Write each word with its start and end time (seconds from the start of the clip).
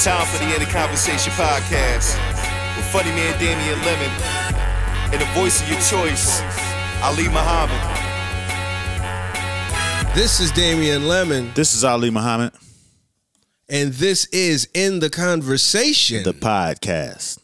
It's 0.00 0.06
time 0.06 0.26
for 0.28 0.38
the 0.42 0.54
In 0.54 0.60
the 0.60 0.70
Conversation 0.72 1.30
podcast 1.34 2.16
with 2.74 2.86
funny 2.86 3.10
man 3.10 3.38
Damien 3.38 3.78
Lemon 3.84 4.10
and 5.12 5.20
the 5.20 5.26
voice 5.38 5.60
of 5.60 5.68
your 5.68 5.78
choice, 5.80 6.40
Ali 7.02 7.24
Muhammad. 7.24 7.76
This 10.14 10.40
is 10.40 10.52
Damien 10.52 11.06
Lemon, 11.06 11.52
This 11.54 11.74
is 11.74 11.84
Ali 11.84 12.08
Muhammad, 12.08 12.54
and 13.68 13.92
this 13.92 14.24
is 14.32 14.70
In 14.72 15.00
the 15.00 15.10
Conversation. 15.10 16.22
the 16.22 16.32
podcast. 16.32 17.38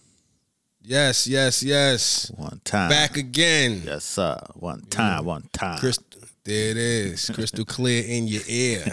yes, 0.80 1.27
yes, 1.27 1.62
yes. 1.62 2.32
One 2.36 2.62
time. 2.64 2.88
Back 2.88 3.18
again. 3.18 3.82
Yes, 3.84 4.04
sir. 4.04 4.38
One 4.54 4.80
time, 4.88 5.27
one 5.27 5.45
time. 5.52 5.78
Crystal, 5.78 6.05
there 6.46 6.70
it 6.70 6.77
is. 6.77 7.28
Crystal 7.34 7.64
clear 7.64 8.05
in 8.06 8.27
your 8.28 8.42
ear. 8.48 8.84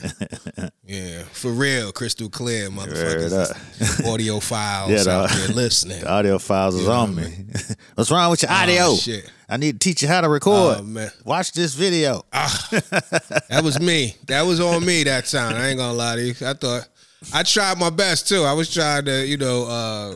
Yeah, 0.85 1.23
for 1.31 1.51
real, 1.51 1.91
crystal 1.93 2.29
clear, 2.29 2.69
motherfuckers. 2.69 4.05
Audio 4.05 4.39
files 4.41 4.91
Yeah, 4.91 5.11
out 5.13 5.29
the- 5.29 5.35
there 5.47 5.55
listening. 5.55 6.01
The 6.01 6.09
audio 6.11 6.37
files 6.39 6.75
is 6.75 6.87
on 6.89 7.15
me. 7.15 7.23
What's 7.95 8.11
wrong 8.11 8.29
with 8.31 8.41
your 8.43 8.51
audio? 8.51 8.93
shit. 8.95 9.31
I 9.47 9.57
need 9.57 9.79
to 9.79 9.79
teach 9.79 10.01
you 10.01 10.07
how 10.07 10.21
to 10.21 10.29
record. 10.29 10.77
Oh, 10.79 10.83
man. 10.83 11.09
Watch 11.25 11.53
this 11.53 11.73
video. 11.73 12.23
That 13.49 13.61
was 13.63 13.79
me. 13.79 14.15
That 14.27 14.41
was 14.43 14.59
on 14.59 14.85
me 14.85 15.03
that 15.03 15.25
time. 15.25 15.55
I 15.55 15.67
ain't 15.69 15.77
gonna 15.77 15.93
lie 15.93 16.15
to 16.15 16.21
you. 16.23 16.33
I 16.45 16.53
thought 16.53 16.87
I 17.33 17.43
tried 17.43 17.77
my 17.77 17.89
best 17.89 18.27
too. 18.27 18.43
I 18.43 18.53
was 18.53 18.73
trying 18.73 19.05
to, 19.05 19.25
you 19.25 19.37
know, 19.37 19.65
uh, 19.65 20.15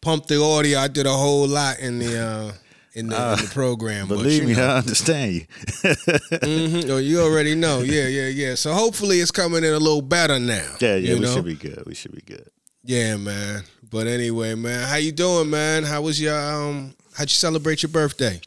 pump 0.00 0.26
the 0.26 0.42
audio. 0.42 0.78
I 0.78 0.88
did 0.88 1.06
a 1.06 1.12
whole 1.12 1.46
lot 1.46 1.78
in 1.78 1.98
the 1.98 2.18
uh, 2.18 2.52
in, 2.94 3.08
the, 3.08 3.32
in 3.32 3.44
the 3.44 3.50
program. 3.52 4.08
but, 4.08 4.16
Believe 4.18 4.42
you 4.42 4.48
me, 4.48 4.54
know. 4.54 4.66
I 4.68 4.76
understand 4.78 5.32
you. 5.34 5.46
Mhm. 5.84 6.90
Oh, 6.90 6.96
you 6.98 7.20
already 7.20 7.54
know. 7.54 7.80
Yeah, 7.80 8.06
yeah, 8.06 8.28
yeah. 8.28 8.54
So 8.54 8.72
hopefully 8.72 9.18
it's 9.20 9.30
coming 9.30 9.64
in 9.64 9.72
a 9.72 9.78
little 9.78 10.02
better 10.02 10.38
now. 10.38 10.76
yeah, 10.80 10.96
yeah, 10.96 11.14
we 11.14 11.20
know? 11.20 11.34
should 11.34 11.44
be 11.44 11.54
good. 11.56 11.82
We 11.86 11.94
should 11.94 12.12
be 12.14 12.22
good. 12.22 12.48
Yeah, 12.84 13.16
man. 13.16 13.64
But 13.90 14.06
anyway, 14.06 14.54
man, 14.54 14.86
how 14.88 14.96
you 14.96 15.12
doing, 15.12 15.50
man? 15.50 15.84
How 15.84 16.02
was 16.02 16.20
your 16.20 16.38
um? 16.38 16.94
How'd 17.14 17.28
you 17.30 17.34
celebrate 17.34 17.82
your 17.82 17.90
birthday? 17.90 18.40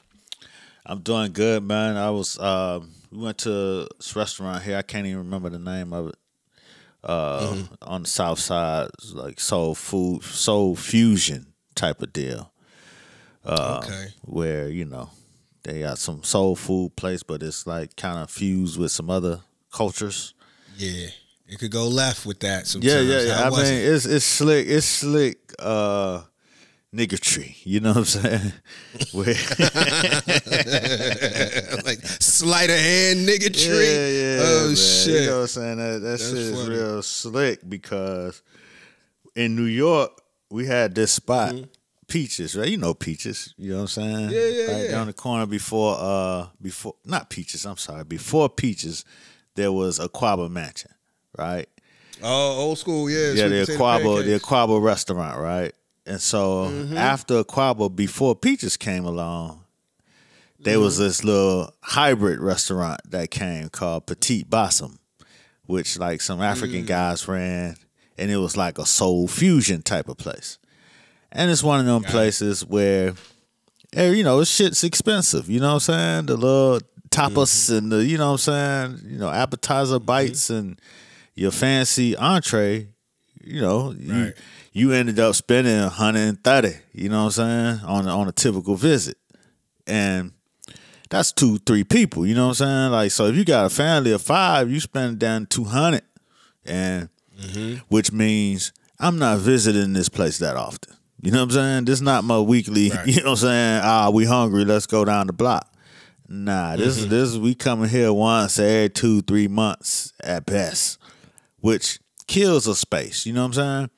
I'm 0.85 0.99
doing 1.01 1.31
good, 1.33 1.63
man. 1.63 1.97
I 1.97 2.09
was 2.11 2.37
um 2.39 2.91
we 3.11 3.19
went 3.19 3.37
to 3.39 3.87
this 3.97 4.15
restaurant 4.15 4.63
here. 4.63 4.77
I 4.77 4.81
can't 4.81 5.05
even 5.07 5.19
remember 5.19 5.49
the 5.49 5.59
name 5.59 5.91
of 5.93 6.09
it. 6.09 6.15
Uh 7.03 7.39
Mm-hmm. 7.53 7.73
on 7.81 8.03
the 8.03 8.09
south 8.09 8.39
side, 8.39 8.89
like 9.13 9.39
soul 9.39 9.75
food, 9.75 10.23
soul 10.23 10.75
fusion 10.75 11.53
type 11.75 12.01
of 12.01 12.11
deal. 12.13 12.51
Uh, 13.47 13.81
okay. 13.83 14.07
Where, 14.23 14.69
you 14.69 14.85
know, 14.85 15.09
they 15.63 15.81
got 15.81 15.97
some 15.97 16.23
soul 16.23 16.55
food 16.55 16.95
place, 16.95 17.23
but 17.23 17.41
it's 17.41 17.65
like 17.65 17.95
kind 17.95 18.19
of 18.19 18.29
fused 18.29 18.77
with 18.79 18.91
some 18.91 19.09
other 19.09 19.41
cultures. 19.71 20.33
Yeah, 20.75 21.07
it 21.47 21.57
could 21.59 21.71
go 21.71 21.87
left 21.87 22.25
with 22.25 22.39
that. 22.41 22.67
Sometimes. 22.67 22.93
Yeah, 22.93 23.01
yeah, 23.01 23.21
yeah. 23.21 23.47
I 23.47 23.49
mean, 23.49 23.65
it? 23.65 23.85
it's 23.85 24.05
it's 24.05 24.25
slick. 24.25 24.67
It's 24.67 24.85
slick. 24.85 25.37
Uh, 25.59 26.21
niggatry. 26.93 27.55
You 27.63 27.79
know 27.79 27.93
what 27.93 27.97
I'm 27.97 28.05
saying? 28.05 28.53
Like 31.85 31.99
sleight 32.19 32.69
of 32.69 32.77
hand 32.77 33.27
nigga 33.27 33.53
tree. 33.53 33.93
Yeah, 33.93 34.07
yeah. 34.07 34.39
oh 34.41 34.67
man. 34.67 34.75
shit. 34.75 35.21
You 35.21 35.27
know 35.27 35.35
what 35.35 35.41
I'm 35.41 35.47
saying? 35.47 35.77
That, 35.77 35.83
that 35.83 35.99
That's 35.99 36.29
shit 36.29 36.37
is 36.37 36.61
funny. 36.61 36.75
real 36.75 37.01
slick 37.01 37.59
because 37.67 38.41
in 39.35 39.55
New 39.55 39.63
York 39.63 40.11
we 40.49 40.65
had 40.65 40.95
this 40.95 41.11
spot, 41.11 41.55
Peaches, 42.07 42.55
right? 42.55 42.67
You 42.69 42.77
know 42.77 42.93
Peaches. 42.93 43.53
You 43.57 43.71
know 43.71 43.75
what 43.77 43.81
I'm 43.83 43.87
saying? 43.87 44.15
Mm-hmm. 44.15 44.31
Yeah, 44.31 44.47
yeah, 44.47 44.71
Right 44.73 44.85
yeah. 44.85 44.91
down 44.91 45.07
the 45.07 45.13
corner 45.13 45.45
before 45.45 45.97
uh 45.99 46.47
before 46.61 46.95
not 47.05 47.29
Peaches, 47.29 47.65
I'm 47.65 47.77
sorry. 47.77 48.03
Before 48.03 48.49
Peaches, 48.49 49.03
there 49.55 49.71
was 49.71 49.99
a 49.99 50.07
Akwaaba 50.07 50.49
Mansion, 50.49 50.91
right? 51.37 51.67
oh, 52.23 52.57
old 52.61 52.77
school. 52.79 53.09
Yeah. 53.09 53.33
yeah, 53.33 53.47
the 53.47 53.65
Akwaaba, 53.71 54.23
the. 54.25 54.39
Akwaaba 54.39 54.81
restaurant, 54.81 55.37
right? 55.39 55.73
And 56.05 56.21
so 56.21 56.69
Mm-hmm. 56.71 56.97
after 56.97 57.43
Akwaaba, 57.43 57.93
before 57.93 58.35
Peaches 58.35 58.77
came 58.77 59.03
along, 59.05 59.63
there 60.59 60.75
Mm-hmm. 60.75 60.83
was 60.83 60.97
this 60.97 61.23
little 61.23 61.71
hybrid 61.81 62.39
restaurant 62.39 63.01
that 63.11 63.29
came 63.31 63.69
called 63.69 64.05
Petite 64.07 64.49
Bossum, 64.49 64.97
which 65.65 65.99
like 65.99 66.21
some 66.21 66.41
African 66.41 66.83
Mm. 66.83 66.87
guys 66.87 67.27
ran, 67.27 67.75
and 68.17 68.31
it 68.31 68.37
was 68.37 68.55
like 68.57 68.79
a 68.79 68.85
soul 68.85 69.27
fusion 69.27 69.81
type 69.81 70.07
of 70.07 70.17
place. 70.17 70.57
And 71.37 71.51
it's 71.51 71.61
one 71.63 71.79
of 71.79 71.85
them 71.85 72.01
places 72.03 72.65
where, 72.65 73.13
eh, 73.93 74.09
you 74.11 74.23
know, 74.23 74.43
shit's 74.43 74.83
expensive. 74.83 75.49
You 75.49 75.59
know 75.59 75.67
what 75.75 75.87
I'm 75.89 76.25
saying? 76.25 76.25
The 76.25 76.35
little 76.35 76.79
tapas 77.09 77.69
Mm-hmm. 77.69 77.77
and 77.77 77.91
the, 77.91 78.05
you 78.05 78.17
know 78.17 78.31
what 78.33 78.47
I'm 78.47 78.97
saying? 78.99 79.11
You 79.11 79.17
know, 79.19 79.29
appetizer 79.29 79.99
bites 79.99 80.49
and 80.49 80.79
your 81.35 81.51
fancy 81.51 82.15
entree. 82.17 82.87
You 83.43 83.61
know, 83.61 83.91
you 83.97 84.13
Right. 84.25 84.33
you 84.73 84.91
ended 84.91 85.19
up 85.19 85.35
spending 85.35 85.79
130. 85.79 86.73
You 86.93 87.09
know 87.09 87.25
what 87.25 87.37
I'm 87.37 87.79
saying 87.79 87.85
on 87.85 88.07
on 88.09 88.27
a 88.27 88.31
typical 88.33 88.75
visit, 88.75 89.17
and 89.85 90.31
that's 91.09 91.31
two 91.31 91.59
three 91.59 91.83
people. 91.85 92.25
You 92.25 92.33
know 92.35 92.47
what 92.47 92.59
I'm 92.61 92.67
saying? 92.67 92.91
Like 92.91 93.11
so, 93.11 93.27
if 93.27 93.35
you 93.35 93.45
got 93.45 93.65
a 93.67 93.69
family 93.69 94.11
of 94.11 94.21
five, 94.21 94.69
you 94.69 94.79
spend 94.81 95.19
down 95.19 95.45
200, 95.45 96.01
and 96.65 97.07
which 97.87 98.11
means 98.11 98.73
I'm 98.99 99.17
not 99.19 99.39
visiting 99.39 99.93
this 99.93 100.09
place 100.09 100.39
that 100.39 100.57
often. 100.57 100.96
You 101.21 101.31
know 101.31 101.39
what 101.39 101.43
I'm 101.45 101.51
saying? 101.51 101.85
This 101.85 102.01
not 102.01 102.23
my 102.23 102.39
weekly. 102.39 102.89
Right. 102.95 103.07
You 103.07 103.17
know 103.23 103.31
what 103.31 103.43
I'm 103.43 103.47
saying? 103.47 103.81
Ah, 103.83 104.09
we 104.11 104.25
hungry. 104.25 104.65
Let's 104.65 104.85
go 104.85 105.03
down 105.05 105.27
the 105.27 105.33
block. 105.33 105.71
Nah, 106.29 106.75
this 106.75 106.99
Mm-hmm. 106.99 107.09
this 107.09 107.35
we 107.37 107.55
coming 107.55 107.89
here 107.89 108.11
once 108.13 108.59
every 108.59 108.89
two 108.89 109.21
three 109.21 109.47
months 109.47 110.13
at 110.21 110.45
best, 110.45 110.99
which 111.61 111.99
kills 112.27 112.67
a 112.67 112.75
space. 112.75 113.25
You 113.25 113.33
know 113.33 113.41
what 113.41 113.47
I'm 113.47 113.53
saying? 113.53 113.89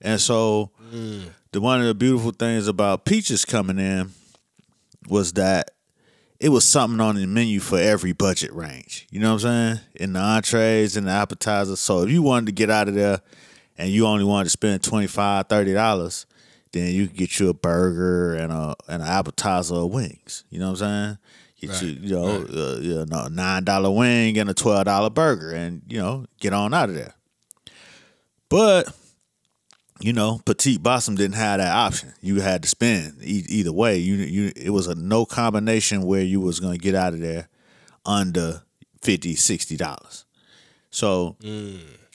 And 0.00 0.20
so 0.20 0.70
Mm. 0.94 1.30
the 1.52 1.60
one 1.60 1.80
of 1.80 1.86
the 1.86 1.94
beautiful 1.94 2.30
things 2.32 2.68
about 2.68 3.04
Peaches 3.04 3.44
coming 3.44 3.78
in 3.78 4.10
was 5.08 5.32
that 5.34 5.70
it 6.38 6.48
was 6.50 6.64
something 6.64 7.00
on 7.00 7.16
the 7.16 7.26
menu 7.26 7.60
for 7.60 7.78
every 7.78 8.12
budget 8.12 8.52
range. 8.52 9.06
You 9.10 9.20
know 9.20 9.34
what 9.34 9.44
I'm 9.44 9.76
saying? 9.76 9.80
In 9.96 10.12
the 10.12 10.20
entrees 10.20 10.96
and 10.96 11.06
the 11.06 11.12
appetizers. 11.12 11.80
So 11.80 12.02
if 12.02 12.10
you 12.10 12.22
wanted 12.22 12.46
to 12.46 12.52
get 12.52 12.68
out 12.70 12.88
of 12.88 12.94
there 12.94 13.20
and 13.78 13.90
you 13.90 14.06
only 14.06 14.24
wanted 14.24 14.44
to 14.44 14.50
spend 14.50 14.82
25 14.82 15.48
$30, 15.48 16.26
then 16.72 16.92
you 16.94 17.06
could 17.08 17.16
get 17.16 17.38
you 17.38 17.48
a 17.48 17.54
burger 17.54 18.34
and 18.34 18.52
a 18.52 18.74
and 18.88 19.02
an 19.02 19.08
appetizer 19.08 19.74
of 19.74 19.90
wings. 19.90 20.44
You 20.50 20.58
know 20.58 20.72
what 20.72 20.82
I'm 20.82 21.18
saying? 21.18 21.18
Get 21.60 21.70
Right, 21.70 21.82
you, 21.82 21.88
you 21.88 22.14
know, 22.16 22.46
uh, 22.52 22.78
you 22.80 23.06
know, 23.06 23.28
nine 23.28 23.64
dollar 23.64 23.90
wing 23.90 24.36
and 24.38 24.50
a 24.50 24.54
twelve 24.54 24.84
dollar 24.86 25.10
burger, 25.10 25.52
and 25.52 25.82
you 25.86 25.98
know, 25.98 26.26
get 26.40 26.52
on 26.52 26.74
out 26.74 26.88
of 26.88 26.94
there. 26.96 27.14
But 28.48 28.92
you 30.00 30.12
know, 30.12 30.40
Petite 30.44 30.82
Bossum 30.82 31.16
didn't 31.16 31.36
have 31.36 31.58
that 31.58 31.72
option. 31.72 32.12
You 32.20 32.40
had 32.40 32.62
to 32.64 32.68
spend 32.68 33.18
e- 33.22 33.44
either 33.48 33.72
way. 33.72 33.98
You 33.98 34.16
you 34.16 34.52
it 34.56 34.70
was 34.70 34.88
a 34.88 34.94
no 34.96 35.24
combination 35.24 36.02
where 36.02 36.22
you 36.22 36.40
was 36.40 36.58
gonna 36.58 36.78
get 36.78 36.94
out 36.96 37.14
of 37.14 37.20
there 37.20 37.48
under 38.04 38.62
50 39.02 39.76
dollars. 39.76 40.24
So 40.90 41.36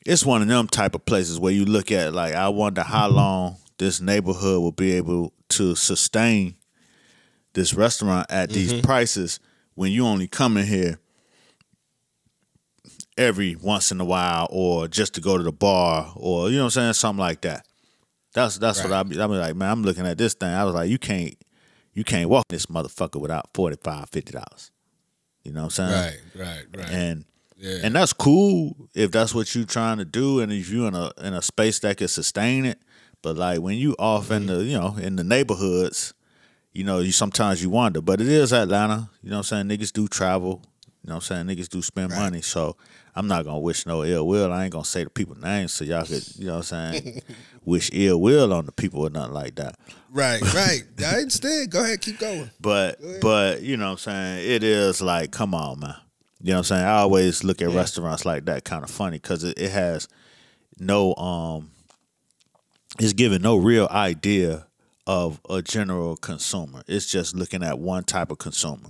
it's 0.06 0.26
one 0.26 0.42
of 0.42 0.48
them 0.50 0.68
type 0.68 0.94
of 0.96 1.06
places 1.06 1.40
where 1.40 1.54
you 1.54 1.66
look 1.66 1.92
at 1.92 2.14
like 2.14 2.34
I 2.36 2.50
wonder 2.50 2.82
how 2.84 3.08
long 3.22 3.58
this 3.78 4.02
neighborhood 4.02 4.62
will 4.62 4.72
be 4.72 4.94
able 4.94 5.34
to 5.50 5.76
sustain 5.76 6.56
this 7.54 7.74
restaurant 7.74 8.28
at 8.30 8.50
these 8.50 8.74
mm-hmm. 8.74 8.86
prices 8.86 9.40
when 9.76 9.92
you 9.92 10.06
only 10.06 10.28
come 10.28 10.58
in 10.58 10.66
here 10.66 11.00
every 13.18 13.56
once 13.56 13.92
in 13.92 14.00
a 14.00 14.06
while 14.06 14.48
or 14.52 14.88
just 14.88 15.16
to 15.16 15.22
go 15.22 15.38
to 15.38 15.44
the 15.44 15.52
bar 15.52 16.14
or 16.16 16.50
you 16.50 16.58
know 16.58 16.64
what 16.64 16.78
I'm 16.78 16.82
saying 16.82 16.94
something 16.94 17.20
like 17.20 17.42
that. 17.42 17.66
That's 18.34 18.58
that's 18.60 18.84
what 18.84 18.94
I 18.94 19.02
be, 19.04 19.20
I 19.20 19.26
be 19.26 19.34
like 19.34 19.56
man 19.56 19.72
I'm 19.72 19.84
looking 19.84 20.06
at 20.06 20.18
this 20.18 20.36
thing 20.36 20.50
I 20.50 20.64
was 20.66 20.76
like 20.76 20.90
you 20.90 21.00
can't 21.00 21.34
you 21.94 22.04
can't 22.04 22.30
walk 22.30 22.46
this 22.48 22.68
motherfucker 22.68 23.20
without 23.20 23.50
45 23.54 24.10
50 24.10 24.32
dollars. 24.32 24.72
You 25.44 25.54
know 25.54 25.64
what 25.64 25.80
I'm 25.80 25.90
saying? 25.90 25.92
Right, 26.36 26.46
right, 26.46 26.66
right. 26.78 26.92
And 26.92 27.26
yeah. 27.56 27.80
and 27.84 27.96
that's 27.96 28.14
cool 28.14 28.76
if 28.94 29.12
that's 29.12 29.34
what 29.34 29.54
you're 29.56 29.66
trying 29.66 29.98
to 29.98 30.06
do 30.06 30.42
and 30.42 30.52
if 30.52 30.70
you're 30.70 30.88
in 30.88 30.96
a 30.96 31.12
in 31.24 31.34
a 31.34 31.42
space 31.42 31.80
that 31.80 31.98
can 31.98 32.08
sustain 32.08 32.66
it. 32.66 32.80
But 33.22 33.36
like 33.38 33.60
when 33.60 33.78
you 33.78 33.96
off 33.98 34.32
in 34.32 34.48
the 34.48 34.64
you 34.64 34.78
know 34.78 34.96
in 34.98 35.16
the 35.16 35.24
neighborhoods, 35.24 36.14
you 36.74 36.84
know 36.84 37.00
you 37.00 37.12
sometimes 37.12 37.62
you 37.62 37.70
wonder. 37.70 38.02
But 38.02 38.22
it 38.22 38.28
is 38.28 38.54
Atlanta. 38.54 39.10
You 39.22 39.30
know 39.30 39.38
what 39.38 39.52
I'm 39.52 39.68
saying? 39.68 39.80
Niggas 39.80 39.94
do 39.94 40.08
travel. 40.08 40.62
You 41.04 41.10
know 41.10 41.16
what 41.16 41.32
I'm 41.32 41.48
saying? 41.48 41.58
Niggas 41.58 41.70
do 41.70 41.82
spend 41.82 42.10
money. 42.12 42.42
So 42.42 42.76
I'm 43.16 43.28
not 43.28 43.46
gonna 43.46 43.60
wish 43.60 43.86
no 43.86 44.04
ill 44.04 44.28
will. 44.28 44.52
I 44.52 44.66
ain't 44.66 44.74
gonna 44.74 44.86
say 44.86 45.04
the 45.04 45.10
people 45.10 45.36
names 45.36 45.74
so 45.74 45.86
y'all 45.86 46.06
could 46.06 46.24
you 46.38 46.46
know 46.46 46.58
what 46.58 46.72
I'm 46.72 46.94
saying 46.94 47.22
wish 47.66 47.90
ill 47.94 48.22
will 48.22 48.54
on 48.54 48.66
the 48.66 48.72
people 48.72 49.02
or 49.02 49.10
nothing 49.10 49.34
like 49.34 49.56
that. 49.56 49.76
right, 50.12 50.42
right. 50.54 50.84
I 51.00 51.16
understand. 51.16 51.72
Go 51.72 51.84
ahead, 51.84 52.02
keep 52.02 52.20
going. 52.20 52.52
But 52.62 53.00
but 53.22 53.62
you 53.62 53.78
know 53.78 53.86
what 53.86 53.92
I'm 53.92 53.98
saying? 53.98 54.52
It 54.52 54.64
is 54.64 55.02
like, 55.02 55.32
come 55.32 55.56
on, 55.56 55.80
man. 55.80 55.96
You 56.42 56.52
know 56.52 56.56
what 56.56 56.58
I'm 56.60 56.64
saying? 56.66 56.86
I 56.86 56.98
always 56.98 57.44
look 57.44 57.62
at 57.62 57.70
restaurants 57.70 58.24
like 58.26 58.46
that 58.46 58.64
kind 58.64 58.84
of 58.84 58.92
funny 58.92 59.18
because 59.18 59.44
it, 59.44 59.58
it 59.58 59.72
has 59.72 60.08
no 60.80 61.16
um 61.16 61.72
it's 63.00 63.14
giving 63.14 63.42
no 63.42 63.58
real 63.58 63.88
idea 63.92 64.68
of 65.06 65.40
a 65.50 65.62
general 65.62 66.18
consumer. 66.18 66.84
It's 66.88 67.06
just 67.06 67.36
looking 67.36 67.64
at 67.64 67.80
one 67.80 68.04
type 68.04 68.32
of 68.32 68.38
consumer. 68.38 68.90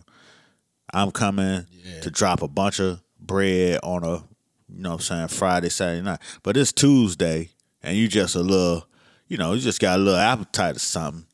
I'm 0.94 1.12
coming 1.12 1.66
to 2.02 2.10
drop 2.10 2.42
a 2.42 2.48
bunch 2.48 2.80
of 2.80 3.02
bread 3.20 3.80
on 3.84 4.04
a 4.04 4.24
you 4.70 4.82
know 4.82 4.90
what 4.92 4.96
I'm 4.96 5.02
saying, 5.02 5.28
Friday, 5.30 5.70
Saturday 5.70 6.02
night. 6.02 6.20
But 6.44 6.58
it's 6.58 6.74
Tuesday 6.74 7.50
and 7.82 7.96
you 7.96 8.08
just 8.08 8.36
a 8.36 8.42
little, 8.42 8.86
you 9.28 9.38
know, 9.38 9.54
you 9.54 9.62
just 9.62 9.80
got 9.80 10.00
a 10.00 10.02
little 10.02 10.20
appetite 10.20 10.76
or 10.76 10.80
something. 10.80 11.26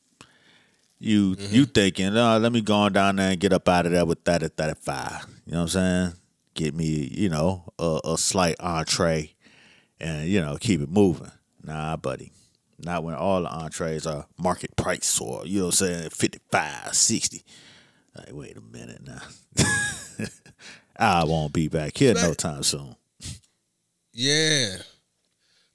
You 0.98 1.36
you 1.38 1.62
mm-hmm. 1.62 1.72
thinking, 1.72 2.16
oh, 2.16 2.38
let 2.38 2.52
me 2.52 2.60
go 2.60 2.74
on 2.74 2.92
down 2.92 3.16
there 3.16 3.32
and 3.32 3.40
get 3.40 3.52
up 3.52 3.68
out 3.68 3.86
of 3.86 3.92
there 3.92 4.06
with 4.06 4.20
30, 4.24 4.48
35. 4.48 5.26
You 5.46 5.52
know 5.52 5.58
what 5.58 5.62
I'm 5.62 5.68
saying? 5.68 6.12
Get 6.54 6.74
me, 6.74 7.10
you 7.12 7.28
know, 7.28 7.72
a, 7.78 8.00
a 8.04 8.18
slight 8.18 8.56
entree 8.60 9.34
and, 10.00 10.28
you 10.28 10.40
know, 10.40 10.56
keep 10.58 10.80
it 10.80 10.88
moving. 10.88 11.32
Nah, 11.62 11.96
buddy. 11.96 12.32
Not 12.84 13.04
when 13.04 13.14
all 13.14 13.42
the 13.42 13.48
entrees 13.48 14.06
are 14.06 14.26
market 14.38 14.76
price 14.76 15.20
or, 15.20 15.46
you 15.46 15.60
know 15.60 15.66
what 15.66 15.80
I'm 15.80 15.86
saying, 15.88 16.10
55, 16.10 16.94
60. 16.94 17.44
Like, 18.16 18.28
wait 18.32 18.56
a 18.56 18.60
minute 18.60 19.00
now. 19.06 19.66
I 20.98 21.24
won't 21.24 21.52
be 21.52 21.68
back 21.68 21.96
here 21.96 22.14
no 22.14 22.34
time 22.34 22.62
soon. 22.62 22.94
Yeah. 24.12 24.76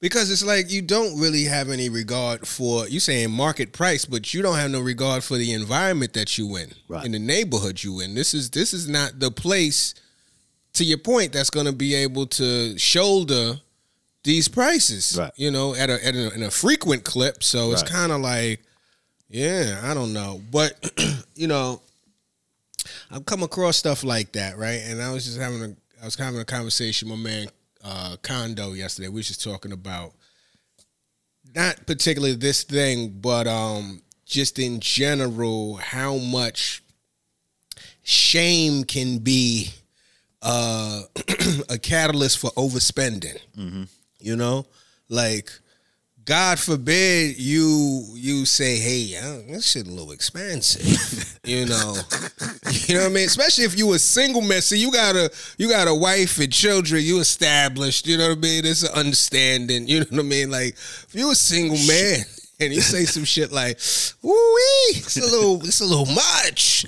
Because 0.02 0.32
it's 0.32 0.46
like 0.46 0.72
you 0.72 0.82
don't 0.82 1.20
really 1.20 1.44
have 1.44 1.70
any 1.70 1.90
regard 1.90 2.48
for 2.48 2.88
you 2.88 3.02
saying 3.02 3.32
market 3.32 3.74
price, 3.74 4.06
but 4.06 4.34
you 4.34 4.42
don't 4.42 4.56
have 4.56 4.72
no 4.72 4.80
regard 4.80 5.26
for 5.26 5.36
the 5.36 5.52
environment 5.52 6.14
that 6.14 6.38
you 6.38 6.56
in, 6.56 6.72
Right. 6.88 7.06
in 7.06 7.12
the 7.12 7.20
neighborhood 7.20 7.84
you 7.84 8.00
in. 8.00 8.16
This 8.16 8.34
is 8.34 8.50
this 8.52 8.74
is 8.74 8.88
not 8.88 9.20
the 9.20 9.30
place. 9.30 9.94
To 10.76 10.86
your 10.86 11.00
point, 11.00 11.34
that's 11.34 11.50
going 11.50 11.66
to 11.66 11.74
be 11.74 11.96
able 11.96 12.28
to 12.28 12.78
shoulder 12.78 13.60
these 14.30 14.48
prices, 14.48 15.18
Right. 15.18 15.32
You 15.38 15.50
know, 15.50 15.74
at 15.74 15.90
a 15.90 16.06
at 16.06 16.14
a, 16.14 16.32
in 16.36 16.44
a 16.44 16.52
frequent 16.52 17.04
clip. 17.04 17.42
So 17.42 17.72
it's 17.72 17.82
kind 17.82 18.12
of 18.12 18.22
like, 18.22 18.62
yeah, 19.28 19.82
I 19.84 19.96
don't 19.96 20.14
know, 20.14 20.40
but 20.52 20.72
you 21.36 21.48
know, 21.48 21.82
I've 23.10 23.26
come 23.26 23.42
across 23.42 23.78
stuff 23.78 24.04
like 24.04 24.34
that, 24.34 24.56
right? 24.60 24.82
And 24.86 25.02
I 25.02 25.12
was 25.12 25.26
just 25.26 25.40
having 25.40 25.64
a 25.64 25.76
I 26.00 26.06
was 26.06 26.14
having 26.14 26.40
a 26.40 26.46
conversation 26.46 27.10
with 27.10 27.18
my 27.18 27.24
man 27.30 27.48
uh 27.84 28.18
Condo 28.22 28.74
yesterday. 28.74 29.08
We 29.08 29.16
was 29.16 29.28
just 29.30 29.44
talking 29.44 29.72
about 29.72 30.14
not 31.56 31.88
particularly 31.88 32.36
this 32.36 32.62
thing, 32.64 33.18
but 33.20 33.48
um 33.48 34.04
just 34.28 34.60
in 34.60 34.80
general 34.80 35.78
how 35.78 36.18
much 36.18 36.84
shame 38.04 38.84
can 38.84 39.18
be 39.18 39.70
uh 40.44 41.02
a 41.70 41.80
catalyst 41.80 42.38
for 42.38 42.52
overspending. 42.52 43.40
You 44.20 44.36
know? 44.36 44.66
Like 45.10 45.52
God 46.30 46.60
forbid 46.60 47.40
you 47.40 48.06
you 48.14 48.46
say, 48.46 48.78
"Hey, 48.78 49.18
uh, 49.18 49.52
this 49.52 49.72
shit 49.72 49.88
a 49.88 49.90
little 49.90 50.12
expensive," 50.12 51.40
you 51.44 51.66
know. 51.66 51.96
You 52.88 52.96
know 52.96 53.02
what 53.02 53.10
I 53.10 53.14
mean? 53.14 53.26
Especially 53.26 53.64
if 53.64 53.76
you 53.76 53.92
a 53.94 54.00
single 54.00 54.42
man. 54.42 54.62
See, 54.62 54.78
you 54.78 54.92
got 54.92 55.16
a 55.16 55.32
you 55.58 55.68
got 55.68 55.88
a 55.88 55.96
wife 55.96 56.38
and 56.40 56.54
children. 56.54 57.04
You 57.04 57.20
established. 57.20 58.06
You 58.06 58.20
know 58.20 58.30
what 58.30 58.38
I 58.38 58.42
mean? 58.42 58.66
It's 58.66 58.84
an 58.84 58.94
understanding. 58.94 59.88
You 59.88 60.02
know 60.02 60.06
what 60.12 60.20
I 60.20 60.24
mean? 60.24 60.52
Like 60.52 60.74
if 60.74 61.10
you 61.14 61.32
a 61.32 61.36
single 61.36 61.80
man 61.88 62.24
and 62.60 62.74
you 62.74 62.82
say 62.82 63.06
some 63.06 63.24
shit 63.24 63.52
like, 63.52 63.78
"Woo 64.22 64.34
it's 64.90 65.18
a 65.18 65.22
little 65.22 65.62
it's 65.64 65.82
a 65.82 65.86
little 65.86 66.06
much," 66.06 66.86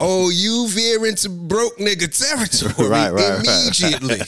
oh, 0.00 0.30
you 0.30 0.68
veer 0.68 1.06
into 1.06 1.28
broke 1.28 1.76
nigga 1.78 2.08
territory 2.16 2.88
Right, 2.90 3.10
right, 3.12 3.38
right. 3.38 3.46
immediately. 3.46 4.20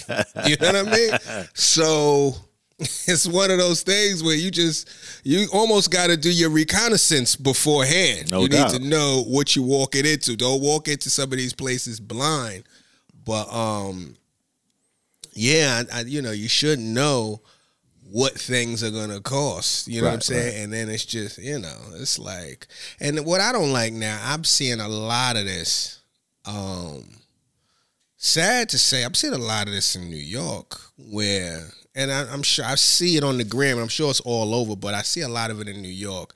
You 0.46 0.56
know 0.60 0.72
what 0.72 0.76
I 0.76 0.82
mean? 0.82 1.48
So 1.54 2.34
it's 2.78 3.26
one 3.26 3.50
of 3.50 3.58
those 3.58 3.82
things 3.82 4.22
where 4.22 4.34
you 4.36 4.50
just 4.50 4.88
you 5.24 5.46
almost 5.52 5.90
got 5.90 6.08
to 6.08 6.16
do 6.16 6.30
your 6.30 6.50
reconnaissance 6.50 7.34
beforehand. 7.34 8.30
No 8.30 8.42
you 8.42 8.48
doubt. 8.48 8.72
need 8.72 8.82
to 8.82 8.88
know 8.88 9.24
what 9.26 9.56
you're 9.56 9.64
walking 9.64 10.04
into. 10.04 10.36
Don't 10.36 10.60
walk 10.60 10.88
into 10.88 11.08
some 11.10 11.32
of 11.32 11.38
these 11.38 11.54
places 11.54 11.98
blind. 12.00 12.64
But 13.24 13.52
um, 13.52 14.14
yeah, 15.32 15.82
I, 15.92 15.98
I, 15.98 16.00
you 16.02 16.22
know, 16.22 16.32
you 16.32 16.48
should 16.48 16.78
know 16.78 17.40
what 18.10 18.32
things 18.34 18.82
are 18.84 18.90
gonna 18.90 19.20
cost. 19.20 19.88
You 19.88 20.00
know 20.00 20.06
what 20.08 20.12
I'm 20.12 20.14
Right, 20.16 20.22
saying? 20.24 20.64
And 20.64 20.72
then 20.72 20.88
it's 20.88 21.04
just 21.04 21.38
you 21.38 21.58
know, 21.58 21.76
it's 21.94 22.18
like, 22.18 22.66
and 23.00 23.24
what 23.26 23.40
I 23.40 23.52
don't 23.52 23.72
like 23.72 23.92
now, 23.92 24.20
I'm 24.24 24.44
seeing 24.44 24.80
a 24.80 24.88
lot 24.88 25.36
of 25.36 25.44
this. 25.44 26.00
Um, 26.44 27.04
sad 28.16 28.68
to 28.70 28.78
say, 28.78 29.04
I'm 29.04 29.14
seeing 29.14 29.32
a 29.34 29.38
lot 29.38 29.66
of 29.66 29.72
this 29.74 29.96
in 29.96 30.08
New 30.08 30.16
York 30.16 30.80
where, 30.96 31.68
and 31.94 32.10
I, 32.12 32.30
I'm 32.32 32.42
sure 32.42 32.64
I 32.64 32.76
see 32.76 33.16
it 33.16 33.24
on 33.24 33.38
the 33.38 33.44
gram, 33.44 33.72
and 33.76 33.82
I'm 33.82 33.88
sure 33.88 34.10
it's 34.10 34.20
all 34.20 34.54
over, 34.54 34.76
but 34.76 34.94
I 34.94 35.02
see 35.02 35.22
a 35.22 35.28
lot 35.28 35.50
of 35.50 35.60
it 35.60 35.68
in 35.68 35.82
New 35.82 35.88
York, 35.88 36.34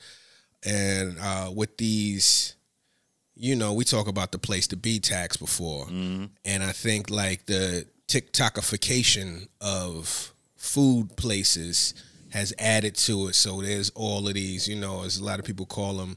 and 0.65 1.17
uh, 1.21 1.51
with 1.55 1.77
these, 1.79 2.55
you 3.37 3.55
know, 3.57 3.73
we 3.73 3.85
talk 3.85 4.09
about 4.09 4.33
the 4.33 4.39
place 4.39 4.67
to 4.69 4.77
be 4.77 4.99
tax 5.01 5.37
before, 5.37 5.87
and 5.89 6.31
I 6.63 6.73
think 6.73 7.09
like 7.11 7.47
the 7.47 7.87
TikTokification 8.09 9.49
of 9.61 10.30
food 10.61 11.17
places 11.17 11.95
has 12.31 12.53
added 12.59 12.95
to 12.95 13.29
it. 13.29 13.35
So 13.35 13.61
there's 13.63 13.91
all 13.97 14.29
of 14.29 14.35
these, 14.35 14.69
you 14.69 14.77
know, 14.77 15.03
as 15.05 15.19
a 15.19 15.25
lot 15.25 15.39
of 15.41 15.45
people 15.47 15.65
call 15.67 15.95
them. 15.95 16.17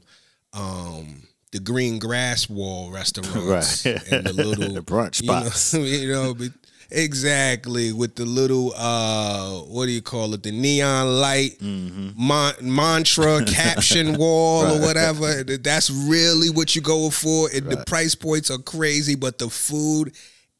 Um, 0.52 1.22
the 1.50 1.58
green 1.60 1.98
grass 1.98 2.48
wall 2.48 2.90
restaurants 2.92 3.86
Right. 3.86 4.12
and 4.12 4.26
the 4.26 4.32
little 4.44 4.74
The 4.74 4.82
brunch 4.82 5.22
you 5.22 5.28
know, 5.28 5.40
spots. 5.44 5.74
you 6.02 6.08
know, 6.12 6.34
but 6.34 6.50
exactly 6.90 7.92
with 7.92 8.14
the 8.14 8.24
little 8.26 8.72
uh 8.76 9.52
what 9.62 9.86
do 9.86 9.92
you 9.92 10.02
call 10.02 10.34
it 10.34 10.42
the 10.42 10.52
neon 10.52 11.18
light 11.20 11.56
mon- 11.60 12.54
mantra 12.60 13.42
caption 13.46 14.16
wall 14.18 14.66
or 14.66 14.80
whatever 14.80 15.42
that's 15.44 15.90
really 15.90 16.50
what 16.50 16.76
you 16.76 16.82
go 16.82 17.08
for 17.10 17.48
and 17.54 17.66
the 17.70 17.82
price 17.86 18.14
points 18.14 18.50
are 18.50 18.58
crazy 18.58 19.14
but 19.16 19.38
the 19.38 19.48
food 19.48 20.12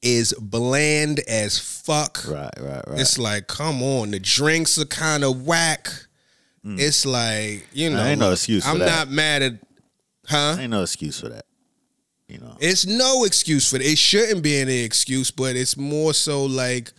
is 0.05 0.33
bland 0.41 1.19
as 1.21 1.59
fuck 1.59 2.23
Right, 2.29 2.51
right, 2.61 2.83
right. 2.87 3.01
it's 3.01 3.19
like 3.19 3.47
come 3.49 3.83
on 3.83 4.11
the 4.13 4.21
drinks 4.21 4.79
are 4.79 4.85
kind 4.85 5.25
of 5.25 5.47
whack 5.47 5.89
it's 6.67 7.05
like 7.05 7.67
you 7.73 7.91
know 7.91 7.99
Mm. 7.99 8.07
ain't 8.07 8.21
no 8.21 8.33
excuse 8.33 8.67
i'm 8.67 8.79
that. 8.79 8.87
not 8.87 9.09
mad 9.11 9.43
at 9.43 9.53
huh 10.29 10.57
Ain't 10.59 10.71
no 10.71 10.83
excuse 10.83 11.21
for 11.21 11.29
that. 11.29 11.45
You 12.29 12.39
know. 12.39 12.57
it's 12.59 12.87
no 12.87 13.25
excuse 13.25 13.69
for 13.69 13.77
it. 13.77 13.83
It 13.83 13.99
shouldn't 13.99 14.43
be 14.43 14.57
any 14.57 14.79
excuse, 14.81 15.31
but 15.31 15.57
it's 15.57 15.77
more 15.77 16.15
so 16.15 16.45
like 16.47 16.91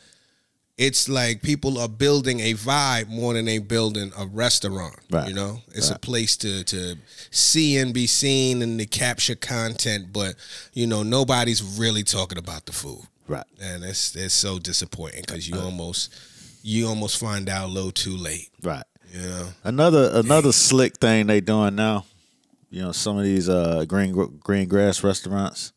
it's 0.77 1.07
like 1.07 1.41
people 1.41 1.77
are 1.79 1.87
building 1.87 2.41
a 2.41 2.53
vibe 2.53 3.07
more 3.07 3.33
than 3.33 3.45
they 3.45 3.59
building 3.59 4.11
a 4.17 4.25
restaurant. 4.25 4.95
Right. 5.09 5.27
You 5.29 5.33
know, 5.33 5.61
it's 5.73 5.89
a 5.89 5.97
place 5.99 6.35
to 6.37 6.63
to 6.65 6.97
see 7.31 7.77
and 7.77 7.93
be 7.93 8.07
seen 8.07 8.61
and 8.61 8.77
to 8.79 8.85
capture 8.85 9.35
content, 9.35 10.11
but 10.11 10.35
you 10.73 10.85
know 10.87 11.03
nobody's 11.03 11.61
really 11.79 12.03
talking 12.03 12.37
about 12.37 12.65
the 12.65 12.73
food, 12.73 13.03
Right. 13.27 13.45
and 13.61 13.83
it's 13.83 14.15
it's 14.15 14.33
so 14.33 14.59
disappointing 14.59 15.21
because 15.25 15.47
you 15.47 15.57
almost 15.59 16.13
you 16.61 16.87
almost 16.87 17.17
find 17.19 17.47
out 17.47 17.65
a 17.69 17.71
little 17.71 17.91
too 17.91 18.17
late. 18.17 18.49
Right. 18.61 18.83
You 19.13 19.21
know, 19.21 19.47
Another 19.63 20.09
another 20.13 20.51
slick 20.51 20.97
thing 20.97 21.27
they 21.27 21.39
doing 21.39 21.75
now. 21.75 22.05
You 22.69 22.81
know, 22.81 22.91
some 22.91 23.17
of 23.17 23.23
these 23.23 23.47
uh 23.47 23.85
green 23.87 24.11
green 24.43 24.67
grass 24.67 25.03
restaurants. 25.03 25.71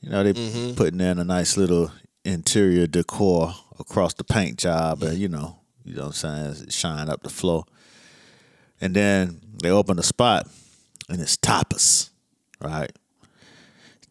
You 0.00 0.08
know, 0.10 0.22
they 0.24 0.32
Mm-hmm. 0.32 0.74
putting 0.74 1.00
in 1.00 1.18
a 1.18 1.24
nice 1.24 1.56
little 1.58 1.90
interior 2.24 2.86
decor 2.86 3.54
across 3.82 4.14
the 4.14 4.24
paint 4.24 4.58
job, 4.58 5.02
and 5.02 5.18
you 5.18 5.28
know, 5.28 5.58
you 5.84 5.94
know 5.94 6.06
what 6.08 6.24
I'm 6.24 6.54
saying, 6.54 6.70
shine 6.70 7.08
up 7.10 7.22
the 7.22 7.30
floor. 7.30 7.64
And 8.80 8.94
then 8.94 9.40
they 9.62 9.70
open 9.70 9.96
the 9.96 10.02
spot, 10.02 10.48
and 11.08 11.20
it's 11.20 11.36
tapas, 11.36 12.10
right? 12.60 12.90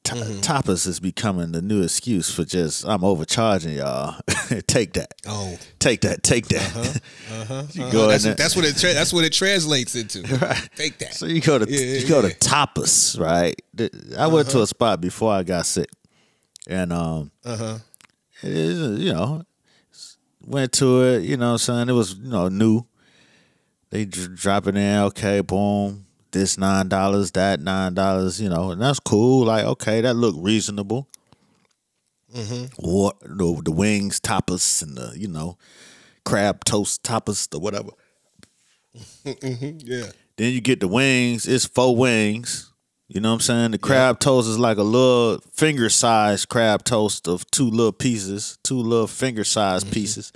Ta- 0.04 0.16
Mm-hmm. 0.16 0.40
Tapas 0.40 0.88
is 0.88 1.00
becoming 1.00 1.52
the 1.52 1.62
new 1.62 1.84
excuse 1.84 2.34
for 2.34 2.44
just 2.44 2.86
I'm 2.88 3.04
overcharging 3.04 3.74
y'all. 3.78 4.16
take 4.68 4.94
that, 4.94 5.14
oh. 5.28 5.58
take 5.78 6.02
that, 6.02 6.24
take 6.24 6.48
that. 6.48 6.76
Uh-huh. 6.76 7.64
You 7.74 7.84
Uh-huh. 7.84 7.92
go 7.92 8.08
That's, 8.08 8.26
what, 8.26 8.38
that's 8.38 8.56
what 8.56 8.66
it 8.66 8.78
tra- 8.78 8.94
that's 8.96 9.14
what 9.14 9.26
it 9.26 9.32
translates 9.34 9.94
into. 9.96 10.22
right. 10.38 10.70
Take 10.76 10.98
that. 11.00 11.14
So 11.14 11.28
you 11.28 11.40
go 11.40 11.60
to 11.60 11.70
Yeah, 11.72 11.80
yeah, 11.80 12.00
you 12.00 12.08
go 12.08 12.22
yeah. 12.22 12.30
to 12.30 12.36
Tapas, 12.40 13.20
right? 13.20 13.54
I 14.18 14.26
went 14.28 14.50
to 14.50 14.62
a 14.64 14.68
spot 14.68 15.02
before 15.02 15.34
I 15.34 15.44
got 15.44 15.66
sick, 15.68 15.90
and 16.68 16.92
um, 16.92 17.32
Uh 17.46 17.58
huh. 17.58 17.78
it 18.42 18.50
is, 18.54 19.00
you 19.00 19.14
know, 19.14 19.44
went 20.46 20.74
to 20.74 21.04
it. 21.04 21.24
You 21.24 21.38
know, 21.38 21.48
what 21.48 21.52
I'm 21.54 21.58
saying 21.60 21.90
it 21.90 21.94
was 21.94 22.16
you 22.16 22.30
know 22.30 22.48
new. 22.50 22.86
They 23.90 24.06
dr- 24.06 24.36
drop 24.36 24.68
it 24.68 24.78
in, 24.78 24.98
okay, 25.00 25.42
boom. 25.42 26.06
This 26.32 26.58
nine 26.58 26.88
dollars, 26.88 27.32
that 27.32 27.60
nine 27.60 27.94
dollars, 27.94 28.40
you 28.40 28.50
know, 28.50 28.72
and 28.72 28.82
that's 28.82 29.00
cool. 29.00 29.46
Like, 29.46 29.66
okay, 29.66 30.00
that 30.02 30.14
looked 30.14 30.40
reasonable. 30.42 31.08
Mm-hmm. 32.34 32.66
What 32.78 33.20
the, 33.20 33.62
the 33.66 33.72
wings, 33.72 34.22
tapas, 34.22 34.82
and 34.82 34.96
the 34.96 35.14
you 35.18 35.28
know, 35.28 35.58
crab 36.24 36.64
toast 36.64 37.04
tapas, 37.04 37.50
the 37.50 37.60
whatever. 37.60 37.92
Yeah. 39.24 40.08
Then 40.38 40.54
you 40.54 40.62
get 40.62 40.80
the 40.80 40.88
wings. 40.88 41.46
It's 41.46 41.66
four 41.66 41.96
wings. 41.96 42.71
You 43.14 43.20
know 43.20 43.30
what 43.32 43.36
I'm 43.36 43.40
saying? 43.42 43.72
The 43.72 43.78
crab 43.78 44.20
toast 44.20 44.48
is 44.48 44.58
like 44.58 44.78
a 44.78 44.84
little 44.84 45.40
finger 45.52 45.90
sized 45.90 46.48
crab 46.48 46.84
toast 46.86 47.28
of 47.28 47.50
two 47.52 47.70
little 47.70 47.92
pieces, 47.92 48.58
two 48.64 48.78
little 48.78 49.08
finger 49.08 49.44
sized 49.44 49.88
Mm-hmm. 49.88 49.94
pieces. 49.94 50.32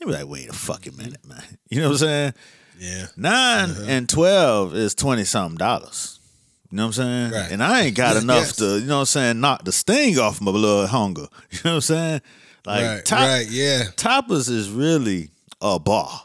You 0.00 0.06
be 0.06 0.12
like, 0.12 0.26
wait 0.26 0.48
a 0.48 0.52
fucking 0.52 0.96
minute, 0.96 1.24
man. 1.26 1.42
You 1.70 1.80
know 1.80 1.88
what 1.90 1.92
I'm 2.02 2.08
saying? 2.08 2.34
Yeah. 2.80 3.06
9 3.16 3.70
Uh-huh. 3.70 3.84
and 3.88 4.08
twelve 4.08 4.74
is 4.74 4.94
twenty 4.94 5.24
something 5.24 5.58
dollars. 5.58 6.18
You 6.70 6.76
know 6.76 6.84
what 6.84 6.98
I'm 6.98 7.02
saying? 7.04 7.30
Right. 7.32 7.52
And 7.52 7.62
I 7.62 7.82
ain't 7.82 7.96
got 7.96 8.16
enough 8.22 8.36
Yes. 8.46 8.56
to, 8.56 8.78
you 8.80 8.86
know 8.86 8.94
what 8.96 9.00
I'm 9.00 9.06
saying, 9.06 9.40
knock 9.40 9.64
the 9.64 9.72
sting 9.72 10.18
off 10.18 10.40
my 10.40 10.50
little 10.50 10.86
hunger. 10.88 11.26
You 11.52 11.58
know 11.64 11.70
what 11.70 11.74
I'm 11.76 11.80
saying? 11.82 12.20
Like 12.66 12.84
right. 12.84 13.04
top, 13.04 13.18
right. 13.20 13.46
Yeah. 13.48 13.84
tapas 13.96 14.50
is 14.50 14.70
really 14.70 15.30
a 15.60 15.78
bar. 15.78 16.22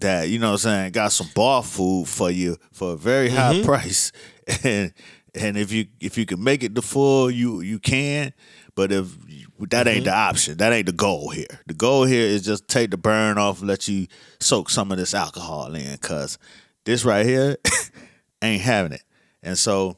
that 0.00 0.28
you 0.28 0.38
know 0.38 0.48
what 0.52 0.64
I'm 0.64 0.70
saying 0.70 0.92
got 0.92 1.12
some 1.12 1.28
bar 1.34 1.62
food 1.62 2.06
for 2.08 2.30
you 2.30 2.56
for 2.72 2.92
a 2.92 2.96
very 2.96 3.28
high 3.30 3.54
Mm-hmm. 3.54 3.64
price, 3.66 4.12
and 4.64 4.92
and 5.34 5.56
if 5.56 5.72
you 5.72 5.86
if 6.00 6.16
you 6.18 6.26
can 6.26 6.42
make 6.42 6.62
it 6.62 6.74
the 6.74 6.82
full, 6.82 7.30
you 7.30 7.60
you 7.60 7.78
can. 7.78 8.32
But 8.74 8.92
if 8.92 9.06
that 9.70 9.88
ain't 9.88 10.04
the 10.04 10.10
Mm-hmm. 10.10 10.28
option, 10.30 10.56
that 10.58 10.72
ain't 10.72 10.86
the 10.86 10.92
goal 10.92 11.30
here. 11.30 11.46
The 11.66 11.74
goal 11.74 12.04
here 12.04 12.26
is 12.26 12.42
just 12.42 12.68
take 12.68 12.90
the 12.90 12.96
burn 12.96 13.36
off, 13.38 13.60
let 13.62 13.88
you 13.88 14.06
soak 14.40 14.70
some 14.70 14.92
of 14.92 14.98
this 14.98 15.14
alcohol 15.14 15.74
in, 15.74 15.96
cause 15.98 16.38
this 16.84 17.04
right 17.04 17.26
here 17.26 17.56
ain't 18.42 18.62
having 18.62 18.92
it. 18.92 19.02
And 19.42 19.58
so 19.58 19.96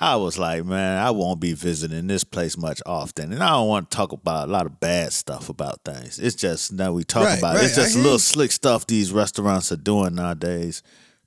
I 0.00 0.16
was 0.16 0.38
like, 0.38 0.64
man, 0.64 0.98
I 0.98 1.10
won't 1.12 1.38
be 1.38 1.52
visiting 1.52 2.08
this 2.08 2.24
place 2.24 2.56
much 2.56 2.82
often. 2.86 3.32
And 3.32 3.42
I 3.42 3.50
don't 3.50 3.68
want 3.68 3.90
to 3.90 3.96
talk 3.96 4.10
about 4.12 4.48
a 4.48 4.50
lot 4.50 4.66
of 4.66 4.80
bad 4.80 5.12
stuff 5.12 5.48
about 5.48 5.84
things. 5.84 6.18
It's 6.18 6.34
just 6.34 6.76
that 6.78 6.92
we 6.92 7.04
talk 7.04 7.24
Right, 7.24 7.38
about 7.38 7.56
it. 7.58 7.64
It's 7.66 7.76
just 7.76 7.94
little 7.94 8.12
you. 8.14 8.18
slick 8.18 8.50
stuff 8.50 8.86
these 8.86 9.12
restaurants 9.12 9.70
are 9.70 9.76
doing 9.76 10.14
nowadays 10.16 10.82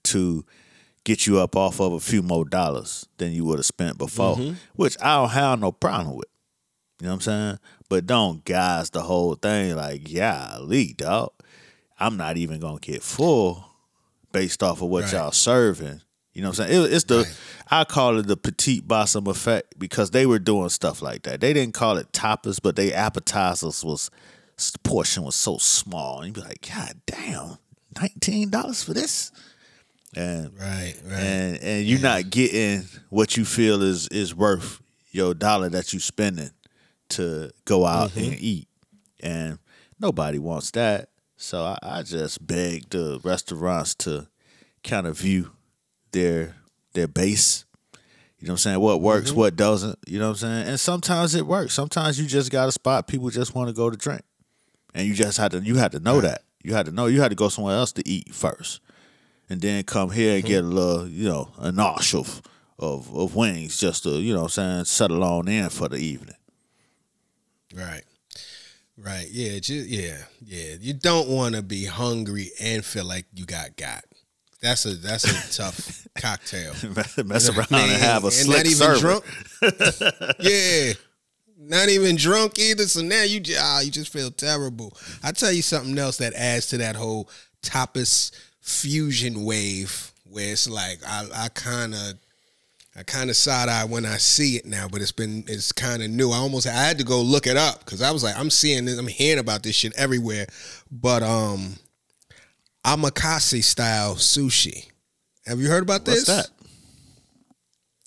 to 0.05 0.45
get 1.05 1.25
you 1.25 1.39
up 1.39 1.55
off 1.55 1.79
of 1.79 1.93
a 1.93 1.99
few 2.01 2.21
more 2.21 2.43
dollars 2.43 3.07
than 3.17 3.31
you 3.31 3.45
would 3.45 3.57
have 3.59 3.65
spent 3.65 3.97
before, 3.97 4.35
Mm-hmm. 4.35 4.55
which 4.75 4.97
I 5.01 5.15
don't 5.15 5.29
have 5.29 5.59
no 5.61 5.71
problem 5.71 6.17
with. 6.17 6.27
You 6.99 7.05
know 7.07 7.11
what 7.11 7.15
I'm 7.15 7.21
saying? 7.21 7.59
But 7.89 8.05
don't 8.05 8.43
guys 8.43 8.89
the 8.89 9.01
whole 9.03 9.35
thing 9.35 9.75
like, 9.75 10.11
yeah, 10.11 10.57
lead 10.59 10.97
dog. 10.97 11.31
I'm 11.99 12.17
not 12.17 12.35
even 12.37 12.59
gonna 12.59 12.79
get 12.79 13.01
full 13.03 13.63
based 14.33 14.61
off 14.61 14.81
of 14.81 14.89
what 14.89 15.03
Right. 15.05 15.13
y'all 15.13 15.31
serving. 15.31 16.01
You 16.33 16.41
know 16.41 16.49
what 16.49 16.59
I'm 16.59 16.67
saying? 16.67 16.83
It, 16.85 16.93
it's 16.93 17.05
the 17.05 17.17
Right. 17.19 17.37
I 17.71 17.83
call 17.85 18.17
it 18.19 18.27
the 18.27 18.35
petite 18.35 18.85
bosom 18.87 19.27
effect 19.27 19.79
because 19.79 20.11
they 20.11 20.25
were 20.25 20.39
doing 20.39 20.67
stuff 20.69 21.01
like 21.01 21.23
that. 21.23 21.39
They 21.39 21.53
didn't 21.53 21.73
call 21.73 21.95
it 21.97 22.11
tapas, 22.11 22.59
but 22.61 22.75
they 22.75 22.91
appetizers 22.91 23.83
was 23.85 24.09
portion 24.83 25.23
was 25.23 25.35
so 25.35 25.57
small, 25.57 26.19
and 26.21 26.27
you'd 26.27 26.35
be 26.43 26.47
like, 26.47 26.67
God 26.73 26.93
damn, 27.05 27.57
nineteen 28.01 28.49
dollars 28.49 28.83
for 28.83 28.93
this, 28.93 29.31
and 30.15 30.51
Right, 30.59 30.95
right. 31.05 31.19
and 31.19 31.57
and 31.61 31.85
you're 31.85 31.99
not 31.99 32.29
getting 32.29 32.83
what 33.09 33.37
you 33.37 33.45
feel 33.45 33.81
is 33.81 34.07
is 34.09 34.33
worth 34.35 34.81
your 35.11 35.33
dollar 35.33 35.69
that 35.69 35.93
you're 35.93 35.99
spending 35.99 36.51
to 37.09 37.51
go 37.65 37.85
out 37.85 38.11
Mm-hmm. 38.11 38.19
and 38.31 38.39
eat, 38.39 38.67
and 39.21 39.59
nobody 39.99 40.39
wants 40.39 40.71
that. 40.71 41.09
So 41.37 41.63
I, 41.63 41.77
I 41.81 42.01
just 42.03 42.45
beg 42.45 42.89
the 42.89 43.19
restaurants 43.23 43.93
to 43.95 44.27
kind 44.83 45.05
of 45.07 45.17
view 45.19 45.51
their 46.11 46.55
their 46.93 47.07
base. 47.07 47.65
You 48.39 48.47
know 48.47 48.53
what 48.53 48.53
I'm 48.53 48.57
saying? 48.59 48.79
What 48.79 49.01
works, 49.01 49.29
Mm-hmm. 49.31 49.39
what 49.39 49.55
doesn't. 49.55 49.97
You 50.07 50.19
know 50.19 50.25
what 50.29 50.43
I'm 50.43 50.49
saying? 50.49 50.67
And 50.69 50.79
sometimes 50.79 51.35
it 51.35 51.45
works. 51.47 51.73
Sometimes 51.73 52.19
you 52.19 52.25
just 52.27 52.51
got 52.51 52.67
a 52.69 52.71
spot 52.71 53.07
people 53.07 53.29
just 53.29 53.55
want 53.55 53.69
to 53.69 53.73
go 53.73 53.89
to 53.89 53.97
drink, 53.97 54.21
and 54.93 55.07
you 55.07 55.13
just 55.13 55.37
had 55.37 55.51
to 55.51 55.59
you 55.59 55.75
had 55.75 55.91
to 55.93 55.99
know 55.99 56.21
that. 56.21 56.43
You 56.63 56.73
had 56.73 56.85
to 56.87 56.91
know 56.91 57.05
you 57.07 57.21
had 57.21 57.29
to 57.29 57.35
go 57.35 57.49
somewhere 57.49 57.75
else 57.75 57.91
to 57.93 58.07
eat 58.07 58.33
first, 58.33 58.81
and 59.49 59.61
then 59.61 59.83
come 59.83 60.11
here 60.11 60.35
and 60.35 60.45
get 60.45 60.63
a 60.63 60.67
little, 60.67 61.07
you 61.07 61.27
know, 61.27 61.51
a 61.57 61.71
nosh 61.71 62.17
of 62.17 62.41
of 62.77 63.13
of 63.15 63.35
wings 63.35 63.77
just 63.77 64.03
to 64.03 64.09
you 64.21 64.33
know 64.33 64.41
what 64.41 64.57
I'm 64.57 64.83
saying 64.83 64.85
settle 64.85 65.23
on 65.23 65.47
in 65.47 65.69
for 65.69 65.87
the 65.87 65.97
evening. 65.97 66.35
Right. 67.73 68.03
Right. 68.97 69.27
Yeah. 69.29 69.59
Just, 69.59 69.87
yeah. 69.87 70.17
Yeah. 70.43 70.75
You 70.79 70.93
don't 70.93 71.27
want 71.27 71.55
to 71.55 71.61
be 71.61 71.85
hungry 71.85 72.51
and 72.61 72.83
feel 72.83 73.05
like 73.05 73.25
you 73.33 73.45
got 73.45 73.75
got. 73.75 74.05
That's 74.61 74.85
a 74.85 74.95
that's 74.95 75.25
a 75.25 75.61
tough 75.61 76.07
cocktail. 76.15 76.73
Mess 77.25 77.49
around 77.55 77.67
and 77.71 78.01
have 78.01 78.23
a 78.23 78.27
and 78.27 78.33
slick 78.33 78.57
not 78.57 78.65
even 78.65 78.77
server. 78.77 78.99
drunk. 78.99 79.25
yeah. 80.39 80.93
Not 81.57 81.89
even 81.89 82.15
drunk 82.15 82.57
either. 82.59 82.87
So 82.87 83.01
now 83.01 83.23
you 83.23 83.39
just 83.39 83.61
ah, 83.61 83.81
you 83.81 83.91
just 83.91 84.11
feel 84.11 84.31
terrible. 84.31 84.97
I 85.23 85.31
tell 85.31 85.51
you 85.51 85.61
something 85.61 85.97
else 85.97 86.17
that 86.17 86.33
adds 86.33 86.67
to 86.67 86.77
that 86.77 86.95
whole 86.95 87.29
tapas 87.61 88.31
fusion 88.65 89.43
wave 89.45 90.11
where 90.23 90.51
it's 90.51 90.67
like 90.67 90.99
I 91.07 91.27
I 91.33 91.49
kind 91.49 91.93
of 91.93 92.15
I 92.97 93.03
kind 93.03 93.29
of 93.29 93.35
side 93.35 93.69
eye 93.69 93.85
when 93.85 94.05
I 94.05 94.17
see 94.17 94.55
it 94.55 94.65
now, 94.65 94.87
but 94.87 95.01
it's 95.01 95.11
been 95.11 95.43
it's 95.47 95.71
kind 95.71 96.01
of 96.01 96.09
new. 96.09 96.31
I 96.31 96.37
almost 96.37 96.65
I 96.65 96.71
had 96.71 96.97
to 96.97 97.03
go 97.03 97.21
look 97.21 97.45
it 97.45 97.57
up 97.57 97.79
because 97.79 98.01
I 98.01 98.11
was 98.11 98.23
like, 98.23 98.37
I'm 98.37 98.49
seeing 98.49 98.85
this, 98.85 98.97
I'm 98.97 99.07
hearing 99.07 99.39
about 99.39 99.63
this 99.63 99.75
shit 99.75 99.93
everywhere. 99.95 100.47
But 100.91 101.21
um, 101.21 101.75
omakase 102.83 103.63
style 103.63 104.15
sushi. 104.15 104.89
Have 105.45 105.59
you 105.59 105.69
heard 105.69 105.83
about 105.83 106.07
What's 106.07 106.25
this? 106.25 106.27
that? 106.27 106.49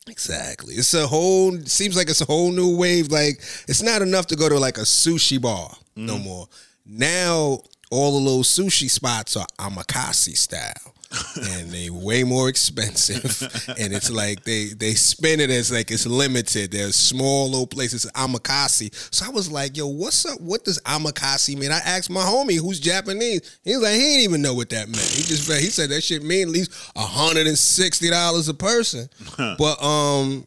Exactly. 0.09 0.75
It's 0.75 0.95
a 0.95 1.07
whole. 1.07 1.57
Seems 1.61 1.97
like 1.97 2.09
it's 2.09 2.23
a 2.23 2.25
whole 2.25 2.51
new 2.51 2.77
wave. 2.77 3.13
Like 3.13 3.39
it's 3.69 3.83
not 3.83 4.03
enough 4.03 4.27
to 4.29 4.37
go 4.37 4.49
to 4.49 4.59
like 4.59 4.79
a 4.79 4.83
sushi 4.83 5.41
bar 5.41 5.71
no 5.95 6.19
more. 6.19 6.49
Now 6.87 7.61
all 7.91 8.13
the 8.13 8.19
little 8.19 8.43
sushi 8.43 8.91
spots 8.91 9.37
are 9.37 9.47
omakase 9.59 10.37
style, 10.37 10.95
and 11.57 11.71
they 11.71 11.89
way 11.91 12.23
more 12.23 12.49
expensive. 12.49 13.25
and 13.79 13.93
it's 13.93 14.11
like 14.11 14.45
they 14.45 14.67
they 14.67 14.93
spin 14.93 15.41
it 15.41 15.51
as 15.51 15.73
like 15.73 15.91
it's 15.91 16.07
limited. 16.07 16.71
There's 16.71 16.95
small 16.95 17.49
little 17.49 17.67
places 17.67 18.07
omakase. 18.15 19.15
So 19.15 19.27
I 19.27 19.31
was 19.31 19.51
like, 19.51 19.77
yo, 19.77 19.87
what's 19.87 20.27
up? 20.27 20.41
What 20.41 20.65
does 20.65 20.81
omakase 20.83 21.57
mean? 21.59 21.73
I 21.73 21.79
asked 21.79 22.11
my 22.11 22.21
homie 22.21 22.59
who's 22.61 22.81
Japanese. 22.81 23.59
He 23.65 23.75
was 23.75 23.83
like, 23.83 23.95
he 23.95 24.01
didn't 24.01 24.25
even 24.25 24.43
know 24.43 24.55
what 24.55 24.71
that 24.71 24.89
meant. 24.89 25.01
He 25.01 25.23
just 25.23 25.51
he 25.51 25.71
said 25.71 25.91
that 25.91 26.03
shit 26.03 26.23
mean 26.23 26.49
at 26.49 26.55
least 26.55 26.73
hundred 26.97 27.47
and 27.47 27.59
sixty 27.59 28.11
dollars 28.11 28.49
a 28.49 28.55
person. 28.55 29.09
but 29.37 29.83
um. 29.83 30.47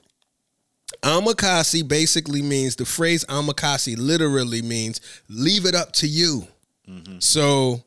Omakase 1.03 1.87
basically 1.87 2.43
means 2.43 2.75
the 2.75 2.85
phrase 2.85 3.25
omakase 3.25 3.97
literally 3.97 4.61
means 4.61 5.01
leave 5.29 5.65
it 5.65 5.73
up 5.73 5.93
to 5.93 6.05
you. 6.07 6.45
So 7.19 7.83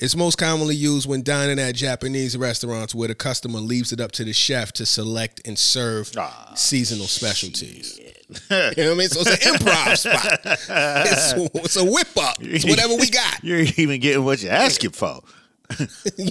it's 0.00 0.14
most 0.16 0.36
commonly 0.38 0.76
used 0.76 1.08
when 1.08 1.22
dining 1.22 1.58
at 1.58 1.74
Japanese 1.74 2.36
restaurants 2.36 2.94
where 2.94 3.08
the 3.08 3.14
customer 3.14 3.58
leaves 3.58 3.92
it 3.92 4.00
up 4.00 4.12
to 4.12 4.24
the 4.24 4.32
chef 4.32 4.72
to 4.74 4.86
select 4.86 5.40
and 5.46 5.58
serve 5.58 6.10
Ah, 6.16 6.52
seasonal 6.54 7.06
specialties. 7.06 7.98
You 8.50 8.56
know 8.56 8.68
what 8.68 8.78
I 8.78 8.94
mean? 8.94 9.08
So 9.08 9.20
it's 9.24 9.46
an 9.46 9.54
improv 9.54 9.96
spot. 9.96 10.40
It's, 10.44 11.32
it's 11.54 11.76
a 11.76 11.84
whip 11.84 12.08
up. 12.18 12.36
It's 12.40 12.66
whatever 12.66 12.94
we 12.96 13.08
got. 13.08 13.42
You're 13.42 13.60
even 13.78 14.00
getting 14.00 14.22
what 14.22 14.42
you're 14.42 14.52
asking 14.52 14.90
for. 14.90 15.20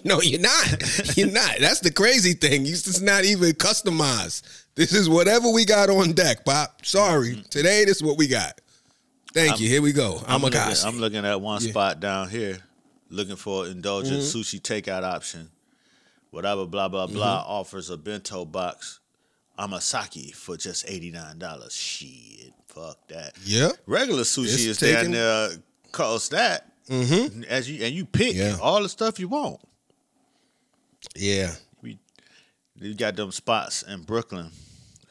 no, 0.06 0.22
you're 0.22 0.40
not. 0.40 1.18
You're 1.18 1.32
not. 1.32 1.56
That's 1.60 1.80
the 1.80 1.92
crazy 1.92 2.34
thing. 2.34 2.68
It's 2.68 2.84
just 2.84 3.02
not 3.02 3.26
even 3.26 3.50
customized. 3.54 4.44
This 4.76 4.94
is 4.94 5.10
whatever 5.10 5.50
we 5.50 5.66
got 5.66 5.90
on 5.90 6.14
deck, 6.14 6.46
Pop. 6.46 6.86
Sorry. 6.86 7.44
Today, 7.50 7.84
this 7.86 7.98
is 7.98 8.04
what 8.04 8.18
we 8.18 8.28
got. 8.28 8.62
Thank 9.34 9.60
you. 9.60 9.68
Here 9.70 9.82
we 9.82 9.92
go. 9.94 10.22
I'm 10.28 10.42
looking. 10.42 10.60
I'm 10.86 11.00
looking 11.00 11.26
at 11.26 11.40
one 11.42 11.60
spot 11.62 12.00
down 12.00 12.30
here, 12.30 12.60
looking 13.10 13.36
for 13.36 13.68
indulgent 13.68 14.22
Mm-hmm. 14.22 14.40
sushi 14.40 14.60
takeout 14.62 15.04
option. 15.04 15.50
Whatever, 16.32 16.66
blah 16.66 16.88
blah 16.88 17.08
blah, 17.08 17.42
Mm-hmm. 17.42 17.52
offers 17.52 17.90
a 17.90 17.98
bento 17.98 18.46
box 18.46 19.00
amasaki 19.60 20.34
for 20.36 20.58
just 20.58 20.90
eighty 20.90 21.12
nine 21.12 21.38
dollars. 21.40 21.74
Shit, 21.74 22.54
fuck 22.68 22.98
that. 23.10 23.34
Yep. 23.44 23.74
Regular 23.86 24.24
sushi 24.24 24.46
It's 24.46 24.60
is 24.66 24.78
down 24.80 24.94
taken- 24.96 25.12
there 25.12 25.50
cost 25.92 26.32
that. 26.32 26.72
Mm-hmm. 26.90 27.44
As 27.50 27.70
you 27.70 27.84
and 27.86 27.94
you 27.94 28.06
pick 28.06 28.34
Yeah. 28.36 28.58
all 28.62 28.82
the 28.82 28.90
stuff 28.90 29.20
you 29.20 29.28
want. 29.28 29.60
Yeah. 31.16 31.54
You 32.80 32.94
got 32.94 33.16
them 33.16 33.32
spots 33.32 33.82
in 33.84 34.04
Brooklyn. 34.04 34.52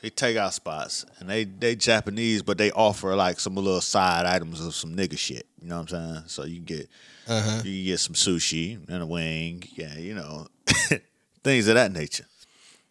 They 0.03 0.11
take 0.11 0.37
out 0.37 0.55
spots 0.55 1.05
and 1.19 1.29
they 1.29 1.45
they 1.45 1.75
Japanese, 1.75 2.43
but 2.43 2.59
they 2.59 2.71
offer 2.71 3.17
like 3.17 3.41
some 3.41 3.55
little 3.57 3.81
side 3.81 4.27
items 4.27 4.61
of 4.65 4.75
some 4.75 4.95
nigga 4.95 5.19
shit. 5.19 5.47
You 5.61 5.69
know 5.69 5.77
what 5.81 5.93
I'm 5.93 6.15
saying? 6.15 6.23
So 6.29 6.45
you 6.45 6.61
get 6.61 6.89
Uh-huh. 7.27 7.63
you 7.65 7.85
get 7.85 7.99
some 8.01 8.15
sushi 8.15 8.79
and 8.89 9.03
a 9.03 9.07
wing, 9.07 9.65
yeah, 9.75 9.97
you 9.99 10.15
know, 10.15 10.47
things 11.43 11.67
of 11.69 11.75
that 11.75 11.93
nature. 11.93 12.27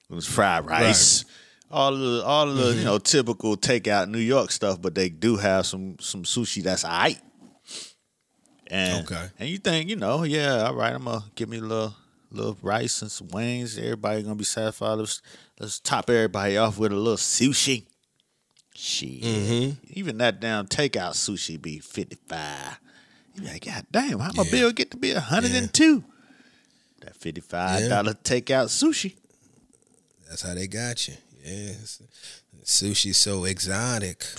It 0.09 0.13
was 0.13 0.27
fried 0.27 0.65
rice, 0.65 1.25
all 1.71 1.93
of 1.93 1.99
the 1.99 2.23
all 2.25 2.45
the 2.47 2.61
Mm-hmm. 2.63 2.79
you 2.79 2.85
know 2.85 2.97
typical 2.97 3.55
takeout 3.55 4.09
New 4.09 4.19
York 4.19 4.51
stuff, 4.51 4.81
but 4.81 4.93
they 4.95 5.09
do 5.09 5.37
have 5.37 5.65
some 5.65 5.97
some 5.99 6.23
sushi 6.23 6.63
that's 6.63 6.83
alright. 6.83 7.19
And 8.67 9.03
Okay. 9.05 9.29
and 9.39 9.47
you 9.49 9.57
think 9.59 9.89
you 9.89 9.95
know, 9.95 10.23
yeah, 10.23 10.63
all 10.65 10.75
right, 10.75 10.93
I'm 10.93 11.03
gonna 11.05 11.23
give 11.35 11.49
me 11.49 11.57
a 11.57 11.61
little 11.61 11.95
little 12.35 12.57
rice 12.61 13.01
and 13.01 13.09
some 13.11 13.27
wings. 13.29 13.77
Everybody 13.77 14.23
gonna 14.23 14.35
be 14.35 14.43
satisfied. 14.43 14.93
Let's 14.93 15.21
let's 15.59 15.79
top 15.79 16.09
everybody 16.09 16.57
off 16.57 16.77
with 16.77 16.91
a 16.91 16.95
little 16.95 17.17
sushi. 17.17 17.85
Shit, 18.77 19.21
Mm-hmm. 19.23 19.71
even 19.91 20.17
that 20.17 20.39
damn 20.41 20.67
takeout 20.67 21.13
sushi 21.13 21.61
be 21.61 21.79
fifty 21.79 22.17
five. 22.27 22.79
You 23.35 23.41
be 23.43 23.47
like, 23.47 23.65
God 23.65 23.85
damn, 23.91 24.19
how 24.19 24.31
my 24.33 24.43
Yeah. 24.43 24.51
bill 24.51 24.71
get 24.71 24.91
to 24.91 24.97
be 24.97 25.13
hundred 25.13 25.51
and 25.51 25.73
two? 25.73 26.03
That 27.01 27.15
fifty 27.15 27.41
five 27.41 27.87
dollar 27.89 28.13
takeout 28.13 28.67
sushi. 28.67 29.15
That's 30.27 30.41
how 30.41 30.53
they 30.55 30.67
got 30.67 31.07
you. 31.07 31.13
Yeah. 31.43 31.51
it's- 31.69 32.01
Sushi's 32.63 33.17
so 33.17 33.43
exotic. 33.45 34.25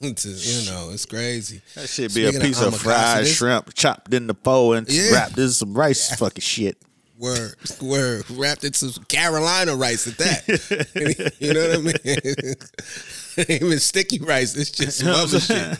It's, 0.00 0.24
you 0.64 0.70
know, 0.70 0.90
it's 0.92 1.06
crazy. 1.06 1.60
That 1.74 1.88
should 1.88 2.14
be 2.14 2.22
Speaking 2.22 2.40
a 2.40 2.44
piece 2.44 2.62
of, 2.62 2.72
omakase, 2.72 2.78
fried 2.84 3.26
shrimp 3.26 3.74
chopped 3.74 4.14
in 4.14 4.28
the 4.28 4.32
bowl 4.34 4.74
and 4.74 4.88
Yeah. 4.88 5.10
wrapped 5.12 5.36
in 5.36 5.50
some 5.50 5.74
rice 5.74 6.14
fucking 6.14 6.40
shit. 6.40 6.80
Word, 7.18 7.54
word, 7.82 8.30
wrapped 8.30 8.62
in 8.62 8.72
some 8.72 9.04
Carolina 9.04 9.74
rice 9.74 10.06
at 10.06 10.18
that. 10.18 11.34
you 11.40 11.52
know 11.52 11.68
what 11.68 11.78
I 11.78 13.44
mean? 13.46 13.60
Even 13.62 13.78
sticky 13.80 14.20
rice. 14.20 14.56
It's 14.56 14.70
just 14.70 14.98
some 14.98 15.08
other 15.14 15.40
shit. 15.40 15.76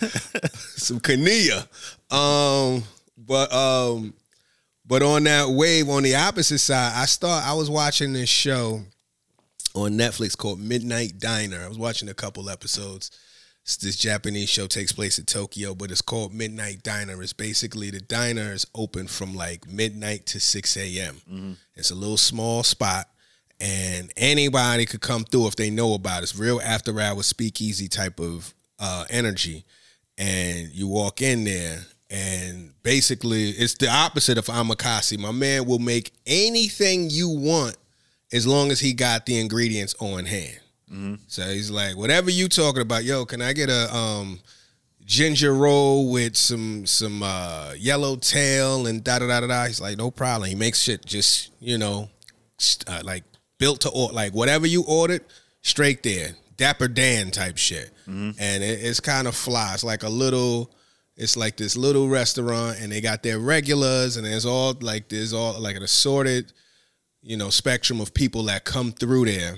Some 0.76 0.98
canilla. 0.98 1.68
Um, 2.12 2.82
but 3.16 3.52
um, 3.52 4.14
But 4.84 5.02
on 5.02 5.24
that 5.24 5.48
wave, 5.50 5.88
on 5.88 6.02
the 6.02 6.16
opposite 6.16 6.58
side, 6.58 6.92
I 6.94 7.04
start. 7.06 7.44
I 7.46 7.52
was 7.52 7.70
watching 7.70 8.14
this 8.14 8.28
show 8.28 8.80
on 9.74 9.92
Netflix 9.92 10.36
called 10.36 10.58
Midnight 10.58 11.18
Diner. 11.18 11.62
I 11.62 11.68
was 11.68 11.78
watching 11.78 12.08
a 12.08 12.14
couple 12.14 12.48
episodes. 12.50 13.10
This 13.76 13.96
Japanese 13.96 14.48
show 14.48 14.66
takes 14.66 14.92
place 14.92 15.18
in 15.18 15.26
Tokyo, 15.26 15.74
but 15.74 15.90
it's 15.90 16.00
called 16.00 16.32
Midnight 16.32 16.82
Diner. 16.82 17.22
It's 17.22 17.34
basically 17.34 17.90
the 17.90 18.00
diner 18.00 18.52
is 18.52 18.66
open 18.74 19.06
from 19.06 19.34
like 19.34 19.68
midnight 19.70 20.24
to 20.26 20.40
six 20.40 20.76
a.m. 20.76 21.56
It's 21.76 21.90
a 21.90 21.94
little 21.94 22.16
small 22.16 22.62
spot, 22.62 23.08
and 23.60 24.10
anybody 24.16 24.86
could 24.86 25.02
come 25.02 25.24
through 25.24 25.48
if 25.48 25.56
they 25.56 25.70
know 25.70 25.94
about 25.94 26.20
it. 26.20 26.22
It's 26.24 26.36
real 26.36 26.60
after 26.64 26.98
hours 26.98 27.26
speakeasy 27.26 27.88
type 27.88 28.18
of 28.18 28.52
uh, 28.78 29.04
energy, 29.10 29.64
and 30.16 30.68
you 30.70 30.88
walk 30.88 31.20
in 31.22 31.44
there. 31.44 31.80
And 32.10 32.72
basically, 32.82 33.50
it's 33.50 33.74
the 33.74 33.90
opposite 33.90 34.38
of 34.38 34.46
Omakase. 34.46 35.18
My 35.18 35.30
man 35.30 35.66
will 35.66 35.78
make 35.78 36.12
anything 36.26 37.10
you 37.10 37.28
want 37.28 37.76
as 38.32 38.46
long 38.46 38.70
as 38.70 38.80
he 38.80 38.94
got 38.94 39.26
the 39.26 39.38
ingredients 39.38 39.94
on 40.00 40.24
hand. 40.24 40.58
So 41.26 41.42
he's 41.42 41.70
like, 41.70 41.96
whatever 41.96 42.30
you 42.30 42.48
talking 42.48 42.82
about, 42.82 43.04
yo, 43.04 43.24
can 43.24 43.42
I 43.42 43.52
get 43.52 43.68
a 43.70 43.94
um 43.94 44.40
ginger 45.04 45.54
roll 45.54 46.10
with 46.10 46.36
some 46.36 46.86
some 46.86 47.22
uh 47.22 47.72
yellow 47.78 48.16
tail 48.16 48.86
and 48.86 49.02
da 49.04 49.18
da 49.18 49.26
da 49.26 49.40
da 49.40 49.46
da? 49.46 49.66
He's 49.66 49.80
like, 49.80 49.96
no 49.98 50.10
problem. 50.10 50.48
He 50.48 50.54
makes 50.56 50.82
shit 50.82 51.04
just 51.04 51.52
you 51.60 51.78
know, 51.78 52.08
st- 52.58 52.88
uh, 52.88 53.02
like 53.04 53.24
built 53.58 53.80
to 53.82 53.90
order, 53.90 54.14
like 54.14 54.32
whatever 54.32 54.66
you 54.66 54.84
ordered, 54.86 55.24
straight 55.62 56.02
there, 56.02 56.36
Dapper 56.56 56.88
Dan 56.88 57.30
type 57.30 57.56
shit, 57.58 57.90
and 58.06 58.34
it, 58.36 58.80
it's 58.82 59.00
kind 59.00 59.26
of 59.28 59.34
fly. 59.34 59.74
It's 59.74 59.84
like 59.84 60.02
a 60.02 60.08
little. 60.08 60.72
It's 61.20 61.36
like 61.36 61.56
this 61.56 61.76
little 61.76 62.08
restaurant, 62.08 62.78
and 62.80 62.92
they 62.92 63.00
got 63.00 63.24
their 63.24 63.40
regulars, 63.40 64.16
and 64.16 64.24
there's 64.24 64.46
all 64.46 64.76
like 64.80 65.08
there's 65.08 65.32
all 65.32 65.58
like 65.60 65.74
an 65.74 65.82
assorted, 65.82 66.52
you 67.22 67.36
know, 67.36 67.50
spectrum 67.50 68.00
of 68.00 68.14
people 68.14 68.44
that 68.44 68.64
come 68.64 68.92
through 68.92 69.24
there 69.24 69.56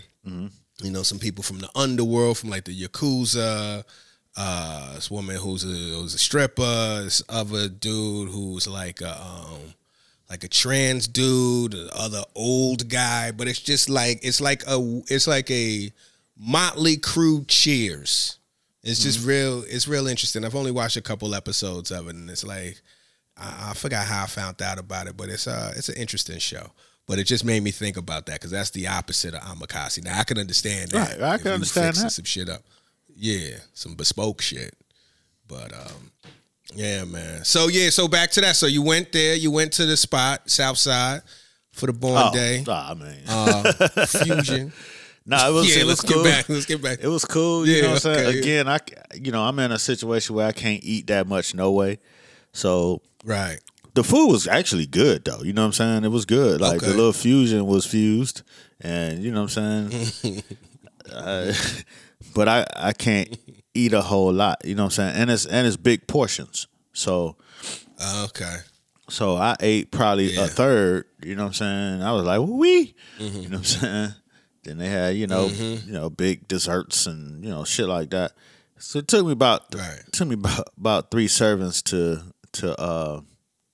you 0.82 0.90
know, 0.90 1.02
some 1.02 1.18
people 1.18 1.42
from 1.42 1.58
the 1.58 1.70
underworld, 1.74 2.38
from 2.38 2.50
like 2.50 2.64
the 2.64 2.78
Yakuza, 2.78 3.84
uh, 4.36 4.94
this 4.94 5.10
woman 5.10 5.36
who's 5.36 5.64
a 5.64 5.98
who's 5.98 6.14
a 6.14 6.18
stripper, 6.18 7.02
this 7.02 7.22
other 7.28 7.68
dude 7.68 8.30
who's 8.30 8.66
like 8.66 9.00
a 9.00 9.20
um 9.20 9.74
like 10.30 10.44
a 10.44 10.48
trans 10.48 11.08
dude, 11.08 11.74
other 11.92 12.22
old 12.34 12.88
guy, 12.88 13.32
but 13.32 13.48
it's 13.48 13.60
just 13.60 13.90
like 13.90 14.20
it's 14.22 14.40
like 14.40 14.62
a 14.66 15.02
it's 15.08 15.26
like 15.26 15.50
a 15.50 15.92
motley 16.38 16.96
crew 16.96 17.44
cheers. 17.48 18.38
It's 18.82 19.02
just 19.02 19.26
real 19.26 19.62
it's 19.66 19.88
real 19.88 20.06
interesting. 20.06 20.44
I've 20.44 20.54
only 20.54 20.70
watched 20.70 20.96
a 20.96 21.02
couple 21.02 21.34
episodes 21.34 21.90
of 21.90 22.08
it 22.08 22.14
and 22.14 22.30
it's 22.30 22.44
like 22.44 22.80
I, 23.36 23.70
I 23.70 23.74
forgot 23.74 24.06
how 24.06 24.22
I 24.22 24.26
found 24.26 24.62
out 24.62 24.78
about 24.78 25.08
it, 25.08 25.16
but 25.16 25.28
it's 25.28 25.46
uh 25.48 25.72
it's 25.76 25.88
an 25.88 25.96
interesting 25.96 26.38
show. 26.38 26.70
But 27.10 27.18
it 27.18 27.24
just 27.24 27.44
made 27.44 27.64
me 27.64 27.72
think 27.72 27.96
about 27.96 28.26
that 28.26 28.34
because 28.34 28.52
that's 28.52 28.70
the 28.70 28.86
opposite 28.86 29.34
of 29.34 29.40
Omakase. 29.42 30.04
Now 30.04 30.20
I 30.20 30.22
can 30.22 30.38
understand 30.38 30.92
that. 30.92 31.18
Right, 31.18 31.22
I 31.34 31.38
can 31.38 31.48
understand 31.54 31.96
that. 31.96 32.10
some 32.12 32.24
shit 32.24 32.48
up. 32.48 32.62
Yeah, 33.16 33.56
some 33.74 33.96
bespoke 33.96 34.40
shit. 34.40 34.72
But 35.48 35.72
um, 35.72 36.12
yeah, 36.76 37.02
man. 37.02 37.44
So 37.44 37.66
yeah, 37.66 37.90
so 37.90 38.06
back 38.06 38.30
to 38.32 38.40
that. 38.42 38.54
So 38.54 38.66
you 38.66 38.82
went 38.82 39.10
there. 39.10 39.34
You 39.34 39.50
went 39.50 39.72
to 39.72 39.86
the 39.86 39.96
spot, 39.96 40.48
South 40.48 40.78
Side, 40.78 41.22
for 41.72 41.86
the 41.86 41.92
Born 41.92 42.22
Oh, 42.26 42.32
Day 42.32 42.62
nah, 42.64 42.94
man. 42.94 43.18
uh, 43.28 43.72
fusion. 44.06 44.72
nah, 45.26 45.48
it 45.48 45.52
was, 45.52 45.68
yeah, 45.74 45.82
it 45.82 45.86
was 45.86 46.04
let's 46.04 46.14
cool. 46.14 46.22
get 46.22 46.32
back. 46.36 46.48
Let's 46.48 46.66
get 46.66 46.80
back. 46.80 46.98
It 47.02 47.08
was 47.08 47.24
cool. 47.24 47.66
You 47.66 47.74
Yeah, 47.74 47.82
know 47.82 47.88
what 47.88 48.06
I'm 48.06 48.14
saying? 48.14 48.38
Again, 48.38 48.68
I 48.68 48.78
you 49.16 49.32
know 49.32 49.42
I'm 49.42 49.58
in 49.58 49.72
a 49.72 49.80
situation 49.80 50.36
where 50.36 50.46
I 50.46 50.52
can't 50.52 50.84
eat 50.84 51.08
that 51.08 51.26
much 51.26 51.56
no 51.56 51.72
way. 51.72 51.98
So 52.52 53.02
Right. 53.24 53.58
The 53.94 54.04
food 54.04 54.28
was 54.28 54.46
actually 54.46 54.86
good 54.86 55.24
though. 55.24 55.42
You 55.42 55.52
know 55.52 55.62
what 55.62 55.66
I'm 55.66 55.72
saying? 55.72 56.04
It 56.04 56.08
was 56.10 56.24
good. 56.24 56.60
Like 56.60 56.80
the 56.80 56.88
little 56.88 57.12
fusion 57.12 57.66
was 57.66 57.86
fused, 57.86 58.42
and 58.80 59.22
you 59.22 59.32
know 59.32 59.42
what 59.42 59.56
I'm 59.56 59.90
saying. 59.90 60.42
uh, 61.12 61.52
but 62.34 62.48
I 62.48 62.66
I 62.76 62.92
can't 62.92 63.36
eat 63.74 63.92
a 63.92 64.02
whole 64.02 64.32
lot. 64.32 64.62
You 64.64 64.74
know 64.74 64.84
what 64.84 64.98
I'm 64.98 65.12
saying? 65.12 65.16
And 65.16 65.30
it's 65.30 65.46
and 65.46 65.66
it's 65.66 65.76
big 65.76 66.06
portions. 66.06 66.66
So 66.92 67.36
Okay. 68.24 68.56
so 69.08 69.36
I 69.36 69.56
ate 69.60 69.90
probably 69.90 70.32
Yeah. 70.34 70.44
a 70.44 70.48
third. 70.48 71.04
You 71.22 71.34
know 71.36 71.42
what 71.44 71.48
I'm 71.48 71.54
saying? 71.54 72.02
I 72.02 72.12
was 72.12 72.24
like, 72.24 72.40
we. 72.40 72.94
Mm-hmm. 73.18 73.40
You 73.40 73.48
know 73.48 73.58
what 73.58 73.58
I'm 73.58 73.64
saying? 73.64 74.14
Then 74.64 74.78
they 74.78 74.88
had 74.88 75.16
you 75.16 75.26
know 75.26 75.48
you 75.48 75.92
know 75.92 76.10
big 76.10 76.46
desserts 76.48 77.06
and 77.06 77.42
you 77.44 77.50
know 77.50 77.64
shit 77.64 77.86
like 77.86 78.10
that. 78.10 78.32
So 78.78 78.98
it 79.00 79.08
took 79.08 79.26
me 79.26 79.32
about 79.32 79.74
Right. 79.74 80.00
took 80.12 80.28
me 80.28 80.34
about, 80.34 80.68
about 80.78 81.10
three 81.10 81.28
servings 81.28 81.82
to 81.84 82.22
to 82.52 82.78
uh, 82.80 83.20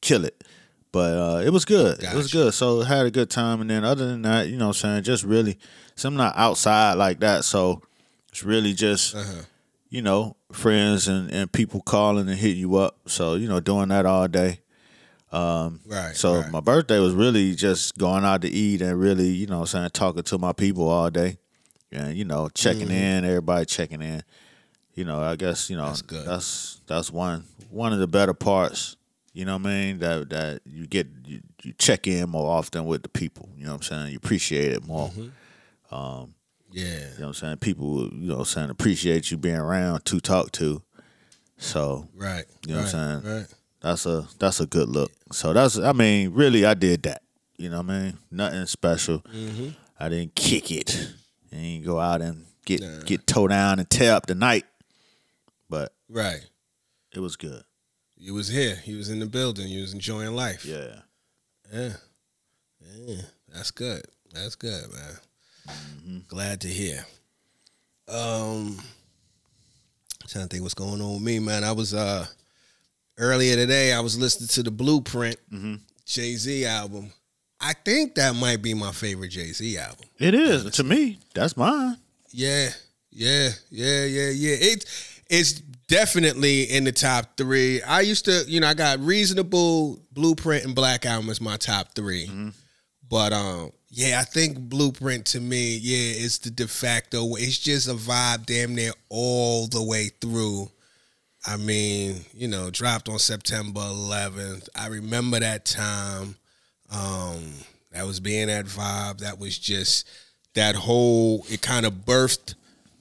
kill 0.06 0.24
it. 0.24 0.44
But 0.92 1.12
uh, 1.18 1.42
it 1.44 1.50
was 1.50 1.64
good. 1.64 2.02
It 2.02 2.14
was 2.14 2.32
good. 2.32 2.54
So 2.54 2.80
had 2.80 3.04
a 3.06 3.10
good 3.10 3.28
time. 3.28 3.60
And 3.60 3.68
then 3.68 3.84
other 3.84 4.06
than 4.06 4.22
that, 4.22 4.48
you 4.48 4.56
know 4.56 4.68
what 4.68 4.76
I'm 4.84 5.02
saying, 5.02 5.02
just 5.02 5.24
really, 5.24 5.58
so 5.94 6.08
I'm 6.08 6.16
not 6.16 6.34
outside 6.36 6.94
like 6.94 7.20
that. 7.20 7.44
So 7.44 7.82
it's 8.30 8.42
really 8.44 8.72
just, 8.72 9.14
Uh-huh. 9.14 9.42
you 9.90 10.00
know, 10.00 10.36
friends 10.52 11.06
and, 11.08 11.30
and 11.30 11.52
people 11.52 11.82
calling 11.82 12.28
and 12.28 12.38
hitting 12.38 12.60
you 12.60 12.76
up. 12.76 12.96
So, 13.06 13.34
you 13.34 13.46
know, 13.48 13.60
doing 13.60 13.88
that 13.88 14.06
all 14.06 14.26
day. 14.28 14.60
Right. 15.32 16.12
So 16.14 16.40
right. 16.40 16.50
my 16.50 16.60
birthday 16.60 16.98
was 16.98 17.12
really 17.12 17.54
just 17.54 17.98
going 17.98 18.24
out 18.24 18.40
to 18.42 18.48
eat 18.48 18.80
and 18.80 18.98
really, 18.98 19.28
you 19.28 19.46
know 19.46 19.56
what 19.60 19.74
I'm 19.74 19.80
saying, 19.80 19.90
talking 19.92 20.22
to 20.22 20.38
my 20.38 20.52
people 20.52 20.88
all 20.88 21.10
day. 21.10 21.36
And, 21.92 22.16
you 22.16 22.24
know, 22.24 22.48
checking 22.54 22.88
Mm-hmm. 22.88 23.18
in, 23.18 23.24
everybody 23.26 23.66
checking 23.66 24.02
in. 24.02 24.22
You 24.94 25.04
know, 25.04 25.20
I 25.20 25.36
guess, 25.36 25.68
you 25.68 25.76
know, 25.76 25.88
That's 25.88 26.02
that's 26.24 26.80
that's 26.86 27.10
one 27.12 27.44
one 27.70 27.92
of 27.92 27.98
the 27.98 28.06
better 28.06 28.32
parts, 28.32 28.96
you 29.36 29.44
know 29.44 29.58
what 29.58 29.66
I 29.66 29.70
mean? 29.70 29.98
That 29.98 30.30
that 30.30 30.60
you 30.64 30.86
get 30.86 31.06
you, 31.26 31.40
you 31.62 31.74
check 31.76 32.06
in 32.06 32.30
more 32.30 32.50
often 32.50 32.86
with 32.86 33.02
the 33.02 33.10
people, 33.10 33.50
you 33.54 33.64
know 33.66 33.72
what 33.72 33.76
I'm 33.76 33.82
saying? 33.82 34.12
You 34.12 34.16
appreciate 34.16 34.72
it 34.72 34.86
more. 34.86 35.10
Mm-hmm. 35.10 36.24
yeah. 36.72 36.84
You 36.84 36.98
know 37.00 37.08
what 37.18 37.26
I'm 37.28 37.34
saying? 37.34 37.56
People, 37.58 38.08
you 38.14 38.28
know 38.28 38.34
what 38.36 38.38
I'm 38.40 38.44
saying, 38.46 38.70
appreciate 38.70 39.30
you 39.30 39.36
being 39.36 39.56
around 39.56 40.06
to 40.06 40.20
talk 40.20 40.52
to. 40.52 40.82
So 41.58 42.08
Right. 42.14 42.44
You 42.66 42.74
know 42.74 42.80
what 42.82 42.94
I'm 42.94 43.20
saying? 43.22 43.34
Right. 43.36 43.46
that's 43.82 44.06
a 44.06 44.26
that's 44.38 44.60
a 44.60 44.66
good 44.66 44.88
look. 44.88 45.12
So 45.32 45.52
that's 45.52 45.78
I 45.78 45.92
mean, 45.92 46.32
really 46.32 46.64
I 46.64 46.72
did 46.72 47.02
that. 47.02 47.22
You 47.58 47.68
know 47.68 47.82
what 47.82 47.90
I 47.90 48.00
mean? 48.00 48.18
Nothing 48.30 48.64
special. 48.66 49.20
Mm-hmm. 49.20 49.68
I 50.00 50.08
didn't 50.08 50.34
kick 50.34 50.70
it. 50.70 51.12
I 51.52 51.56
didn't 51.56 51.84
go 51.84 52.00
out 52.00 52.22
and 52.22 52.46
get 52.64 52.80
get 53.04 53.26
toe 53.26 53.48
down 53.48 53.80
and 53.80 53.88
tear 53.90 54.14
up 54.14 54.26
the 54.26 54.34
night. 54.34 54.64
But 55.68 55.92
Right. 56.08 56.40
it 57.14 57.20
was 57.20 57.36
good. 57.36 57.64
You 58.16 58.34
was 58.34 58.48
here. 58.48 58.80
You 58.84 58.96
was 58.96 59.10
in 59.10 59.18
the 59.20 59.26
building. 59.26 59.68
You 59.68 59.82
was 59.82 59.92
enjoying 59.92 60.34
life. 60.34 60.64
Yeah. 60.64 61.00
Yeah. 61.72 61.92
Yeah. 63.06 63.22
That's 63.52 63.70
good. 63.70 64.02
That's 64.32 64.54
good, 64.54 64.84
man. 64.92 65.16
Mm-hmm. 65.68 66.18
Glad 66.28 66.60
to 66.62 66.68
hear. 66.68 67.04
Um 68.08 68.78
trying 70.28 70.48
to 70.48 70.48
think 70.48 70.62
what's 70.62 70.74
going 70.74 71.00
on 71.00 71.14
with 71.14 71.22
me, 71.22 71.38
man. 71.38 71.64
I 71.64 71.72
was 71.72 71.92
uh 71.94 72.26
earlier 73.18 73.56
today 73.56 73.92
I 73.92 74.00
was 74.00 74.18
listening 74.18 74.48
to 74.48 74.62
the 74.62 74.70
Blueprint 74.70 75.36
Mm-hmm. 75.52 75.74
Jay-Z 76.04 76.64
album. 76.66 77.12
I 77.60 77.72
think 77.72 78.14
that 78.14 78.34
might 78.36 78.62
be 78.62 78.74
my 78.74 78.92
favorite 78.92 79.30
Jay-Z 79.30 79.76
album. 79.78 80.04
It 80.18 80.34
is. 80.34 80.70
To 80.72 80.84
me, 80.84 81.18
that's 81.34 81.56
mine. 81.56 81.96
Yeah, 82.30 82.68
yeah, 83.10 83.48
yeah, 83.70 84.04
yeah, 84.04 84.28
yeah. 84.30 84.56
It's 84.60 85.20
it's 85.28 85.62
definitely 85.88 86.64
in 86.64 86.84
the 86.84 86.92
top 86.92 87.36
three. 87.36 87.82
I 87.82 88.00
used 88.00 88.24
to, 88.26 88.44
you 88.46 88.60
know, 88.60 88.68
I 88.68 88.74
got 88.74 88.98
reasonable 89.00 90.00
blueprint 90.12 90.64
and 90.64 90.74
black 90.74 91.06
album 91.06 91.30
as 91.30 91.40
my 91.40 91.56
top 91.56 91.94
3 91.94 92.52
But 93.08 93.32
um, 93.32 93.70
yeah, 93.88 94.20
I 94.20 94.24
think 94.24 94.58
blueprint 94.58 95.26
to 95.26 95.40
me, 95.40 95.76
yeah, 95.76 96.24
it's 96.24 96.38
the 96.38 96.50
de 96.50 96.66
facto. 96.66 97.36
It's 97.36 97.58
just 97.58 97.88
a 97.88 97.94
vibe, 97.94 98.46
damn 98.46 98.74
near 98.74 98.92
all 99.08 99.66
the 99.68 99.82
way 99.82 100.10
through. 100.20 100.70
I 101.46 101.56
mean, 101.56 102.24
you 102.34 102.48
know, 102.48 102.70
dropped 102.70 103.08
on 103.08 103.20
September 103.20 103.80
11th. 103.80 104.68
I 104.74 104.88
remember 104.88 105.38
that 105.38 105.64
time. 105.64 106.34
Um, 106.90 107.52
that 107.92 108.04
was 108.04 108.18
being 108.18 108.48
that 108.48 108.66
vibe. 108.66 109.18
That 109.18 109.38
was 109.38 109.56
just 109.56 110.08
that 110.54 110.74
whole. 110.74 111.46
It 111.48 111.62
kind 111.62 111.86
of 111.86 111.92
birthed 112.04 112.54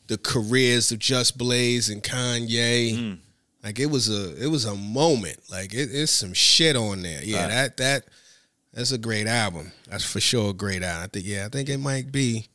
the 0.08 0.18
careers 0.18 0.92
of 0.92 1.00
Just 1.00 1.38
Blaze 1.38 1.90
and 1.90 2.04
Kanye. 2.04 3.18
Like 3.64 3.80
it 3.80 3.88
was 3.88 4.10
a 4.10 4.42
it 4.44 4.48
was 4.48 4.66
a 4.66 4.76
moment. 4.76 5.38
Like 5.50 5.74
it, 5.74 5.90
it's 5.92 6.12
some 6.12 6.34
shit 6.34 6.76
on 6.76 7.02
there. 7.02 7.22
Yeah, 7.24 7.42
Right. 7.44 7.50
that 7.50 7.78
that 7.78 8.04
that's 8.74 8.92
a 8.92 8.98
great 8.98 9.26
album. 9.28 9.72
That's 9.90 10.04
for 10.06 10.20
sure 10.20 10.52
a 10.52 10.54
great 10.54 10.84
album. 10.84 11.04
I 11.04 11.08
think 11.08 11.26
yeah, 11.26 11.46
I 11.46 11.50
think 11.50 11.70
it 11.70 11.80
might 11.80 12.12
be 12.12 12.48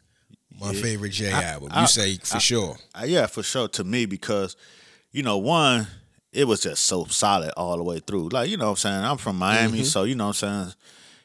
my 0.60 0.72
favorite 0.74 1.10
J 1.12 1.30
album. 1.32 1.70
You 1.74 1.80
I- 1.82 1.84
say 1.86 2.16
for 2.16 2.38
sure. 2.38 2.76
Uh, 2.94 3.04
yeah, 3.06 3.26
for 3.26 3.42
sure 3.42 3.66
to 3.68 3.82
me 3.84 4.04
because, 4.06 4.56
you 5.10 5.22
know, 5.22 5.38
one, 5.38 5.86
it 6.32 6.46
was 6.46 6.60
just 6.60 6.82
so 6.84 7.06
solid 7.06 7.50
all 7.56 7.76
the 7.76 7.82
way 7.82 7.98
through. 7.98 8.28
Like, 8.28 8.50
you 8.50 8.56
know 8.58 8.66
what 8.66 8.70
I'm 8.72 8.76
saying? 8.76 9.04
I'm 9.04 9.16
from 9.16 9.36
Miami, 9.36 9.78
Mm-hmm. 9.78 9.84
so 9.84 10.04
you 10.04 10.14
know 10.14 10.26
what 10.28 10.42
I'm 10.42 10.64
saying? 10.64 10.74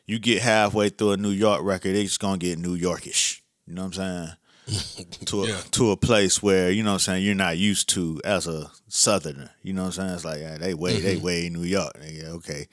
You 0.07 0.19
get 0.19 0.41
halfway 0.41 0.89
through 0.89 1.11
a 1.11 1.17
New 1.17 1.31
York 1.31 1.61
record, 1.63 1.95
it's 1.95 2.17
gonna 2.17 2.37
get 2.37 2.57
New 2.57 2.77
Yorkish. 2.77 3.41
You 3.67 3.73
know 3.75 3.81
what 3.83 3.87
I'm 3.87 3.93
saying? 3.93 4.29
to 5.25 5.43
a 5.43 5.47
Yeah. 5.47 5.61
to 5.71 5.91
a 5.91 5.97
place 5.97 6.41
where, 6.41 6.71
you 6.71 6.81
know 6.83 6.89
what 6.91 6.93
I'm 6.95 6.99
saying, 6.99 7.23
you're 7.23 7.35
not 7.35 7.57
used 7.57 7.89
to 7.89 8.19
as 8.25 8.47
a 8.47 8.71
southerner. 8.87 9.51
You 9.61 9.73
know 9.73 9.83
what 9.83 9.97
I'm 9.99 10.07
saying? 10.07 10.13
It's 10.15 10.25
like 10.25 10.39
yeah, 10.41 10.57
they 10.57 10.73
way 10.73 10.93
Mm-hmm. 10.95 11.03
they 11.05 11.15
way 11.17 11.49
New 11.49 11.63
York. 11.63 11.93
Yeah, 12.09 12.29
okay. 12.29 12.67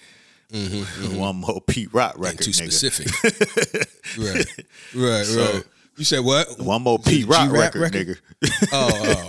One 1.17 1.37
more 1.37 1.61
Pete 1.63 1.93
Rock 1.95 2.13
Ain't 2.17 2.21
record, 2.25 2.43
too 2.43 2.51
nigga. 2.51 2.73
specific. 2.73 3.89
right, 4.19 4.47
right, 4.95 5.25
So- 5.27 5.53
right. 5.55 5.65
You 5.99 6.05
said 6.07 6.21
what? 6.25 6.59
One 6.59 6.83
more 6.83 6.99
Pete 6.99 7.27
Rock 7.27 7.51
G-Rap 7.51 7.75
record, 7.75 7.93
nigga. 7.93 8.19
Oh, 8.73 9.29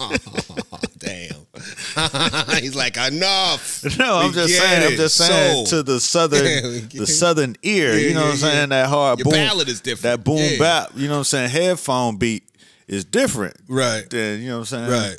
oh, 0.00 0.16
oh, 0.70 0.78
damn. 1.06 2.58
He's 2.62 2.74
like, 2.76 2.96
enough. 2.98 3.82
No, 3.98 4.16
I'm 4.18 4.28
We 4.28 4.34
just 4.34 4.58
saying. 4.58 4.86
I'm 4.92 4.96
just 4.96 5.16
saying 5.16 5.66
So- 5.66 5.76
to 5.78 5.82
the 5.82 6.00
southern, 6.00 6.44
Yeah, 6.44 6.62
we 6.68 6.80
get 6.82 6.98
the 6.98 7.06
southern 7.06 7.56
ear. 7.62 7.94
Yeah, 7.94 8.08
you 8.08 8.14
know 8.14 8.20
yeah, 8.20 8.26
what 8.26 8.32
I'm 8.32 8.36
saying? 8.38 8.68
That 8.70 8.88
hard 8.88 9.18
Your 9.20 9.24
boom, 9.24 9.32
ballad 9.32 9.68
is 9.68 9.80
different. 9.80 10.02
That 10.02 10.24
boom 10.24 10.38
Yeah. 10.38 10.58
bap. 10.58 10.90
You 10.94 11.06
know 11.08 11.14
what 11.14 11.18
I'm 11.18 11.24
saying? 11.24 11.50
Headphone 11.50 12.16
beat 12.16 12.44
is 12.86 13.04
different. 13.04 13.56
Right, 13.68 14.08
Than 14.10 14.40
you 14.42 14.48
know 14.48 14.58
what 14.60 14.72
I'm 14.72 14.88
saying? 14.88 14.90
right. 14.90 15.16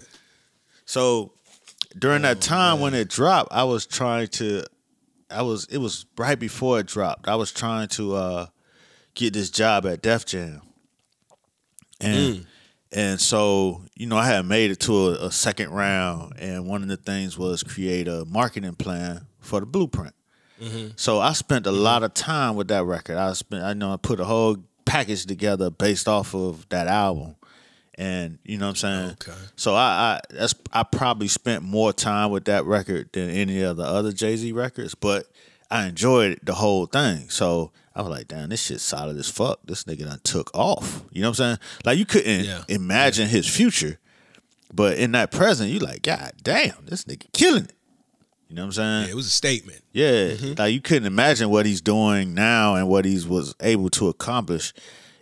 So 0.85 1.33
during 1.97 2.23
Oh, 2.23 2.27
that 2.29 2.41
time 2.41 2.79
when 2.79 2.93
it 2.93 3.09
dropped, 3.09 3.51
I 3.51 3.63
was 3.63 3.85
trying 3.85 4.27
to. 4.27 4.63
I 5.29 5.41
was. 5.41 5.65
It 5.71 5.79
was 5.79 6.05
right 6.17 6.37
before 6.39 6.79
it 6.79 6.85
dropped. 6.85 7.27
I 7.27 7.35
was 7.35 7.51
trying 7.51 7.87
to 7.89 8.15
uh, 8.15 8.45
get 9.15 9.33
this 9.33 9.49
job 9.49 9.85
at 9.85 10.01
Def 10.01 10.25
Jam, 10.25 10.61
and 11.99 12.35
Mm. 12.35 12.45
And 12.91 13.19
so 13.19 13.83
you 13.95 14.07
know 14.07 14.17
I 14.17 14.25
had 14.27 14.45
made 14.45 14.71
it 14.71 14.79
to 14.81 15.09
a, 15.09 15.27
a 15.27 15.31
second 15.31 15.71
round, 15.71 16.33
and 16.39 16.67
one 16.67 16.81
of 16.81 16.87
the 16.87 16.97
things 16.97 17.37
was 17.37 17.63
create 17.63 18.07
a 18.07 18.25
marketing 18.25 18.75
plan 18.75 19.25
for 19.39 19.59
the 19.59 19.65
blueprint. 19.65 20.13
Mm-hmm. 20.61 20.89
So 20.95 21.19
I 21.19 21.33
spent 21.33 21.67
a 21.67 21.71
lot 21.71 22.03
of 22.03 22.13
time 22.13 22.55
with 22.55 22.69
that 22.69 22.83
record. 22.85 23.17
I 23.17 23.33
spent. 23.33 23.63
I 23.63 23.73
know 23.73 23.93
I 23.93 23.97
put 23.97 24.19
a 24.19 24.25
whole 24.25 24.57
package 24.85 25.25
together 25.25 25.69
based 25.69 26.07
off 26.07 26.33
of 26.33 26.67
that 26.69 26.87
album, 26.87 27.35
and 27.95 28.39
you 28.43 28.57
know 28.57 28.67
what 28.67 28.69
I'm 28.71 28.75
saying. 28.75 29.17
Okay. 29.21 29.39
So 29.55 29.75
I, 29.75 29.77
I 29.79 30.21
that's 30.29 30.55
I 30.71 30.83
probably 30.83 31.27
spent 31.27 31.63
more 31.63 31.93
time 31.93 32.31
with 32.31 32.45
that 32.45 32.65
record 32.65 33.09
than 33.13 33.29
any 33.29 33.61
of 33.61 33.77
the 33.77 33.83
other 33.83 34.11
Jay 34.11 34.35
Z 34.35 34.51
records, 34.53 34.95
but 34.95 35.25
I 35.69 35.87
enjoyed 35.87 36.39
the 36.43 36.55
whole 36.55 36.85
thing. 36.85 37.29
So 37.29 37.71
I 37.97 38.01
was 38.01 38.09
like, 38.11 38.27
damn, 38.27 38.49
this 38.49 38.61
shit 38.61 38.79
solid 38.79 39.17
as 39.17 39.27
fuck. 39.29 39.59
This 39.65 39.85
nigga 39.85 40.05
done 40.05 40.19
took 40.23 40.51
off. 40.53 41.03
You 41.11 41.21
know 41.23 41.29
what 41.29 41.39
I'm 41.39 41.57
saying? 41.57 41.59
Like 41.83 41.97
you 41.97 42.05
couldn't 42.05 42.45
Yeah. 42.45 42.63
imagine 42.69 43.27
his 43.27 43.47
future, 43.47 43.97
but 44.71 44.97
in 44.99 45.13
that 45.13 45.31
present, 45.31 45.71
you 45.71 45.79
like, 45.79 46.03
God 46.03 46.33
damn, 46.43 46.85
this 46.85 47.05
nigga 47.05 47.25
killing 47.33 47.63
it. 47.63 47.73
You 48.49 48.55
know 48.55 48.61
what 48.61 48.65
I'm 48.67 48.71
saying? 48.73 49.05
Yeah, 49.05 49.11
it 49.11 49.15
was 49.15 49.25
a 49.25 49.31
statement. 49.31 49.81
Yeah, 49.93 50.11
Mm-hmm. 50.29 50.53
like 50.59 50.73
you 50.73 50.79
couldn't 50.81 51.07
imagine 51.07 51.49
what 51.49 51.65
he's 51.65 51.81
doing 51.81 52.33
now 52.35 52.75
and 52.75 52.87
what 52.87 53.03
he 53.05 53.19
was 53.27 53.55
able 53.61 53.89
to 53.89 54.09
accomplish. 54.09 54.73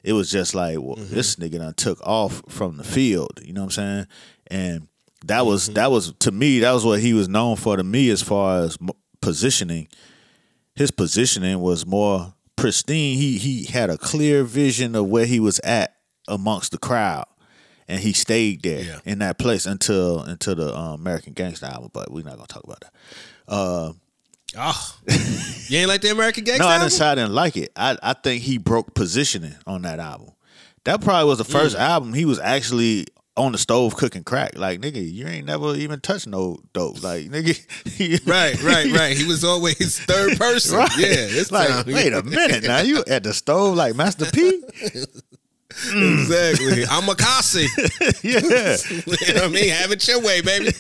It 0.04 0.12
was 0.14 0.30
just 0.30 0.54
like, 0.54 0.78
well, 0.80 0.98
Mm-hmm. 0.98 1.16
this 1.16 1.38
nigga 1.38 1.60
done 1.60 1.74
took 1.76 2.00
off 2.06 2.44
from 2.50 2.76
the 2.78 2.84
field. 2.84 3.40
You 3.44 3.54
know 3.54 3.62
what 3.62 3.78
I'm 3.78 4.06
saying? 4.06 4.08
And 4.48 4.88
that 5.26 5.46
was 5.46 5.64
Mm-hmm. 5.66 5.74
that 5.76 5.92
was 5.92 6.14
to 6.20 6.32
me 6.32 6.60
that 6.60 6.72
was 6.74 6.84
what 6.86 7.00
he 7.00 7.14
was 7.14 7.30
known 7.30 7.56
for 7.56 7.78
to 7.78 7.84
me 7.86 8.10
as 8.10 8.22
far 8.22 8.60
as 8.64 8.78
positioning. 9.22 9.88
His 10.76 10.92
positioning 10.92 11.62
was 11.62 11.86
more 11.86 12.34
pristine. 12.56 13.18
He 13.18 13.38
he 13.38 13.66
had 13.66 13.90
a 13.90 13.98
clear 13.98 14.44
vision 14.44 14.96
of 14.96 15.08
where 15.08 15.26
he 15.26 15.40
was 15.40 15.60
at 15.60 15.96
amongst 16.28 16.72
the 16.72 16.78
crowd. 16.78 17.26
And 17.88 18.00
he 18.02 18.14
stayed 18.14 18.64
there 18.64 18.82
Yeah. 18.82 19.00
in 19.06 19.20
that 19.20 19.38
place 19.38 19.66
until 19.68 20.22
until 20.22 20.56
the 20.56 20.76
um, 20.76 20.96
American 21.02 21.34
Gangster 21.34 21.68
album, 21.68 21.92
but 21.94 22.12
we're 22.12 22.24
not 22.26 22.36
gonna 22.36 22.48
talk 22.48 22.64
about 22.64 22.82
that. 22.82 22.94
Uh, 23.48 23.94
Oh, 24.58 24.96
you 25.68 25.80
ain't 25.80 25.90
like 25.90 26.00
the 26.02 26.12
American 26.12 26.46
Gangster 26.46 26.64
no, 26.68 26.70
I 26.70 26.78
didn't 26.80 26.92
say 26.94 27.06
I 27.06 27.16
didn't 27.16 27.34
like 27.34 27.58
it. 27.58 27.72
I, 27.76 27.98
I 28.02 28.14
think 28.14 28.42
he 28.42 28.58
broke 28.58 28.94
positioning 28.94 29.56
on 29.68 29.82
that 29.82 30.00
album. 30.00 30.30
That 30.86 31.02
probably 31.02 31.28
was 31.28 31.40
the 31.40 31.44
Mm. 31.44 31.52
first 31.52 31.76
album 31.76 32.14
he 32.14 32.24
was 32.26 32.40
actually 32.40 33.06
on 33.38 33.52
the 33.52 33.58
stove 33.58 33.96
cooking 33.96 34.24
crack. 34.24 34.58
Like 34.58 34.80
nigga, 34.82 35.12
you 35.12 35.28
ain't 35.28 35.46
never 35.46 35.76
even 35.76 36.00
touched 36.00 36.28
no 36.28 36.60
dope. 36.74 37.04
Like 37.04 37.26
nigga, 37.26 38.26
Right, 38.28 38.62
right, 38.64 38.92
right. 38.92 39.18
He 39.18 39.26
was 39.26 39.44
always 39.44 40.00
third 40.00 40.38
person. 40.38 40.78
right. 40.78 40.98
Yeah, 40.98 41.08
it's 41.10 41.52
like 41.52 41.68
time. 41.70 41.86
wait 41.88 42.14
a 42.14 42.24
minute 42.24 42.64
now. 42.64 42.80
You 42.82 43.04
at 43.08 43.24
the 43.24 43.34
stove 43.34 43.76
like 43.76 43.96
Master 43.96 44.26
P? 44.32 44.64
Exactly. 45.94 46.86
I'm 46.90 47.10
a 47.10 47.16
Kasi. 47.16 47.68
yeah, 48.24 48.78
you 48.86 49.34
know 49.34 49.42
what 49.42 49.44
I 49.44 49.48
mean? 49.50 49.70
Have 49.70 49.92
it 49.92 50.08
your 50.08 50.22
way, 50.22 50.40
baby. 50.40 50.72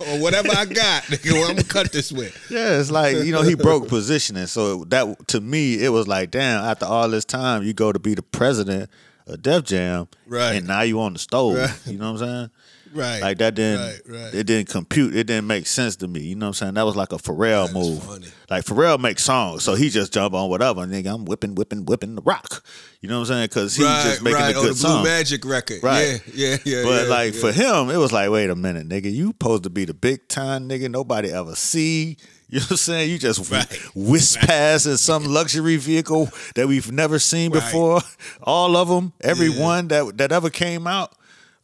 Or 0.00 0.20
whatever 0.20 0.50
I 0.54 0.66
got, 0.66 1.04
nigga, 1.04 1.40
I'm 1.48 1.56
gonna 1.56 1.64
cut 1.64 1.92
this 1.92 2.12
with. 2.12 2.36
yeah. 2.50 2.78
It's 2.78 2.90
like 2.90 3.16
you 3.16 3.32
know 3.32 3.40
he 3.42 3.54
broke 3.54 3.88
positioning. 3.88 4.46
So 4.46 4.84
that 4.86 5.28
to 5.28 5.40
me 5.40 5.82
it 5.82 5.88
was 5.90 6.06
like 6.08 6.30
damn. 6.30 6.62
After 6.62 6.84
all 6.84 7.08
this 7.08 7.24
time, 7.24 7.62
you 7.62 7.72
go 7.72 7.90
to 7.92 7.98
be 7.98 8.14
the 8.14 8.22
president 8.22 8.90
of 9.26 9.42
Def 9.42 9.64
Jam, 9.64 10.08
Right. 10.26 10.54
And 10.54 10.66
now 10.66 10.82
you 10.82 11.00
on 11.00 11.12
the 11.14 11.18
stove. 11.18 11.56
Right. 11.56 11.86
You 11.86 11.98
know 11.98 12.12
what 12.12 12.22
I'm 12.22 12.28
saying? 12.28 12.50
Right. 12.94 13.20
Like 13.20 13.38
that 13.38 13.56
didn't 13.56 13.80
Right, 13.80 14.00
right. 14.06 14.34
it 14.34 14.44
didn't 14.44 14.68
compute. 14.68 15.16
It 15.16 15.24
didn't 15.24 15.48
make 15.48 15.66
sense 15.66 15.96
to 15.96 16.08
me. 16.08 16.20
You 16.20 16.36
know 16.36 16.46
what 16.46 16.48
I'm 16.50 16.54
saying? 16.54 16.74
That 16.74 16.84
was 16.84 16.94
like 16.94 17.12
a 17.12 17.16
Pharrell 17.16 17.66
That 17.66 17.74
move. 17.74 18.02
funny. 18.04 18.28
Like 18.48 18.64
Pharrell 18.64 19.00
makes 19.00 19.24
songs, 19.24 19.64
so 19.64 19.74
he 19.74 19.88
just 19.90 20.12
jump 20.12 20.32
on 20.32 20.48
whatever. 20.48 20.82
And 20.82 20.92
nigga, 20.92 21.12
I'm 21.12 21.24
whipping, 21.24 21.56
whipping, 21.56 21.86
whipping 21.86 22.14
the 22.14 22.22
rock. 22.22 22.64
You 23.00 23.08
know 23.08 23.16
what 23.18 23.30
I'm 23.30 23.34
saying? 23.34 23.44
Because 23.46 23.74
he's 23.74 23.84
right, 23.84 24.02
just 24.04 24.22
making 24.22 24.40
right. 24.40 24.50
a 24.50 24.54
good 24.54 24.74
the 24.74 24.78
song. 24.78 25.02
Blue 25.02 25.10
Magic 25.10 25.44
record. 25.44 25.82
Right. 25.82 26.22
Yeah, 26.32 26.50
yeah, 26.50 26.56
yeah. 26.64 26.82
But 26.84 27.04
yeah, 27.04 27.10
like 27.10 27.34
yeah. 27.34 27.40
for 27.40 27.52
him, 27.52 27.90
it 27.90 27.96
was 27.96 28.12
like, 28.12 28.30
wait 28.30 28.48
a 28.48 28.54
minute, 28.54 28.88
nigga, 28.88 29.12
you 29.12 29.28
supposed 29.28 29.64
to 29.64 29.70
be 29.70 29.84
the 29.84 29.94
big 29.94 30.28
time 30.28 30.68
nigga 30.68 30.88
nobody 30.88 31.32
ever 31.32 31.56
see. 31.56 32.16
You 32.48 32.60
know 32.60 32.64
what 32.64 32.70
I'm 32.72 32.76
saying? 32.76 33.10
You 33.10 33.18
just 33.18 33.50
Right. 33.50 33.66
whisk 33.94 34.38
past 34.40 34.86
in 34.86 34.96
some 34.98 35.24
luxury 35.24 35.76
vehicle 35.76 36.28
that 36.54 36.68
we've 36.68 36.92
never 36.92 37.18
seen 37.18 37.50
Right. 37.50 37.60
before. 37.64 38.00
All 38.42 38.76
of 38.76 38.88
them, 38.88 39.12
every 39.22 39.48
one 39.50 39.88
that 39.88 40.18
that 40.18 40.30
ever 40.30 40.50
came 40.50 40.86
out. 40.86 41.12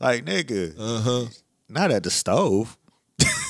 Like 0.00 0.24
nigga, 0.24 0.74
Uh-huh. 0.78 1.26
not 1.68 1.90
at 1.90 2.02
the 2.02 2.10
stove. 2.10 2.76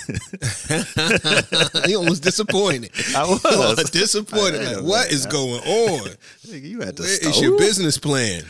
he 1.87 1.97
almost 1.97 2.23
disappointed. 2.23 2.91
I 3.17 3.23
was. 3.29 3.43
He 3.43 3.55
almost 3.55 3.93
disappointed. 3.93 4.63
I 4.63 4.75
Like, 4.77 4.85
what 4.85 5.11
is 5.11 5.27
going 5.27 5.61
on? 5.63 6.09
You 6.51 6.79
Where 6.81 6.89
stove. 6.93 7.07
is 7.07 7.41
your 7.41 7.57
business 7.59 7.97
plan? 7.97 8.43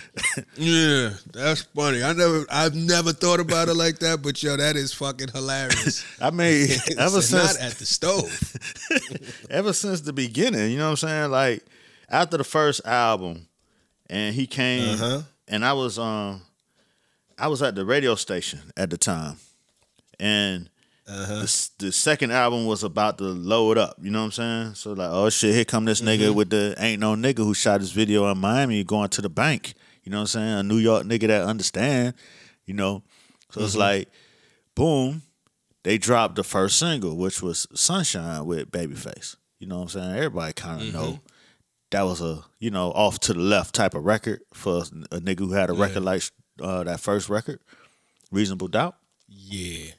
yeah, 0.56 1.10
that's 1.34 1.62
funny. 1.62 2.02
I 2.02 2.14
never, 2.14 2.46
I've 2.50 2.74
never 2.74 3.12
thought 3.12 3.40
about 3.40 3.68
it 3.68 3.74
like 3.74 3.98
that. 3.98 4.22
But 4.22 4.42
yo, 4.42 4.56
that 4.56 4.74
is 4.76 4.94
fucking 4.94 5.28
hilarious. 5.28 6.02
I 6.20 6.30
mean, 6.30 6.68
ever 6.96 7.20
since 7.20 7.32
not 7.32 7.58
at 7.62 7.72
the 7.72 7.84
stove. 7.84 8.56
ever 9.50 9.74
since 9.74 10.00
the 10.00 10.14
beginning, 10.14 10.70
you 10.70 10.78
know 10.78 10.84
what 10.84 10.90
I'm 11.02 11.08
saying? 11.08 11.30
Like 11.30 11.62
after 12.08 12.38
the 12.38 12.44
first 12.44 12.80
album, 12.86 13.48
and 14.08 14.34
he 14.34 14.46
came, 14.46 14.94
Uh-huh. 14.94 15.22
and 15.48 15.62
I 15.64 15.74
was 15.74 15.98
um, 15.98 16.40
I 17.38 17.48
was 17.48 17.60
at 17.60 17.74
the 17.74 17.84
radio 17.84 18.14
station 18.14 18.60
at 18.78 18.88
the 18.88 18.96
time, 18.96 19.36
and 20.18 20.70
Uh-huh. 21.10 21.40
the, 21.40 21.68
the 21.78 21.92
second 21.92 22.30
album 22.30 22.66
was 22.66 22.84
about 22.84 23.18
to 23.18 23.24
load 23.24 23.78
up. 23.78 23.96
You 24.00 24.10
know 24.10 24.20
what 24.20 24.24
I'm 24.26 24.30
saying? 24.32 24.74
So 24.74 24.92
like, 24.92 25.10
oh 25.10 25.28
shit, 25.30 25.54
here 25.54 25.64
come 25.64 25.84
this 25.84 26.00
Mm-hmm. 26.00 26.22
nigga 26.22 26.34
with 26.34 26.50
the 26.50 26.74
ain't 26.78 27.00
no 27.00 27.14
nigga 27.16 27.38
who 27.38 27.54
shot 27.54 27.80
his 27.80 27.90
video 27.92 28.30
in 28.30 28.38
Miami 28.38 28.84
going 28.84 29.08
to 29.10 29.22
the 29.22 29.28
bank. 29.30 29.74
You 30.04 30.10
know 30.12 30.18
what 30.18 30.22
I'm 30.22 30.26
saying? 30.28 30.58
A 30.58 30.62
New 30.62 30.78
York 30.78 31.04
nigga 31.04 31.26
that 31.28 31.44
understand. 31.44 32.14
You 32.66 32.74
know, 32.74 33.02
so 33.50 33.62
it's 33.62 33.72
Mm-hmm. 33.72 33.80
like, 33.80 34.08
boom, 34.74 35.22
they 35.82 35.98
dropped 35.98 36.36
the 36.36 36.44
first 36.44 36.78
single, 36.78 37.16
which 37.16 37.42
was 37.42 37.66
Sunshine 37.74 38.44
with 38.46 38.70
Babyface. 38.70 39.36
You 39.58 39.66
know 39.66 39.76
what 39.78 39.82
I'm 39.82 39.88
saying? 39.88 40.16
Everybody 40.16 40.52
kind 40.52 40.80
of 40.80 40.86
Mm-hmm. 40.88 40.96
know 40.96 41.20
that 41.90 42.02
was 42.02 42.20
a 42.20 42.44
you 42.60 42.70
know 42.70 42.92
off 42.92 43.18
to 43.20 43.32
the 43.32 43.40
left 43.40 43.74
type 43.74 43.94
of 43.94 44.04
record 44.04 44.42
for 44.54 44.78
a 45.10 45.18
nigga 45.18 45.40
who 45.40 45.52
had 45.52 45.70
a 45.70 45.72
record 45.72 46.04
like 46.04 46.22
uh, 46.62 46.84
that 46.84 47.00
first 47.00 47.28
record, 47.28 47.58
Reasonable 48.30 48.68
Doubt. 48.68 48.94
Yeah, 49.28 49.90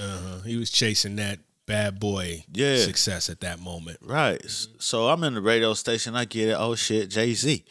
uh-huh. 0.00 0.40
he 0.44 0.56
was 0.56 0.70
chasing 0.70 1.16
that 1.16 1.38
bad 1.66 1.98
boy 1.98 2.44
Yeah. 2.52 2.76
success 2.78 3.30
at 3.30 3.40
that 3.40 3.58
moment. 3.60 3.98
Right. 4.02 4.40
So 4.78 5.08
I'm 5.08 5.24
in 5.24 5.34
the 5.34 5.40
radio 5.40 5.74
station. 5.74 6.14
I 6.14 6.24
get 6.26 6.48
it. 6.50 6.56
Oh 6.58 6.74
shit, 6.74 7.10
Jay 7.10 7.34
Z. 7.34 7.64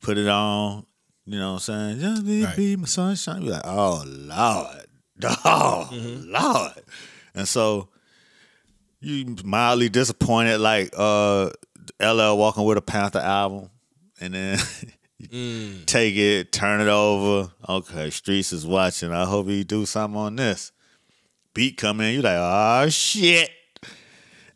Put 0.00 0.18
it 0.18 0.28
on. 0.28 0.86
You 1.26 1.38
know 1.38 1.54
what 1.54 1.68
I'm 1.68 1.96
saying? 1.96 2.00
Just 2.00 2.26
be, 2.26 2.44
Right. 2.44 2.56
be 2.56 2.76
my 2.76 2.84
sunshine. 2.84 3.42
You're 3.42 3.54
like, 3.54 3.62
oh 3.64 4.02
Lord. 4.06 4.86
Oh 5.44 5.88
Lord. 5.92 6.84
And 7.34 7.48
so 7.48 7.88
you 9.00 9.36
mildly 9.44 9.88
disappointed 9.88 10.58
like 10.58 10.92
uh 10.96 11.50
LL 12.00 12.36
Walking 12.36 12.64
with 12.64 12.78
a 12.78 12.82
Panther 12.82 13.18
album. 13.20 13.70
And 14.20 14.34
then 14.34 14.58
you 15.18 15.80
take 15.86 16.14
it, 16.16 16.52
turn 16.52 16.80
it 16.80 16.88
over. 16.88 17.50
Okay, 17.68 18.10
Streets 18.10 18.52
is 18.52 18.66
watching. 18.66 19.10
I 19.12 19.24
hope 19.24 19.48
he 19.48 19.64
do 19.64 19.86
something 19.86 20.18
on 20.18 20.36
this. 20.36 20.72
Beat 21.54 21.76
come 21.76 22.00
in, 22.00 22.14
you 22.14 22.22
like, 22.22 22.36
oh 22.38 22.88
shit. 22.90 23.50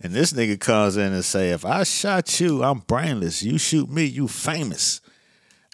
And 0.01 0.13
this 0.13 0.33
nigga 0.33 0.61
comes 0.61 0.97
in 0.97 1.13
and 1.13 1.25
say, 1.25 1.51
if 1.51 1.65
I 1.65 1.83
shot 1.83 2.41
you, 2.41 2.63
I'm 2.63 2.81
brainless. 2.81 3.43
You 3.43 3.59
shoot 3.59 3.89
me, 3.89 4.05
you 4.05 4.29
famous. 4.29 5.01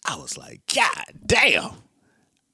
I 0.06 0.16
was 0.16 0.38
like, 0.38 0.60
God 0.74 1.04
damn. 1.26 1.70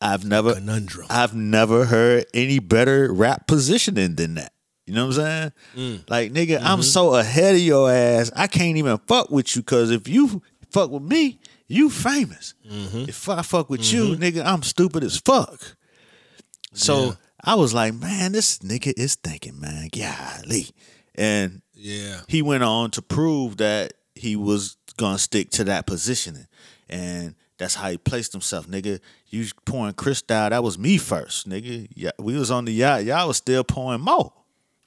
I've 0.00 0.24
never 0.24 0.54
Conundrum. 0.54 1.06
I've 1.10 1.34
never 1.34 1.84
heard 1.84 2.26
any 2.32 2.58
better 2.58 3.12
rap 3.12 3.46
positioning 3.46 4.14
than 4.14 4.34
that. 4.34 4.52
You 4.86 4.94
know 4.94 5.06
what 5.06 5.18
I'm 5.18 5.22
saying? 5.22 5.52
Mm. 5.76 6.10
Like, 6.10 6.32
nigga, 6.32 6.56
I'm 6.56 6.64
mm-hmm. 6.64 6.82
so 6.82 7.14
ahead 7.14 7.54
of 7.54 7.60
your 7.60 7.90
ass, 7.90 8.32
I 8.34 8.46
can't 8.46 8.76
even 8.76 8.98
fuck 9.06 9.30
with 9.30 9.54
you 9.54 9.62
because 9.62 9.90
if 9.90 10.08
you 10.08 10.42
fuck 10.70 10.90
with 10.90 11.02
me, 11.02 11.38
you 11.68 11.90
famous. 11.90 12.54
Mm-hmm. 12.68 13.08
If 13.08 13.28
I 13.28 13.42
fuck 13.42 13.70
with 13.70 13.92
you, 13.92 14.16
mm-hmm. 14.16 14.22
nigga, 14.22 14.44
I'm 14.44 14.62
stupid 14.62 15.04
as 15.04 15.18
fuck. 15.18 15.76
So 16.72 17.16
I 17.42 17.54
was 17.54 17.72
like, 17.74 17.94
man, 17.94 18.32
this 18.32 18.58
nigga 18.58 18.92
is 18.96 19.14
thinking, 19.14 19.58
man, 19.60 19.88
golly. 19.88 20.68
And 21.14 21.62
Yeah. 21.74 22.20
he 22.28 22.42
went 22.42 22.62
on 22.62 22.90
to 22.92 23.02
prove 23.02 23.56
that 23.58 23.94
he 24.14 24.36
was 24.36 24.76
gonna 24.96 25.18
stick 25.18 25.50
to 25.50 25.64
that 25.64 25.86
positioning, 25.86 26.46
and 26.88 27.34
that's 27.58 27.74
how 27.74 27.90
he 27.90 27.96
placed 27.98 28.32
himself, 28.32 28.66
nigga. 28.66 29.00
You 29.28 29.46
pouring 29.64 29.94
Cristal, 29.94 30.50
that 30.50 30.62
was 30.62 30.78
me 30.78 30.98
first, 30.98 31.48
nigga. 31.48 31.88
Yeah, 31.94 32.10
we 32.18 32.36
was 32.36 32.50
on 32.50 32.64
the 32.66 32.72
yacht, 32.72 33.04
y'all 33.04 33.28
was 33.28 33.38
still 33.38 33.64
pouring 33.64 34.00
mo. 34.02 34.32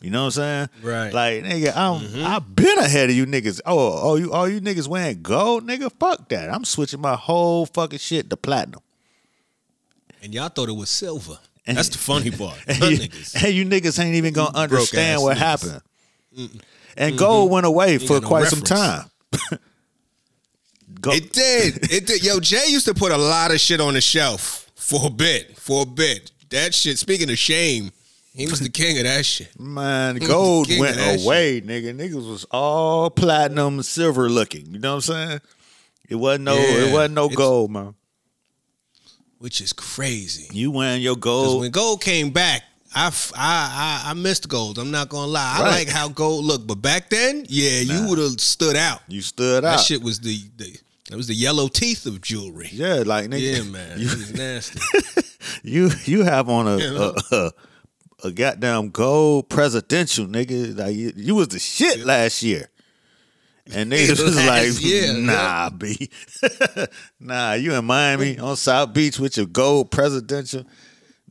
You 0.02 0.10
know 0.10 0.26
what 0.26 0.38
I'm 0.38 0.70
saying? 0.70 0.70
Right. 0.82 1.14
Like, 1.14 1.44
nigga, 1.46 1.76
I'm 1.76 2.02
mm-hmm. 2.02 2.26
I've 2.26 2.56
been 2.56 2.78
ahead 2.78 3.10
of 3.10 3.16
you 3.16 3.26
niggas. 3.26 3.62
Oh, 3.66 4.00
oh, 4.12 4.16
you 4.16 4.34
all 4.34 4.50
you 4.50 4.60
niggas 4.60 4.88
wearing 4.88 5.22
gold, 5.22 5.66
nigga. 5.66 5.90
Fuck 5.98 6.28
that. 6.30 6.54
I'm 6.54 6.66
switching 6.66 7.00
my 7.00 7.16
whole 7.16 7.66
fucking 7.66 8.00
shit 8.00 8.30
to 8.30 8.36
platinum. 8.36 8.82
And 10.22 10.34
y'all 10.34 10.50
thought 10.50 10.68
it 10.70 10.76
was 10.76 10.90
silver. 10.90 11.40
That's 11.66 11.90
the 11.90 11.98
funny 11.98 12.30
part. 12.32 12.58
And 12.68 12.78
Y'all 12.80 12.90
niggas. 12.92 13.44
and 13.46 13.54
you 13.54 13.66
niggas 13.66 14.04
ain't 14.04 14.16
even 14.16 14.34
gonna 14.34 14.58
understand 14.58 15.22
what 15.22 15.38
niggas. 15.38 15.40
happened. 15.40 15.82
And 16.98 17.18
gold 17.18 17.52
went 17.52 17.66
away 17.66 17.98
for 17.98 18.20
no 18.20 18.28
quite 18.28 18.48
some 18.48 18.62
time. 18.62 19.10
It 21.06 21.34
did. 21.34 21.92
It 21.92 22.08
did. 22.08 22.24
Yo, 22.24 22.40
Jay 22.40 22.66
used 22.68 22.86
to 22.86 22.94
put 22.94 23.12
a 23.12 23.18
lot 23.18 23.52
of 23.52 23.60
shit 23.60 23.82
on 23.82 23.94
the 23.96 24.00
shelf 24.02 24.72
for 24.76 25.08
a 25.08 25.10
bit. 25.10 25.58
For 25.58 25.84
a 25.84 25.86
bit. 25.86 26.32
That 26.50 26.74
shit, 26.74 26.98
speaking 26.98 27.30
of 27.30 27.38
shame, 27.38 27.92
he 28.34 28.46
was 28.48 28.60
the 28.62 28.70
king 28.70 28.98
of 29.00 29.04
that 29.04 29.26
shit. 29.26 29.60
Man, 29.60 30.18
gold 30.18 30.70
went 30.80 30.96
away, 30.98 31.60
nigga. 31.62 31.94
Niggas 31.94 32.30
was 32.30 32.46
all 32.52 33.10
platinum, 33.10 33.82
silver 33.84 34.30
looking. 34.30 34.68
You 34.72 34.80
know 34.80 34.96
what 34.96 35.10
I'm 35.10 35.28
saying? 35.30 35.42
It 36.10 36.16
wasn't 36.16 36.46
no, 36.46 36.56
Yeah. 36.56 36.86
it 36.86 36.94
wasn't 36.94 37.16
no 37.16 37.28
gold, 37.28 37.72
man. 37.72 37.96
Which 39.44 39.60
is 39.60 39.74
crazy. 39.74 40.48
You 40.54 40.72
wearing 40.72 41.02
your 41.02 41.18
gold? 41.18 41.60
when 41.60 41.72
gold 41.72 42.00
came 42.02 42.30
back, 42.30 42.64
I, 42.96 43.08
f- 43.08 43.34
I, 43.36 44.04
I, 44.06 44.14
missed 44.14 44.48
gold. 44.48 44.80
I'm 44.80 44.90
not 44.90 45.10
gonna 45.10 45.28
lie. 45.28 45.56
I 45.58 45.64
like 45.64 45.90
how 45.90 46.08
gold 46.08 46.46
looked, 46.46 46.66
but 46.66 46.76
back 46.76 47.10
then, 47.10 47.46
yeah, 47.50 47.82
you 47.82 48.08
would 48.08 48.20
have 48.20 48.40
stood 48.40 48.78
out. 48.78 49.02
you 49.10 49.20
stood 49.20 49.66
out. 49.66 49.76
That 49.76 49.80
shit 49.82 50.02
was 50.02 50.22
the, 50.22 50.40
the 50.56 50.78
that 51.10 51.18
was 51.18 51.28
the 51.28 51.34
yellow 51.34 51.68
teeth 51.68 52.06
of 52.06 52.22
jewelry. 52.22 52.70
yeah, 52.72 53.04
like 53.06 53.30
nigga. 53.30 53.58
Yeah, 53.58 53.64
man, 53.64 54.00
You, 54.00 54.06
it 54.06 54.16
was 54.16 54.34
nasty. 54.34 54.80
you 55.64 55.90
you 56.06 56.24
have 56.24 56.48
on 56.48 56.66
a, 56.66 56.78
a, 56.78 57.14
a 57.36 57.52
a 58.24 58.32
goddamn 58.32 58.92
gold 58.92 59.50
presidential 59.50 60.26
nigga. 60.26 60.78
Like 60.78 60.96
you, 60.96 61.12
you 61.18 61.36
was 61.36 61.50
the 61.50 61.60
shit 61.60 62.06
last 62.06 62.44
year. 62.44 62.70
And 63.72 63.92
niggas 63.92 64.22
was 64.22 64.46
like, 64.46 64.82
year, 64.82 65.14
nah, 65.14 65.70
B. 65.78 66.10
nah, 67.20 67.54
you 67.54 67.74
in 67.74 67.86
Miami 67.86 68.38
on 68.40 68.56
South 68.56 68.94
Beach 68.94 69.20
with 69.20 69.38
your 69.38 69.46
gold 69.46 69.92
presidential. 69.92 70.66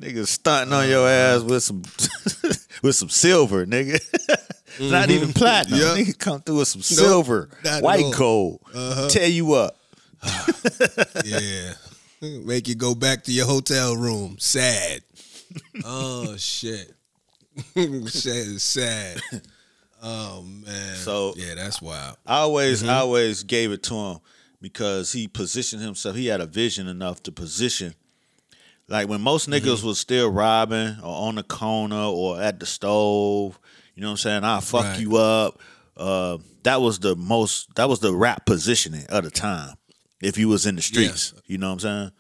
Niggas 0.01 0.29
stunting 0.29 0.73
on 0.73 0.89
your 0.89 1.07
ass 1.07 1.43
with 1.43 1.63
some 1.63 1.83
with 2.83 2.97
some 2.97 3.11
silver, 3.11 3.67
nigga. 3.67 4.01
Not 4.81 5.11
even 5.11 5.33
platinum. 5.33 5.79
Mm-hmm. 5.79 5.99
Yeah. 5.99 6.05
Nigga 6.05 6.19
come 6.19 6.41
through 6.41 6.59
with 6.59 6.69
some 6.69 6.83
silver, 6.83 7.51
white 7.81 8.13
gold. 8.17 8.61
Uh-huh. 8.75 9.09
Tear 9.09 9.29
you 9.29 9.53
up. 9.53 9.77
yeah, 11.25 11.75
make 12.21 12.67
you 12.67 12.75
go 12.75 12.95
back 12.95 13.25
to 13.25 13.33
your 13.33 13.47
hotel 13.47 13.95
room. 13.95 14.37
Sad. 14.39 15.03
Oh 15.85 16.37
shit. 16.37 16.91
sad. 18.07 18.61
Sad. 18.61 19.21
Oh 20.03 20.43
man. 20.43 20.97
So- 20.97 21.35
yeah, 21.37 21.55
that's 21.55 21.81
wild. 21.81 22.17
I 22.27 22.39
always, 22.39 22.81
Mm-hmm. 22.83 22.91
I 22.91 22.97
always 22.99 23.43
gave 23.45 23.71
it 23.73 23.83
to 23.85 23.95
him 23.95 24.19
because 24.61 25.13
he 25.13 25.29
positioned 25.29 25.83
himself. 25.83 26.17
He 26.17 26.27
had 26.27 26.41
a 26.41 26.47
vision 26.47 26.89
enough 26.89 27.23
to 27.25 27.33
position. 27.33 27.95
Like 28.89 29.09
when 29.09 29.21
most 29.21 29.49
Mm-hmm. 29.49 29.67
niggas 29.67 29.83
was 29.85 29.99
still 30.01 30.31
robbing 30.31 30.97
or 31.03 31.29
on 31.29 31.37
the 31.37 31.43
corner 31.43 31.97
or 32.05 32.41
at 32.41 32.59
the 32.61 32.67
stove, 32.67 33.59
you 33.95 34.03
know 34.03 34.09
what 34.09 34.13
I'm 34.13 34.17
saying? 34.19 34.45
I'll 34.45 34.61
fuck 34.61 34.85
Right. 34.85 35.01
you 35.01 35.17
up. 35.17 35.61
Uh, 35.97 36.39
that 36.65 36.81
was 36.81 36.99
the 37.01 37.15
most. 37.15 37.75
That 37.77 37.89
was 37.89 38.01
the 38.01 38.15
rap 38.15 38.47
positioning 38.47 39.07
of 39.09 39.25
the 39.25 39.31
time. 39.31 39.75
If 40.21 40.39
you 40.39 40.49
was 40.49 40.67
in 40.67 40.77
the 40.77 40.83
streets, 40.83 41.35
you 41.47 41.59
know 41.59 41.67
what 41.69 41.73
I'm 41.75 41.81
saying? 41.81 42.11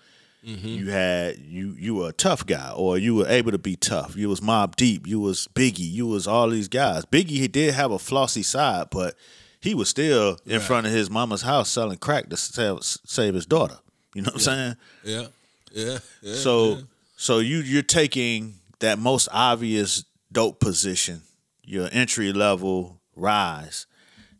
Mm-hmm. 0.47 0.67
You 0.69 0.91
had 0.91 1.39
you 1.39 1.77
you 1.79 1.95
were 1.95 2.09
a 2.09 2.13
tough 2.13 2.45
guy, 2.47 2.73
or 2.75 2.99
you 2.99 3.15
were 3.15 3.29
able 3.29 3.53
to 3.53 3.59
be 3.59 3.77
tough. 3.77 4.17
You 4.17 4.29
was 4.29 4.41
Mobb 4.41 4.75
Deep. 4.77 5.07
You 5.07 5.21
was 5.21 5.49
Biggie. 5.55 5.91
You 5.91 6.07
was 6.07 6.27
all 6.27 6.49
these 6.51 6.69
guys. 6.69 7.05
Biggie 7.05 7.29
he 7.39 7.47
did 7.49 7.75
have 7.75 7.93
a 7.93 7.99
flossy 7.99 8.43
side, 8.43 8.89
but 8.91 9.15
he 9.61 9.73
was 9.75 9.89
still 9.89 10.39
in 10.45 10.55
Right. 10.59 10.63
front 10.63 10.87
of 10.87 10.93
his 10.93 11.09
mama's 11.11 11.43
house 11.43 11.71
selling 11.71 11.99
crack 11.99 12.29
to 12.31 12.37
save, 12.37 12.79
save 12.83 13.35
his 13.35 13.47
daughter. 13.47 13.79
You 14.15 14.23
know 14.23 14.27
what 14.27 14.35
I'm 14.35 14.41
saying? 14.41 14.77
Yeah. 15.05 15.27
Yeah. 15.73 15.99
yeah 16.23 16.35
So 16.35 16.75
yeah. 16.75 16.81
so 17.17 17.39
you 17.39 17.59
you're 17.59 17.83
taking 17.83 18.55
that 18.81 18.99
most 18.99 19.29
obvious 19.33 20.05
dope 20.33 20.59
position, 20.59 21.23
your 21.63 21.89
entry 21.93 22.33
level 22.33 23.01
rise, 23.15 23.87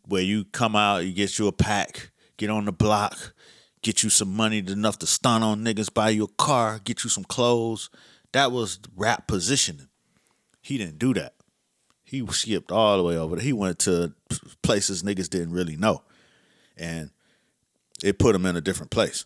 where 0.09 0.23
you 0.23 0.45
come 0.47 0.75
out, 0.75 1.05
you 1.05 1.13
get 1.13 1.39
you 1.39 1.47
a 1.47 1.53
pack, 1.53 2.11
get 2.39 2.51
on 2.51 2.65
the 2.65 2.73
block, 2.73 3.33
get 3.83 4.03
you 4.03 4.11
some 4.11 4.35
money 4.35 4.59
enough 4.59 4.99
to 5.01 5.07
stun 5.07 5.43
on 5.43 5.65
niggas, 5.65 5.93
buy 5.93 6.11
you 6.11 6.25
a 6.25 6.29
car, 6.43 6.81
get 6.85 7.05
you 7.05 7.11
some 7.11 7.25
clothes. 7.25 7.91
That 8.33 8.53
was 8.53 8.79
rap 8.97 9.27
positioning. 9.27 9.89
He 10.63 10.79
didn't 10.79 10.99
do 10.99 11.13
that. 11.15 11.35
He 12.05 12.25
skipped 12.29 12.71
all 12.71 12.97
the 12.99 13.03
way 13.03 13.17
over 13.17 13.37
there. 13.37 13.45
He 13.45 13.53
went 13.53 13.79
to 13.81 14.13
places 14.63 15.03
niggas 15.03 15.29
didn't 15.29 15.53
really 15.53 15.77
know. 15.77 16.03
And 16.77 17.11
it 18.05 18.19
put 18.19 18.35
him 18.37 18.47
in 18.47 18.57
a 18.57 18.61
different 18.61 18.91
place. 18.91 19.25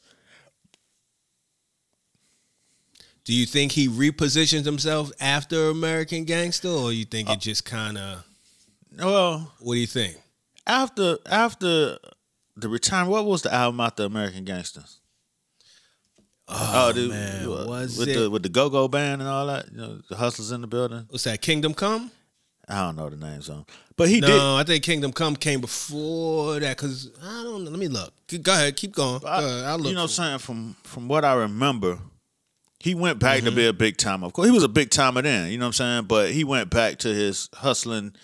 Do 3.24 3.34
you 3.34 3.44
think 3.44 3.72
he 3.72 3.88
repositioned 3.88 4.64
himself 4.64 5.10
after 5.20 5.68
American 5.68 6.24
Gangster, 6.24 6.68
or 6.68 6.92
you 6.92 7.04
think 7.04 7.28
Uh, 7.28 7.32
it 7.32 7.40
just 7.40 7.64
kind 7.64 7.98
of? 7.98 8.24
Well, 8.96 9.52
What 9.58 9.74
do 9.74 9.80
you 9.80 9.86
think? 9.86 10.16
after 10.66 11.18
after 11.26 11.98
the 12.56 12.68
retirement, 12.68 13.12
what 13.12 13.26
was 13.26 13.42
the 13.42 13.52
album 13.52 13.80
after 13.80 14.04
American 14.04 14.44
Gangsters? 14.44 15.00
Oh, 16.48 16.92
the- 16.92 17.08
man, 17.08 17.48
what- 17.50 17.66
was 17.66 17.98
with 17.98 18.08
it? 18.08 18.18
the 18.18 18.30
with 18.30 18.42
the 18.44 18.48
Go 18.48 18.70
Go 18.70 18.86
Band 18.88 19.20
and 19.20 19.28
all 19.28 19.46
that? 19.46 19.66
You 19.72 19.78
know, 19.78 20.00
the 20.08 20.16
Hustlers 20.16 20.52
in 20.52 20.60
the 20.60 20.66
building. 20.68 21.06
What's 21.08 21.24
that? 21.24 21.42
Kingdom 21.42 21.74
Come? 21.74 22.10
I 22.68 22.80
don't 22.82 22.96
know 22.96 23.08
the 23.08 23.16
names 23.16 23.48
on, 23.48 23.64
but 23.96 24.08
he 24.08 24.20
no, 24.20 24.26
did. 24.26 24.40
I 24.40 24.62
think 24.64 24.82
Kingdom 24.84 25.12
Come 25.12 25.36
came 25.36 25.60
before 25.60 26.58
that. 26.60 26.76
Cause 26.76 27.10
I 27.22 27.42
don't 27.44 27.64
know. 27.64 27.70
Let 27.70 27.78
me 27.78 27.86
look. 27.88 28.12
Go 28.42 28.52
ahead, 28.52 28.76
keep 28.76 28.92
going. 28.94 29.20
Go 29.20 29.26
I- 29.26 29.38
ahead, 29.42 29.64
I'll 29.64 29.78
look. 29.78 29.86
you 29.88 29.94
know, 29.94 30.00
what 30.02 30.04
I'm 30.04 30.08
saying 30.08 30.38
from 30.38 30.76
from 30.84 31.08
what 31.08 31.24
I 31.24 31.34
remember, 31.34 31.98
he 32.80 32.94
went 32.94 33.18
back 33.18 33.38
Mm-hmm. 33.38 33.46
to 33.46 33.52
be 33.56 33.66
a 33.66 33.72
big 33.72 33.96
time. 33.96 34.22
Of 34.24 34.32
course, 34.32 34.46
he 34.48 34.52
was 34.54 34.62
a 34.64 34.68
big 34.68 34.90
timer 34.90 35.22
then. 35.22 35.50
You 35.50 35.58
know 35.58 35.64
what 35.66 35.80
I'm 35.80 35.86
saying? 35.98 36.04
But 36.04 36.30
he 36.30 36.44
went 36.44 36.70
back 36.70 36.98
to 37.00 37.08
his 37.12 37.48
hustling. 37.54 38.14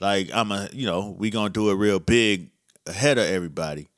Like 0.00 0.30
I'm 0.32 0.50
a, 0.52 0.68
you 0.72 0.86
know, 0.86 1.14
we 1.18 1.28
gonna 1.30 1.50
do 1.50 1.70
it 1.70 1.74
real 1.74 1.98
big 1.98 2.50
ahead 2.86 3.18
of 3.18 3.24
everybody 3.26 3.88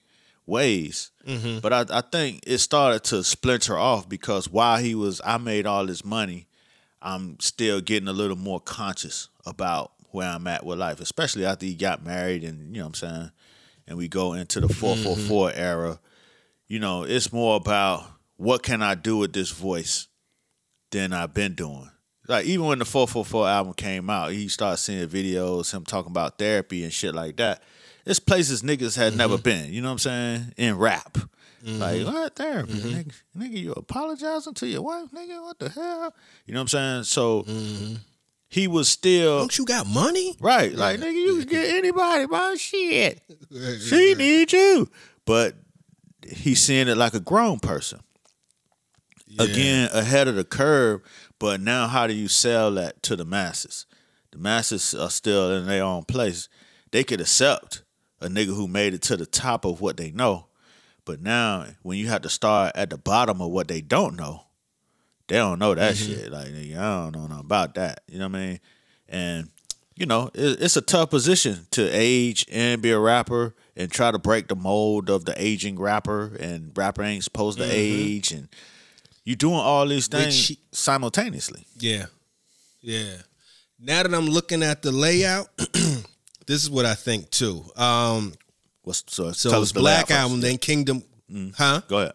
ways. 0.46 1.10
Mm-hmm. 1.26 1.58
But 1.60 1.72
I, 1.72 1.98
I 1.98 2.00
think 2.00 2.40
it 2.46 2.58
started 2.58 3.04
to 3.04 3.22
splinter 3.22 3.76
off 3.76 4.08
because 4.08 4.48
while 4.48 4.78
he 4.78 4.94
was, 4.94 5.20
I 5.24 5.38
made 5.38 5.66
all 5.66 5.86
this 5.86 6.04
money. 6.04 6.46
I'm 7.00 7.38
still 7.38 7.80
getting 7.80 8.08
a 8.08 8.12
little 8.12 8.36
more 8.36 8.58
conscious 8.58 9.28
about 9.46 9.92
where 10.10 10.28
I'm 10.28 10.48
at 10.48 10.66
with 10.66 10.78
life, 10.80 11.00
especially 11.00 11.44
after 11.46 11.64
he 11.64 11.74
got 11.76 12.04
married 12.04 12.42
and 12.42 12.74
you 12.74 12.80
know 12.80 12.86
what 12.88 13.02
I'm 13.02 13.08
saying, 13.10 13.30
and 13.86 13.96
we 13.98 14.08
go 14.08 14.32
into 14.32 14.58
the 14.60 14.68
444 14.68 15.50
Mm-hmm. 15.50 15.60
era. 15.60 16.00
You 16.66 16.80
know, 16.80 17.04
it's 17.04 17.32
more 17.32 17.54
about 17.56 18.04
what 18.36 18.64
can 18.64 18.82
I 18.82 18.96
do 18.96 19.16
with 19.16 19.32
this 19.32 19.50
voice 19.52 20.08
than 20.90 21.12
I've 21.12 21.34
been 21.34 21.54
doing. 21.54 21.88
Like 22.26 22.46
even 22.46 22.66
when 22.66 22.80
the 22.80 22.84
444 22.84 23.48
album 23.48 23.74
came 23.74 24.10
out, 24.10 24.32
he 24.32 24.48
started 24.48 24.78
seeing 24.78 25.06
videos, 25.08 25.72
him 25.72 25.84
talking 25.84 26.10
about 26.10 26.36
therapy 26.38 26.82
and 26.82 26.92
shit 26.92 27.14
like 27.14 27.36
that. 27.36 27.62
It's 28.08 28.18
places 28.20 28.62
niggas 28.62 28.96
had 28.96 29.16
never 29.16 29.34
Mm-hmm. 29.34 29.42
been, 29.42 29.72
you 29.72 29.82
know 29.82 29.88
what 29.88 29.92
I'm 29.92 29.98
saying? 29.98 30.54
In 30.56 30.78
rap. 30.78 31.18
Like, 31.62 32.06
what 32.06 32.36
therapy? 32.36 32.72
Mm-hmm. 32.72 32.88
Nigga, 32.88 33.12
nigga, 33.36 33.58
you 33.58 33.72
apologizing 33.72 34.54
to 34.54 34.66
your 34.66 34.82
wife, 34.82 35.10
nigga? 35.14 35.42
What 35.42 35.58
the 35.58 35.68
hell? 35.68 36.14
You 36.46 36.54
know 36.54 36.60
what 36.60 36.72
I'm 36.74 37.02
saying? 37.02 37.02
So 37.04 37.44
he 38.48 38.66
was 38.68 38.88
still 38.88 39.40
Don't 39.40 39.58
you 39.58 39.66
got 39.66 39.86
money? 39.86 40.36
Right. 40.40 40.72
Like, 40.72 41.00
nigga, 41.00 41.12
you 41.12 41.38
can 41.40 41.48
get 41.48 41.68
anybody 41.74 42.26
by 42.26 42.54
shit. 42.54 43.20
She 43.80 44.14
needs 44.14 44.52
you. 44.52 44.88
But 45.26 45.56
he's 46.26 46.62
seeing 46.62 46.88
it 46.88 46.96
like 46.96 47.12
a 47.14 47.20
grown 47.20 47.58
person. 47.58 48.00
Again, 49.38 49.90
ahead 49.92 50.26
of 50.28 50.36
the 50.36 50.44
curve. 50.44 51.02
But 51.38 51.60
now 51.60 51.86
how 51.86 52.06
do 52.06 52.14
you 52.14 52.28
sell 52.28 52.70
that 52.72 53.02
to 53.04 53.16
the 53.16 53.24
masses? 53.24 53.84
The 54.30 54.38
masses 54.38 54.94
are 54.94 55.10
still 55.10 55.52
in 55.52 55.66
their 55.66 55.84
own 55.84 56.04
place. 56.04 56.48
They 56.90 57.04
could 57.04 57.20
accept 57.20 57.82
a 58.20 58.28
nigga 58.28 58.54
who 58.54 58.68
made 58.68 58.94
it 58.94 59.02
to 59.02 59.16
the 59.16 59.26
top 59.26 59.64
of 59.64 59.80
what 59.80 59.96
they 59.96 60.10
know. 60.10 60.46
But 61.04 61.22
now 61.22 61.66
when 61.82 61.98
you 61.98 62.08
have 62.08 62.22
to 62.22 62.28
start 62.28 62.72
at 62.74 62.90
the 62.90 62.98
bottom 62.98 63.40
of 63.40 63.50
what 63.50 63.68
they 63.68 63.80
don't 63.80 64.16
know, 64.16 64.44
they 65.28 65.36
don't 65.36 65.58
know 65.58 65.74
that 65.74 65.94
mm-hmm. 65.94 66.12
shit. 66.12 66.32
Like, 66.32 66.48
nigga, 66.48 66.76
I 66.78 67.04
don't 67.04 67.16
know 67.16 67.26
nothing 67.26 67.44
about 67.44 67.74
that. 67.76 68.00
You 68.08 68.18
know 68.18 68.28
what 68.28 68.36
I 68.36 68.46
mean? 68.46 68.60
And 69.08 69.48
you 69.98 70.06
know, 70.06 70.30
it's 70.32 70.76
a 70.76 70.80
tough 70.80 71.10
position 71.10 71.66
to 71.72 71.88
age 71.90 72.46
and 72.52 72.80
be 72.80 72.92
a 72.92 72.98
rapper 72.98 73.56
and 73.76 73.90
try 73.90 74.12
to 74.12 74.18
break 74.18 74.46
the 74.46 74.54
mold 74.54 75.10
of 75.10 75.24
the 75.24 75.34
aging 75.36 75.76
rapper. 75.76 76.36
And 76.38 76.70
rapper 76.76 77.02
ain't 77.02 77.24
supposed 77.24 77.58
to 77.58 77.64
mm-hmm. 77.64 77.74
age, 77.74 78.30
and 78.30 78.48
you 79.24 79.34
doing 79.34 79.56
all 79.56 79.86
these 79.88 80.06
things 80.06 80.52
simultaneously. 80.70 81.66
Yeah. 81.78 82.06
Yeah. 82.80 83.16
Now 83.80 84.04
that 84.04 84.14
I'm 84.14 84.26
looking 84.26 84.62
at 84.62 84.82
the 84.82 84.92
layout, 84.92 85.48
this 86.48 86.64
is 86.64 86.70
what 86.70 86.86
I 86.86 86.94
think 86.94 87.30
too. 87.30 87.62
Um, 87.76 88.32
What's 88.82 89.04
so, 89.06 89.32
so 89.32 89.50
tell 89.50 89.58
it 89.60 89.62
us 89.62 89.74
was 89.74 89.82
Black. 89.82 90.10
Album, 90.10 90.40
then 90.40 90.56
Kingdom, 90.56 91.04
mm. 91.30 91.54
huh? 91.54 91.82
Go 91.86 91.98
ahead. 91.98 92.14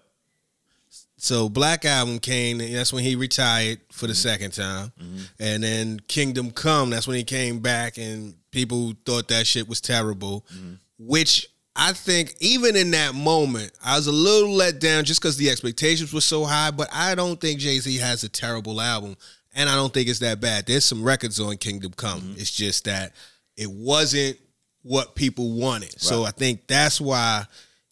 So 1.17 1.47
Black 1.47 1.85
Album 1.85 2.17
came, 2.17 2.59
and 2.59 2.75
that's 2.75 2.91
when 2.91 3.03
he 3.03 3.15
retired 3.15 3.79
for 3.91 4.07
the 4.07 4.13
mm. 4.13 4.17
second 4.17 4.51
time, 4.51 4.91
mm-hmm. 4.99 5.23
and 5.39 5.63
then 5.63 5.99
Kingdom 6.07 6.49
Come. 6.49 6.89
That's 6.89 7.07
when 7.07 7.15
he 7.15 7.23
came 7.23 7.59
back, 7.59 7.99
and 7.99 8.33
people 8.49 8.93
thought 9.05 9.27
that 9.27 9.45
shit 9.45 9.69
was 9.69 9.79
terrible, 9.79 10.45
mm-hmm. 10.53 10.73
which. 10.99 11.47
I 11.75 11.93
think 11.93 12.35
even 12.39 12.75
in 12.75 12.91
that 12.91 13.15
moment, 13.15 13.71
I 13.83 13.97
was 13.97 14.05
a 14.05 14.11
little 14.11 14.51
let 14.51 14.79
down 14.79 15.05
just 15.05 15.19
because 15.19 15.37
the 15.37 15.49
expectations 15.49 16.13
were 16.13 16.21
so 16.21 16.43
high. 16.43 16.69
But 16.69 16.87
I 16.93 17.15
don't 17.15 17.41
think 17.41 17.59
Jay 17.59 17.79
Z 17.79 17.97
has 17.97 18.23
a 18.23 18.29
terrible 18.29 18.79
album, 18.79 19.17
and 19.55 19.67
I 19.67 19.73
don't 19.73 19.91
think 19.91 20.07
it's 20.07 20.19
that 20.19 20.39
bad. 20.39 20.67
There's 20.67 20.85
some 20.85 21.03
records 21.03 21.39
on 21.39 21.57
Kingdom 21.57 21.93
Come. 21.93 22.21
Mm-hmm. 22.21 22.39
It's 22.39 22.51
just 22.51 22.85
that 22.85 23.13
it 23.57 23.69
wasn't 23.71 24.37
what 24.81 25.15
people 25.15 25.51
wanted. 25.53 25.99
So 25.99 26.23
I 26.23 26.31
think 26.31 26.67
that's 26.67 26.99
why 26.99 27.45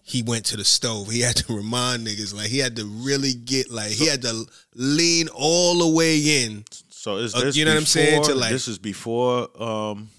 he 0.04 0.24
went 0.24 0.46
to 0.48 0.58
the 0.58 0.66
stove. 0.66 1.10
He 1.10 1.22
had 1.22 1.36
to 1.38 1.54
remind 1.56 2.06
niggas, 2.06 2.34
like 2.36 2.48
he 2.50 2.58
had 2.60 2.76
to 2.78 2.86
really 2.86 3.34
get, 3.34 3.72
like 3.72 3.92
he 3.92 4.08
had 4.08 4.22
to 4.24 4.46
lean 4.76 5.30
all 5.34 5.78
the 5.80 5.88
way 5.96 6.44
in. 6.44 6.66
So 6.90 7.18
is 7.18 7.34
Uh, 7.34 7.52
you 7.54 7.66
know 7.66 7.72
what 7.72 7.78
I'm 7.80 7.86
saying? 7.86 8.24
To, 8.24 8.36
like- 8.36 8.52
this 8.52 8.68
is 8.68 8.78
before 8.78 9.50
um 9.62 10.10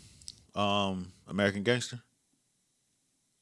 um 0.55 1.13
American 1.29 1.63
Gangster. 1.63 2.01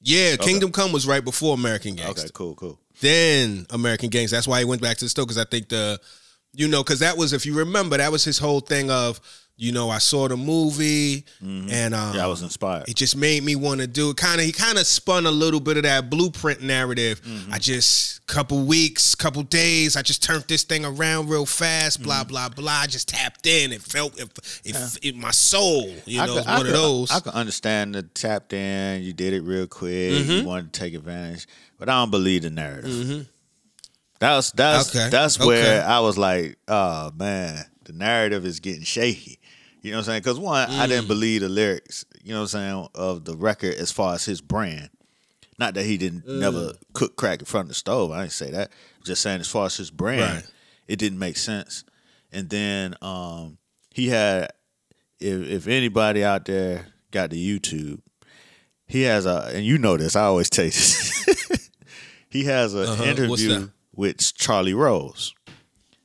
Yeah, 0.03 0.37
Kingdom 0.37 0.73
Come 0.73 0.93
was 0.93 1.07
right 1.07 1.23
before 1.25 1.55
American 1.55 1.95
Gangster. 1.95 2.23
Okay, 2.23 2.31
cool, 2.33 2.55
cool. 2.55 2.79
Then 3.01 3.67
American 3.71 4.09
Gangster. 4.09 4.37
That's 4.37 4.49
why 4.49 4.59
he 4.61 4.65
went 4.65 4.81
back 4.81 4.97
to 4.99 5.05
the 5.05 5.09
stove 5.11 5.27
because 5.27 5.39
I 5.39 5.45
think 5.45 5.69
the, 5.69 6.01
you 6.55 6.69
know, 6.69 6.83
because 6.83 7.01
that 7.01 7.17
was 7.19 7.33
if 7.33 7.45
you 7.45 7.55
remember 7.55 7.99
that 7.99 8.11
was 8.11 8.25
his 8.25 8.39
whole 8.39 8.61
thing 8.61 8.91
of, 8.91 9.21
you 9.61 9.73
know, 9.73 9.91
I 9.91 9.99
saw 9.99 10.27
the 10.27 10.39
movie 10.39 11.27
and 11.43 11.95
um, 11.95 12.15
Yeah, 12.17 12.25
I 12.25 12.29
was 12.29 12.41
inspired. 12.41 12.89
It 12.89 12.97
just 12.97 13.15
made 13.15 13.43
me 13.43 13.57
want 13.57 13.81
to 13.83 13.87
do 13.87 14.09
it. 14.09 14.17
Kind 14.17 14.41
of, 14.41 14.47
he 14.47 14.53
kind 14.53 14.79
of 14.79 14.87
spun 14.87 15.27
a 15.27 15.31
little 15.31 15.61
bit 15.61 15.77
of 15.77 15.83
that 15.83 16.09
blueprint 16.09 16.63
narrative. 16.63 17.21
Mm-hmm. 17.23 17.53
I 17.53 17.59
just 17.59 18.27
couple 18.27 18.65
weeks, 18.65 19.15
couple 19.15 19.43
days, 19.43 19.97
I 19.97 20.03
just 20.03 20.23
turned 20.23 20.45
this 20.49 20.63
thing 20.65 20.85
around 20.87 21.29
real 21.29 21.45
fast. 21.45 21.99
Mm-hmm. 21.99 22.05
Blah 22.05 22.25
blah 22.25 22.49
blah. 22.49 22.73
I 22.73 22.87
just 22.87 23.09
tapped 23.09 23.47
in. 23.47 23.71
It 23.73 23.83
felt 23.83 24.19
it, 24.19 24.31
it, 24.65 24.99
it 25.03 25.17
my 25.17 25.31
soul. 25.31 25.91
You 26.07 26.23
I 26.23 26.27
know, 26.27 26.37
could- 26.37 26.47
one 26.47 26.57
could- 26.59 26.67
of 26.69 26.73
those. 26.73 27.11
I 27.11 27.21
can 27.21 27.33
understand 27.33 27.95
the 27.95 28.03
tapped 28.03 28.55
in. 28.55 29.03
You 29.03 29.13
did 29.13 29.35
it 29.35 29.43
real 29.43 29.67
quick. 29.67 30.13
Mm-hmm. 30.13 30.31
You 30.33 30.45
wanted 30.45 30.73
to 30.73 30.81
take 30.81 30.95
advantage, 30.95 31.47
but 31.79 31.91
I 31.91 32.01
don't 32.01 32.11
believe 32.11 32.43
the 32.43 32.51
narrative. 32.51 33.27
That 34.21 34.37
was 34.37 34.53
that's 34.53 34.95
Okay, 34.95 35.09
that's 35.11 35.39
where 35.39 35.79
okay. 35.79 35.81
I 35.81 36.01
was 36.01 36.17
like, 36.17 36.57
oh 36.69 37.11
man, 37.15 37.65
the 37.85 37.93
narrative 37.93 38.45
is 38.47 38.61
getting 38.61 38.83
shaky. 38.85 39.40
You 39.83 39.93
know 39.93 39.97
what 39.97 40.01
I'm 40.01 40.05
saying? 40.07 40.21
Because 40.21 40.39
one, 40.39 40.69
I 40.71 40.85
Mm. 40.87 40.89
didn't 40.89 41.09
believe 41.09 41.41
the 41.41 41.49
lyrics. 41.49 42.05
You 42.23 42.33
know 42.33 42.41
what 42.41 42.55
I'm 42.55 42.61
saying 42.61 42.89
of 42.95 43.25
the 43.25 43.37
record 43.37 43.75
as 43.75 43.91
far 43.91 44.15
as 44.15 44.25
his 44.27 44.41
brand. 44.41 44.91
Not 45.59 45.75
that 45.75 45.85
he 45.85 45.97
didn't 45.97 46.27
Mm. 46.27 46.39
never 46.39 46.73
cook 46.93 47.17
crack 47.17 47.41
in 47.41 47.45
front 47.47 47.65
of 47.65 47.69
the 47.69 47.75
stove. 47.75 48.11
I 48.13 48.21
didn't 48.21 48.33
say 48.33 48.51
that. 48.51 48.73
Just 49.05 49.23
saying 49.23 49.41
as 49.41 49.49
far 49.49 49.67
as 49.67 49.77
his 49.77 49.91
brand, 49.91 50.21
Right. 50.45 50.47
it 50.89 50.97
didn't 50.99 51.19
make 51.19 51.37
sense. 51.37 51.85
And 52.33 52.49
then 52.51 52.95
um, 53.03 53.59
he 53.95 54.09
had, 54.09 54.51
if 55.19 55.49
if 55.49 55.67
anybody 55.67 56.23
out 56.25 56.45
there 56.45 56.87
got 57.11 57.31
the 57.31 57.59
YouTube, 57.59 58.01
he 58.87 59.03
has 59.03 59.25
a, 59.27 59.51
and 59.55 59.65
you 59.65 59.79
know 59.79 59.97
this. 59.97 60.15
I 60.17 60.23
always 60.25 60.49
tell 60.51 60.65
you 60.67 60.71
this. 60.71 61.71
he 62.31 62.45
has 62.45 62.75
an 62.75 62.85
Uh-huh. 62.87 63.05
Interview 63.05 63.71
with 63.95 64.35
Charlie 64.35 64.75
Rose 64.75 65.35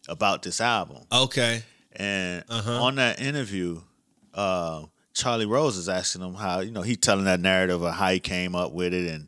about 0.08 0.44
this 0.44 0.60
album. 0.62 1.04
okay. 1.12 1.64
And 1.96 2.44
Uh-huh. 2.50 2.84
on 2.84 2.96
that 2.96 3.20
interview, 3.22 3.82
uh, 4.34 4.84
Charlie 5.14 5.46
Rose 5.46 5.78
is 5.78 5.88
asking 5.88 6.22
him 6.22 6.34
how 6.36 6.60
you 6.60 6.72
know 6.72 6.82
he 6.82 6.96
telling 6.96 7.26
that 7.26 7.40
narrative 7.40 7.82
of 7.82 7.94
how 7.94 8.10
he 8.12 8.20
came 8.20 8.54
up 8.56 8.72
with 8.74 8.94
it 8.94 9.10
and 9.12 9.28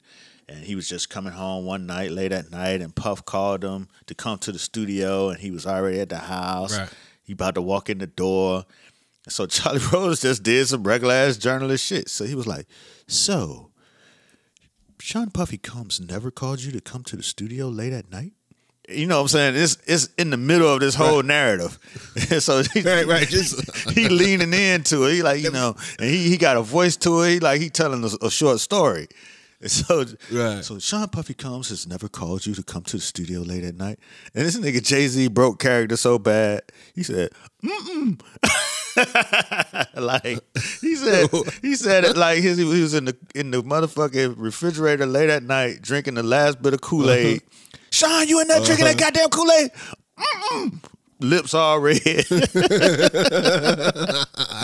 and 0.50 0.64
he 0.64 0.76
was 0.76 0.88
just 0.88 1.10
coming 1.10 1.34
home 1.34 1.66
one 1.66 1.86
night 1.86 2.12
late 2.12 2.32
at 2.32 2.52
night 2.52 2.82
and 2.82 2.96
Puff 2.96 3.24
called 3.26 3.64
him 3.64 3.88
to 4.06 4.16
come 4.16 4.38
to 4.40 4.52
the 4.52 4.60
studio 4.60 5.30
and 5.30 5.40
he 5.40 5.52
was 5.52 5.66
already 5.66 6.00
at 6.00 6.10
the 6.10 6.18
house. 6.20 6.78
Right. 6.78 6.90
He 7.24 7.34
about 7.34 7.56
to 7.56 7.62
walk 7.62 7.90
in 7.90 7.98
the 7.98 8.08
door. 8.08 8.66
And 9.26 9.34
so 9.34 9.46
Charlie 9.56 9.82
Rose 9.92 10.22
just 10.22 10.44
did 10.44 10.66
some 10.68 10.84
regular 10.84 11.14
ass 11.14 11.38
journalist 11.38 11.86
shit. 11.86 12.10
So 12.10 12.24
he 12.26 12.36
was 12.36 12.48
like, 12.48 12.66
"So, 13.08 13.72
Sean 15.00 15.30
Puffy 15.32 15.58
Combs 15.58 16.00
never 16.00 16.32
called 16.32 16.62
you 16.64 16.72
to 16.72 16.82
come 16.82 17.04
to 17.04 17.16
the 17.16 17.24
studio 17.24 17.68
late 17.70 17.94
at 17.94 18.10
night?" 18.12 18.34
You 18.90 19.06
know 19.06 19.18
what 19.18 19.22
I'm 19.24 19.28
saying? 19.28 19.56
It's 19.58 19.78
it's 19.86 20.08
in 20.18 20.30
the 20.30 20.38
middle 20.38 20.74
of 20.74 20.80
this 20.80 20.96
whole 20.96 21.22
narrative. 21.22 21.78
so 22.40 22.64
he, 22.74 22.82
Right, 22.82 23.06
right, 23.06 23.28
just- 23.28 23.90
he 23.92 24.08
leaning 24.08 24.54
into 24.54 25.04
it. 25.06 25.14
He 25.14 25.24
like, 25.24 25.42
you 25.42 25.52
know, 25.52 25.76
and 26.00 26.10
he, 26.10 26.30
he 26.30 26.38
got 26.38 26.56
a 26.56 26.62
voice 26.62 26.96
to 26.98 27.22
it. 27.24 27.30
He 27.32 27.40
like 27.42 27.60
he 27.60 27.70
telling 27.70 28.04
a, 28.04 28.26
a 28.26 28.32
short 28.32 28.60
story. 28.62 29.08
And 29.60 29.70
so 29.80 30.06
Right. 30.32 30.64
so 30.64 30.80
Sean 30.80 31.08
Puffy 31.10 31.34
Combs 31.34 31.68
has 31.70 31.86
never 31.86 32.08
called 32.08 32.46
you 32.46 32.54
to 32.56 32.64
come 32.64 32.84
to 32.84 32.98
the 32.98 33.02
studio 33.02 33.42
late 33.42 33.64
at 33.66 33.76
night. 33.76 34.00
And 34.34 34.46
this 34.46 34.58
nigga 34.58 34.82
Jay 34.82 35.08
Z 35.08 35.28
broke 35.30 35.60
character 35.60 35.98
so 35.98 36.18
bad. 36.18 36.62
He 36.96 37.04
said, 37.04 37.32
mm 37.64 38.22
like 39.96 40.40
he 40.82 40.96
said 40.96 41.30
he 41.62 41.76
said 41.76 42.04
it 42.04 42.18
like 42.18 42.40
his, 42.40 42.58
he 42.58 42.64
was 42.64 42.94
in 42.94 43.06
the 43.06 43.18
in 43.36 43.52
the 43.52 43.62
motherfucking 43.62 44.36
refrigerator 44.38 45.06
late 45.06 45.30
at 45.30 45.44
night 45.44 45.82
drinking 45.82 46.16
the 46.16 46.24
last 46.24 46.62
bit 46.62 46.74
of 46.74 46.82
Kool 46.82 47.12
Aid. 47.12 47.42
Sean, 47.92 48.28
you 48.28 48.42
in 48.42 48.48
there 48.48 48.62
drinking 48.62 48.86
that 48.86 49.02
uh-huh. 49.02 49.12
goddamn 49.12 49.30
Kool 49.30 49.52
Aid? 49.52 49.72
Lips 51.20 51.56
all 51.56 51.80
red. 51.80 52.00
I 52.06 52.20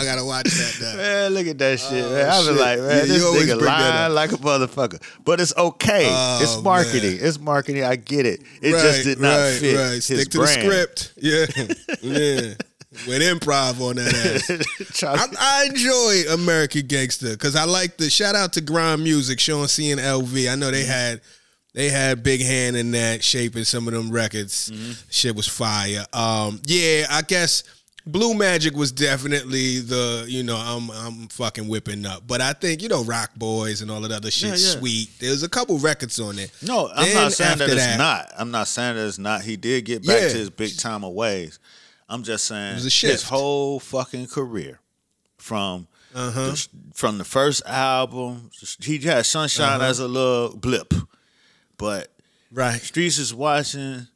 gotta 0.04 0.24
watch 0.24 0.44
that 0.44 0.78
now. 0.80 0.96
man, 0.96 1.34
look 1.34 1.48
at 1.48 1.58
that 1.58 1.80
shit, 1.80 2.04
man. 2.08 2.26
Oh, 2.26 2.30
I 2.30 2.38
was 2.38 2.48
Oh, 2.48 2.52
shit. 2.52 2.60
like, 2.60 2.78
man, 2.78 2.88
Yeah, 2.88 3.04
this 3.06 3.24
nigga 3.24 3.60
lying 3.60 4.14
like 4.14 4.30
a 4.32 4.36
motherfucker. 4.36 5.02
But 5.24 5.40
it's 5.40 5.52
okay. 5.56 6.06
Oh, 6.08 6.38
it's 6.40 6.62
marketing. 6.62 7.18
It's 7.20 7.40
marketing. 7.40 7.82
I 7.82 7.96
get 7.96 8.24
it. 8.26 8.42
It 8.62 8.70
just 8.70 9.02
did 9.02 9.18
not 9.18 9.36
right, 9.36 9.58
fit 9.58 9.76
Right. 9.76 10.00
Stick 10.02 10.28
to 10.30 10.38
brand. 10.38 10.62
the 10.62 10.64
script. 10.64 11.12
Yeah, 11.16 11.46
yeah. 12.02 12.54
With 13.08 13.20
improv 13.22 13.80
on 13.80 13.96
that 13.96 14.14
ass. 14.14 15.02
I, 15.02 15.26
I 15.40 15.64
enjoy 15.70 16.32
American 16.34 16.86
Gangster 16.86 17.30
because 17.32 17.56
I 17.56 17.64
like 17.64 17.96
the 17.96 18.08
shout 18.08 18.36
out 18.36 18.52
to 18.52 18.60
Grind 18.60 19.02
Music, 19.02 19.40
Sean 19.40 19.66
C 19.66 19.90
and 19.90 20.00
LV. 20.00 20.52
I 20.52 20.54
know 20.54 20.70
they 20.70 20.84
had 20.84 21.20
they 21.74 21.90
had 21.90 22.22
big 22.22 22.40
hand 22.40 22.76
in 22.76 22.92
that 22.92 23.22
shaping 23.22 23.64
some 23.64 23.86
of 23.88 23.94
them 23.94 24.10
records. 24.10 24.72
Shit 25.10 25.36
was 25.36 25.46
fire. 25.46 26.04
Um, 26.12 26.60
yeah, 26.64 27.06
I 27.10 27.22
guess 27.22 27.64
Blue 28.06 28.34
Magic 28.34 28.74
was 28.76 28.92
definitely 28.92 29.80
the 29.80 30.24
you 30.28 30.42
know 30.42 30.56
I'm 30.56 30.90
I'm 30.90 31.28
fucking 31.28 31.66
whipping 31.68 32.04
up, 32.06 32.26
but 32.26 32.40
I 32.40 32.52
think 32.52 32.82
you 32.82 32.88
know 32.88 33.02
Roc 33.04 33.34
Boys 33.34 33.82
and 33.82 33.90
all 33.90 34.02
of 34.04 34.10
that 34.10 34.16
other 34.16 34.30
shit 34.30 34.50
Yeah, 34.50 34.56
yeah. 34.56 34.78
sweet. 34.78 35.10
There's 35.20 35.42
a 35.42 35.48
couple 35.48 35.78
records 35.78 36.18
on 36.20 36.36
there. 36.36 36.48
No, 36.62 36.88
I'm 36.94 37.04
Then 37.06 37.14
not 37.14 37.32
saying 37.32 37.58
that 37.58 37.68
it's 37.70 37.76
that- 37.76 37.98
not. 37.98 38.30
I'm 38.38 38.50
not 38.50 38.68
saying 38.68 38.96
that 38.96 39.06
it's 39.06 39.18
not. 39.18 39.42
He 39.42 39.56
did 39.56 39.84
get 39.84 40.06
back 40.06 40.20
Yeah. 40.22 40.28
to 40.28 40.36
his 40.36 40.50
big 40.50 40.76
time 40.76 41.02
of 41.04 41.12
ways. 41.12 41.58
I'm 42.08 42.22
just 42.22 42.44
saying 42.44 42.76
his 42.78 43.22
whole 43.22 43.80
fucking 43.80 44.26
career 44.26 44.80
from 45.38 45.88
Uh-huh. 46.14 46.50
the, 46.50 46.68
from 46.94 47.16
the 47.18 47.24
first 47.24 47.62
album, 47.66 48.50
he 48.82 48.98
had 48.98 49.24
Sunshine 49.26 49.80
Uh-huh. 49.80 49.84
as 49.90 49.98
a 49.98 50.06
little 50.06 50.54
blip, 50.56 50.92
but 51.78 52.10
Right. 52.50 52.80
Streets 52.80 53.18
is 53.18 53.34
watching. 53.34 54.06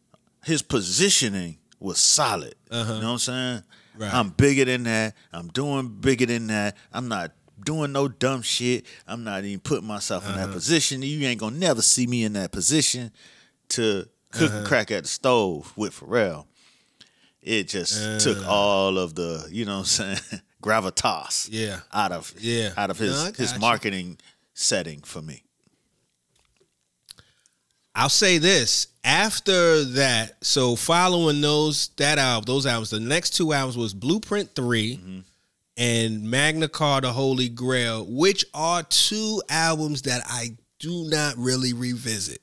His 0.45 0.63
positioning 0.63 1.59
was 1.81 1.99
solid. 1.99 2.55
You 2.71 2.79
know 2.79 2.85
what 2.95 3.05
I'm 3.05 3.19
saying? 3.19 3.57
Uh-huh. 3.57 3.63
Right. 4.05 4.15
I'm 4.15 4.31
bigger 4.31 4.65
than 4.65 4.85
that. 4.85 5.15
I'm 5.33 5.49
doing 5.49 5.89
bigger 6.01 6.27
than 6.27 6.47
that. 6.49 6.77
I'm 6.93 7.09
not 7.09 7.33
doing 7.65 7.91
no 7.91 8.07
dumb 8.07 8.43
shit. 8.43 8.87
I'm 9.09 9.25
not 9.25 9.45
even 9.45 9.59
putting 9.59 9.87
myself 9.89 10.25
in 10.25 10.33
Uh-huh. 10.33 10.47
that 10.47 10.53
position. 10.53 11.03
You 11.03 11.27
ain't 11.27 11.41
gonna 11.41 11.57
never 11.57 11.83
see 11.83 12.07
me 12.07 12.23
in 12.23 12.35
that 12.35 12.53
position 12.53 13.11
to 13.71 14.09
cook 14.31 14.53
Uh-huh. 14.53 14.65
crack 14.67 14.91
at 14.93 15.03
the 15.03 15.09
stove 15.09 15.73
with 15.77 15.99
Pharrell. 15.99 16.47
It 17.43 17.69
just 17.69 18.21
took 18.23 18.39
Uh. 18.39 18.49
all 18.49 18.99
of 18.99 19.15
the, 19.17 19.49
you 19.51 19.65
know 19.65 19.79
what 19.81 20.01
I'm 20.01 20.17
saying, 20.19 20.41
gravitas 20.63 21.49
Yeah. 21.51 21.81
out 21.93 22.13
of 22.13 22.33
Yeah. 22.39 22.73
out 22.77 22.91
of 22.91 22.99
his 22.99 23.13
No, 23.25 23.33
his 23.33 23.53
you. 23.55 23.59
marketing 23.59 24.19
setting 24.55 25.01
for 25.03 25.21
me. 25.23 25.43
I'll 27.99 28.09
say 28.09 28.39
this. 28.39 28.87
After 29.03 29.83
that, 29.83 30.37
so 30.45 30.77
following 30.77 31.41
those 31.41 31.89
that 31.97 32.17
album, 32.19 32.47
those 32.47 32.65
albums, 32.65 32.91
the 32.91 33.01
next 33.01 33.31
two 33.31 33.53
albums 33.53 33.77
was 33.77 33.93
Blueprint 33.93 34.55
3 34.55 34.97
mm-hmm. 34.97 35.19
and 35.77 36.23
Magna 36.23 36.69
Carta 36.69 37.11
Holy 37.11 37.49
Grail, 37.49 38.07
which 38.09 38.45
are 38.55 38.85
two 38.85 39.43
albums 39.49 40.03
that 40.03 40.23
I 40.29 40.51
do 40.79 41.09
not 41.11 41.37
really 41.39 41.73
revisit. 41.73 42.41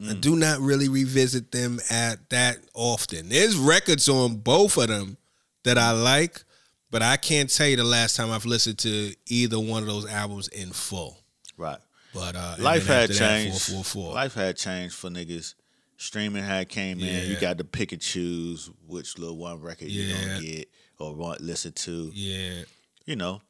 I 0.00 0.14
mm. 0.14 0.20
do 0.20 0.34
not 0.34 0.58
really 0.58 0.88
revisit 0.88 1.52
them 1.52 1.78
at 1.88 2.30
that 2.30 2.56
often. 2.74 3.28
There's 3.28 3.56
records 3.56 4.08
on 4.08 4.38
both 4.38 4.78
of 4.78 4.88
them 4.88 5.16
that 5.62 5.78
I 5.78 5.92
like, 5.92 6.42
but 6.90 7.02
I 7.02 7.18
can't 7.18 7.48
tell 7.48 7.68
you 7.68 7.76
the 7.76 7.84
last 7.84 8.16
time 8.16 8.32
I've 8.32 8.46
listened 8.46 8.78
to 8.80 9.14
either 9.28 9.60
one 9.60 9.84
of 9.84 9.88
those 9.88 10.10
albums 10.10 10.48
in 10.48 10.72
full. 10.72 11.18
Right. 11.56 11.78
But 12.14 12.36
uh, 12.36 12.56
Life 12.58 12.86
had 12.86 13.10
changed. 13.10 13.62
444. 13.62 14.14
Life 14.14 14.34
had 14.34 14.56
changed 14.56 14.94
for 14.94 15.08
niggas. 15.10 15.54
Streaming 15.96 16.42
had 16.42 16.68
came 16.68 17.00
in. 17.00 17.30
You 17.30 17.36
got 17.40 17.58
to 17.58 17.64
pick 17.64 17.92
and 17.92 18.00
choose 18.02 18.70
which 18.86 19.18
little 19.18 19.36
one 19.36 19.60
record 19.60 19.88
you 19.88 20.02
Yeah. 20.02 20.24
gonna 20.34 20.40
get 20.42 20.68
or 20.98 21.14
want 21.14 21.40
listen 21.40 21.72
to. 21.72 22.10
Yeah. 22.14 22.62
You 23.06 23.16
know. 23.16 23.40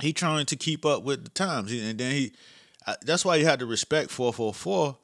he 0.00 0.12
trying 0.12 0.46
to 0.46 0.56
keep 0.56 0.84
up 0.86 1.02
with 1.04 1.24
the 1.24 1.30
times, 1.30 1.72
and 1.72 1.98
then 1.98 2.12
he. 2.12 2.32
I, 2.86 2.96
that's 3.02 3.24
why 3.24 3.36
you 3.36 3.44
had 3.44 3.58
to 3.60 3.66
respect 3.66 4.10
four 4.10 4.32
four 4.32 4.54
four, 4.54 4.96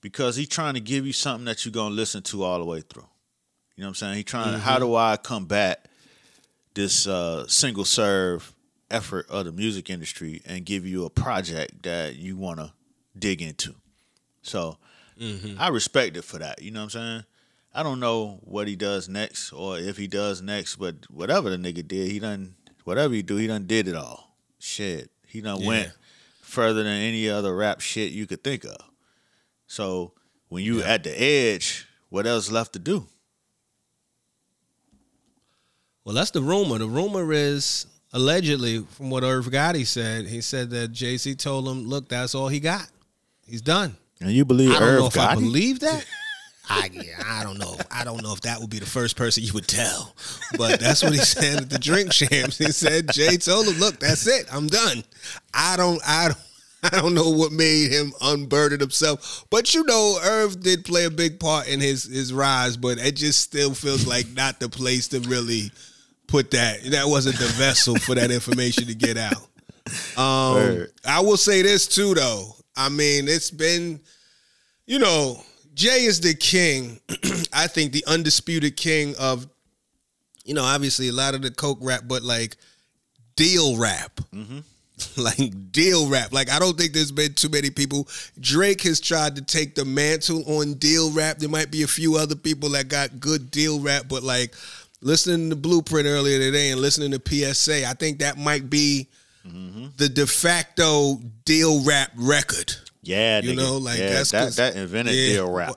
because 0.00 0.36
he 0.36 0.46
trying 0.46 0.74
to 0.74 0.80
give 0.80 1.06
you 1.06 1.12
something 1.12 1.44
that 1.44 1.64
you're 1.64 1.72
gonna 1.72 1.94
listen 1.94 2.22
to 2.24 2.42
all 2.44 2.58
the 2.58 2.64
way 2.64 2.80
through. 2.80 3.06
You 3.76 3.82
know 3.82 3.88
what 3.88 3.90
I'm 3.90 3.94
saying? 3.96 4.14
He 4.16 4.22
trying. 4.24 4.52
to 4.52 4.58
How 4.58 4.78
do 4.78 4.94
I 4.94 5.16
combat 5.18 5.86
this 6.74 7.06
uh, 7.06 7.46
single 7.46 7.84
serve 7.84 8.54
effort 8.90 9.26
of 9.28 9.44
the 9.44 9.52
music 9.52 9.90
industry 9.90 10.42
and 10.46 10.64
give 10.64 10.86
you 10.86 11.04
a 11.04 11.10
project 11.10 11.82
that 11.82 12.16
you 12.16 12.36
want 12.36 12.60
to 12.60 12.72
dig 13.18 13.42
into? 13.42 13.74
So 14.42 14.78
mm-hmm. 15.20 15.60
I 15.60 15.68
respect 15.68 16.16
it 16.16 16.24
for 16.24 16.38
that. 16.38 16.62
You 16.62 16.70
know 16.70 16.80
what 16.80 16.94
I'm 16.94 17.00
saying? 17.00 17.24
I 17.74 17.82
don't 17.82 18.00
know 18.00 18.40
what 18.42 18.66
he 18.66 18.76
does 18.76 19.08
next 19.08 19.52
or 19.52 19.78
if 19.78 19.96
he 19.96 20.06
does 20.06 20.42
next, 20.42 20.76
but 20.76 20.96
whatever 21.10 21.50
the 21.50 21.56
nigga 21.56 21.86
did, 21.86 22.10
he 22.10 22.18
done 22.18 22.54
whatever 22.84 23.14
he 23.14 23.22
do, 23.22 23.36
he 23.36 23.46
done 23.46 23.66
did 23.66 23.86
it 23.86 23.94
all. 23.94 24.34
Shit. 24.58 25.10
He 25.26 25.40
done 25.40 25.60
Yeah. 25.60 25.68
went 25.68 25.92
further 26.40 26.82
than 26.82 26.92
any 26.92 27.28
other 27.28 27.54
rap 27.54 27.80
shit 27.80 28.12
you 28.12 28.26
could 28.26 28.42
think 28.42 28.64
of. 28.64 28.76
So 29.66 30.14
when 30.48 30.64
you 30.64 30.82
at 30.82 31.04
the 31.04 31.20
edge, 31.20 31.86
what 32.08 32.26
else 32.26 32.50
left 32.50 32.72
to 32.72 32.78
do? 32.78 33.06
Well, 36.04 36.14
that's 36.14 36.30
the 36.30 36.40
rumor. 36.40 36.78
The 36.78 36.88
rumor 36.88 37.30
is 37.34 37.86
allegedly, 38.12 38.84
from 38.90 39.10
what 39.10 39.24
Irv 39.24 39.46
Gotti 39.46 39.86
said, 39.86 40.26
he 40.26 40.40
said 40.40 40.70
that 40.70 40.92
Jay 40.92 41.16
Z 41.16 41.34
told 41.36 41.68
him, 41.68 41.88
"Look, 41.88 42.08
that's 42.08 42.34
all 42.34 42.48
he 42.48 42.60
got. 42.60 42.88
He's 43.46 43.62
done." 43.62 43.96
And 44.20 44.30
you 44.30 44.44
believe 44.44 44.70
I 44.70 44.80
don't 44.80 44.88
Irv 44.88 45.00
know 45.00 45.06
if 45.06 45.18
I 45.18 45.34
believe 45.34 45.80
that. 45.80 46.04
I 46.68 46.90
I 47.24 47.42
don't 47.44 47.58
know. 47.58 47.76
I 47.90 48.04
don't 48.04 48.22
know 48.22 48.32
if 48.32 48.42
that 48.42 48.60
would 48.60 48.70
be 48.70 48.78
the 48.78 48.86
first 48.86 49.16
person 49.16 49.42
you 49.42 49.52
would 49.54 49.66
tell, 49.66 50.14
but 50.58 50.78
that's 50.80 51.02
what 51.02 51.12
he 51.12 51.18
said 51.18 51.62
at 51.62 51.70
the 51.70 51.78
drink 51.78 52.12
champs. 52.12 52.58
He 52.58 52.72
said 52.72 53.10
Jay 53.12 53.36
told 53.36 53.66
him, 53.66 53.78
"Look, 53.78 54.00
that's 54.00 54.26
it. 54.26 54.46
I'm 54.52 54.66
done." 54.66 55.02
I 55.54 55.76
don't. 55.76 56.00
I 56.06 56.28
don't. 56.28 56.38
I 56.80 57.00
don't 57.00 57.14
know 57.14 57.30
what 57.30 57.50
made 57.50 57.90
him 57.90 58.12
unburden 58.20 58.78
himself, 58.78 59.44
but 59.50 59.74
you 59.74 59.82
know, 59.84 60.20
Irv 60.22 60.60
did 60.60 60.84
play 60.84 61.06
a 61.06 61.10
big 61.10 61.40
part 61.40 61.66
in 61.66 61.80
his 61.80 62.04
his 62.04 62.32
rise. 62.32 62.76
But 62.76 62.98
it 62.98 63.16
just 63.16 63.40
still 63.40 63.74
feels 63.74 64.06
like 64.06 64.28
not 64.34 64.60
the 64.60 64.68
place 64.68 65.08
to 65.08 65.20
really 65.20 65.72
put 66.28 66.52
that. 66.52 66.84
That 66.84 67.08
wasn't 67.08 67.38
the 67.38 67.46
vessel 67.46 67.96
for 67.96 68.14
that 68.14 68.30
information 68.30 68.86
to 68.86 68.94
get 68.94 69.16
out. 69.16 69.48
Um. 70.16 70.86
I 71.04 71.20
will 71.20 71.36
say 71.36 71.62
this 71.62 71.88
too, 71.88 72.14
though. 72.14 72.54
I 72.76 72.88
mean, 72.88 73.26
it's 73.26 73.50
been, 73.50 74.00
you 74.86 74.98
know, 75.00 75.42
Jay 75.74 76.04
is 76.04 76.20
the 76.20 76.34
king. 76.34 77.00
I 77.52 77.66
think 77.66 77.92
the 77.92 78.04
undisputed 78.06 78.76
king 78.76 79.14
of, 79.18 79.48
you 80.44 80.54
know, 80.54 80.62
obviously 80.62 81.08
a 81.08 81.12
lot 81.12 81.34
of 81.34 81.42
the 81.42 81.50
coke 81.50 81.78
rap, 81.80 82.02
but 82.06 82.22
like 82.22 82.56
deal 83.36 83.76
rap. 83.76 84.20
Like 85.16 85.70
deal 85.70 86.08
rap. 86.08 86.32
Like 86.32 86.50
I 86.50 86.58
don't 86.58 86.76
think 86.76 86.92
there's 86.92 87.12
been 87.12 87.32
too 87.34 87.48
many 87.48 87.70
people. 87.70 88.08
Drake 88.40 88.82
has 88.82 88.98
tried 88.98 89.36
to 89.36 89.42
take 89.42 89.76
the 89.76 89.84
mantle 89.84 90.42
on 90.58 90.74
deal 90.74 91.12
rap. 91.12 91.38
There 91.38 91.48
might 91.48 91.70
be 91.70 91.84
a 91.84 91.86
few 91.86 92.16
other 92.16 92.34
people 92.34 92.70
that 92.70 92.88
got 92.88 93.20
good 93.20 93.48
deal 93.52 93.78
rap, 93.78 94.06
but 94.08 94.24
like 94.24 94.56
listening 95.00 95.50
to 95.50 95.56
Blueprint 95.56 96.06
earlier 96.06 96.38
today 96.38 96.70
and 96.70 96.80
listening 96.80 97.12
to 97.18 97.20
PSA, 97.54 97.86
I 97.88 97.92
think 97.94 98.18
that 98.20 98.38
might 98.38 98.68
be 98.68 99.08
mm-hmm. 99.46 99.88
the 99.96 100.08
de 100.08 100.26
facto 100.26 101.20
deal 101.44 101.82
rap 101.84 102.10
record. 102.16 102.74
Yeah, 103.02 103.40
You 103.40 103.52
nigga. 103.52 103.56
know, 103.56 103.78
like, 103.78 103.98
yeah, 103.98 104.10
that's 104.10 104.30
that 104.32 104.52
that 104.54 104.76
invented 104.76 105.14
Yeah. 105.14 105.32
deal 105.34 105.50
rap. 105.52 105.76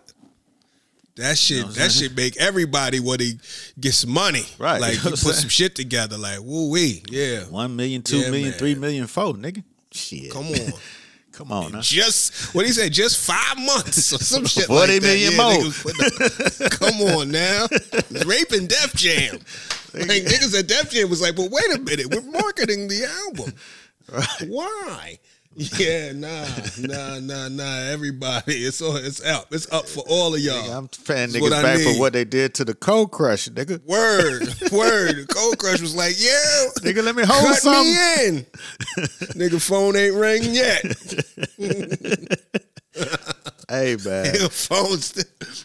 That 1.17 1.37
shit, 1.37 1.63
what 1.65 1.67
I'm 1.67 1.73
that 1.75 1.91
shit 1.91 2.15
make 2.15 2.37
everybody 2.37 2.99
want 2.99 3.19
to 3.19 3.33
get 3.79 3.93
some 3.93 4.11
money. 4.11 4.45
Right. 4.57 4.79
Like 4.79 4.93
You 4.93 4.99
you 4.99 5.03
know 5.11 5.11
put 5.11 5.35
some 5.35 5.49
shit 5.49 5.75
together. 5.75 6.17
Like 6.17 6.39
woo 6.41 6.69
wee, 6.69 7.03
yeah. 7.09 7.41
One 7.43 7.75
million, 7.75 8.01
two 8.01 8.17
Yeah, 8.19 8.31
million, 8.31 8.49
man. 8.51 8.59
three 8.59 8.75
million, 8.75 9.07
four, 9.07 9.33
nigga. 9.33 9.63
Shit. 9.91 10.31
Come 10.31 10.47
on. 10.47 10.73
Come 11.31 11.51
on 11.51 11.71
now. 11.71 11.81
just 11.81 12.53
what 12.53 12.65
he 12.65 12.71
said, 12.71 12.91
just 12.91 13.17
five 13.17 13.57
months 13.57 14.13
or 14.13 14.17
some 14.19 14.45
shit 14.47 14.65
40 14.65 14.79
like 14.79 15.01
that. 15.01 15.07
million 15.07 15.31
Yeah, 15.31 15.37
more. 15.37 15.63
the- 15.63 16.77
come 16.79 17.01
on 17.01 17.31
now, 17.31 17.67
rape 18.25 18.51
and 18.51 18.67
Def 18.69 18.93
Jam. 18.95 19.39
Like 19.93 20.23
niggas 20.23 20.57
at 20.57 20.67
Def 20.67 20.89
Jam 20.89 21.09
was 21.09 21.21
like, 21.21 21.35
but 21.35 21.51
wait 21.51 21.65
a 21.75 21.77
minute, 21.77 22.07
we're 22.15 22.21
marketing 22.21 22.87
the 22.87 23.03
album. 23.27 23.53
Why? 24.47 25.19
Yeah, 25.53 26.13
nah, 26.13 26.45
nah, 26.79 27.19
nah, 27.19 27.49
nah. 27.49 27.79
Everybody, 27.89 28.53
it's 28.53 28.81
all, 28.81 28.95
it's 28.95 29.21
up. 29.21 29.47
It's 29.53 29.69
up 29.69 29.85
for 29.85 30.01
all 30.07 30.33
of 30.33 30.39
y'all. 30.39 30.71
I'm 30.71 30.87
paying 31.05 31.27
niggas 31.29 31.49
back 31.61 31.77
need. 31.79 31.93
for 31.93 31.99
what 31.99 32.13
they 32.13 32.23
did 32.23 32.53
to 32.55 32.63
the 32.63 32.73
Cold 32.73 33.11
Crush, 33.11 33.49
nigga. 33.49 33.83
Word, 33.85 34.41
word. 34.71 35.17
The 35.17 35.25
cold 35.29 35.57
Crush 35.59 35.81
was 35.81 35.93
like, 35.93 36.13
yeah, 36.17 36.31
Nigga, 36.89 37.03
let 37.03 37.17
me 37.17 37.23
hold 37.25 37.47
cut 37.47 37.57
something. 37.57 37.83
me 37.93 38.27
in. 38.27 38.45
Nigga, 39.35 39.61
phone 39.61 39.97
ain't 39.97 40.15
ringing 40.15 40.53
yet. 40.53 40.85
Hey 43.69 43.95
man. 44.05 44.25
Phone's 44.49 45.13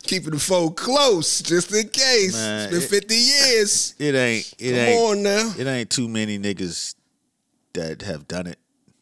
keeping 0.05 0.31
the 0.31 0.39
phone 0.39 0.75
close 0.75 1.41
just 1.43 1.75
in 1.75 1.89
case. 1.89 2.35
Man, 2.37 2.69
it's 2.73 2.89
been 2.89 2.99
it- 2.99 3.03
50 3.03 3.15
years. 3.17 3.95
It 3.99 4.15
ain't 4.15 4.55
it 4.61 4.71
Come 4.71 4.79
ain't 4.79 5.03
on 5.03 5.23
now. 5.25 5.53
it 5.59 5.67
ain't 5.67 5.91
too 5.91 6.07
many 6.09 6.39
niggas 6.39 6.95
that 7.77 8.03
have 8.03 8.27
done 8.29 8.47
it. 8.47 8.59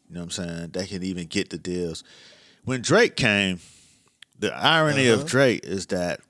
You 0.09 0.15
know 0.17 0.21
what 0.21 0.39
I'm 0.39 0.47
saying? 0.47 0.71
That 0.73 0.89
can 0.89 1.03
even 1.03 1.27
get 1.27 1.51
the 1.51 1.59
deals. 1.59 2.05
When 2.65 2.83
Drake 2.83 3.17
came, 3.17 3.61
the 4.39 4.55
irony 4.55 5.09
Uh-huh. 5.09 5.23
of 5.23 5.27
Drake 5.27 5.65
is 5.65 5.87
that 5.87 6.21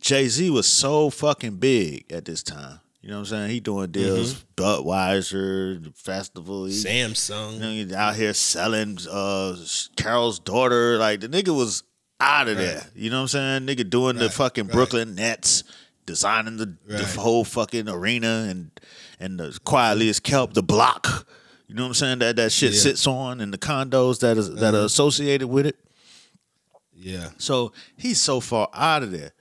Jay 0.00 0.28
Z 0.28 0.50
was 0.50 0.66
so 0.66 1.08
fucking 1.10 1.56
big 1.56 2.10
at 2.12 2.24
this 2.26 2.42
time. 2.42 2.80
You 3.00 3.10
know 3.10 3.16
what 3.16 3.20
I'm 3.20 3.26
saying? 3.26 3.50
He 3.50 3.60
doing 3.60 3.90
deals, 3.90 4.34
Mm-hmm. 4.34 4.62
Budweiser, 4.62 5.82
the 5.84 5.92
festival. 5.94 6.64
He, 6.66 6.72
Samsung. 6.72 7.54
you 7.54 7.58
know, 7.60 7.70
he's 7.70 7.92
out 7.92 8.16
here 8.16 8.32
selling 8.34 8.98
uh, 9.10 9.56
Carol's 9.96 10.38
daughter. 10.38 10.96
Like 10.98 11.20
the 11.20 11.28
nigga 11.28 11.54
was 11.54 11.82
out 12.20 12.48
of 12.48 12.56
there. 12.56 12.82
You 12.94 13.10
know 13.10 13.18
what 13.22 13.34
I'm 13.34 13.64
saying? 13.64 13.66
Nigga 13.66 13.88
doing 13.90 14.16
the 14.16 14.30
fucking 14.30 14.66
right. 14.68 14.72
Brooklyn 14.72 15.14
Nets, 15.16 15.64
designing 16.06 16.56
the, 16.56 16.76
the 16.86 17.04
whole 17.04 17.44
fucking 17.44 17.88
arena 17.88 18.46
and 18.48 18.70
and 19.20 19.38
the 19.38 19.58
quietly 19.64 20.08
as 20.08 20.18
kelp 20.20 20.54
the 20.54 20.62
block. 20.62 21.26
You 21.66 21.74
know 21.74 21.82
what 21.82 21.88
I'm 21.88 21.94
saying? 21.94 22.18
That 22.18 22.36
that 22.36 22.52
shit 22.52 22.72
Yeah. 22.72 22.80
sits 22.80 23.06
on 23.06 23.40
and 23.40 23.52
the 23.52 23.58
condos 23.58 24.20
that 24.20 24.36
is 24.36 24.54
that 24.56 24.74
are 24.74 24.78
mm-hmm. 24.78 24.86
associated 24.86 25.48
with 25.48 25.66
it. 25.66 25.76
Yeah. 26.94 27.30
So 27.38 27.72
he's 27.96 28.22
so 28.22 28.40
far 28.40 28.68
out 28.72 29.02
of 29.02 29.10
there. 29.12 29.32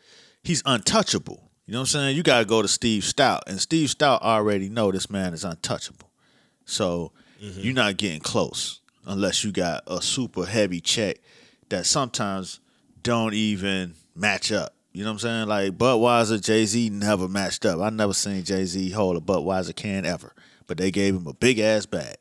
He's 0.44 0.64
untouchable. 0.66 1.50
You 1.66 1.74
know 1.74 1.80
what 1.80 1.84
I'm 1.84 1.88
saying? 1.88 2.18
You 2.18 2.24
gotta 2.24 2.46
go 2.46 2.62
to 2.62 2.68
Steve 2.68 3.04
Stoute. 3.04 3.42
And 3.48 3.60
Steve 3.60 3.90
Stoute 3.90 4.22
already 4.22 4.70
know 4.70 4.92
this 4.92 5.10
man 5.10 5.34
is 5.34 5.44
untouchable. 5.44 6.10
So 6.66 7.12
mm-hmm. 7.42 7.60
you're 7.62 7.74
not 7.74 7.98
getting 7.98 8.20
close 8.20 8.82
unless 9.06 9.44
you 9.44 9.52
got 9.52 9.84
a 9.88 10.02
super 10.02 10.46
heavy 10.46 10.80
check 10.80 11.18
that 11.70 11.86
sometimes 11.86 12.60
don't 13.02 13.34
even 13.34 13.96
match 14.16 14.52
up. 14.52 14.74
You 14.94 15.04
know 15.04 15.10
what 15.10 15.14
I'm 15.14 15.20
saying? 15.20 15.48
Like 15.48 15.72
Budweiser, 15.78 16.42
Jay 16.44 16.66
Z 16.66 16.90
never 16.90 17.28
matched 17.28 17.66
up. 17.66 17.80
I 17.80 17.90
never 17.90 18.14
seen 18.14 18.44
Jay 18.44 18.66
Z 18.66 18.92
hold 18.92 19.18
a 19.18 19.20
Budweiser 19.20 19.76
can 19.76 20.06
ever, 20.06 20.34
but 20.68 20.78
they 20.78 20.92
gave 20.92 21.16
him 21.16 21.28
a 21.28 21.34
big 21.34 21.60
ass 21.60 21.86
bag. 21.86 22.18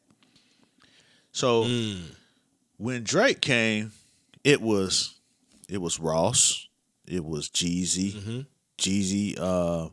So 1.33 1.67
when 2.77 3.05
Drake 3.05 3.41
came, 3.41 3.93
it 4.45 4.61
was 4.61 5.15
it 5.69 5.79
was 5.81 5.99
Ross, 5.99 6.67
it 7.07 7.25
was 7.25 7.49
Jeezy, 7.49 8.47
Jeezy, 8.79 9.39
uh, 9.41 9.89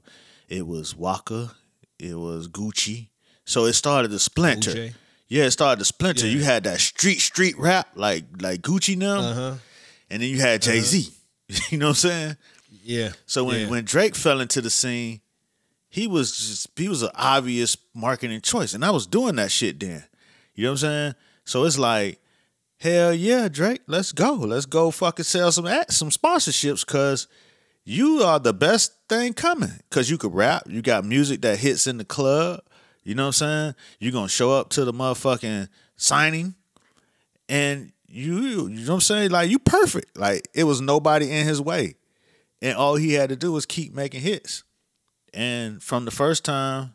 it 0.50 0.66
was 0.68 0.96
Waka, 0.96 1.52
it 1.98 2.16
was 2.16 2.48
Gucci. 2.48 3.08
So 3.46 3.66
it 3.66 3.74
started 3.74 4.12
to 4.12 4.20
splinter. 4.20 4.90
Yeah, 5.28 5.46
it 5.46 5.52
started 5.52 5.80
to 5.80 5.86
splinter. 5.86 6.26
Yeah. 6.28 6.34
You 6.34 6.44
had 6.44 6.64
that 6.66 6.80
street 6.80 7.20
street 7.20 7.58
rap 7.58 7.90
like 7.96 8.26
like 8.42 8.62
Gucci 8.62 8.98
now, 8.98 9.20
Uh-huh. 9.20 9.54
and 10.10 10.22
then 10.22 10.30
you 10.30 10.40
had 10.40 10.62
Jay 10.62 10.82
Z. 10.82 11.10
you 11.70 11.78
know 11.78 11.88
what 11.88 11.90
I'm 11.90 11.96
saying? 11.96 12.38
Yeah. 12.84 13.10
So 13.26 13.44
when, 13.44 13.62
Yeah. 13.62 13.70
when 13.70 13.86
Drake 13.86 14.16
fell 14.16 14.42
into 14.42 14.62
the 14.62 14.70
scene, 14.70 15.22
he 15.90 16.06
was 16.08 16.32
just 16.32 16.70
he 16.76 16.88
was 16.88 17.02
an 17.02 17.10
obvious 17.16 17.76
marketing 17.94 18.42
choice, 18.42 18.74
and 18.74 18.86
I 18.86 18.92
was 18.92 19.08
doing 19.08 19.36
that 19.36 19.52
shit 19.52 19.80
then. 19.80 20.04
You 20.54 20.66
know 20.66 20.72
what 20.72 20.74
I'm 20.74 20.78
saying? 20.78 21.16
So 21.46 21.64
it's 21.66 21.80
like, 21.80 22.20
hell 22.78 23.14
yeah, 23.14 23.48
Drake, 23.50 23.82
let's 23.88 24.12
go, 24.12 24.34
let's 24.34 24.68
go, 24.68 24.92
fucking 24.92 25.26
sell 25.26 25.52
some 25.52 25.66
ad- 25.66 25.92
some 25.92 26.10
sponsorships, 26.10 26.86
cause 26.86 27.28
you 27.84 28.22
are 28.22 28.40
the 28.40 28.54
best 28.54 28.94
thing 29.10 29.34
coming. 29.34 29.72
Cause 29.90 30.10
you 30.10 30.18
could 30.20 30.34
rap, 30.34 30.64
you 30.68 30.84
got 30.84 31.06
music 31.06 31.42
that 31.42 31.58
hits 31.58 31.88
in 31.88 31.98
the 31.98 32.06
club. 32.06 32.62
You 33.04 33.16
know 33.16 33.24
what 33.24 33.42
I'm 33.42 33.74
saying? 33.74 33.76
You're 34.00 34.12
gonna 34.12 34.30
show 34.30 34.52
up 34.52 34.70
to 34.70 34.86
the 34.86 34.94
motherfucking 34.94 35.70
signing, 35.96 36.54
and 37.48 37.92
you 38.08 38.68
you 38.68 38.86
know 38.86 38.94
what 38.94 38.96
I'm 38.96 39.02
saying? 39.02 39.32
Like 39.32 39.50
you 39.50 39.58
perfect. 39.58 40.18
Like 40.18 40.48
it 40.54 40.66
was 40.66 40.82
nobody 40.82 41.32
in 41.32 41.48
his 41.48 41.60
way. 41.60 41.96
And 42.62 42.78
all 42.78 42.96
he 42.96 43.14
had 43.14 43.30
to 43.30 43.38
do 43.38 43.54
was 43.54 43.66
keep 43.66 43.96
making 43.96 44.22
hits. 44.22 44.64
And 45.34 45.82
from 45.82 46.06
the 46.06 46.12
first 46.12 46.46
time, 46.46 46.94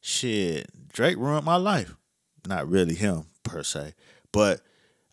shit, 0.00 0.68
Drake 0.92 1.16
ruined 1.16 1.44
my 1.44 1.56
life. 1.56 1.94
Not 2.46 2.68
really 2.68 2.94
him 2.94 3.26
per 3.42 3.62
se. 3.62 3.94
But 4.32 4.60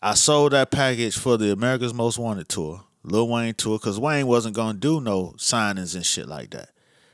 I 0.01 0.13
sold 0.15 0.51
that 0.51 0.71
package 0.71 1.17
for 1.17 1.37
the 1.37 1.51
America's 1.51 1.93
Most 1.93 2.17
Wanted 2.17 2.49
tour, 2.49 2.83
Lil 3.03 3.27
Wayne 3.27 3.53
tour, 3.53 3.79
because 3.79 3.99
Wayne 3.99 4.27
wasn't 4.27 4.55
gonna 4.55 4.77
do 4.77 5.01
no 5.01 5.33
signings 5.37 5.95
and 5.95 6.05
shit 6.05 6.27
like 6.27 6.51
that. 6.51 6.69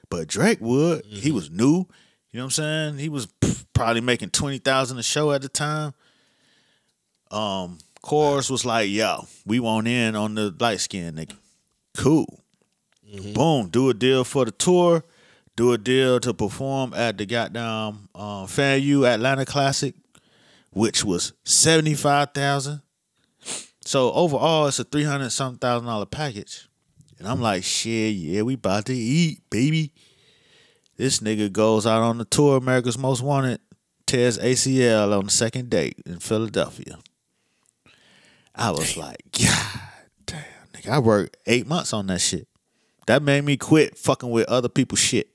But 0.10 0.28
Drake 0.28 0.60
would. 0.62 1.06
He 1.06 1.32
was 1.32 1.50
new. 1.52 1.88
You 2.32 2.38
know 2.38 2.42
what 2.42 2.44
I'm 2.46 2.50
saying? 2.52 2.98
He 2.98 3.10
was 3.10 3.28
probably 3.74 4.02
making 4.02 4.32
twenty 4.32 4.58
thousand 4.58 4.98
a 4.98 5.04
show 5.04 5.32
at 5.32 5.42
the 5.42 5.50
time. 5.50 5.94
Um, 7.32 7.78
Chorus 8.02 8.50
was 8.50 8.66
like, 8.66 8.90
"Yo, 8.90 9.28
we 9.46 9.60
want 9.60 9.88
in 9.88 10.16
on 10.16 10.36
the 10.36 10.54
light 10.60 10.80
skin 10.80 11.16
nigga. 11.16 11.36
Cool. 11.96 12.44
Boom, 13.34 13.70
do 13.70 13.90
a 13.90 13.94
deal 13.94 14.24
for 14.24 14.46
the 14.46 14.52
tour, 14.52 15.04
do 15.60 15.74
a 15.74 15.78
deal 15.78 16.22
to 16.22 16.34
perform 16.34 16.94
at 16.94 17.18
the 17.18 17.26
goddamn 17.26 18.08
um, 18.16 18.48
FAMU 18.48 19.06
Atlanta 19.06 19.44
Classic, 19.44 19.94
which 20.72 21.04
was 21.04 21.34
seventy 21.44 21.96
five 21.96 22.34
thousand. 22.34 22.82
So 23.82 24.14
overall, 24.14 24.68
it's 24.68 24.80
a 24.80 24.86
three 24.86 25.04
hundred 25.04 25.32
something 25.32 25.60
thousand 25.60 25.88
dollar 25.88 26.06
package. 26.06 26.70
And 27.18 27.28
I'm 27.28 27.42
like, 27.42 27.66
shit, 27.66 28.16
yeah, 28.16 28.44
we 28.44 28.54
about 28.54 28.86
to 28.86 28.94
eat, 28.96 29.42
baby. 29.50 29.92
This 30.96 31.20
nigga 31.20 31.52
goes 31.52 31.86
out 31.86 32.04
on 32.04 32.20
the 32.20 32.26
tour, 32.26 32.56
America's 32.56 32.98
Most 32.98 33.22
Wanted, 33.22 33.60
tears 34.08 34.38
ACL 34.38 35.18
on 35.18 35.26
the 35.26 35.32
second 35.32 35.70
date 35.70 36.02
in 36.06 36.20
Philadelphia. 36.20 37.00
I 38.56 38.72
was 38.72 38.96
like, 38.96 39.24
God 39.38 39.82
damn, 40.26 40.44
nigga, 40.74 40.90
I 40.90 41.00
worked 41.00 41.36
eight 41.48 41.68
months 41.68 41.92
on 41.92 42.08
that 42.08 42.22
shit. 42.22 42.48
That 43.08 43.22
made 43.22 43.44
me 43.44 43.58
quit 43.58 43.98
fucking 43.98 44.30
with 44.30 44.48
other 44.48 44.70
people's 44.70 45.02
shit. 45.02 45.30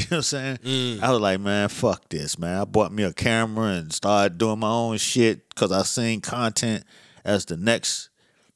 you 0.04 0.06
know 0.10 0.16
what 0.16 0.16
I'm 0.18 0.22
saying? 0.22 0.56
Mm. 0.58 1.02
I 1.02 1.10
was 1.10 1.20
like, 1.20 1.40
man, 1.40 1.68
fuck 1.68 2.08
this, 2.08 2.38
man. 2.38 2.58
I 2.58 2.64
bought 2.64 2.90
me 2.90 3.02
a 3.02 3.12
camera 3.12 3.72
and 3.72 3.92
started 3.92 4.38
doing 4.38 4.58
my 4.58 4.70
own 4.70 4.96
shit 4.96 5.46
because 5.50 5.70
I 5.72 5.82
seen 5.82 6.22
content 6.22 6.84
as 7.22 7.44
the 7.44 7.58
next 7.58 8.08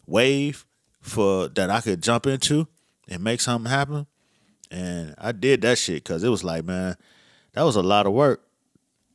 wave 0.06 0.64
for 1.02 1.48
that 1.48 1.68
I 1.68 1.82
could 1.82 2.02
jump 2.02 2.26
into 2.26 2.66
and 3.10 3.22
make 3.22 3.42
something 3.42 3.70
happen. 3.70 4.06
And 4.70 5.14
I 5.18 5.32
did 5.32 5.60
that 5.62 5.76
shit 5.76 6.02
because 6.02 6.24
it 6.24 6.30
was 6.30 6.42
like, 6.42 6.64
man, 6.64 6.96
that 7.52 7.62
was 7.62 7.76
a 7.76 7.82
lot 7.82 8.06
of 8.06 8.14
work 8.14 8.42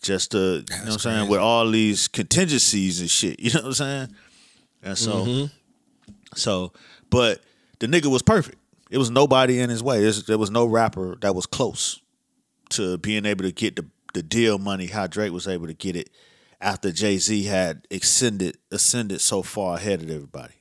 just 0.04 0.32
to, 0.32 0.38
you 0.38 0.44
know 0.70 0.84
what 0.84 0.94
I'm 0.94 1.00
saying, 1.00 1.30
with 1.30 1.40
all 1.40 1.70
these 1.70 2.08
contingencies 2.08 3.02
and 3.02 3.10
shit. 3.10 3.40
You 3.40 3.52
know 3.54 3.62
what 3.62 3.66
I'm 3.68 3.74
saying? 3.74 4.16
And 4.84 4.98
so, 4.98 5.14
mm-hmm. 5.26 5.46
so, 6.36 6.74
but 7.10 7.42
the 7.80 7.88
nigga 7.88 8.06
was 8.06 8.22
perfect. 8.22 8.58
It 8.92 9.00
was 9.00 9.10
nobody 9.10 9.60
in 9.60 9.72
his 9.72 9.82
way. 9.82 10.08
There 10.28 10.38
was 10.38 10.52
no 10.52 10.66
rapper 10.66 11.16
that 11.22 11.34
was 11.34 11.48
close 11.48 11.99
to 12.72 12.98
being 12.98 13.26
able 13.26 13.44
to 13.44 13.52
get 13.52 13.76
the, 13.76 13.86
the 14.14 14.24
deal 14.24 14.58
money 14.58 14.88
how 14.88 15.08
Drake 15.08 15.32
was 15.32 15.48
able 15.48 15.68
to 15.68 15.74
get 15.74 15.96
it 15.96 16.10
after 16.62 16.92
Jay 16.92 17.18
Z 17.18 17.44
had 17.44 17.88
ascended 17.92 18.58
ascended 18.72 19.22
so 19.22 19.42
far 19.42 19.78
ahead 19.78 20.02
of 20.02 20.10
everybody. 20.10 20.54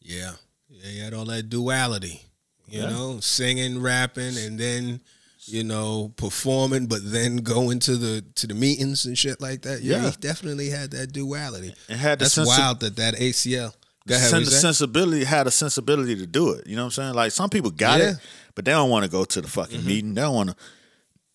Yeah. 0.00 0.32
Yeah, 0.68 0.88
he 0.90 0.98
had 1.00 1.14
all 1.14 1.24
that 1.26 1.48
duality. 1.50 2.22
You 2.68 2.82
Yeah. 2.82 2.90
know, 2.90 3.20
singing, 3.20 3.80
rapping, 3.82 4.36
and 4.38 4.58
then, 4.58 5.00
you 5.46 5.64
know, 5.64 6.12
performing, 6.16 6.86
but 6.86 7.00
then 7.02 7.38
going 7.38 7.80
to 7.80 7.96
the 7.96 8.24
to 8.36 8.46
the 8.46 8.54
meetings 8.54 9.04
and 9.04 9.18
shit 9.18 9.40
like 9.40 9.62
that. 9.62 9.82
Yeah, 9.82 10.02
Yeah. 10.02 10.10
he 10.10 10.16
definitely 10.20 10.70
had 10.70 10.90
that 10.92 11.12
duality. 11.12 11.74
And 11.88 11.98
had 11.98 12.18
That's 12.20 12.34
sense 12.34 12.48
of- 12.48 12.56
wild 12.58 12.80
that 12.80 12.96
that 12.96 13.14
ACL. 13.16 13.74
Go 14.06 14.14
ahead, 14.14 14.30
sen- 14.30 14.44
the 14.44 14.50
sensibility 14.50 15.24
had 15.24 15.46
a 15.46 15.50
sensibility 15.50 16.16
to 16.16 16.26
do 16.26 16.50
it. 16.52 16.66
You 16.66 16.76
know 16.76 16.82
what 16.84 16.98
I'm 16.98 17.04
saying? 17.04 17.14
Like 17.14 17.32
some 17.32 17.50
people 17.50 17.70
got 17.70 18.00
Yeah. 18.00 18.10
it, 18.12 18.16
but 18.54 18.64
they 18.64 18.72
don't 18.72 18.90
want 18.90 19.04
to 19.04 19.10
go 19.10 19.24
to 19.24 19.40
the 19.40 19.48
fucking 19.48 19.84
meeting. 19.84 20.14
They 20.14 20.20
don't 20.22 20.34
want 20.34 20.50
to 20.50 20.56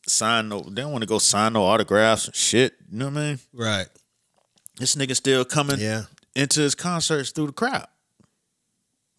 sign 0.07 0.49
no. 0.49 0.61
They 0.61 0.81
don't 0.81 0.91
want 0.91 1.01
to 1.03 1.07
go 1.07 1.17
sign 1.19 1.53
no 1.53 1.63
autographs 1.63 2.27
and 2.27 2.35
shit. 2.35 2.73
You 2.91 2.99
know 2.99 3.05
what 3.09 3.17
I 3.17 3.21
mean? 3.27 3.39
Right. 3.53 3.87
This 4.77 4.95
nigga 4.95 5.15
still 5.15 5.45
coming 5.45 5.79
Yeah. 5.79 6.03
into 6.35 6.61
his 6.61 6.75
concerts 6.75 7.31
through 7.31 7.47
the 7.47 7.53
crowd. 7.53 7.87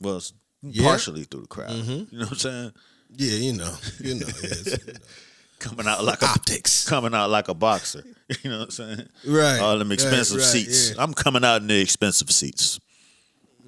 Well, 0.00 0.18
it's 0.18 0.32
Yeah. 0.62 0.84
partially 0.84 1.24
through 1.24 1.42
the 1.42 1.46
crowd. 1.48 1.72
You 1.72 2.06
know 2.12 2.18
what 2.24 2.30
I'm 2.32 2.38
saying? 2.38 2.72
Yeah, 3.16 3.36
you 3.36 3.52
know. 3.54 3.74
You 4.00 4.14
know, 4.16 4.26
yes, 4.42 4.66
you 4.66 4.92
know. 4.92 4.98
Coming 5.58 5.86
out 5.86 6.04
like 6.04 6.20
a 6.20 6.26
optics. 6.26 6.86
coming 6.86 7.14
out 7.14 7.30
like 7.30 7.48
a 7.48 7.54
boxer. 7.54 8.04
You 8.42 8.50
know 8.50 8.58
what 8.58 8.64
I'm 8.64 8.70
saying? 8.72 9.08
Right. 9.24 9.58
All 9.60 9.78
them 9.78 9.90
expensive 9.92 10.36
right, 10.38 10.44
seats. 10.44 10.90
yeah. 10.90 10.96
I'm 11.02 11.14
coming 11.14 11.44
out 11.44 11.62
in 11.62 11.68
the 11.68 11.80
expensive 11.80 12.30
seats. 12.30 12.78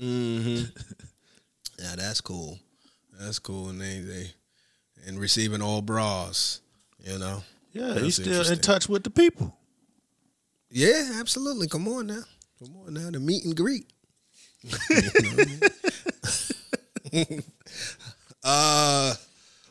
Mm. 0.01 0.71
Yeah, 1.81 1.95
that's 1.97 2.21
cool. 2.21 2.59
That's 3.19 3.39
cool. 3.39 3.69
And 3.69 3.81
they 3.81 4.01
they 4.01 4.31
and 5.07 5.19
receiving 5.19 5.63
all 5.63 5.83
bras, 5.83 6.61
you 7.01 7.19
know. 7.19 7.43
Yeah, 7.73 7.89
That's 7.89 8.01
he's 8.01 8.15
still 8.17 8.51
in 8.51 8.59
touch 8.59 8.89
with 8.89 9.05
the 9.05 9.11
people. 9.11 9.57
Yeah, 10.71 11.13
absolutely. 11.17 11.69
Come 11.69 11.89
on 11.89 12.07
now. 12.09 12.23
Come 12.59 12.77
on 12.87 12.95
now. 12.95 13.11
The 13.11 13.21
meet 13.21 13.45
and 13.45 13.57
greet. 13.57 13.87
You 14.63 14.71
know 15.23 15.45
what 17.13 17.45
uh 18.45 19.15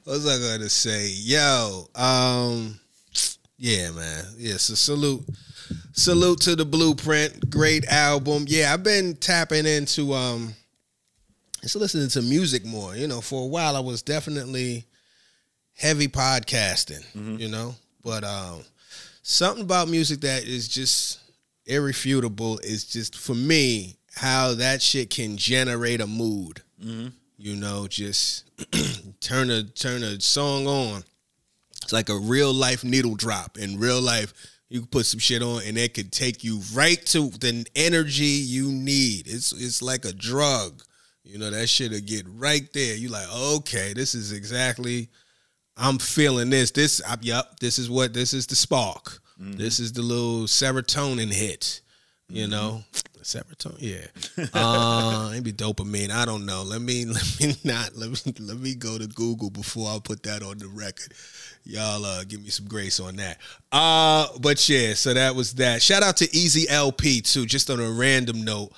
what 0.04 0.14
was 0.14 0.28
I 0.28 0.58
gonna 0.58 0.70
say? 0.70 1.10
Yo, 1.10 1.89
um 1.95 2.80
yeah, 3.58 3.91
man. 3.91 4.26
Yeah, 4.38 4.58
so 4.58 4.76
salute. 4.76 5.26
Salute 5.93 6.41
to 6.41 6.56
the 6.56 6.66
blueprint. 6.66 7.50
Great 7.50 7.86
album. 7.88 8.45
Yeah, 8.48 8.74
I've 8.74 8.84
been 8.84 9.16
tapping 9.16 9.66
into 9.66 10.14
um 10.14 10.54
just 11.62 11.76
listening 11.76 12.10
to 12.10 12.22
music 12.22 12.66
more. 12.66 12.95
You 12.95 13.08
know, 13.08 13.22
for 13.22 13.43
a 13.43 13.47
while 13.47 13.76
I 13.76 13.80
was 13.80 14.01
definitely 14.01 14.86
heavy 15.76 16.08
podcasting, 16.08 17.39
you 17.39 17.47
know. 17.49 17.76
But 18.03 18.24
um 18.24 18.62
something 19.22 19.64
about 19.64 19.89
music 19.89 20.22
that 20.22 20.43
is 20.43 20.68
just 20.68 21.20
irrefutable 21.66 22.60
is 22.60 22.86
just 22.86 23.16
for 23.18 23.36
me 23.36 23.97
how 24.16 24.53
that 24.55 24.82
shit 24.82 25.10
can 25.10 25.38
generate 25.38 26.01
a 26.01 26.08
mood. 26.08 26.62
You 27.39 27.55
know, 27.55 27.88
just 27.88 28.45
turn 29.20 29.51
a 29.51 29.64
turn 29.64 30.03
a 30.03 30.20
song 30.22 30.68
on. 30.68 31.03
It's 31.84 31.93
like 31.93 32.10
a 32.10 32.18
real 32.18 32.51
life 32.53 32.84
needle 32.84 33.16
drop. 33.16 33.58
In 33.58 33.78
real 33.80 34.01
life, 34.01 34.34
you 34.70 34.80
can 34.82 34.88
put 34.88 35.05
some 35.05 35.20
shit 35.20 35.41
on 35.41 35.62
and 35.66 35.78
it 35.78 35.93
could 35.93 36.12
take 36.12 36.43
you 36.43 36.62
right 36.74 37.03
to 37.08 37.30
the 37.30 37.66
energy 37.76 38.26
you 38.26 38.72
need. 38.72 39.28
It's 39.28 39.51
it's 39.53 39.82
like 39.82 40.05
a 40.05 40.14
drug. 40.14 40.82
You 41.28 41.38
know, 41.38 41.49
that 41.49 41.67
shit'll 41.67 41.99
get 41.99 42.25
right 42.28 42.67
there. 42.73 42.95
You 42.95 43.09
like, 43.09 43.28
okay, 43.34 43.93
this 43.93 44.15
is 44.15 44.32
exactly 44.32 45.09
I'm 45.78 45.99
feeling 45.99 46.49
this. 46.49 46.71
This, 46.71 47.01
I, 47.07 47.17
yep, 47.21 47.59
this 47.59 47.78
is 47.78 47.89
what 47.89 48.13
this 48.13 48.34
is 48.34 48.47
the 48.47 48.55
spark. 48.55 49.19
This 49.39 49.80
is 49.80 49.93
the 49.93 50.01
little 50.01 50.45
serotonin 50.45 51.32
hit. 51.32 51.82
You 52.30 52.47
know, 52.47 52.84
serotonin. 53.21 53.78
Yeah, 53.80 54.45
uh, 54.53 55.30
maybe 55.32 55.53
dopamine. 55.53 56.09
I 56.09 56.25
don't 56.25 56.45
know. 56.45 56.63
Let 56.63 56.82
me 56.82 57.05
let 57.05 57.39
me 57.39 57.55
not 57.63 57.95
let 57.95 58.09
me 58.09 58.34
let 58.39 58.57
me 58.57 58.73
go 58.73 58.97
to 58.97 59.07
Google 59.07 59.49
before 59.49 59.89
I 59.89 59.99
put 60.03 60.23
that 60.23 60.41
on 60.41 60.57
the 60.57 60.67
record. 60.67 61.13
Y'all 61.63 62.03
uh, 62.03 62.23
give 62.23 62.41
me 62.41 62.49
some 62.49 62.67
grace 62.67 62.99
on 62.99 63.17
that. 63.17 63.38
Uh, 63.71 64.28
but 64.39 64.67
yeah, 64.67 64.93
so 64.93 65.13
that 65.13 65.36
was 65.36 65.53
that. 65.53 65.82
Shout 65.82 66.01
out 66.01 66.17
to 66.17 66.25
EZ 66.25 66.65
Elpee 66.67 67.21
too. 67.21 67.45
Just 67.45 67.69
on 67.69 67.80
a 67.80 67.91
random 67.91 68.43
note, 68.43 68.71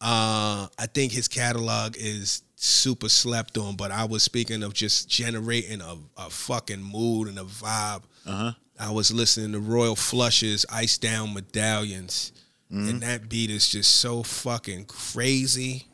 uh, 0.00 0.68
I 0.78 0.86
think 0.92 1.12
his 1.12 1.28
catalog 1.28 1.96
is 1.96 2.42
super 2.56 3.08
slept 3.08 3.56
on. 3.58 3.76
But 3.76 3.90
I 3.90 4.04
was 4.04 4.22
speaking 4.22 4.62
of 4.62 4.74
just 4.74 5.08
generating 5.08 5.80
a, 5.80 5.96
a 6.16 6.30
fucking 6.30 6.82
mood 6.82 7.28
and 7.28 7.38
a 7.38 7.44
vibe. 7.44 8.02
Uh-huh. 8.26 8.52
I 8.78 8.90
was 8.90 9.12
listening 9.12 9.52
to 9.52 9.60
Royal 9.60 9.96
Flush's, 9.96 10.66
Ice 10.70 10.98
Down 10.98 11.32
Medallions, 11.32 12.32
and 12.68 13.00
that 13.02 13.28
beat 13.28 13.48
is 13.48 13.68
just 13.68 13.96
so 13.98 14.22
fucking 14.22 14.84
crazy. 14.86 15.86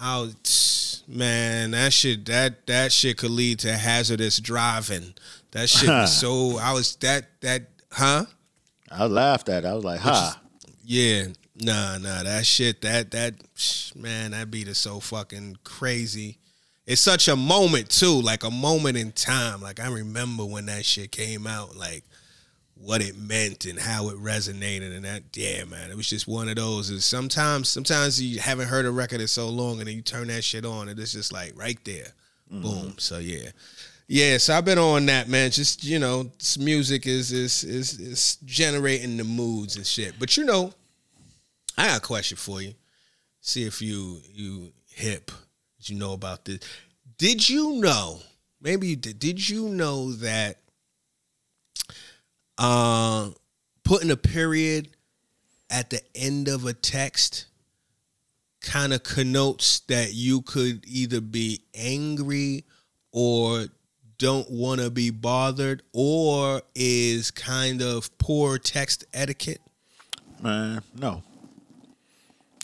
I 0.00 0.20
was, 0.20 1.02
man, 1.08 1.72
that 1.72 1.92
shit 1.92 2.26
that 2.26 2.66
that 2.66 2.92
shit 2.92 3.16
could 3.18 3.30
lead 3.30 3.60
to 3.60 3.72
hazardous 3.76 4.38
driving. 4.38 5.14
That 5.52 5.68
shit 5.68 5.88
was 5.88 6.16
so. 6.20 6.58
I 6.58 6.72
was 6.72 6.94
that 6.96 7.40
that 7.40 7.62
huh? 7.90 8.26
I 8.90 9.06
laughed 9.06 9.48
at 9.48 9.64
it. 9.64 9.68
I 9.68 9.74
was 9.74 9.84
like, 9.84 10.00
ha. 10.00 10.40
Yeah, 10.84 11.24
nah, 11.62 11.98
nah. 11.98 12.22
That 12.22 12.44
shit, 12.44 12.82
that 12.82 13.10
that 13.12 13.34
man, 13.94 14.32
that 14.32 14.50
beat 14.50 14.68
is 14.68 14.78
so 14.78 15.00
fucking 15.00 15.58
crazy. 15.64 16.38
It's 16.86 17.00
such 17.00 17.28
a 17.28 17.36
moment 17.36 17.90
too, 17.90 18.20
like 18.20 18.44
a 18.44 18.50
moment 18.50 18.96
in 18.96 19.12
time. 19.12 19.60
Like 19.60 19.80
I 19.80 19.88
remember 19.88 20.44
when 20.44 20.66
that 20.66 20.84
shit 20.84 21.12
came 21.12 21.46
out, 21.46 21.76
like 21.76 22.04
what 22.74 23.00
it 23.00 23.16
meant 23.16 23.64
and 23.64 23.78
how 23.78 24.08
it 24.08 24.16
resonated, 24.16 24.94
and 24.94 25.04
that 25.04 25.22
yeah, 25.34 25.64
man, 25.64 25.90
it 25.90 25.96
was 25.96 26.08
just 26.08 26.26
one 26.26 26.48
of 26.48 26.56
those. 26.56 26.90
Is 26.90 27.04
sometimes, 27.04 27.68
sometimes 27.68 28.20
you 28.20 28.40
haven't 28.40 28.68
heard 28.68 28.84
a 28.84 28.90
record 28.90 29.20
in 29.20 29.28
so 29.28 29.48
long, 29.48 29.78
and 29.78 29.86
then 29.86 29.94
you 29.94 30.02
turn 30.02 30.26
that 30.28 30.42
shit 30.42 30.64
on, 30.64 30.88
and 30.88 30.98
it's 30.98 31.12
just 31.12 31.32
like 31.32 31.52
right 31.56 31.78
there, 31.84 32.08
mm-hmm. 32.52 32.62
boom. 32.62 32.94
So 32.98 33.18
yeah. 33.18 33.50
Yeah, 34.08 34.36
so 34.36 34.54
I've 34.54 34.64
been 34.66 34.78
on 34.78 35.06
that, 35.06 35.28
man. 35.28 35.50
Just 35.50 35.84
you 35.84 35.98
know, 35.98 36.24
this 36.38 36.58
music 36.58 37.06
is 37.06 37.32
is 37.32 37.64
is 37.64 37.98
is 37.98 38.36
generating 38.44 39.16
the 39.16 39.24
moods 39.24 39.76
and 39.76 39.86
shit. 39.86 40.14
But 40.18 40.36
you 40.36 40.44
know, 40.44 40.74
I 41.76 41.88
got 41.88 41.98
a 41.98 42.00
question 42.00 42.36
for 42.36 42.60
you. 42.60 42.74
See 43.40 43.64
if 43.64 43.82
you 43.82 44.20
you 44.32 44.72
hip. 44.88 45.30
You 45.80 45.96
know 45.96 46.12
about 46.12 46.44
this? 46.44 46.60
Did 47.18 47.48
you 47.48 47.80
know? 47.80 48.20
Maybe 48.60 48.88
you 48.88 48.96
did. 48.96 49.18
Did 49.18 49.48
you 49.48 49.68
know 49.68 50.12
that 50.12 50.58
uh 52.58 53.30
putting 53.84 54.10
a 54.10 54.16
period 54.16 54.88
at 55.70 55.90
the 55.90 56.00
end 56.14 56.48
of 56.48 56.66
a 56.66 56.72
text 56.72 57.46
kind 58.60 58.92
of 58.92 59.02
connotes 59.02 59.80
that 59.88 60.14
you 60.14 60.42
could 60.42 60.84
either 60.86 61.20
be 61.20 61.62
angry 61.74 62.64
or 63.10 63.66
don't 64.18 64.48
want 64.50 64.80
to 64.80 64.88
be 64.88 65.10
bothered 65.10 65.82
or 65.92 66.62
is 66.76 67.32
kind 67.32 67.82
of 67.82 68.16
poor 68.18 68.58
text 68.58 69.04
etiquette? 69.12 69.60
Man, 70.40 70.80
no. 70.96 71.22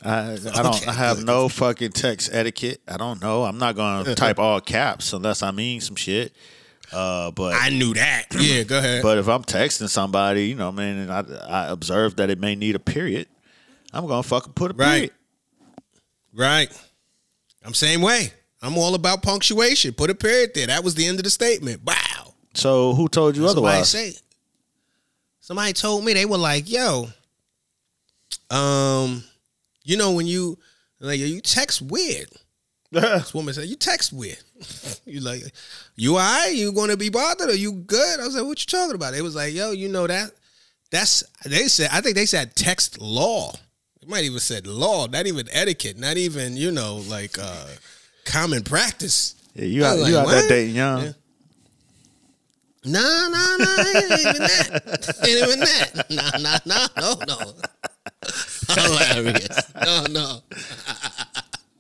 I 0.04 0.32
I 0.32 0.36
don't 0.62 0.66
Okay, 0.76 0.86
I 0.86 0.92
have 0.92 1.16
good. 1.18 1.26
no 1.26 1.48
fucking 1.48 1.92
text 1.92 2.30
etiquette. 2.32 2.80
I 2.86 2.96
don't 2.96 3.20
know. 3.20 3.44
I'm 3.44 3.58
not 3.58 3.74
gonna 3.76 4.14
type 4.16 4.38
all 4.38 4.60
caps 4.60 5.12
unless 5.12 5.42
I 5.42 5.50
mean 5.50 5.80
some 5.80 5.96
shit. 5.96 6.32
Uh, 6.92 7.30
but 7.32 7.54
I 7.54 7.68
knew 7.70 7.92
that. 7.94 8.26
Yeah, 8.40 8.62
go 8.62 8.78
ahead. 8.78 9.02
but 9.02 9.18
if 9.18 9.28
I'm 9.28 9.42
texting 9.42 9.88
somebody, 9.88 10.48
you 10.48 10.54
know, 10.54 10.72
man, 10.72 10.96
and 10.98 11.12
I 11.12 11.20
I 11.48 11.66
observe 11.68 12.16
that 12.16 12.30
it 12.30 12.38
may 12.40 12.54
need 12.54 12.74
a 12.76 12.78
period, 12.78 13.26
I'm 13.92 14.06
gonna 14.06 14.22
fucking 14.22 14.52
put 14.54 14.70
a 14.70 14.74
Right. 14.74 14.86
period. 14.94 15.10
Right. 16.34 16.82
I'm 17.64 17.74
same 17.74 18.00
way. 18.00 18.32
I'm 18.62 18.78
all 18.78 18.94
about 18.94 19.22
punctuation. 19.22 19.92
Put 19.92 20.10
a 20.10 20.14
period 20.14 20.50
there. 20.54 20.68
That 20.68 20.82
was 20.84 20.94
the 20.94 21.06
end 21.06 21.18
of 21.18 21.24
the 21.24 21.30
statement. 21.30 21.82
Wow. 21.84 22.34
So 22.54 22.94
who 22.94 23.08
told 23.08 23.36
you 23.36 23.46
Somebody 23.46 23.66
otherwise? 23.68 23.88
say. 23.90 24.14
Somebody 25.40 25.72
told 25.74 26.04
me 26.04 26.12
they 26.14 26.24
were 26.26 26.38
like, 26.38 26.70
"Yo, 26.70 27.08
um, 28.50 29.24
you 29.88 29.96
know 29.96 30.12
when 30.12 30.26
you 30.26 30.58
like 31.00 31.18
you 31.18 31.40
text 31.40 31.82
weird." 31.82 32.28
This 32.90 33.34
woman 33.34 33.52
said, 33.52 33.68
"You 33.68 33.76
text 33.76 34.12
weird." 34.12 34.38
you 35.04 35.20
like, 35.20 35.42
you 35.94 36.12
all 36.12 36.20
right? 36.20 36.54
You 36.54 36.72
going 36.72 36.88
to 36.88 36.96
be 36.96 37.10
bothered? 37.10 37.50
Or 37.50 37.54
you 37.54 37.72
good? 37.72 38.18
I 38.18 38.24
was 38.24 38.34
like, 38.34 38.46
"What 38.46 38.60
you 38.60 38.66
talking 38.66 38.94
about?" 38.94 39.14
It 39.14 39.22
was 39.22 39.34
like, 39.34 39.52
"Yo, 39.52 39.72
you 39.72 39.88
know 39.88 40.06
that? 40.06 40.30
That's 40.90 41.22
they 41.44 41.68
said. 41.68 41.90
I 41.92 42.00
think 42.00 42.14
they 42.14 42.24
said 42.24 42.56
text 42.56 42.98
law. 43.00 43.52
They 44.00 44.06
might 44.06 44.24
even 44.24 44.40
said 44.40 44.66
law, 44.66 45.06
not 45.06 45.26
even 45.26 45.48
etiquette, 45.52 45.98
not 45.98 46.16
even 46.16 46.56
you 46.56 46.70
know 46.70 47.02
like 47.08 47.38
uh 47.38 47.66
common 48.24 48.62
practice." 48.62 49.34
Yeah, 49.54 49.64
you 49.64 49.84
out, 49.84 49.96
you 49.96 50.02
like, 50.02 50.14
out 50.14 50.28
there 50.28 50.40
what? 50.42 50.48
dating 50.48 50.76
young. 50.76 51.04
Yeah. 51.04 51.12
No, 52.84 53.28
no, 53.30 53.56
no, 53.58 53.74
it 53.78 54.12
ain't 54.12 54.20
even 54.20 54.42
that. 54.42 55.18
Ain't 55.26 55.42
even 55.42 55.60
that. 55.60 56.06
No, 56.08 56.30
no, 56.38 56.86
no, 56.96 57.14
no, 57.26 57.44
no. 57.44 57.52
Hilarious. 58.68 59.72
No, 59.74 60.04
no. 60.10 60.40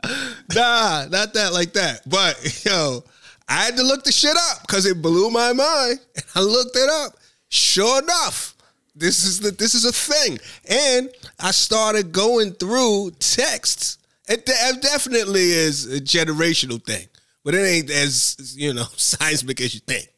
nah, 0.54 1.06
not 1.10 1.34
that 1.34 1.50
like 1.52 1.72
that. 1.74 2.00
But 2.06 2.64
yo, 2.64 3.04
I 3.48 3.64
had 3.64 3.76
to 3.76 3.82
look 3.82 4.04
the 4.04 4.12
shit 4.12 4.36
up 4.36 4.62
because 4.62 4.86
it 4.86 5.00
blew 5.00 5.30
my 5.30 5.52
mind. 5.52 6.00
I 6.34 6.40
looked 6.40 6.76
it 6.76 6.88
up. 6.90 7.12
Sure 7.48 8.02
enough, 8.02 8.54
this 8.94 9.24
is 9.24 9.40
the 9.40 9.50
this 9.50 9.74
is 9.74 9.84
a 9.84 9.92
thing. 9.92 10.38
And 10.68 11.10
I 11.40 11.50
started 11.50 12.12
going 12.12 12.52
through 12.52 13.12
texts. 13.18 13.98
It, 14.28 14.42
it 14.46 14.82
definitely 14.82 15.50
is 15.50 15.86
a 15.90 16.00
generational 16.00 16.84
thing, 16.84 17.06
but 17.42 17.54
it 17.54 17.64
ain't 17.64 17.90
as 17.90 18.54
you 18.56 18.74
know 18.74 18.84
seismic 18.96 19.60
as 19.60 19.74
you 19.74 19.80
think. 19.80 20.08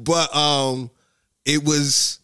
But 0.00 0.34
um, 0.34 0.90
it 1.44 1.64
was. 1.64 2.20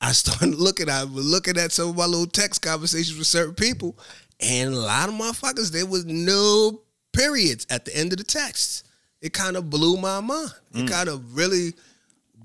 I 0.00 0.12
started 0.12 0.54
looking. 0.58 0.88
I 0.88 1.04
was 1.04 1.26
looking 1.26 1.58
at 1.58 1.72
some 1.72 1.90
of 1.90 1.96
my 1.96 2.06
little 2.06 2.26
text 2.26 2.62
conversations 2.62 3.18
with 3.18 3.26
certain 3.26 3.54
people, 3.54 3.98
and 4.40 4.74
a 4.74 4.78
lot 4.78 5.08
of 5.08 5.14
motherfuckers 5.14 5.70
there 5.70 5.86
was 5.86 6.04
no 6.06 6.82
periods 7.12 7.66
at 7.70 7.84
the 7.84 7.96
end 7.96 8.12
of 8.12 8.18
the 8.18 8.24
text. 8.24 8.86
It 9.20 9.32
kind 9.32 9.56
of 9.56 9.68
blew 9.68 9.96
my 9.98 10.20
mind. 10.20 10.50
It 10.72 10.88
kind 10.88 11.08
of 11.08 11.36
really 11.36 11.74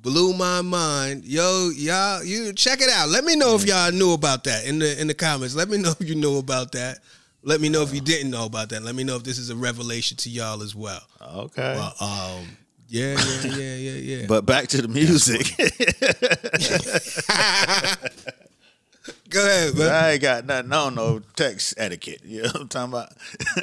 blew 0.01 0.33
my 0.33 0.61
mind. 0.61 1.23
Yo, 1.23 1.71
y'all, 1.75 2.23
you 2.23 2.51
check 2.53 2.81
it 2.81 2.89
out. 2.89 3.09
Let 3.09 3.23
me 3.23 3.35
know 3.35 3.55
if 3.55 3.65
y'all 3.65 3.91
knew 3.91 4.13
about 4.13 4.43
that 4.43 4.65
in 4.65 4.79
the 4.79 4.99
in 4.99 5.07
the 5.07 5.13
comments. 5.13 5.55
Let 5.55 5.69
me 5.69 5.77
know 5.81 5.93
if 5.99 6.07
you 6.07 6.15
knew 6.15 6.37
about 6.37 6.73
that. 6.73 6.99
Let 7.43 7.61
me 7.61 7.69
know 7.69 7.83
if 7.83 7.93
you 7.93 8.01
didn't 8.01 8.31
know 8.31 8.45
about 8.45 8.69
that. 8.69 8.83
Let 8.83 8.95
me 8.95 9.03
know 9.03 9.15
if 9.15 9.23
this 9.23 9.37
is 9.37 9.49
a 9.49 9.55
revelation 9.55 10.17
to 10.17 10.29
y'all 10.29 10.63
as 10.63 10.75
well. 10.75 11.01
Okay. 11.21 11.75
Well, 11.75 11.93
um, 12.01 12.57
yeah, 12.87 13.15
yeah, 13.15 13.41
yeah, 13.55 13.75
yeah, 13.75 14.17
yeah. 14.17 14.25
but 14.27 14.45
back 14.45 14.67
to 14.69 14.81
the 14.81 14.87
music. 14.87 15.45
go 19.29 19.45
ahead, 19.45 19.75
man. 19.75 19.91
I 19.91 20.11
ain't 20.13 20.21
got 20.21 20.45
nothing 20.45 20.73
on 20.73 20.95
no 20.95 21.19
text 21.35 21.75
etiquette. 21.77 22.21
You 22.23 22.43
know 22.43 22.49
what 22.49 22.61
I'm 22.61 22.67
talking 22.67 22.93
about? 22.93 23.09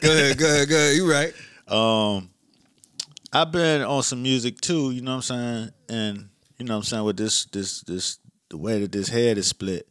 Go 0.00 0.12
ahead, 0.12 0.38
go 0.38 0.46
ahead, 0.46 0.68
go 0.68 0.74
ahead. 0.76 0.96
You 0.96 1.10
right. 1.10 1.32
um 1.68 2.30
I've 3.32 3.50
been 3.50 3.82
on 3.82 4.02
some 4.02 4.22
music 4.22 4.60
too, 4.60 4.90
you 4.90 5.00
know 5.00 5.12
what 5.16 5.30
I'm 5.30 5.32
saying? 5.38 5.70
And 5.88 6.28
you 6.58 6.66
know 6.66 6.74
what 6.74 6.78
I'm 6.78 6.82
saying 6.84 7.04
with 7.04 7.16
this 7.16 7.46
this 7.46 7.80
this 7.82 8.18
the 8.50 8.58
way 8.58 8.80
that 8.80 8.92
this 8.92 9.08
head 9.08 9.38
is 9.38 9.46
split, 9.46 9.88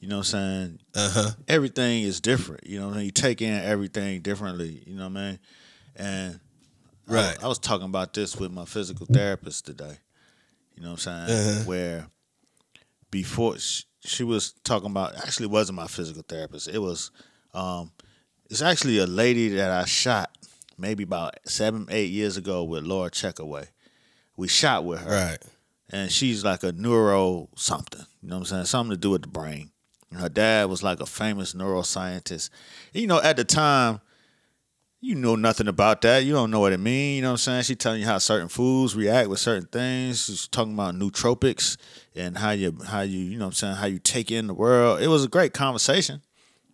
you 0.00 0.08
know 0.08 0.18
what 0.18 0.34
I'm 0.34 0.40
saying? 0.40 0.78
Uh 0.94 1.10
huh. 1.10 1.30
Everything 1.48 2.02
is 2.02 2.20
different. 2.20 2.66
You 2.66 2.80
know 2.80 2.88
what 2.88 2.94
I 2.94 2.96
mean? 2.98 3.06
You 3.06 3.10
take 3.12 3.40
in 3.40 3.54
everything 3.54 4.20
differently, 4.20 4.82
you 4.86 4.94
know 4.96 5.08
what 5.08 5.16
I 5.18 5.30
mean? 5.30 5.38
And 5.96 6.34
I- 6.34 6.38
Right. 7.06 7.36
I, 7.42 7.48
was 7.48 7.58
talking 7.58 7.86
about 7.86 8.14
this 8.14 8.36
with 8.36 8.50
my 8.52 8.64
physical 8.64 9.06
therapist 9.06 9.66
today. 9.66 9.98
You 10.76 10.82
know 10.82 10.92
what 10.92 11.06
I'm 11.06 11.26
saying? 11.26 11.38
Uh-huh. 11.38 11.64
Where 11.64 12.06
before 13.10 13.58
she, 13.58 13.84
she 14.04 14.24
was 14.24 14.52
talking 14.64 14.90
about 14.90 15.16
actually 15.16 15.46
wasn't 15.46 15.76
my 15.76 15.86
physical 15.86 16.22
therapist. 16.26 16.68
It 16.68 16.78
was 16.80 17.10
um 17.52 17.92
it's 18.50 18.62
actually 18.62 18.98
a 18.98 19.06
lady 19.06 19.48
that 19.50 19.70
I 19.70 19.84
shot 19.84 20.36
maybe 20.76 21.04
about 21.04 21.34
seven, 21.46 21.86
eight 21.90 22.10
years 22.10 22.36
ago 22.36 22.64
with 22.64 22.84
Laura 22.84 23.10
Checkoway. 23.10 23.68
We 24.36 24.48
shot 24.48 24.84
with 24.84 25.00
her 25.00 25.10
Right. 25.10 25.38
and 25.90 26.10
she's 26.10 26.44
like 26.44 26.62
a 26.64 26.72
neuro 26.72 27.48
something. 27.56 28.04
You 28.22 28.28
know 28.30 28.36
what 28.36 28.40
I'm 28.40 28.46
saying? 28.46 28.64
Something 28.66 28.96
to 28.96 29.00
do 29.00 29.10
with 29.10 29.22
the 29.22 29.28
brain. 29.28 29.70
And 30.10 30.20
her 30.20 30.28
dad 30.28 30.68
was 30.68 30.82
like 30.82 31.00
a 31.00 31.06
famous 31.06 31.54
neuroscientist. 31.54 32.50
And, 32.92 33.00
you 33.02 33.06
know, 33.06 33.20
at 33.22 33.36
the 33.36 33.44
time, 33.44 34.00
you 35.04 35.14
know 35.14 35.36
nothing 35.36 35.68
about 35.68 36.00
that. 36.02 36.24
You 36.24 36.32
don't 36.32 36.50
know 36.50 36.60
what 36.60 36.72
it 36.72 36.80
means. 36.80 37.16
You 37.16 37.22
know 37.22 37.28
what 37.28 37.32
I'm 37.32 37.38
saying? 37.38 37.62
She 37.64 37.74
telling 37.76 38.00
you 38.00 38.06
how 38.06 38.18
certain 38.18 38.48
foods 38.48 38.96
react 38.96 39.28
with 39.28 39.38
certain 39.38 39.66
things. 39.66 40.24
She's 40.24 40.48
talking 40.48 40.74
about 40.74 40.94
nootropics 40.94 41.76
and 42.14 42.38
how 42.38 42.50
you 42.52 42.78
how 42.86 43.00
you 43.02 43.18
you 43.18 43.38
know 43.38 43.44
what 43.46 43.48
I'm 43.48 43.52
saying 43.54 43.74
how 43.76 43.86
you 43.86 43.98
take 43.98 44.30
in 44.30 44.46
the 44.46 44.54
world. 44.54 45.00
It 45.02 45.08
was 45.08 45.24
a 45.24 45.28
great 45.28 45.52
conversation. 45.52 46.22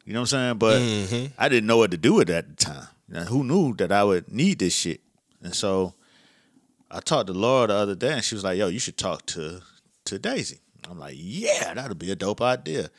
You 0.05 0.13
know 0.15 0.21
what 0.21 0.33
I'm 0.33 0.59
saying? 0.59 0.59
But 0.59 0.81
Mhm. 0.81 1.33
I 1.39 1.49
didn't 1.49 1.67
know 1.67 1.77
what 1.77 1.91
to 1.91 1.97
do 1.97 2.15
with 2.15 2.31
it 2.31 2.35
at 2.35 2.49
the 2.49 2.65
time. 2.65 2.87
Now, 3.09 3.25
who 3.25 3.43
knew 3.45 3.75
that 3.77 3.91
I 3.93 4.05
would 4.05 4.33
need 4.33 4.61
this 4.61 4.75
shit? 4.75 5.01
And 5.43 5.55
so 5.55 5.95
I 6.91 7.01
talked 7.01 7.27
to 7.29 7.33
Laura 7.33 7.67
the 7.69 7.75
other 7.75 7.95
day, 7.95 8.13
and 8.15 8.25
she 8.25 8.35
was 8.35 8.45
like, 8.45 8.59
"Yo, 8.59 8.69
you 8.69 8.79
should 8.79 8.97
talk 8.97 9.27
to 9.27 9.61
to 10.05 10.19
Daisy." 10.19 10.61
I'm 10.89 10.99
like, 10.99 11.15
"Yeah, 11.17 11.75
that'll 11.75 11.95
be 11.97 12.11
a 12.11 12.17
dope 12.17 12.41
idea." 12.41 12.91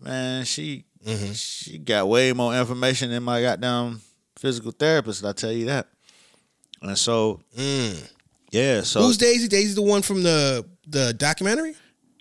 Man, 0.00 0.44
she 0.44 0.84
Mm-hmm. 1.06 1.32
she 1.32 1.78
got 1.78 2.08
way 2.08 2.32
more 2.32 2.56
information 2.58 3.10
than 3.10 3.22
my 3.22 3.40
goddamn 3.40 4.00
physical 4.38 4.70
therapist. 4.72 5.24
I 5.24 5.32
tell 5.32 5.52
you 5.52 5.66
that. 5.66 5.88
And 6.82 6.96
so, 6.96 7.40
Mm. 7.56 8.08
yeah, 8.50 8.82
so 8.82 9.02
Who's 9.02 9.16
Daisy? 9.18 9.48
Daisy, 9.48 9.74
the 9.74 9.82
one 9.82 10.02
from 10.02 10.22
the 10.22 10.64
the 10.86 11.12
documentary. 11.12 11.74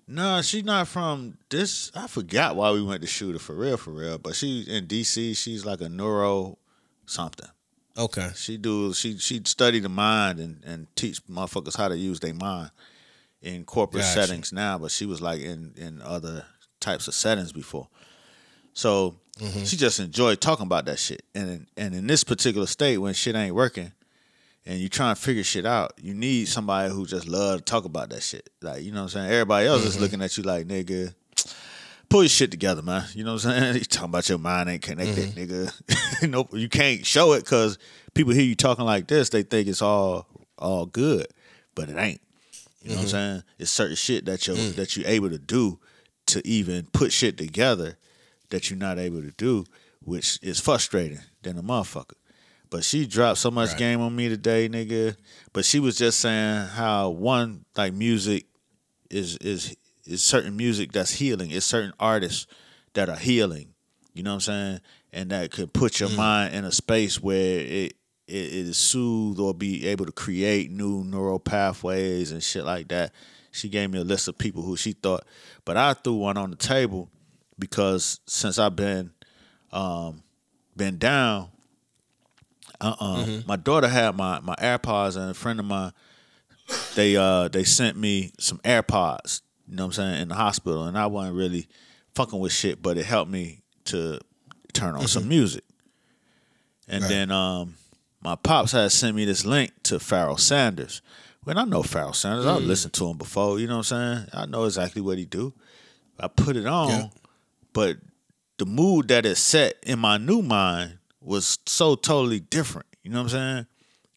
No, 0.07 0.41
she's 0.41 0.63
not 0.63 0.87
from 0.87 1.37
this. 1.49 1.91
I 1.93 2.07
forgot 2.07 2.55
why 2.55 2.71
we 2.71 2.81
went 2.81 3.01
to 3.01 3.07
shoot 3.07 3.33
her 3.33 3.39
for 3.39 3.53
real, 3.53 3.77
for 3.77 3.91
real. 3.91 4.17
But 4.17 4.35
she's 4.35 4.67
in 4.67 4.87
DC. 4.87 5.35
She's 5.35 5.65
like 5.65 5.81
a 5.81 5.89
neuro 5.89 6.57
something. 7.05 7.47
Okay. 7.97 8.29
She 8.35 8.57
do 8.57 8.93
she 8.93 9.17
she 9.17 9.41
study 9.45 9.79
the 9.79 9.89
mind 9.89 10.39
and 10.39 10.63
and 10.63 10.87
teach 10.95 11.23
motherfuckers 11.27 11.75
how 11.77 11.87
to 11.89 11.97
use 11.97 12.19
their 12.19 12.33
mind 12.33 12.71
in 13.41 13.63
corporate 13.65 14.03
Gotcha. 14.03 14.25
settings 14.27 14.53
now. 14.53 14.77
But 14.77 14.91
she 14.91 15.05
was 15.05 15.21
like 15.21 15.41
in 15.41 15.73
in 15.75 16.01
other 16.01 16.45
types 16.79 17.07
of 17.07 17.13
settings 17.13 17.51
before. 17.51 17.87
So 18.73 19.15
Mm-hmm. 19.39 19.63
she 19.65 19.77
just 19.77 19.99
enjoyed 19.99 20.41
talking 20.41 20.65
about 20.65 20.85
that 20.85 20.99
shit. 20.99 21.23
And 21.35 21.49
in, 21.49 21.67
and 21.77 21.95
in 21.95 22.07
this 22.07 22.23
particular 22.23 22.67
state, 22.67 22.97
when 22.97 23.13
shit 23.13 23.35
ain't 23.35 23.53
working, 23.55 23.91
and 24.65 24.79
you 24.79 24.89
trying 24.89 25.15
to 25.15 25.21
figure 25.21 25.43
shit 25.43 25.65
out, 25.65 25.93
you 26.01 26.13
need 26.13 26.47
somebody 26.47 26.91
who 26.93 27.05
just 27.05 27.27
love 27.27 27.59
to 27.59 27.63
talk 27.63 27.85
about 27.85 28.09
that 28.09 28.21
shit. 28.23 28.49
Like 28.61 28.83
you 28.83 28.91
know 28.91 28.97
what 29.03 29.15
I'm 29.15 29.21
saying. 29.21 29.31
Everybody 29.31 29.67
else 29.67 29.79
Mm-hmm. 29.81 29.87
is 29.89 29.99
looking 29.99 30.21
at 30.21 30.37
you 30.37 30.43
like 30.43 30.67
nigga. 30.67 31.13
Pull 32.09 32.23
your 32.23 32.29
shit 32.29 32.51
together, 32.51 32.81
man. 32.81 33.03
You 33.13 33.23
know 33.25 33.33
what 33.33 33.45
I'm 33.45 33.51
saying? 33.61 33.75
You 33.79 33.83
talking 33.83 34.09
about 34.09 34.29
your 34.29 34.37
mind 34.37 34.69
ain't 34.69 34.81
connected, 34.81 35.29
Mm-hmm. 35.35 36.23
nigga. 36.23 36.29
nope, 36.29 36.49
you 36.53 36.69
can't 36.69 37.05
show 37.05 37.33
it 37.33 37.43
because 37.43 37.77
people 38.13 38.33
hear 38.33 38.43
you 38.43 38.55
talking 38.55 38.85
like 38.85 39.07
this, 39.07 39.29
they 39.29 39.43
think 39.43 39.67
it's 39.67 39.81
all 39.81 40.25
all 40.57 40.85
good, 40.85 41.27
but 41.75 41.89
it 41.89 41.97
ain't. 41.97 42.21
You 42.81 42.89
know 42.91 42.95
what 42.95 43.01
I'm 43.03 43.07
saying? 43.09 43.43
It's 43.59 43.71
certain 43.71 43.95
shit 43.97 44.25
that 44.25 44.47
you 44.47 44.53
are 44.53 44.57
that 44.73 44.95
you're 44.95 45.07
able 45.07 45.29
to 45.29 45.37
do 45.37 45.79
to 46.27 46.45
even 46.47 46.87
put 46.93 47.11
shit 47.11 47.37
together 47.37 47.97
that 48.49 48.69
you're 48.69 48.79
not 48.79 48.99
able 48.99 49.21
to 49.21 49.31
do, 49.31 49.65
which 50.01 50.39
is 50.41 50.59
frustrating 50.59 51.19
than 51.41 51.57
a 51.57 51.63
motherfucker. 51.63 52.15
But 52.69 52.83
she 52.83 53.05
dropped 53.05 53.39
so 53.39 53.51
much 53.51 53.69
Right. 53.69 53.77
game 53.77 54.01
on 54.01 54.15
me 54.15 54.29
today, 54.29 54.67
nigga. 54.67 55.15
But 55.53 55.65
she 55.65 55.79
was 55.79 55.97
just 55.97 56.19
saying 56.19 56.67
how 56.67 57.09
one 57.09 57.65
like 57.75 57.93
music 57.93 58.45
is 59.09 59.37
is 59.37 59.75
is 60.05 60.23
certain 60.23 60.55
music 60.55 60.91
that's 60.91 61.13
healing. 61.13 61.51
It's 61.51 61.65
certain 61.65 61.93
artists 61.99 62.47
that 62.93 63.09
are 63.09 63.17
healing. 63.17 63.73
You 64.13 64.23
know 64.23 64.31
what 64.31 64.35
I'm 64.35 64.41
saying? 64.41 64.81
And 65.13 65.31
that 65.31 65.51
could 65.51 65.73
put 65.73 65.99
your 65.99 66.09
mm. 66.09 66.17
mind 66.17 66.55
in 66.55 66.65
a 66.65 66.71
space 66.71 67.21
where 67.21 67.59
it 67.59 67.93
it, 68.27 68.35
it 68.35 68.53
is 68.67 68.77
soothe 68.77 69.39
or 69.39 69.53
be 69.53 69.87
able 69.87 70.05
to 70.05 70.11
create 70.11 70.69
new 70.69 71.03
neural 71.03 71.39
pathways 71.39 72.31
and 72.31 72.43
shit 72.43 72.65
like 72.65 72.89
that. 72.89 73.13
She 73.51 73.69
gave 73.69 73.89
me 73.89 73.99
a 73.99 74.03
list 74.03 74.27
of 74.27 74.37
people 74.37 74.61
who 74.61 74.75
she 74.75 74.91
thought, 74.91 75.23
but 75.63 75.77
I 75.77 75.93
threw 75.93 76.15
one 76.15 76.37
on 76.37 76.51
the 76.51 76.57
table 76.57 77.09
because 77.59 78.19
since 78.25 78.59
I've 78.59 78.75
been 78.75 79.11
um, 79.71 80.23
been 80.75 80.97
down, 80.97 81.49
uh 82.79 82.95
uh 82.99 83.25
my 83.47 83.55
daughter 83.55 83.87
had 83.87 84.15
my 84.15 84.39
my 84.39 84.55
AirPods 84.55 85.17
and 85.17 85.31
a 85.31 85.33
friend 85.33 85.59
of 85.59 85.65
mine 85.65 85.91
they 86.95 87.15
uh 87.15 87.47
they 87.47 87.63
sent 87.63 87.97
me 87.97 88.31
some 88.39 88.59
AirPods. 88.59 89.41
You 89.67 89.75
know 89.75 89.83
what 89.83 89.97
I'm 89.97 90.03
saying 90.03 90.21
in 90.21 90.27
the 90.29 90.35
hospital, 90.35 90.85
and 90.85 90.97
I 90.97 91.07
wasn't 91.07 91.35
really 91.35 91.67
fucking 92.15 92.39
with 92.39 92.51
shit, 92.53 92.81
but 92.81 92.97
it 92.97 93.05
helped 93.05 93.29
me 93.31 93.61
to 93.85 94.19
turn 94.73 94.95
on 94.95 95.07
some 95.07 95.27
music. 95.27 95.63
And 96.87 97.01
Right. 97.03 97.09
then 97.09 97.31
um 97.31 97.75
my 98.21 98.35
pops 98.35 98.71
had 98.71 98.91
sent 98.91 99.15
me 99.15 99.25
this 99.25 99.45
link 99.45 99.71
to 99.83 99.99
Pharoah 99.99 100.39
Sanders. 100.39 101.01
When 101.43 101.57
I 101.57 101.63
know 101.63 101.81
Pharoah 101.83 102.13
Sanders, 102.13 102.45
I've 102.45 102.61
listened 102.63 102.93
to 102.95 103.07
him 103.07 103.17
before. 103.17 103.59
You 103.59 103.67
know 103.67 103.77
what 103.77 103.91
I'm 103.91 104.17
saying? 104.17 104.29
I 104.33 104.45
know 104.47 104.65
exactly 104.65 105.01
what 105.01 105.17
he 105.17 105.25
do. 105.25 105.53
I 106.19 106.27
put 106.27 106.57
it 106.57 106.65
on, 106.65 106.89
Yeah. 106.89 107.07
But 107.77 107.97
the 108.57 108.65
mood 108.65 109.07
that 109.09 109.23
it 109.23 109.35
set 109.35 109.75
in 109.83 109.99
my 109.99 110.17
new 110.17 110.41
mind 110.41 110.97
was 111.21 111.59
so 111.67 111.93
totally 111.93 112.39
different. 112.39 112.87
You 113.03 113.11
know 113.11 113.17
what 113.17 113.25
I'm 113.25 113.29
saying? 113.29 113.67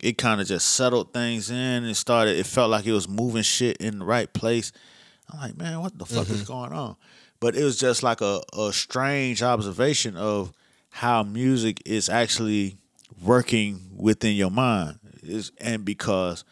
It 0.02 0.16
kind 0.16 0.40
of 0.40 0.46
just 0.46 0.70
settled 0.70 1.12
things 1.12 1.50
in 1.50 1.84
and 1.84 1.94
started. 1.94 2.38
It 2.38 2.46
felt 2.46 2.70
like 2.70 2.86
it 2.86 2.92
was 2.92 3.06
moving 3.06 3.42
shit 3.42 3.76
in 3.76 3.98
the 3.98 4.04
right 4.06 4.32
place. 4.32 4.72
I'm 5.30 5.40
like, 5.40 5.58
man, 5.58 5.82
what 5.82 5.98
the 5.98 6.06
fuck 6.06 6.30
is 6.30 6.44
mm-hmm. 6.44 6.52
going 6.54 6.72
on? 6.72 6.96
But 7.38 7.54
it 7.54 7.62
was 7.62 7.78
just 7.78 8.02
like 8.02 8.22
a, 8.22 8.40
a 8.58 8.72
strange 8.72 9.42
observation 9.42 10.16
of 10.16 10.54
how 10.88 11.22
music 11.22 11.82
is 11.84 12.08
actually 12.08 12.78
working 13.22 13.90
within 13.94 14.36
your 14.36 14.50
mind. 14.50 15.00
Is 15.22 15.52
and 15.58 15.84
because 15.84 16.44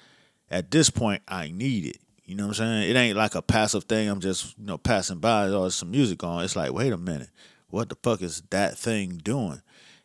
at 0.50 0.70
this 0.70 0.90
point 0.90 1.22
I 1.26 1.50
need 1.52 1.86
it. 1.86 2.00
You 2.28 2.34
know 2.34 2.48
what 2.48 2.60
I'm 2.60 2.82
saying? 2.82 2.90
It 2.90 2.94
ain't 2.94 3.16
like 3.16 3.34
a 3.34 3.40
passive 3.40 3.84
thing. 3.84 4.06
I'm 4.06 4.20
just, 4.20 4.58
you 4.58 4.66
know, 4.66 4.76
passing 4.76 5.16
by, 5.18 5.46
oh, 5.46 5.62
there's 5.62 5.76
some 5.76 5.90
music 5.90 6.22
on. 6.22 6.44
It's 6.44 6.56
like, 6.56 6.74
wait 6.74 6.92
a 6.92 6.98
minute. 6.98 7.30
What 7.70 7.88
the 7.88 7.94
fuck 8.02 8.20
is 8.20 8.42
that 8.50 8.76
thing 8.76 9.18
doing? 9.24 9.62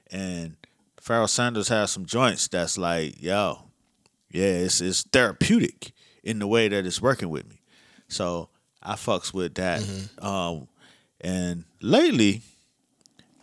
And 0.09 0.55
Pharoah 1.01 1.27
Sanders 1.27 1.67
has 1.67 1.91
some 1.91 2.05
joints 2.05 2.47
that's 2.47 2.77
like, 2.77 3.21
yo, 3.21 3.65
yeah, 4.31 4.45
it's 4.45 4.79
it's 4.79 5.01
therapeutic 5.01 5.91
in 6.23 6.39
the 6.39 6.47
way 6.47 6.69
that 6.69 6.85
it's 6.85 7.01
working 7.01 7.27
with 7.27 7.45
me. 7.49 7.59
So 8.07 8.47
I 8.81 8.93
fucks 8.93 9.33
with 9.33 9.55
that. 9.55 9.83
Um, 10.19 10.69
and 11.19 11.65
lately, 11.81 12.41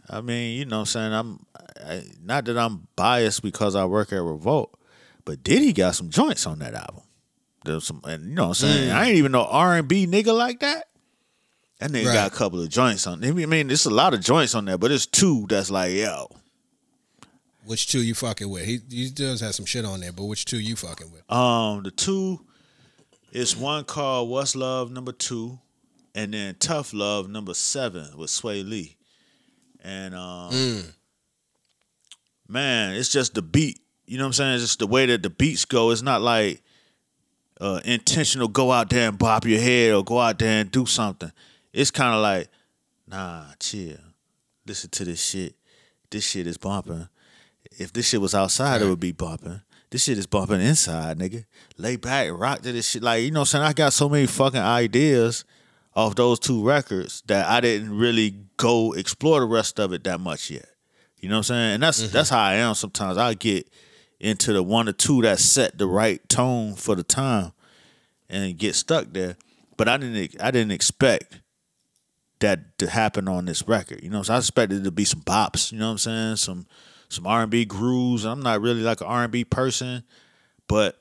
I 0.08 0.22
mean, 0.22 0.58
you 0.58 0.64
know 0.64 0.76
what 0.76 0.80
I'm 0.80 0.86
saying? 0.86 1.12
I'm 1.12 1.46
I, 1.86 2.04
not 2.22 2.46
that 2.46 2.56
I'm 2.56 2.88
biased 2.96 3.42
because 3.42 3.74
I 3.74 3.84
work 3.84 4.10
at 4.10 4.22
Revolt, 4.22 4.74
but 5.26 5.42
Diddy 5.44 5.74
got 5.74 5.96
some 5.96 6.08
joints 6.08 6.46
on 6.46 6.60
that 6.60 6.72
album. 6.72 7.02
There's 7.64 7.84
some 7.84 8.00
and 8.04 8.28
you 8.30 8.34
know 8.34 8.42
what 8.48 8.62
I'm 8.62 8.68
saying? 8.68 8.90
I 8.90 9.06
ain't 9.08 9.16
even 9.16 9.32
no 9.32 9.44
R 9.44 9.76
and 9.76 9.86
B 9.88 10.06
nigga 10.06 10.36
like 10.36 10.60
that. 10.60 10.84
That 11.78 11.90
nigga 11.90 12.06
Right. 12.06 12.14
got 12.14 12.32
a 12.32 12.34
couple 12.34 12.60
of 12.60 12.68
joints 12.68 13.06
on. 13.06 13.24
I 13.24 13.30
mean, 13.32 13.68
there's 13.68 13.86
a 13.86 13.90
lot 13.90 14.12
of 14.14 14.20
joints 14.20 14.54
on 14.54 14.64
there, 14.66 14.76
but 14.78 14.90
it's 14.92 15.06
two 15.06 15.46
that's 15.48 15.70
like, 15.70 15.92
yo, 15.92 16.28
Which 17.64 17.86
two 17.88 18.02
you 18.02 18.14
fucking 18.14 18.48
with? 18.50 18.64
He, 18.64 18.80
he 18.90 19.10
does 19.10 19.40
have 19.40 19.54
some 19.54 19.66
shit 19.66 19.84
on 19.84 20.00
there, 20.00 20.12
but 20.12 20.24
which 20.24 20.44
two 20.44 20.58
you 20.58 20.76
fucking 20.76 21.10
with? 21.12 21.30
Um, 21.30 21.82
the 21.82 21.90
two 21.90 22.40
is 23.32 23.56
one 23.56 23.84
called 23.84 24.28
"What's 24.30 24.56
Love" 24.56 24.90
number 24.90 25.12
two, 25.12 25.58
and 26.14 26.32
then 26.34 26.56
"Tough 26.58 26.92
Love" 26.92 27.28
number 27.28 27.54
seven 27.54 28.16
with 28.16 28.30
Swae 28.30 28.66
Lee, 28.68 28.96
and 29.82 30.14
um, 30.14 30.50
Mm. 30.52 30.92
man, 32.48 32.94
it's 32.94 33.10
just 33.10 33.34
the 33.34 33.42
beat. 33.42 33.80
You 34.06 34.18
know 34.18 34.24
what 34.24 34.28
I'm 34.28 34.32
saying? 34.32 34.54
It's 34.54 34.64
just 34.64 34.78
the 34.80 34.86
way 34.86 35.06
that 35.06 35.22
the 35.22 35.30
beats 35.30 35.64
go. 35.64 35.90
It's 35.90 36.02
not 36.02 36.20
like 36.22 36.62
uh, 37.60 37.80
intentional. 37.84 38.48
Go 38.48 38.72
out 38.72 38.90
there 38.90 39.08
and 39.08 39.18
bop 39.18 39.44
your 39.44 39.60
head 39.60 39.92
or 39.94 40.02
go 40.02 40.18
out 40.18 40.38
there 40.38 40.60
and 40.60 40.70
do 40.70 40.86
something. 40.86 41.30
It's 41.72 41.90
kind 41.90 42.14
of 42.14 42.22
like, 42.22 42.48
nah, 43.06 43.44
chill. 43.58 43.96
Listen 44.66 44.90
to 44.90 45.04
this 45.04 45.22
shit. 45.22 45.54
This 46.10 46.28
shit 46.28 46.46
is 46.46 46.58
bumping. 46.58 47.08
If 47.78 47.92
this 47.92 48.08
shit 48.08 48.20
was 48.20 48.34
outside, 48.34 48.82
it 48.82 48.86
would 48.86 49.00
be 49.00 49.12
bumping. 49.12 49.60
This 49.90 50.04
shit 50.04 50.18
is 50.18 50.26
bumping 50.26 50.60
inside, 50.60 51.18
nigga. 51.18 51.44
Lay 51.76 51.96
back, 51.96 52.30
rock 52.32 52.62
to 52.62 52.72
this 52.72 52.88
shit. 52.88 53.02
Like, 53.02 53.22
you 53.22 53.30
know 53.30 53.40
what 53.40 53.54
I'm 53.54 53.60
saying? 53.60 53.64
I 53.64 53.72
got 53.72 53.92
so 53.92 54.08
many 54.08 54.26
fucking 54.26 54.60
ideas 54.60 55.44
off 55.94 56.14
those 56.14 56.38
two 56.38 56.64
records 56.64 57.22
that 57.26 57.48
I 57.48 57.60
didn't 57.60 57.96
really 57.96 58.36
go 58.56 58.92
explore 58.92 59.40
the 59.40 59.46
rest 59.46 59.80
of 59.80 59.92
it 59.92 60.04
that 60.04 60.20
much 60.20 60.50
yet. 60.50 60.66
You 61.18 61.28
know 61.28 61.36
what 61.36 61.50
I'm 61.50 61.54
saying? 61.54 61.74
And 61.74 61.82
that's 61.82 62.10
that's 62.10 62.30
how 62.30 62.40
I 62.40 62.54
am 62.54 62.74
sometimes. 62.74 63.18
I 63.18 63.34
get 63.34 63.68
into 64.20 64.52
the 64.52 64.62
one 64.62 64.88
or 64.88 64.92
two 64.92 65.22
that 65.22 65.38
set 65.38 65.78
the 65.78 65.86
right 65.86 66.26
tone 66.28 66.74
for 66.74 66.94
the 66.94 67.02
time 67.02 67.52
and 68.28 68.58
get 68.58 68.74
stuck 68.74 69.06
there. 69.12 69.36
But 69.76 69.88
I 69.88 69.96
didn't 69.96 70.40
I 70.40 70.50
didn't 70.50 70.72
expect 70.72 71.40
that 72.40 72.78
to 72.78 72.88
happen 72.88 73.28
on 73.28 73.46
this 73.46 73.66
record. 73.66 74.02
You 74.02 74.10
know, 74.10 74.22
so 74.22 74.34
I 74.34 74.38
expected 74.38 74.80
it 74.80 74.84
to 74.84 74.90
be 74.90 75.04
some 75.04 75.22
bops, 75.22 75.72
you 75.72 75.78
know 75.78 75.86
what 75.86 75.92
I'm 75.92 75.98
saying? 75.98 76.36
Some 76.36 76.66
some 77.08 77.26
R 77.26 77.42
and 77.42 77.50
B 77.50 77.64
grooves. 77.64 78.24
I'm 78.24 78.42
not 78.42 78.60
really 78.60 78.82
like 78.82 79.00
an 79.00 79.06
R 79.06 79.24
and 79.24 79.32
B 79.32 79.44
person, 79.44 80.04
but 80.68 81.00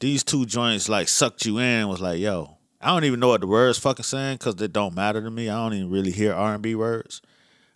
these 0.00 0.22
two 0.22 0.46
joints 0.46 0.88
like 0.88 1.08
sucked 1.08 1.44
you 1.44 1.58
in 1.58 1.88
was 1.88 2.00
like, 2.00 2.20
yo, 2.20 2.56
I 2.80 2.88
don't 2.88 3.04
even 3.04 3.18
know 3.18 3.28
what 3.28 3.40
the 3.40 3.48
words 3.48 3.78
fucking 3.78 4.04
saying 4.04 4.36
because 4.36 4.56
they 4.56 4.68
don't 4.68 4.94
matter 4.94 5.20
to 5.20 5.30
me. 5.30 5.48
I 5.48 5.56
don't 5.56 5.74
even 5.74 5.90
really 5.90 6.12
hear 6.12 6.32
R 6.32 6.54
and 6.54 6.62
B 6.62 6.76
words. 6.76 7.20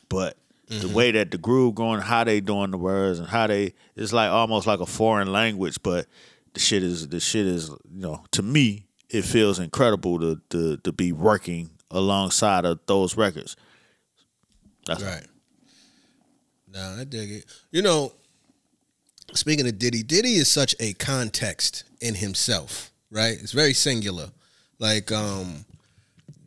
But 0.08 0.36
the 0.80 0.88
way 0.88 1.10
that 1.12 1.30
the 1.30 1.38
groove 1.38 1.74
going, 1.74 2.00
how 2.00 2.24
they 2.24 2.40
doing 2.40 2.70
the 2.70 2.78
words 2.78 3.18
and 3.18 3.28
how 3.28 3.46
they 3.46 3.74
it's 3.96 4.12
like 4.12 4.30
almost 4.30 4.66
like 4.66 4.80
a 4.80 4.86
foreign 4.86 5.32
language, 5.32 5.78
but 5.82 6.06
the 6.54 6.60
shit 6.60 6.82
is 6.82 7.08
the 7.08 7.20
shit 7.20 7.46
is, 7.46 7.68
you 7.68 8.02
know, 8.02 8.24
to 8.32 8.42
me, 8.42 8.86
it 9.10 9.22
feels 9.22 9.58
incredible 9.58 10.18
to 10.18 10.40
to 10.50 10.76
to 10.78 10.92
be 10.92 11.12
working 11.12 11.70
alongside 11.90 12.64
of 12.64 12.80
those 12.86 13.16
records. 13.16 13.56
That's 14.86 15.02
Right. 15.02 15.26
Nah, 16.72 17.00
I 17.00 17.04
dig 17.04 17.30
it. 17.30 17.44
You 17.70 17.82
know, 17.82 18.12
speaking 19.34 19.66
of 19.66 19.78
Diddy, 19.78 20.02
Diddy 20.02 20.34
is 20.34 20.48
such 20.48 20.74
a 20.80 20.94
context 20.94 21.84
in 22.00 22.14
himself, 22.14 22.90
right? 23.10 23.36
It's 23.38 23.52
very 23.52 23.74
singular. 23.74 24.30
Like, 24.78 25.12
um, 25.12 25.66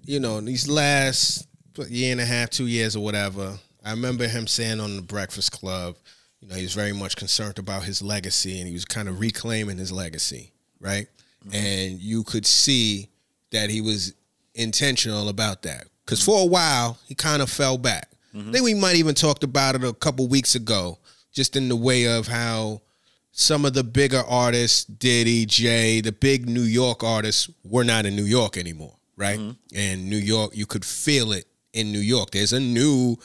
you 0.03 0.19
know, 0.19 0.39
in 0.39 0.45
these 0.45 0.67
last 0.67 1.47
year 1.89 2.11
and 2.11 2.19
a 2.19 2.25
half, 2.25 2.49
two 2.49 2.65
years 2.67 2.95
or 2.95 3.03
whatever, 3.03 3.59
I 3.85 3.91
remember 3.91 4.27
him 4.27 4.47
saying 4.47 4.79
on 4.79 4.95
the 4.95 5.01
Breakfast 5.03 5.51
Club, 5.51 5.95
you 6.41 6.47
know, 6.47 6.55
he 6.55 6.63
was 6.63 6.73
very 6.73 6.91
much 6.91 7.15
concerned 7.15 7.59
about 7.59 7.83
his 7.83 8.01
legacy 8.01 8.57
and 8.57 8.67
he 8.67 8.73
was 8.73 8.83
kind 8.83 9.07
of 9.07 9.19
reclaiming 9.19 9.77
his 9.77 9.91
legacy, 9.91 10.51
right? 10.79 11.07
Mm-hmm. 11.45 11.55
And 11.55 12.01
you 12.01 12.23
could 12.23 12.47
see 12.47 13.09
that 13.51 13.69
he 13.69 13.81
was 13.81 14.15
intentional 14.55 15.29
about 15.29 15.61
that. 15.61 15.87
Because 16.03 16.23
for 16.23 16.41
a 16.41 16.45
while, 16.45 16.97
he 17.05 17.15
kind 17.15 17.41
of 17.41 17.49
fell 17.49 17.77
back. 17.77 18.09
Mm-hmm. 18.33 18.49
I 18.49 18.51
think 18.51 18.65
we 18.65 18.73
might 18.73 18.95
even 18.95 19.15
talked 19.15 19.43
about 19.43 19.75
it 19.75 19.83
a 19.83 19.93
couple 19.93 20.27
weeks 20.27 20.55
ago, 20.55 20.97
just 21.31 21.55
in 21.55 21.69
the 21.69 21.75
way 21.75 22.05
of 22.05 22.27
how 22.27 22.81
some 23.31 23.65
of 23.65 23.73
the 23.73 23.83
bigger 23.83 24.23
artists, 24.27 24.85
Diddy, 24.85 25.45
Jay, 25.45 26.01
the 26.01 26.11
big 26.11 26.49
New 26.49 26.61
York 26.61 27.03
artists, 27.03 27.49
were 27.63 27.83
not 27.83 28.05
in 28.05 28.15
New 28.15 28.23
York 28.23 28.57
anymore, 28.57 28.95
right? 29.15 29.39
Mm-hmm. 29.39 29.77
And 29.77 30.09
New 30.09 30.17
York, 30.17 30.55
you 30.55 30.65
could 30.65 30.85
feel 30.85 31.31
it 31.33 31.45
in 31.73 31.91
New 31.91 31.99
York. 31.99 32.31
There's 32.31 32.53
a 32.53 32.59
new 32.59 33.17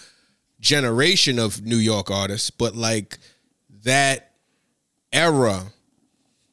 generation 0.61 1.39
of 1.39 1.65
New 1.65 1.77
York 1.77 2.11
artists, 2.11 2.51
but 2.51 2.75
like 2.77 3.19
that 3.85 4.33
era, 5.13 5.63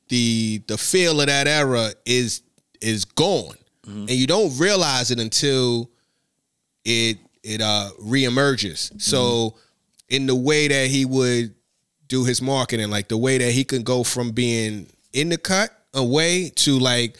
the 0.09 0.61
the 0.67 0.77
feel 0.77 1.19
of 1.21 1.27
that 1.27 1.47
era 1.47 1.91
is 2.05 2.41
is 2.81 3.05
gone, 3.05 3.55
and 3.85 4.09
you 4.11 4.27
don't 4.27 4.57
realize 4.57 5.11
it 5.11 5.19
until 5.19 5.89
it 6.85 7.17
it 7.43 7.61
uh 7.61 7.89
reemerges. 8.01 8.99
So 9.01 9.55
in 10.09 10.25
the 10.25 10.35
way 10.35 10.67
that 10.67 10.87
he 10.87 11.05
would 11.05 11.53
do 12.07 12.23
his 12.23 12.41
marketing, 12.41 12.89
like 12.89 13.09
the 13.09 13.17
way 13.17 13.37
that 13.37 13.51
he 13.51 13.63
can 13.63 13.83
go 13.83 14.03
from 14.03 14.31
being 14.31 14.87
in 15.13 15.29
the 15.29 15.37
cut 15.37 15.69
away 15.93 16.49
to 16.55 16.79
like 16.79 17.17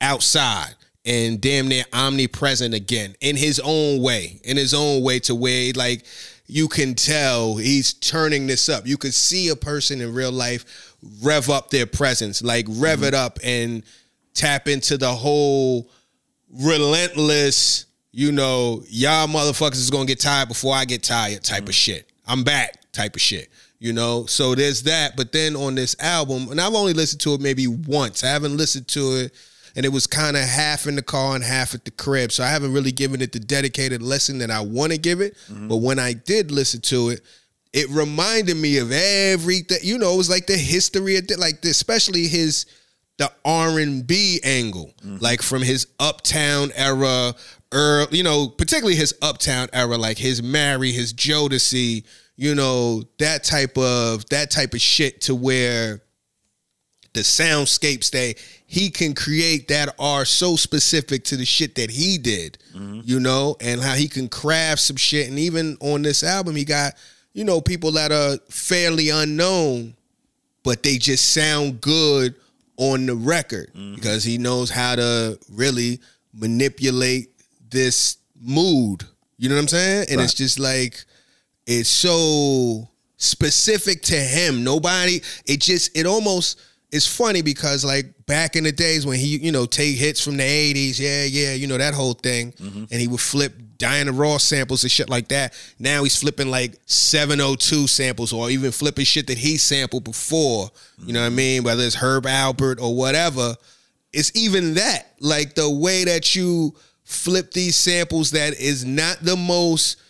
outside 0.00 0.74
and 1.06 1.40
damn 1.40 1.68
near 1.68 1.84
omnipresent 1.92 2.74
again 2.74 3.14
in 3.20 3.36
his 3.36 3.60
own 3.64 4.02
way, 4.02 4.40
in 4.44 4.56
his 4.56 4.74
own 4.74 5.02
way 5.02 5.20
to 5.20 5.34
where 5.34 5.72
like 5.74 6.04
you 6.46 6.68
can 6.68 6.94
tell 6.94 7.56
he's 7.56 7.92
turning 7.94 8.46
this 8.46 8.68
up. 8.68 8.86
You 8.86 8.96
could 8.96 9.14
see 9.14 9.48
a 9.48 9.56
person 9.56 10.00
in 10.00 10.12
real 10.12 10.32
life 10.32 10.94
rev 11.22 11.48
up 11.48 11.70
their 11.70 11.86
presence, 11.86 12.42
like 12.42 12.66
rev 12.68 12.98
mm-hmm. 12.98 13.08
it 13.08 13.14
up 13.14 13.38
and 13.42 13.82
tap 14.34 14.68
into 14.68 14.98
the 14.98 15.12
whole 15.12 15.90
relentless, 16.52 17.86
you 18.12 18.32
know, 18.32 18.82
y'all 18.88 19.26
motherfuckers 19.26 19.74
is 19.74 19.90
gonna 19.90 20.06
get 20.06 20.20
tired 20.20 20.48
before 20.48 20.74
I 20.74 20.84
get 20.84 21.02
tired 21.02 21.42
type 21.42 21.64
of 21.64 21.64
mm-hmm. 21.66 21.72
shit. 21.72 22.10
I'm 22.26 22.44
back 22.44 22.92
type 22.92 23.14
of 23.14 23.20
shit. 23.20 23.48
You 23.78 23.92
know, 23.92 24.24
so 24.24 24.54
there's 24.54 24.84
that. 24.84 25.16
But 25.16 25.32
then 25.32 25.54
on 25.54 25.74
this 25.74 25.94
album, 26.00 26.48
and 26.50 26.60
I've 26.60 26.74
only 26.74 26.94
listened 26.94 27.20
to 27.22 27.34
it 27.34 27.42
maybe 27.42 27.66
once. 27.66 28.24
I 28.24 28.28
haven't 28.28 28.56
listened 28.56 28.88
to 28.88 29.16
it, 29.16 29.34
and 29.76 29.84
it 29.84 29.90
was 29.90 30.06
kind 30.06 30.36
of 30.36 30.42
half 30.42 30.86
in 30.86 30.96
the 30.96 31.02
car 31.02 31.34
and 31.34 31.44
half 31.44 31.74
at 31.74 31.84
the 31.84 31.90
crib. 31.90 32.32
So 32.32 32.42
I 32.42 32.48
haven't 32.48 32.72
really 32.72 32.92
given 32.92 33.20
it 33.20 33.32
the 33.32 33.38
dedicated 33.38 34.02
lesson 34.02 34.38
that 34.38 34.50
I 34.50 34.60
want 34.60 34.92
to 34.92 34.98
give 34.98 35.20
it. 35.20 35.36
But 35.68 35.76
when 35.76 35.98
I 35.98 36.14
did 36.14 36.50
listen 36.50 36.80
to 36.82 37.10
it, 37.10 37.20
it 37.74 37.90
reminded 37.90 38.56
me 38.56 38.78
of 38.78 38.90
everything. 38.90 39.78
You 39.82 39.98
know, 39.98 40.14
it 40.14 40.16
was 40.16 40.30
like 40.30 40.46
the 40.46 40.56
history 40.56 41.18
of 41.18 41.30
like 41.38 41.62
especially 41.64 42.26
his 42.26 42.64
the 43.18 43.30
R 43.44 43.78
and 43.78 44.06
B 44.06 44.40
angle, 44.42 44.94
like 45.20 45.42
from 45.42 45.62
his 45.62 45.86
Uptown 46.00 46.70
era, 46.74 47.34
er, 47.72 48.06
you 48.10 48.22
know, 48.22 48.48
particularly 48.48 48.96
his 48.96 49.14
Uptown 49.20 49.68
era, 49.72 49.98
like 49.98 50.18
his 50.18 50.42
Mary, 50.42 50.92
his 50.92 51.12
Jodeci, 51.12 52.04
you 52.36 52.54
know, 52.54 53.02
that 53.18 53.44
type 53.44 53.76
of 53.76 54.26
that 54.30 54.50
type 54.50 54.72
of 54.72 54.80
shit 54.80 55.22
to 55.22 55.34
where 55.34 56.02
the 57.14 57.22
soundscapes 57.22 58.10
they 58.10 58.36
he 58.66 58.90
can 58.90 59.14
create 59.14 59.68
that 59.68 59.94
are 59.98 60.24
so 60.24 60.56
specific 60.56 61.24
to 61.24 61.36
the 61.36 61.44
shit 61.44 61.76
that 61.76 61.88
he 61.90 62.18
did, 62.18 62.58
mm-hmm. 62.74 63.00
you 63.04 63.20
know, 63.20 63.56
and 63.60 63.80
how 63.80 63.94
he 63.94 64.08
can 64.08 64.28
craft 64.28 64.80
some 64.80 64.96
shit. 64.96 65.28
And 65.28 65.38
even 65.38 65.76
on 65.80 66.02
this 66.02 66.24
album, 66.24 66.56
he 66.56 66.64
got, 66.64 66.94
you 67.32 67.44
know, 67.44 67.60
people 67.60 67.92
that 67.92 68.10
are 68.10 68.38
fairly 68.50 69.10
unknown, 69.10 69.94
but 70.64 70.82
they 70.82 70.98
just 70.98 71.32
sound 71.32 71.80
good 71.80 72.34
on 72.76 73.06
the 73.06 73.14
record 73.14 73.70
mm-hmm. 73.72 73.94
because 73.94 74.24
he 74.24 74.36
knows 74.36 74.68
how 74.68 74.96
to 74.96 75.38
really 75.52 76.00
manipulate 76.34 77.30
this 77.70 78.18
mood. 78.40 79.04
You 79.38 79.48
know 79.48 79.54
what 79.54 79.62
I'm 79.62 79.68
saying? 79.68 80.06
And 80.10 80.20
it's 80.20 80.34
just 80.34 80.58
like 80.58 81.04
it's 81.66 81.88
so 81.88 82.88
specific 83.16 84.02
to 84.02 84.16
him. 84.16 84.64
Nobody, 84.64 85.20
it 85.46 85.60
just, 85.60 85.96
it 85.96 86.04
almost 86.04 86.60
is 86.90 87.06
funny 87.06 87.42
because 87.42 87.84
like 87.84 88.26
back 88.26 88.56
in 88.56 88.64
the 88.64 88.72
days 88.72 89.04
when 89.04 89.18
he, 89.18 89.38
you 89.38 89.52
know, 89.52 89.66
take 89.66 89.96
hits 89.96 90.20
from 90.20 90.36
the 90.36 90.42
80s, 90.42 90.98
yeah, 90.98 91.24
yeah, 91.24 91.54
you 91.54 91.66
know, 91.66 91.78
that 91.78 91.94
whole 91.94 92.14
thing. 92.14 92.52
Mm-hmm. 92.52 92.84
And 92.90 93.00
he 93.00 93.08
would 93.08 93.20
flip 93.20 93.54
Diana 93.78 94.12
Ross 94.12 94.44
samples 94.44 94.82
and 94.82 94.90
shit 94.90 95.10
like 95.10 95.28
that. 95.28 95.54
Now 95.78 96.04
he's 96.04 96.16
flipping 96.16 96.50
like 96.50 96.78
702 96.86 97.86
samples 97.86 98.32
or 98.32 98.50
even 98.50 98.72
flipping 98.72 99.04
shit 99.04 99.26
that 99.26 99.38
he 99.38 99.58
sampled 99.58 100.04
before. 100.04 100.70
You 100.98 101.12
know 101.12 101.20
what 101.20 101.26
I 101.26 101.28
mm-hmm. 101.28 101.36
mean? 101.36 101.62
Whether 101.64 101.84
it's 101.84 101.96
Herb 101.96 102.24
Alpert 102.24 102.80
or 102.80 102.94
whatever. 102.94 103.56
It's 104.12 104.32
even 104.34 104.74
that. 104.74 105.12
Like 105.20 105.54
the 105.54 105.68
way 105.68 106.04
that 106.04 106.34
you 106.34 106.74
flip 107.04 107.52
these 107.52 107.76
samples 107.76 108.30
that 108.30 108.58
is 108.58 108.84
not 108.84 109.18
the 109.20 109.36
most 109.36 110.00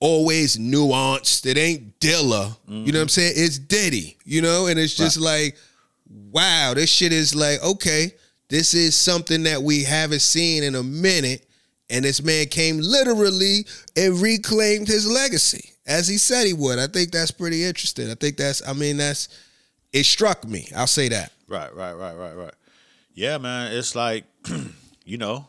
always 0.00 0.56
nuanced. 0.56 1.46
It 1.46 1.58
ain't 1.58 1.98
Dilla. 2.00 2.56
You 2.66 2.74
know 2.74 2.80
what 2.80 2.86
I'm 2.86 2.94
mm-hmm. 2.94 3.08
saying? 3.08 3.32
It's 3.36 3.58
Diddy, 3.58 4.16
you 4.24 4.40
know? 4.40 4.66
And 4.66 4.78
it's 4.78 4.94
just 4.94 5.18
like, 5.18 5.56
wow, 6.30 6.72
this 6.74 6.90
shit 6.90 7.12
is 7.12 7.34
like, 7.34 7.62
okay, 7.62 8.12
this 8.48 8.74
is 8.74 8.96
something 8.96 9.42
that 9.44 9.62
we 9.62 9.84
haven't 9.84 10.20
seen 10.20 10.62
in 10.62 10.74
a 10.74 10.82
minute. 10.82 11.46
And 11.88 12.04
this 12.04 12.22
man 12.22 12.46
came 12.46 12.78
literally 12.78 13.64
and 13.96 14.20
reclaimed 14.20 14.88
his 14.88 15.08
legacy 15.08 15.70
as 15.86 16.08
he 16.08 16.18
said 16.18 16.46
he 16.46 16.52
would. 16.52 16.78
I 16.78 16.88
think 16.88 17.12
that's 17.12 17.30
pretty 17.30 17.64
interesting. 17.64 18.10
I 18.10 18.14
think 18.14 18.36
that's, 18.36 18.66
I 18.66 18.72
mean, 18.72 18.96
that's, 18.96 19.28
it 19.92 20.04
struck 20.04 20.44
me. 20.44 20.68
I'll 20.74 20.88
say 20.88 21.08
that. 21.10 21.32
Right, 21.48 21.74
right, 21.74 21.92
right, 21.92 22.16
right, 22.16 22.36
right. 22.36 22.54
Yeah, 23.14 23.38
man. 23.38 23.72
It's 23.72 23.94
like, 23.94 24.24
you 25.04 25.16
know, 25.16 25.46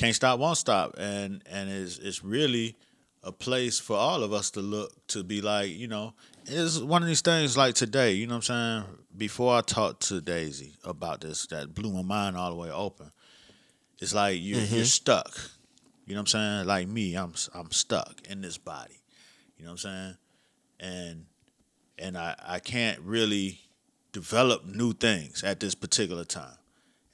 can't 0.00 0.14
stop, 0.14 0.38
won't 0.38 0.56
stop, 0.56 0.94
and 0.96 1.42
and 1.50 1.68
it's 1.68 1.98
it's 1.98 2.24
really 2.24 2.74
a 3.22 3.30
place 3.30 3.78
for 3.78 3.98
all 3.98 4.22
of 4.22 4.32
us 4.32 4.50
to 4.52 4.60
look 4.60 4.90
to 5.08 5.22
be 5.22 5.42
like, 5.42 5.70
you 5.70 5.88
know, 5.88 6.14
it's 6.46 6.78
one 6.78 7.02
of 7.02 7.08
these 7.08 7.20
things 7.20 7.54
like 7.54 7.74
today. 7.74 8.12
You 8.12 8.26
know 8.26 8.36
what 8.36 8.48
I'm 8.50 8.84
saying? 8.86 8.98
Before 9.16 9.56
I 9.56 9.60
talked 9.60 10.08
to 10.08 10.20
Daisy 10.20 10.74
about 10.84 11.20
this, 11.20 11.46
that 11.46 11.74
blew 11.74 11.92
my 11.92 12.02
mind 12.02 12.36
all 12.36 12.50
the 12.50 12.56
way 12.56 12.70
open. 12.70 13.10
It's 13.98 14.14
like 14.14 14.40
you 14.40 14.56
you're 14.56 14.64
mm-hmm. 14.64 14.82
stuck. 14.84 15.38
You 16.06 16.14
know 16.14 16.20
what 16.20 16.34
I'm 16.34 16.66
saying? 16.66 16.66
Like 16.66 16.88
me, 16.88 17.14
I'm 17.14 17.34
I'm 17.54 17.70
stuck 17.70 18.22
in 18.28 18.40
this 18.40 18.58
body. 18.58 19.00
You 19.56 19.64
know 19.64 19.72
what 19.72 19.84
I'm 19.84 19.90
saying? 19.90 20.16
And 20.80 21.26
and 21.98 22.18
I 22.18 22.34
I 22.44 22.58
can't 22.58 22.98
really 23.00 23.60
develop 24.12 24.64
new 24.64 24.92
things 24.92 25.44
at 25.44 25.60
this 25.60 25.74
particular 25.74 26.24
time. 26.24 26.56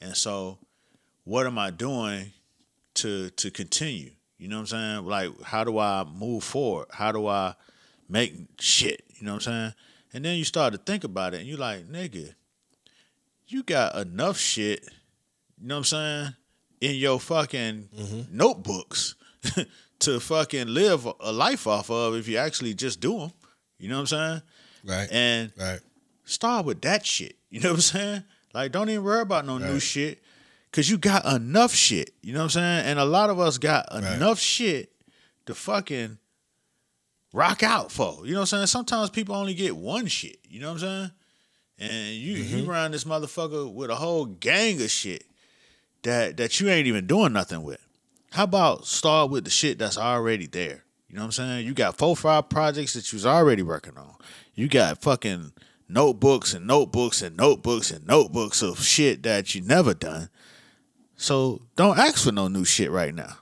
And 0.00 0.16
so 0.16 0.58
what 1.24 1.46
am 1.46 1.58
I 1.58 1.70
doing 1.70 2.32
to 2.94 3.30
to 3.30 3.50
continue? 3.50 4.12
You 4.38 4.48
know 4.48 4.56
what 4.56 4.72
I'm 4.72 5.04
saying? 5.04 5.06
Like 5.06 5.42
how 5.42 5.64
do 5.64 5.78
I 5.78 6.04
move 6.04 6.44
forward? 6.44 6.86
How 6.92 7.10
do 7.10 7.26
I 7.26 7.54
make 8.08 8.34
shit? 8.60 9.02
You 9.16 9.26
know 9.26 9.34
what 9.34 9.46
I'm 9.48 9.52
saying? 9.52 9.74
And 10.16 10.24
then 10.24 10.38
you 10.38 10.44
start 10.44 10.72
to 10.72 10.78
think 10.78 11.04
about 11.04 11.34
it 11.34 11.40
and 11.40 11.46
you're 11.46 11.58
like, 11.58 11.88
nigga, 11.88 12.32
you 13.48 13.62
got 13.62 13.96
enough 13.96 14.38
shit, 14.38 14.82
you 15.60 15.68
know 15.68 15.74
what 15.74 15.78
I'm 15.80 15.84
saying, 15.84 16.34
in 16.80 16.94
your 16.96 17.20
fucking 17.20 17.90
mm-hmm. 17.94 18.34
notebooks 18.34 19.14
to 19.98 20.18
fucking 20.18 20.68
live 20.68 21.06
a 21.20 21.32
life 21.32 21.66
off 21.66 21.90
of 21.90 22.14
if 22.14 22.28
you 22.28 22.38
actually 22.38 22.72
just 22.72 22.98
do 22.98 23.18
them. 23.18 23.32
You 23.78 23.90
know 23.90 23.96
what 23.96 24.00
I'm 24.00 24.06
saying? 24.06 24.42
Right. 24.86 25.08
And 25.12 25.52
right. 25.58 25.80
start 26.24 26.64
with 26.64 26.80
that 26.80 27.04
shit. 27.04 27.36
You 27.50 27.60
know 27.60 27.70
what 27.70 27.76
I'm 27.76 27.80
saying? 27.82 28.24
Like, 28.54 28.72
don't 28.72 28.88
even 28.88 29.04
worry 29.04 29.20
about 29.20 29.44
no 29.44 29.58
new 29.58 29.80
shit. 29.80 30.22
Cause 30.72 30.88
you 30.90 30.98
got 30.98 31.26
enough 31.26 31.72
shit. 31.72 32.12
You 32.22 32.32
know 32.32 32.40
what 32.40 32.44
I'm 32.44 32.50
saying? 32.50 32.86
And 32.86 32.98
a 32.98 33.04
lot 33.04 33.30
of 33.30 33.38
us 33.38 33.56
got 33.56 33.90
enough 33.94 34.38
shit 34.38 34.92
to 35.44 35.54
fucking 35.54 36.18
rock 37.36 37.62
out 37.62 37.92
for. 37.92 38.20
You 38.24 38.32
know 38.32 38.40
what 38.40 38.52
I'm 38.52 38.58
saying? 38.58 38.66
Sometimes 38.66 39.10
people 39.10 39.34
only 39.34 39.54
get 39.54 39.76
one 39.76 40.06
shit. 40.06 40.38
You 40.48 40.60
know 40.60 40.72
what 40.72 40.82
I'm 40.82 40.88
saying? 40.88 41.10
And 41.78 42.14
you 42.14 42.32
you 42.34 42.62
mm-hmm. 42.62 42.70
run 42.70 42.90
this 42.90 43.04
motherfucker 43.04 43.72
with 43.72 43.90
a 43.90 43.94
whole 43.94 44.24
gang 44.24 44.80
of 44.80 44.90
shit 44.90 45.24
that 46.02 46.38
that 46.38 46.58
you 46.58 46.70
ain't 46.70 46.86
even 46.86 47.06
doing 47.06 47.34
nothing 47.34 47.62
with. 47.62 47.86
How 48.30 48.44
about 48.44 48.86
start 48.86 49.30
with 49.30 49.44
the 49.44 49.50
shit 49.50 49.78
that's 49.78 49.98
already 49.98 50.46
there? 50.46 50.84
You 51.08 51.16
know 51.16 51.22
what 51.22 51.26
I'm 51.26 51.32
saying? 51.32 51.66
You 51.66 51.74
got 51.74 51.98
four, 51.98 52.16
five 52.16 52.48
projects 52.48 52.94
that 52.94 53.12
you 53.12 53.16
was 53.16 53.26
already 53.26 53.62
working 53.62 53.96
on. 53.96 54.14
You 54.54 54.68
got 54.68 55.02
fucking 55.02 55.52
notebooks 55.88 56.54
and 56.54 56.66
notebooks 56.66 57.20
and 57.20 57.36
notebooks 57.36 57.90
and 57.90 58.06
notebooks 58.06 58.62
of 58.62 58.82
shit 58.82 59.22
that 59.22 59.54
you 59.54 59.60
never 59.60 59.92
done. 59.94 60.30
So 61.16 61.62
don't 61.76 61.98
ask 61.98 62.24
for 62.24 62.32
no 62.32 62.48
new 62.48 62.64
shit 62.64 62.90
right 62.90 63.14
now. 63.14 63.38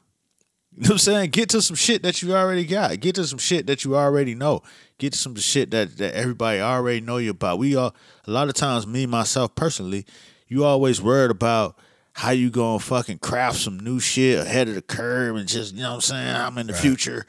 You 0.77 0.83
know 0.83 0.87
what 0.87 0.91
I'm 0.93 0.99
saying? 0.99 1.31
Get 1.31 1.51
to 1.51 1.63
some 1.63 1.77
shit 1.77 2.03
that 2.03 2.21
you 2.21 2.35
already 2.35 2.65
got. 2.65 2.99
Get 2.99 3.15
to 3.15 3.25
some 3.25 3.39
shit 3.39 3.69
that 3.69 3.85
you 3.85 3.95
already 3.95 4.35
know. 4.35 4.63
Get 4.99 5.13
to 5.13 5.19
some 5.19 5.37
shit 5.37 5.71
that, 5.71 5.97
that 5.99 6.15
everybody 6.15 6.61
already 6.61 7.01
know 7.01 7.19
you 7.19 7.31
about. 7.31 7.59
We 7.59 7.77
all 7.77 7.95
a 8.27 8.31
lot 8.31 8.49
of 8.49 8.55
times, 8.55 8.85
me 8.85 9.07
myself 9.07 9.55
personally, 9.55 10.05
you 10.49 10.65
always 10.65 11.01
worried 11.01 11.31
about 11.31 11.79
how 12.15 12.31
you 12.31 12.51
gonna 12.51 12.81
fucking 12.81 13.19
craft 13.19 13.59
some 13.59 13.79
new 13.79 14.01
shit 14.01 14.41
ahead 14.41 14.69
of 14.69 14.75
the 14.75 14.83
curve 14.83 15.37
and 15.37 15.47
just, 15.47 15.75
you 15.75 15.83
know 15.83 15.91
what 15.91 15.95
I'm 15.97 16.01
saying? 16.01 16.37
I'm 16.37 16.59
in 16.59 16.67
the 16.67 16.73
future. 16.75 17.25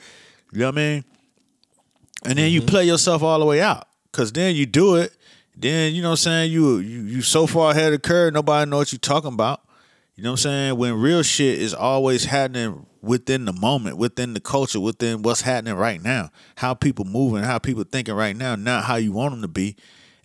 You 0.52 0.60
know 0.60 0.68
what 0.68 0.76
I 0.76 0.78
mean? 0.78 1.06
And 2.24 2.40
then 2.40 2.52
you 2.52 2.62
mm-hmm. 2.62 2.70
play 2.70 2.86
yourself 2.86 3.22
all 3.22 3.40
the 3.40 3.46
way 3.46 3.62
out. 3.62 3.88
Cause 4.12 4.32
then 4.32 4.56
you 4.56 4.66
do 4.66 4.96
it, 4.96 5.16
then 5.56 5.94
you 5.94 6.02
know 6.02 6.10
what 6.10 6.14
I'm 6.14 6.18
saying, 6.18 6.52
you 6.52 6.78
you 6.78 7.02
you 7.02 7.22
so 7.22 7.46
far 7.46 7.72
ahead 7.72 7.94
of 7.94 8.02
the 8.02 8.08
curve, 8.08 8.34
nobody 8.34 8.70
know 8.70 8.78
what 8.78 8.92
you 8.92 8.98
talking 8.98 9.34
about. 9.34 9.62
You 10.16 10.24
know 10.24 10.32
what 10.32 10.40
I'm 10.46 10.52
saying? 10.52 10.78
When 10.78 10.94
real 11.00 11.24
shit 11.24 11.60
is 11.60 11.74
always 11.74 12.26
happening 12.26 12.86
within 13.02 13.46
the 13.46 13.54
moment, 13.54 13.98
within 13.98 14.34
the 14.34 14.40
culture, 14.40 14.80
within 14.80 15.22
what's 15.22 15.42
happening 15.42 15.76
right 15.76 16.02
now, 16.02 16.32
how 16.56 16.74
people 16.74 17.06
moving, 17.06 17.44
how 17.44 17.60
people 17.60 17.84
thinking 17.84 18.16
right 18.16 18.36
now, 18.36 18.56
not 18.56 18.86
how 18.86 18.96
you 18.96 19.12
want 19.12 19.34
them 19.34 19.42
to 19.42 19.48
be. 19.48 19.76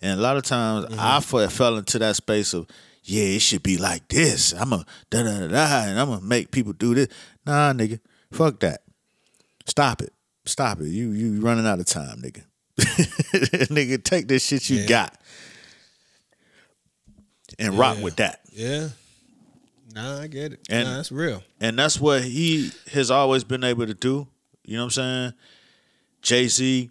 And 0.01 0.17
a 0.19 0.21
lot 0.23 0.37
of 0.37 0.43
times 0.43 0.85
mm-hmm. 0.85 0.99
I 0.99 1.47
fell 1.49 1.77
into 1.77 1.99
that 1.99 2.15
space 2.15 2.53
of, 2.53 2.67
yeah, 3.03 3.23
it 3.23 3.41
should 3.41 3.63
be 3.63 3.77
like 3.77 4.07
this. 4.07 4.53
I'm 4.53 4.71
a 4.73 4.85
da 5.09 5.23
da 5.23 5.39
da 5.39 5.47
da, 5.47 5.83
and 5.89 5.99
I'm 5.99 6.07
gonna 6.09 6.21
make 6.21 6.51
people 6.51 6.73
do 6.73 6.95
this. 6.95 7.07
Nah, 7.45 7.73
nigga, 7.73 7.99
fuck 8.31 8.59
that. 8.61 8.81
Stop 9.65 10.01
it. 10.01 10.13
Stop 10.45 10.79
it. 10.81 10.87
You 10.87 11.11
you 11.11 11.41
running 11.41 11.67
out 11.67 11.79
of 11.79 11.85
time, 11.85 12.21
nigga. 12.21 12.43
nigga, 13.69 14.03
take 14.03 14.27
this 14.27 14.45
shit 14.45 14.69
you 14.69 14.77
Yeah. 14.79 14.87
got 14.87 15.17
and 17.59 17.77
rock 17.77 18.01
with 18.01 18.15
that. 18.17 18.41
Yeah. 18.51 18.89
Nah, 19.93 20.21
I 20.21 20.27
get 20.27 20.53
it. 20.53 20.59
And- 20.69 20.87
nah, 20.87 20.97
that's 20.97 21.11
real. 21.11 21.43
And 21.59 21.77
that's 21.77 21.99
what 21.99 22.23
he 22.23 22.71
has 22.91 23.11
always 23.11 23.43
been 23.43 23.63
able 23.63 23.85
to 23.87 23.93
do. 23.93 24.27
You 24.63 24.77
know 24.77 24.83
what 24.83 24.97
I'm 24.97 25.31
saying? 25.31 25.33
Jay 26.21 26.47
Z, 26.47 26.89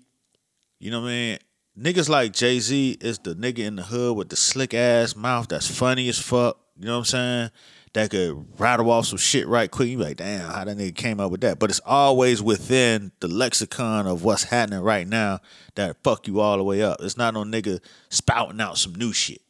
you 0.78 0.90
know 0.90 1.00
what 1.02 1.08
I 1.08 1.10
mean? 1.10 1.38
Niggas 1.78 2.08
like 2.08 2.32
Jay 2.32 2.58
Z 2.58 2.98
is 3.00 3.18
the 3.20 3.34
nigga 3.34 3.60
in 3.60 3.76
the 3.76 3.82
hood 3.82 4.16
with 4.16 4.28
the 4.28 4.36
slick 4.36 4.74
ass 4.74 5.14
mouth 5.16 5.48
that's 5.48 5.68
funny 5.70 6.08
as 6.08 6.18
fuck. 6.18 6.58
You 6.78 6.86
know 6.86 6.92
what 6.94 6.98
I'm 6.98 7.04
saying? 7.04 7.50
That 7.92 8.10
could 8.10 8.46
rattle 8.60 8.90
off 8.90 9.06
some 9.06 9.18
shit 9.18 9.48
right 9.48 9.70
quick. 9.70 9.88
You 9.88 9.98
be 9.98 10.04
like, 10.04 10.16
damn, 10.18 10.48
how 10.50 10.64
that 10.64 10.76
nigga 10.76 10.94
came 10.94 11.18
up 11.20 11.30
with 11.30 11.40
that. 11.40 11.58
But 11.58 11.70
it's 11.70 11.80
always 11.84 12.40
within 12.42 13.12
the 13.20 13.28
lexicon 13.28 14.06
of 14.06 14.22
what's 14.24 14.44
happening 14.44 14.80
right 14.80 15.06
now 15.08 15.40
that 15.74 15.96
fuck 16.04 16.26
you 16.28 16.38
all 16.40 16.56
the 16.56 16.62
way 16.64 16.82
up. 16.82 16.98
It's 17.00 17.16
not 17.16 17.34
no 17.34 17.44
nigga 17.44 17.80
spouting 18.08 18.60
out 18.60 18.78
some 18.78 18.94
new 18.94 19.12
shit. 19.12 19.42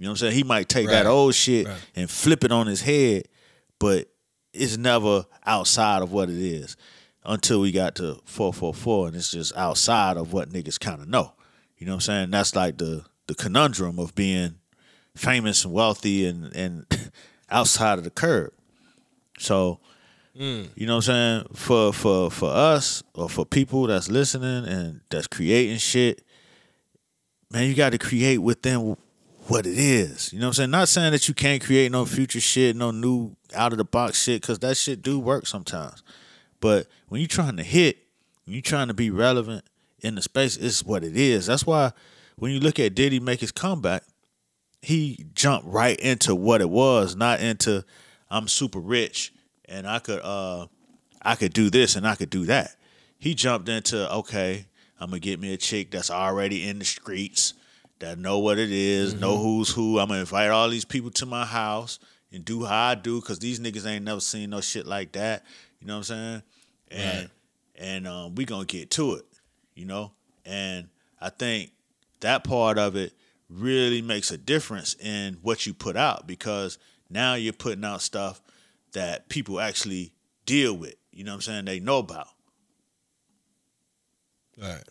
You 0.00 0.06
know 0.06 0.12
what 0.12 0.22
I'm 0.22 0.28
saying? 0.28 0.34
He 0.36 0.44
might 0.44 0.70
take 0.70 0.86
that 0.88 1.04
old 1.04 1.34
shit 1.34 1.68
Right. 1.68 1.78
and 1.94 2.08
flip 2.10 2.42
it 2.42 2.50
on 2.50 2.66
his 2.66 2.80
head, 2.80 3.28
but 3.78 4.08
it's 4.54 4.78
never 4.78 5.26
outside 5.44 6.00
of 6.00 6.10
what 6.10 6.30
it 6.30 6.38
is 6.38 6.74
until 7.22 7.60
we 7.60 7.70
got 7.70 7.96
to 7.96 8.18
444 8.24 9.08
and 9.08 9.16
it's 9.16 9.30
just 9.30 9.54
outside 9.54 10.16
of 10.16 10.32
what 10.32 10.48
niggas 10.48 10.80
kind 10.80 11.02
of 11.02 11.06
know. 11.06 11.34
You 11.76 11.84
know 11.84 11.92
what 11.92 11.96
I'm 11.96 12.00
saying? 12.00 12.30
That's 12.30 12.56
like 12.56 12.78
the 12.78 13.04
the 13.26 13.34
conundrum 13.34 13.98
of 13.98 14.14
being 14.14 14.54
famous 15.14 15.66
and 15.66 15.74
wealthy 15.74 16.24
and 16.24 16.46
and 16.56 16.86
outside 17.50 17.98
of 17.98 18.04
the 18.04 18.10
curb. 18.10 18.54
So, 19.38 19.80
mm. 20.34 20.66
you 20.76 20.86
know 20.86 20.96
what 20.96 21.08
I'm 21.10 21.42
saying? 21.42 21.46
For 21.52 21.92
for 21.92 22.30
for 22.30 22.48
us 22.48 23.02
or 23.12 23.28
for 23.28 23.44
people 23.44 23.86
that's 23.86 24.08
listening 24.08 24.64
and 24.64 25.02
that's 25.10 25.26
creating 25.26 25.76
shit, 25.76 26.24
man, 27.50 27.68
you 27.68 27.74
got 27.74 27.92
to 27.92 27.98
create 27.98 28.38
within 28.38 28.96
what 29.50 29.66
it 29.66 29.78
is. 29.78 30.32
You 30.32 30.38
know 30.38 30.46
what 30.46 30.50
I'm 30.50 30.54
saying? 30.54 30.70
Not 30.70 30.88
saying 30.88 31.12
that 31.12 31.28
you 31.28 31.34
can't 31.34 31.62
create 31.62 31.90
no 31.90 32.04
future 32.04 32.40
shit, 32.40 32.76
no 32.76 32.90
new 32.92 33.36
out 33.54 33.72
of 33.72 33.78
the 33.78 33.84
box 33.84 34.22
shit, 34.22 34.40
because 34.40 34.60
that 34.60 34.76
shit 34.76 35.02
do 35.02 35.18
work 35.18 35.46
sometimes. 35.46 36.02
But 36.60 36.86
when 37.08 37.20
you're 37.20 37.28
trying 37.28 37.56
to 37.56 37.62
hit, 37.62 37.98
you're 38.46 38.62
trying 38.62 38.88
to 38.88 38.94
be 38.94 39.10
relevant 39.10 39.64
in 40.00 40.14
the 40.14 40.22
space, 40.22 40.56
it's 40.56 40.84
what 40.84 41.04
it 41.04 41.16
is. 41.16 41.46
That's 41.46 41.66
why 41.66 41.92
when 42.36 42.52
you 42.52 42.60
look 42.60 42.78
at 42.78 42.94
Diddy 42.94 43.20
make 43.20 43.40
his 43.40 43.52
comeback, 43.52 44.04
he 44.82 45.26
jumped 45.34 45.66
right 45.66 45.98
into 45.98 46.34
what 46.34 46.60
it 46.60 46.70
was, 46.70 47.14
not 47.14 47.40
into 47.40 47.84
I'm 48.30 48.48
super 48.48 48.78
rich 48.78 49.32
and 49.66 49.86
I 49.86 49.98
could 49.98 50.20
uh 50.22 50.66
I 51.22 51.34
could 51.34 51.52
do 51.52 51.68
this 51.68 51.96
and 51.96 52.06
I 52.06 52.14
could 52.14 52.30
do 52.30 52.46
that. 52.46 52.76
He 53.18 53.34
jumped 53.34 53.68
into 53.68 54.10
okay, 54.10 54.66
I'm 54.98 55.10
gonna 55.10 55.20
get 55.20 55.40
me 55.40 55.52
a 55.52 55.58
chick 55.58 55.90
that's 55.90 56.10
already 56.10 56.66
in 56.66 56.78
the 56.78 56.84
streets, 56.84 57.54
that 58.00 58.18
know 58.18 58.38
what 58.38 58.58
it 58.58 58.70
is, 58.72 59.14
know 59.14 59.38
who's 59.38 59.70
who. 59.70 59.98
I'm 59.98 60.08
gonna 60.08 60.20
invite 60.20 60.50
all 60.50 60.68
these 60.68 60.84
people 60.84 61.10
to 61.12 61.26
my 61.26 61.44
house 61.44 61.98
and 62.32 62.44
do 62.44 62.64
how 62.64 62.88
I 62.88 62.94
do, 62.94 63.20
cause 63.20 63.38
these 63.38 63.60
niggas 63.60 63.86
ain't 63.86 64.04
never 64.04 64.20
seen 64.20 64.50
no 64.50 64.60
shit 64.60 64.86
like 64.86 65.12
that. 65.12 65.44
You 65.80 65.86
know 65.86 65.94
what 65.94 65.98
I'm 65.98 66.02
saying? 66.04 66.42
And 66.90 67.20
Right. 67.20 67.30
and 67.76 68.08
um, 68.08 68.34
we 68.34 68.44
gonna 68.44 68.64
get 68.64 68.90
to 68.92 69.14
it, 69.14 69.24
you 69.74 69.84
know. 69.84 70.12
And 70.44 70.88
I 71.20 71.30
think 71.30 71.72
that 72.20 72.44
part 72.44 72.78
of 72.78 72.96
it 72.96 73.12
really 73.48 74.02
makes 74.02 74.30
a 74.30 74.38
difference 74.38 74.94
in 75.00 75.34
what 75.42 75.66
you 75.66 75.74
put 75.74 75.96
out 75.96 76.26
because 76.26 76.78
now 77.08 77.34
you're 77.34 77.52
putting 77.52 77.84
out 77.84 78.00
stuff 78.00 78.40
that 78.92 79.28
people 79.28 79.60
actually 79.60 80.12
deal 80.46 80.74
with. 80.76 80.94
You 81.12 81.24
know 81.24 81.32
what 81.32 81.36
I'm 81.36 81.42
saying? 81.42 81.64
They 81.66 81.80
know 81.80 81.98
about. 81.98 82.28
Right. 84.60 84.82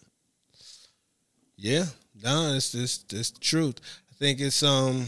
Yeah. 1.57 1.85
No, 2.23 2.53
it's 2.53 2.71
just 2.71 3.09
this 3.09 3.31
the 3.31 3.39
truth. 3.39 3.79
I 4.11 4.15
think 4.15 4.39
it's 4.39 4.63
um 4.63 5.07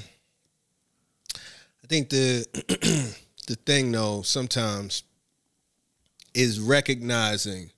I 1.36 1.88
think 1.88 2.10
the 2.10 2.46
the 3.48 3.56
thing 3.66 3.92
though 3.92 4.22
sometimes 4.22 5.04
is 6.34 6.60
recognizing 6.60 7.72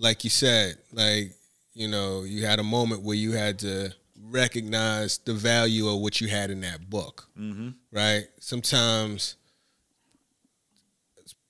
like 0.00 0.24
you 0.24 0.30
said, 0.30 0.78
like, 0.92 1.34
you 1.74 1.86
know, 1.86 2.24
you 2.24 2.44
had 2.46 2.58
a 2.58 2.64
moment 2.64 3.02
where 3.02 3.16
you 3.16 3.32
had 3.32 3.58
to 3.60 3.94
recognize 4.28 5.18
the 5.18 5.34
value 5.34 5.88
of 5.88 6.00
what 6.00 6.20
you 6.20 6.28
had 6.28 6.50
in 6.50 6.62
that 6.62 6.88
book. 6.90 7.28
Mm-hmm. 7.38 7.68
Right? 7.92 8.24
Sometimes 8.40 9.36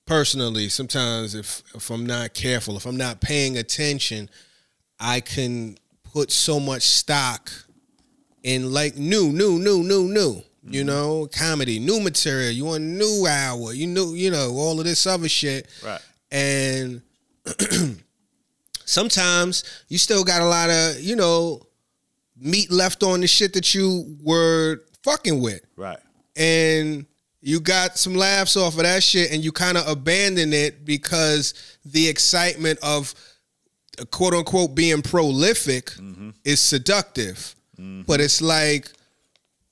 personally, 0.05 0.69
sometimes 0.69 1.35
if 1.35 1.63
if 1.75 1.91
I'm 1.91 2.05
not 2.05 2.35
careful, 2.35 2.77
if 2.77 2.87
I'm 2.87 2.97
not 2.97 3.21
paying 3.21 3.57
attention, 3.57 4.29
I 4.99 5.21
can 5.21 5.79
put 6.13 6.31
so 6.31 6.61
much 6.61 6.83
stock 6.83 7.51
in 8.43 8.73
like 8.73 8.97
new, 8.97 9.33
new, 9.33 9.59
new, 9.59 9.83
new, 9.83 10.09
new. 10.09 10.43
You 10.63 10.81
mm-hmm. 10.81 10.87
know, 10.87 11.29
comedy, 11.33 11.79
new 11.79 12.01
material. 12.01 12.51
You 12.51 12.67
want 12.67 12.83
new 12.83 13.27
hour. 13.27 13.73
You 13.73 13.87
know, 13.87 14.13
you 14.13 14.31
know 14.31 14.53
all 14.57 14.79
of 14.79 14.85
this 14.85 15.07
other 15.07 15.29
shit. 15.29 15.67
Right. 15.85 16.01
And 16.31 17.03
sometimes 18.91 19.85
you 19.89 19.99
still 19.99 20.25
got 20.25 20.43
a 20.43 20.45
lot 20.45 20.69
of 20.69 21.01
you 21.01 21.17
know 21.17 21.63
meat 22.37 22.71
left 22.71 23.03
on 23.03 23.21
the 23.21 23.27
shit 23.27 23.53
that 23.55 23.75
you 23.75 24.17
were 24.23 24.83
fucking 25.03 25.41
with 25.41 25.61
Right. 25.77 25.99
and 26.37 27.07
you 27.41 27.61
got 27.61 27.97
some 27.97 28.15
laughs 28.15 28.57
off 28.57 28.77
of 28.77 28.83
that 28.83 29.03
shit 29.03 29.31
and 29.31 29.45
you 29.45 29.53
kind 29.53 29.79
of 29.79 29.87
abandon 29.89 30.53
it 30.53 30.85
because 30.85 31.79
the 31.85 32.09
excitement 32.09 32.79
of 32.83 33.15
quote 34.11 34.35
unquote 34.35 34.75
being 34.75 35.03
prolific 35.03 35.93
is 36.45 36.61
seductive. 36.61 37.55
But 38.07 38.21
it's 38.21 38.43
like 38.43 38.91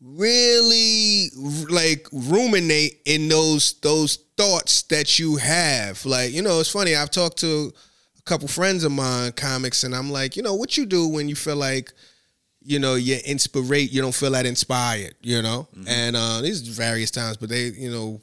really 0.00 1.28
like 1.68 2.06
ruminate 2.12 3.00
in 3.04 3.28
those 3.28 3.74
those 3.80 4.16
thoughts 4.36 4.82
that 4.82 5.18
you 5.18 5.36
have. 5.36 6.04
Like 6.06 6.32
you 6.32 6.42
know 6.42 6.60
it's 6.60 6.70
funny 6.70 6.94
i've 6.94 7.10
talked 7.10 7.38
to 7.38 7.72
a 8.18 8.22
couple 8.22 8.48
friends 8.48 8.84
of 8.84 8.92
mine 8.92 9.32
comics 9.32 9.84
and 9.84 9.94
i'm 9.94 10.10
like 10.10 10.36
you 10.36 10.42
know 10.42 10.54
what 10.54 10.76
you 10.76 10.86
do 10.86 11.08
when 11.08 11.28
you 11.28 11.34
feel 11.34 11.56
like 11.56 11.92
you 12.68 12.78
know, 12.78 12.96
you're 12.96 13.18
inspirate, 13.24 13.90
you 13.92 14.02
don't 14.02 14.14
feel 14.14 14.32
that 14.32 14.44
inspired, 14.44 15.14
you 15.22 15.40
know? 15.40 15.66
And 15.86 16.14
uh 16.14 16.42
these 16.42 16.60
various 16.60 17.10
times, 17.10 17.38
but 17.38 17.48
they, 17.48 17.68
you 17.68 17.90
know, 17.90 18.20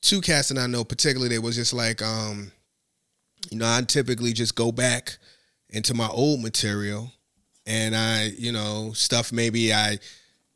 two 0.00 0.22
cats 0.22 0.48
that 0.48 0.58
I 0.58 0.66
know 0.66 0.84
particularly, 0.84 1.28
they 1.28 1.38
was 1.38 1.54
just 1.54 1.74
like, 1.74 2.00
um, 2.00 2.50
you 3.50 3.58
know, 3.58 3.66
I 3.66 3.82
typically 3.82 4.32
just 4.32 4.54
go 4.54 4.72
back 4.72 5.18
into 5.74 5.94
my 5.94 6.08
old 6.08 6.40
material 6.40 7.12
and 7.66 7.96
I, 7.96 8.30
you 8.38 8.52
know, 8.52 8.92
stuff 8.94 9.32
maybe 9.32 9.72
I 9.72 9.98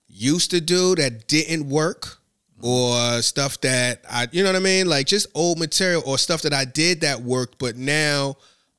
used 0.06 0.50
to 0.52 0.60
do 0.60 0.94
that 0.96 1.26
didn't 1.26 1.68
work 1.68 2.18
mm-hmm. 2.60 2.66
or 2.66 3.22
stuff 3.22 3.60
that 3.62 4.04
I 4.10 4.28
you 4.32 4.42
know 4.42 4.50
what 4.50 4.56
I 4.56 4.60
mean? 4.60 4.88
Like 4.88 5.06
just 5.06 5.26
old 5.34 5.58
material 5.58 6.02
or 6.06 6.18
stuff 6.18 6.42
that 6.42 6.52
I 6.52 6.64
did 6.64 7.02
that 7.02 7.20
worked, 7.20 7.58
but 7.58 7.76
now 7.76 8.36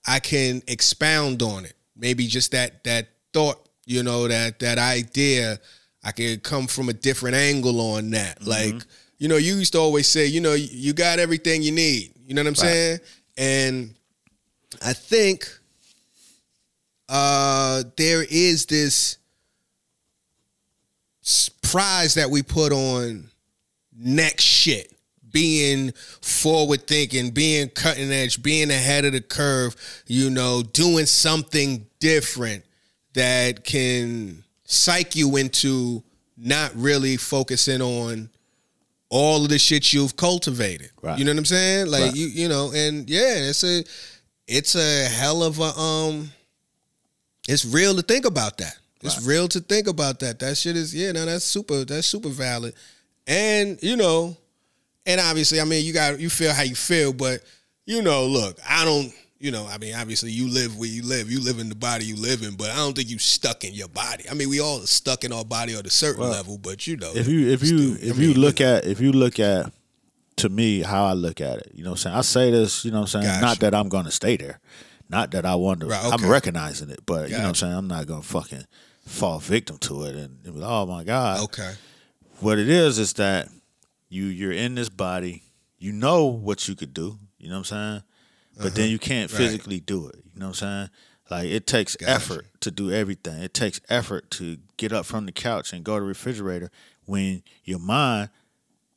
I 0.08 0.20
can 0.20 0.62
expound 0.68 1.42
on 1.42 1.66
it. 1.66 1.74
Maybe 1.96 2.28
just 2.28 2.52
that 2.52 2.84
that 2.86 3.10
thought, 3.34 3.68
you 3.86 4.04
know, 4.04 4.28
that 4.28 4.60
that 4.60 4.78
idea, 4.78 5.60
I 6.04 6.12
could 6.12 6.44
come 6.44 6.68
from 6.68 6.90
a 6.90 6.94
different 6.94 7.36
angle 7.36 7.80
on 7.96 8.12
that. 8.12 8.40
Mm-hmm. 8.40 8.50
Like, 8.50 8.86
you 9.18 9.28
know, 9.28 9.38
you 9.38 9.56
used 9.56 9.74
to 9.74 9.80
always 9.80 10.08
say, 10.08 10.26
you 10.26 10.40
know, 10.40 10.54
you- 10.54 10.70
you 10.72 10.94
got 10.94 11.20
everything 11.20 11.62
you 11.62 11.74
need. 11.74 12.14
You 12.26 12.36
know 12.36 12.42
what 12.42 12.48
I'm 12.48 12.56
saying? 12.56 13.00
And 13.38 13.96
I 14.82 14.94
think 14.94 15.59
uh 17.10 17.84
there 17.98 18.24
is 18.30 18.66
this 18.68 19.18
prize 21.62 22.16
that 22.16 22.30
we 22.30 22.42
put 22.42 22.72
on 22.72 23.30
next 23.96 24.44
shit 24.44 24.92
being 25.32 25.92
forward 26.22 26.88
thinking 26.88 27.30
being 27.30 27.70
cutting 27.70 28.12
edge 28.12 28.42
being 28.42 28.72
ahead 28.72 29.06
of 29.06 29.12
the 29.14 29.22
curve 29.22 29.76
you 30.08 30.30
know 30.30 30.64
doing 30.74 31.06
something 31.06 31.86
different 32.00 32.64
that 33.14 33.64
can 33.64 34.44
psych 34.64 35.16
you 35.16 35.36
into 35.36 36.02
not 36.38 36.72
really 36.76 37.16
focusing 37.18 37.82
on 37.82 38.30
all 39.10 39.44
of 39.44 39.50
the 39.50 39.60
shit 39.60 39.92
you've 39.94 40.16
cultivated 40.16 40.90
Right. 41.02 41.20
you 41.20 41.26
know 41.26 41.32
what 41.32 41.40
i'm 41.40 41.46
saying 41.46 41.88
like 41.88 42.02
Right. 42.06 42.16
you 42.16 42.28
you 42.28 42.48
know 42.50 42.72
and 42.74 43.08
yeah 43.10 43.50
it's 43.50 43.64
a 43.64 43.84
it's 44.48 44.76
a 44.76 45.04
hell 45.10 45.44
of 45.44 45.60
a 45.60 45.78
um 45.80 46.32
it's 47.50 47.66
real 47.66 47.96
to 47.96 48.02
think 48.02 48.26
about 48.26 48.58
that. 48.60 48.78
It's 49.02 49.26
real 49.26 49.48
to 49.50 49.60
think 49.60 49.88
about 49.88 50.20
that. 50.20 50.40
That 50.40 50.58
shit 50.58 50.76
is 50.76 50.94
yeah, 50.94 51.12
no, 51.14 51.26
that's 51.26 51.46
super 51.46 51.86
that's 51.86 52.08
super 52.08 52.30
valid. 52.30 52.74
And 53.28 53.82
you 53.82 53.96
know, 53.96 54.38
and 55.06 55.22
obviously, 55.22 55.62
I 55.62 55.64
mean, 55.64 55.86
you 55.86 55.94
got 55.94 56.20
you 56.20 56.30
feel 56.30 56.54
how 56.54 56.64
you 56.64 56.76
feel, 56.76 57.14
but 57.14 57.42
you 57.86 58.02
know, 58.02 58.26
look, 58.26 58.60
I 58.68 58.86
don't, 58.86 59.12
you 59.40 59.52
know, 59.52 59.66
I 59.68 59.78
mean, 59.78 59.96
obviously, 59.96 60.32
you 60.32 60.48
live 60.50 60.78
where 60.78 60.90
you 60.90 61.02
live, 61.02 61.32
you 61.32 61.42
live 61.42 61.60
in 61.60 61.70
the 61.70 61.76
body 61.76 62.06
you 62.06 62.18
live 62.18 62.44
in, 62.44 62.56
but 62.56 62.70
I 62.72 62.76
don't 62.76 62.96
think 62.96 63.10
you 63.10 63.18
stuck 63.18 63.64
in 63.64 63.74
your 63.74 63.88
body. 63.88 64.26
I 64.30 64.34
mean, 64.34 64.50
we 64.50 64.60
all 64.60 64.82
are 64.84 64.88
stuck 64.88 65.24
in 65.24 65.32
our 65.32 65.46
body 65.46 65.76
at 65.76 65.88
a 65.88 65.90
certain 65.90 66.22
Well, 66.22 66.32
level, 66.32 66.58
but 66.58 66.86
you 66.86 66.98
know, 66.98 67.12
if 67.16 67.28
you 67.28 67.48
if 67.50 67.62
you 67.64 67.96
still, 67.96 68.08
I 68.08 68.12
if 68.12 68.20
you 68.20 68.30
mean, 68.30 68.40
look 68.40 68.60
at 68.62 68.86
if 68.86 69.00
you 69.00 69.12
look 69.14 69.40
at 69.40 69.72
to 70.38 70.50
me 70.50 70.82
how 70.82 71.06
I 71.06 71.14
look 71.14 71.40
at 71.42 71.60
it, 71.60 71.72
you 71.74 71.84
know 71.84 71.92
what 71.92 72.06
I'm 72.06 72.12
saying? 72.12 72.16
I 72.18 72.22
say 72.22 72.52
this, 72.52 72.84
you 72.86 72.92
know 72.92 73.02
what 73.02 73.16
I'm 73.16 73.22
saying? 73.24 73.26
Gotcha. 73.26 73.46
Not 73.46 73.60
that 73.62 73.74
I'm 73.74 73.88
gonna 73.90 74.12
stay 74.12 74.36
there. 74.38 74.60
Not 75.10 75.32
that 75.32 75.46
I 75.46 75.56
want 75.56 75.80
to 75.82 75.88
Right, 75.88 76.06
I'm 76.14 76.30
recognizing 76.30 76.90
it, 76.90 77.00
but 77.06 77.30
you 77.30 77.36
know 77.36 77.42
what 77.44 77.50
I'm 77.50 77.56
saying? 77.56 77.74
I'm 77.74 77.88
not 77.88 78.06
gonna 78.08 78.22
fucking 78.22 78.66
fall 79.06 79.40
victim 79.40 79.78
to 79.80 80.04
it 80.04 80.16
and 80.16 80.44
be 80.44 80.52
like, 80.52 80.70
oh 80.70 80.86
my 80.86 81.04
God. 81.04 81.44
okay, 81.46 81.74
What 82.40 82.60
it 82.60 82.70
is 82.70 83.00
is 83.00 83.14
that 83.14 83.50
you 84.10 84.26
you're 84.26 84.52
in 84.52 84.76
this 84.76 84.90
body, 84.90 85.44
you 85.80 85.92
know 85.92 86.26
what 86.26 86.68
you 86.68 86.76
could 86.76 86.94
do, 86.94 87.18
you 87.40 87.48
know 87.50 87.56
what 87.56 87.72
I'm 87.72 87.94
saying? 87.94 88.04
But 88.62 88.76
then 88.76 88.90
you 88.90 89.00
can't 89.00 89.32
Uh-huh. 89.32 89.42
Right. 89.42 89.50
physically 89.52 89.80
do 89.80 90.08
it. 90.10 90.16
You 90.34 90.40
know 90.42 90.48
what 90.48 90.62
I'm 90.62 90.68
saying? 90.68 90.90
Like 91.32 91.46
it 91.50 91.66
takes 91.66 91.96
Gotcha. 91.96 92.12
effort 92.12 92.46
to 92.62 92.72
do 92.72 92.92
everything. 92.92 93.42
It 93.42 93.54
takes 93.54 93.80
effort 93.90 94.30
to 94.32 94.58
get 94.78 94.92
up 94.92 95.06
from 95.06 95.26
the 95.26 95.32
couch 95.32 95.74
and 95.74 95.84
go 95.84 95.96
to 95.96 96.02
the 96.02 96.08
refrigerator 96.08 96.70
when 97.06 97.42
your 97.64 97.80
mind 97.80 98.30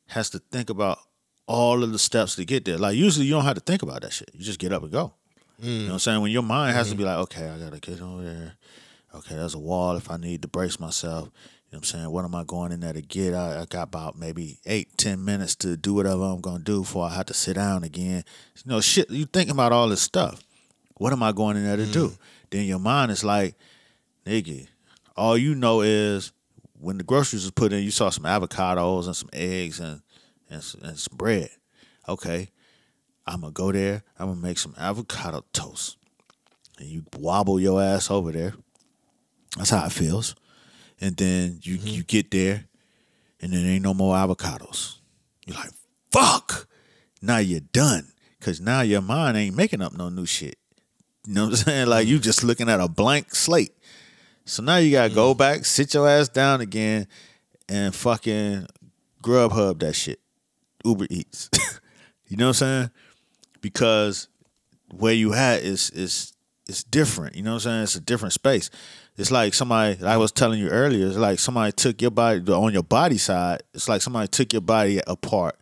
has 0.07 0.29
to 0.31 0.39
think 0.39 0.69
about 0.69 0.99
all 1.47 1.83
of 1.83 1.91
the 1.91 1.99
steps 1.99 2.35
to 2.35 2.45
get 2.45 2.65
there. 2.65 2.77
Like 2.77 2.95
usually 2.95 3.25
you 3.25 3.33
don't 3.33 3.45
have 3.45 3.55
to 3.55 3.61
think 3.61 3.81
about 3.83 4.01
that 4.01 4.13
shit. 4.13 4.29
You 4.33 4.43
just 4.43 4.59
get 4.59 4.71
up 4.73 4.83
and 4.83 4.91
go. 4.91 5.13
Mm. 5.61 5.65
You 5.65 5.79
know 5.79 5.85
what 5.85 5.93
I'm 5.93 5.99
saying? 5.99 6.21
When 6.21 6.31
your 6.31 6.43
mind 6.43 6.75
has 6.75 6.89
to 6.89 6.95
be 6.95 7.03
mm-hmm. 7.03 7.11
like, 7.11 7.23
okay, 7.23 7.49
I 7.49 7.57
gotta 7.57 7.79
get 7.79 8.01
over 8.01 8.23
there. 8.23 8.53
Okay, 9.15 9.35
there's 9.35 9.53
a 9.53 9.59
wall 9.59 9.95
if 9.95 10.09
I 10.09 10.17
need 10.17 10.41
to 10.41 10.47
brace 10.47 10.79
myself. 10.79 11.29
You 11.73 11.77
know 11.77 11.79
what 11.79 11.93
I'm 11.93 11.99
saying? 11.99 12.11
What 12.11 12.25
am 12.25 12.35
I 12.35 12.43
going 12.43 12.71
in 12.71 12.79
there 12.79 12.93
to 12.93 13.01
get? 13.01 13.33
I, 13.33 13.61
I 13.61 13.65
got 13.65 13.83
about 13.83 14.17
maybe 14.17 14.59
eight, 14.65 14.97
ten 14.97 15.23
minutes 15.23 15.55
to 15.57 15.77
do 15.77 15.93
whatever 15.93 16.23
I'm 16.23 16.41
gonna 16.41 16.63
do 16.63 16.81
before 16.81 17.05
I 17.05 17.13
have 17.13 17.27
to 17.27 17.33
sit 17.33 17.55
down 17.55 17.83
again. 17.83 18.23
You 18.63 18.71
know, 18.71 18.81
shit, 18.81 19.09
you 19.09 19.25
thinking 19.25 19.53
about 19.53 19.71
all 19.71 19.89
this 19.89 20.01
stuff. 20.01 20.41
What 20.97 21.13
am 21.13 21.23
I 21.23 21.31
going 21.31 21.57
in 21.57 21.63
there 21.63 21.77
to 21.77 21.85
do? 21.85 22.09
Mm. 22.09 22.17
Then 22.51 22.65
your 22.65 22.79
mind 22.79 23.11
is 23.11 23.23
like, 23.23 23.55
nigga, 24.25 24.67
all 25.17 25.37
you 25.37 25.55
know 25.55 25.81
is 25.81 26.31
when 26.79 26.97
the 26.97 27.03
groceries 27.03 27.43
was 27.43 27.51
put 27.51 27.73
in, 27.73 27.83
you 27.83 27.91
saw 27.91 28.09
some 28.09 28.25
avocados 28.25 29.05
and 29.05 29.15
some 29.15 29.29
eggs 29.33 29.79
and 29.79 30.01
and, 30.49 30.63
and 30.83 30.99
some 30.99 31.17
bread. 31.17 31.49
Okay, 32.07 32.49
I'm 33.25 33.41
gonna 33.41 33.51
go 33.51 33.71
there. 33.71 34.03
I'm 34.19 34.27
gonna 34.27 34.41
make 34.41 34.57
some 34.57 34.75
avocado 34.77 35.43
toast, 35.53 35.97
and 36.79 36.87
you 36.87 37.05
wobble 37.17 37.59
your 37.59 37.81
ass 37.81 38.11
over 38.11 38.31
there. 38.31 38.53
That's 39.57 39.69
how 39.69 39.85
it 39.85 39.91
feels. 39.91 40.35
And 40.99 41.15
then 41.17 41.59
you 41.61 41.77
mm-hmm. 41.77 41.87
you 41.87 42.03
get 42.03 42.31
there, 42.31 42.65
and 43.41 43.53
then 43.53 43.65
ain't 43.65 43.83
no 43.83 43.93
more 43.93 44.15
avocados. 44.15 44.97
You're 45.45 45.57
like, 45.57 45.71
fuck. 46.11 46.67
Now 47.21 47.37
you're 47.37 47.61
done, 47.61 48.11
cause 48.41 48.59
now 48.59 48.81
your 48.81 49.01
mind 49.01 49.37
ain't 49.37 49.55
making 49.55 49.81
up 49.81 49.93
no 49.93 50.09
new 50.09 50.25
shit. 50.25 50.57
You 51.25 51.33
know 51.33 51.43
what 51.45 51.51
I'm 51.51 51.55
saying? 51.65 51.87
Like 51.87 52.07
you 52.07 52.15
mm-hmm. 52.15 52.23
just 52.23 52.43
looking 52.43 52.69
at 52.69 52.81
a 52.81 52.87
blank 52.87 53.33
slate. 53.33 53.73
So 54.45 54.61
now 54.61 54.77
you 54.77 54.91
gotta 54.91 55.13
go 55.13 55.31
mm-hmm. 55.31 55.37
back, 55.37 55.65
sit 55.65 55.93
your 55.93 56.07
ass 56.07 56.27
down 56.27 56.59
again, 56.59 57.07
and 57.69 57.95
fucking 57.95 58.67
Grubhub 59.21 59.79
that 59.79 59.93
shit. 59.93 60.19
Uber 60.83 61.07
Eats. 61.09 61.49
you 62.27 62.35
know 62.35 62.47
what 62.47 62.49
I'm 62.49 62.53
saying? 62.53 62.89
Because 63.63 64.27
where 64.95 65.13
you 65.13 65.33
at 65.33 65.63
is 65.63 65.89
is 65.89 66.33
it's 66.69 66.83
different. 66.83 67.35
You 67.35 67.41
know 67.41 67.51
what 67.53 67.65
I'm 67.65 67.71
saying? 67.71 67.83
It's 67.83 67.95
a 67.95 68.01
different 68.01 68.33
space. 68.33 68.69
It's 69.17 69.31
like 69.31 69.53
somebody 69.55 70.03
I 70.03 70.17
was 70.17 70.31
telling 70.31 70.59
you 70.59 70.69
earlier, 70.69 71.07
it's 71.07 71.17
like 71.17 71.39
somebody 71.39 71.71
took 71.71 72.01
your 72.01 72.11
body 72.11 72.39
on 72.51 72.73
your 72.73 72.83
body 72.83 73.17
side, 73.17 73.63
it's 73.73 73.89
like 73.89 74.01
somebody 74.03 74.27
took 74.27 74.53
your 74.53 74.61
body 74.61 75.01
apart 75.07 75.57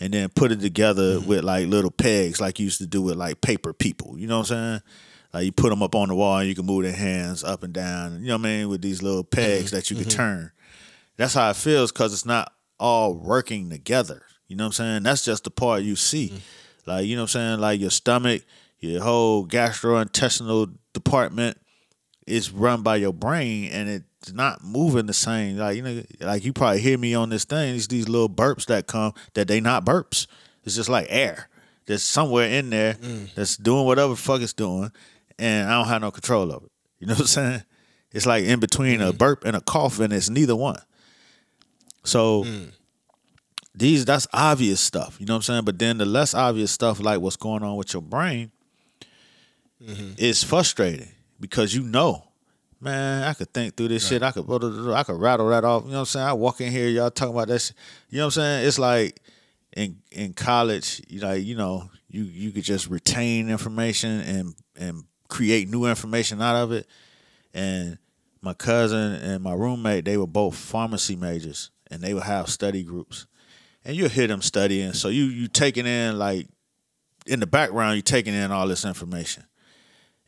and 0.00 0.12
then 0.12 0.28
put 0.28 0.52
it 0.52 0.60
together 0.60 1.16
Mm-hmm. 1.18 1.28
with 1.28 1.44
like 1.44 1.66
little 1.68 1.90
pegs 1.90 2.40
like 2.40 2.58
you 2.58 2.64
used 2.64 2.78
to 2.78 2.86
do 2.86 3.00
with 3.02 3.16
like 3.16 3.40
paper 3.40 3.72
people. 3.72 4.18
You 4.18 4.26
know 4.26 4.38
what 4.40 4.50
I'm 4.50 4.56
saying? 4.56 4.80
Like 5.32 5.44
you 5.46 5.52
put 5.52 5.70
them 5.70 5.82
up 5.82 5.94
on 5.94 6.08
the 6.08 6.14
wall 6.14 6.38
and 6.38 6.48
you 6.48 6.54
can 6.54 6.66
move 6.66 6.82
their 6.84 6.92
hands 6.92 7.42
up 7.44 7.62
and 7.62 7.72
down. 7.72 8.20
You 8.20 8.28
know 8.28 8.34
what 8.36 8.40
I 8.46 8.48
mean? 8.48 8.68
With 8.68 8.82
these 8.82 9.02
little 9.02 9.24
pegs 9.24 9.66
Mm-hmm. 9.66 9.76
that 9.76 9.90
you 9.90 9.96
can 9.96 10.08
turn. 10.08 10.52
That's 11.16 11.34
how 11.34 11.50
it 11.50 11.56
feels 11.56 11.92
because 11.92 12.12
it's 12.12 12.24
not 12.26 12.52
all 12.80 13.14
working 13.14 13.70
together. 13.70 14.22
You 14.48 14.56
know 14.56 14.64
what 14.64 14.68
I'm 14.80 14.86
saying? 14.86 15.02
That's 15.04 15.24
just 15.24 15.44
the 15.44 15.50
part 15.50 15.82
you 15.82 15.96
see. 15.96 16.32
Like, 16.86 17.06
you 17.06 17.16
know 17.16 17.22
what 17.22 17.34
I'm 17.36 17.40
saying? 17.40 17.60
Like 17.60 17.80
your 17.80 17.90
stomach, 17.90 18.42
your 18.78 19.02
whole 19.02 19.46
gastrointestinal 19.46 20.74
department 20.92 21.58
is 22.26 22.50
run 22.50 22.82
by 22.82 22.96
your 22.96 23.12
brain 23.12 23.70
and 23.72 23.88
it's 23.88 24.32
not 24.32 24.64
moving 24.64 25.06
the 25.06 25.14
same. 25.14 25.56
Like, 25.56 25.76
you 25.76 25.82
know, 25.82 26.02
like 26.20 26.44
you 26.44 26.52
probably 26.52 26.80
hear 26.80 26.98
me 26.98 27.14
on 27.14 27.30
this 27.30 27.44
thing, 27.44 27.74
it's 27.74 27.86
these 27.86 28.08
little 28.08 28.28
burps 28.28 28.66
that 28.66 28.86
come 28.86 29.12
that 29.34 29.48
they 29.48 29.60
not 29.60 29.84
burps. 29.84 30.26
It's 30.64 30.76
just 30.76 30.88
like 30.88 31.06
air. 31.10 31.48
There's 31.86 32.02
somewhere 32.02 32.48
in 32.48 32.70
there 32.70 32.94
mm. 32.94 33.34
that's 33.34 33.56
doing 33.56 33.84
whatever 33.84 34.10
the 34.10 34.16
fuck 34.16 34.40
it's 34.40 34.54
doing 34.54 34.90
and 35.38 35.68
I 35.68 35.78
don't 35.78 35.88
have 35.88 36.00
no 36.00 36.10
control 36.10 36.50
of 36.50 36.64
it. 36.64 36.70
You 36.98 37.06
know 37.06 37.14
what 37.14 37.20
I'm 37.20 37.26
saying? 37.26 37.62
It's 38.12 38.26
like 38.26 38.44
in 38.44 38.60
between 38.60 39.00
a 39.00 39.12
mm. 39.12 39.18
burp 39.18 39.44
and 39.44 39.56
a 39.56 39.60
cough 39.60 40.00
and 40.00 40.12
it's 40.12 40.30
neither 40.30 40.56
one. 40.56 40.80
So 42.04 42.44
mm. 42.44 42.70
These 43.74 44.04
that's 44.04 44.26
obvious 44.32 44.80
stuff, 44.80 45.16
you 45.18 45.26
know 45.26 45.34
what 45.34 45.38
I'm 45.38 45.42
saying? 45.42 45.64
But 45.64 45.78
then 45.78 45.98
the 45.98 46.04
less 46.04 46.34
obvious 46.34 46.70
stuff 46.70 47.00
like 47.00 47.20
what's 47.20 47.36
going 47.36 47.62
on 47.62 47.76
with 47.76 47.92
your 47.92 48.02
brain 48.02 48.52
mm-hmm. 49.82 50.12
is 50.16 50.44
frustrating 50.44 51.08
because 51.40 51.74
you 51.74 51.82
know, 51.82 52.24
man, 52.80 53.24
I 53.24 53.34
could 53.34 53.52
think 53.52 53.76
through 53.76 53.88
this 53.88 54.06
shit. 54.06 54.22
I 54.22 54.30
could 54.30 54.44
I 54.48 55.02
could 55.02 55.20
rattle 55.20 55.48
that 55.48 55.64
off. 55.64 55.84
You 55.84 55.90
know 55.90 55.94
what 55.94 56.00
I'm 56.00 56.06
saying? 56.06 56.26
I 56.26 56.32
walk 56.34 56.60
in 56.60 56.70
here, 56.70 56.88
y'all 56.88 57.10
talking 57.10 57.34
about 57.34 57.48
that 57.48 57.60
shit. 57.60 57.76
You 58.10 58.18
know 58.18 58.26
what 58.26 58.36
I'm 58.36 58.42
saying? 58.42 58.68
It's 58.68 58.78
like 58.78 59.20
in 59.76 59.98
in 60.12 60.34
college, 60.34 61.02
you 61.08 61.20
like, 61.20 61.44
you 61.44 61.56
know, 61.56 61.90
you 62.08 62.22
you 62.22 62.52
could 62.52 62.64
just 62.64 62.88
retain 62.88 63.50
information 63.50 64.20
and 64.20 64.54
and 64.76 65.04
create 65.28 65.68
new 65.68 65.86
information 65.86 66.40
out 66.40 66.56
of 66.56 66.72
it. 66.72 66.86
And 67.52 67.98
my 68.40 68.54
cousin 68.54 69.14
and 69.14 69.42
my 69.42 69.54
roommate, 69.54 70.04
they 70.04 70.16
were 70.16 70.26
both 70.26 70.54
pharmacy 70.54 71.16
majors 71.16 71.70
and 71.90 72.02
they 72.02 72.14
would 72.14 72.24
have 72.24 72.48
study 72.48 72.82
groups. 72.82 73.26
And 73.84 73.96
you'll 73.96 74.08
hear 74.08 74.26
them 74.26 74.42
studying. 74.42 74.92
So 74.94 75.08
you 75.08 75.24
you 75.24 75.48
taking 75.48 75.86
in 75.86 76.18
like 76.18 76.48
in 77.26 77.40
the 77.40 77.46
background, 77.46 77.96
you're 77.96 78.02
taking 78.02 78.34
in 78.34 78.50
all 78.50 78.68
this 78.68 78.84
information. 78.84 79.44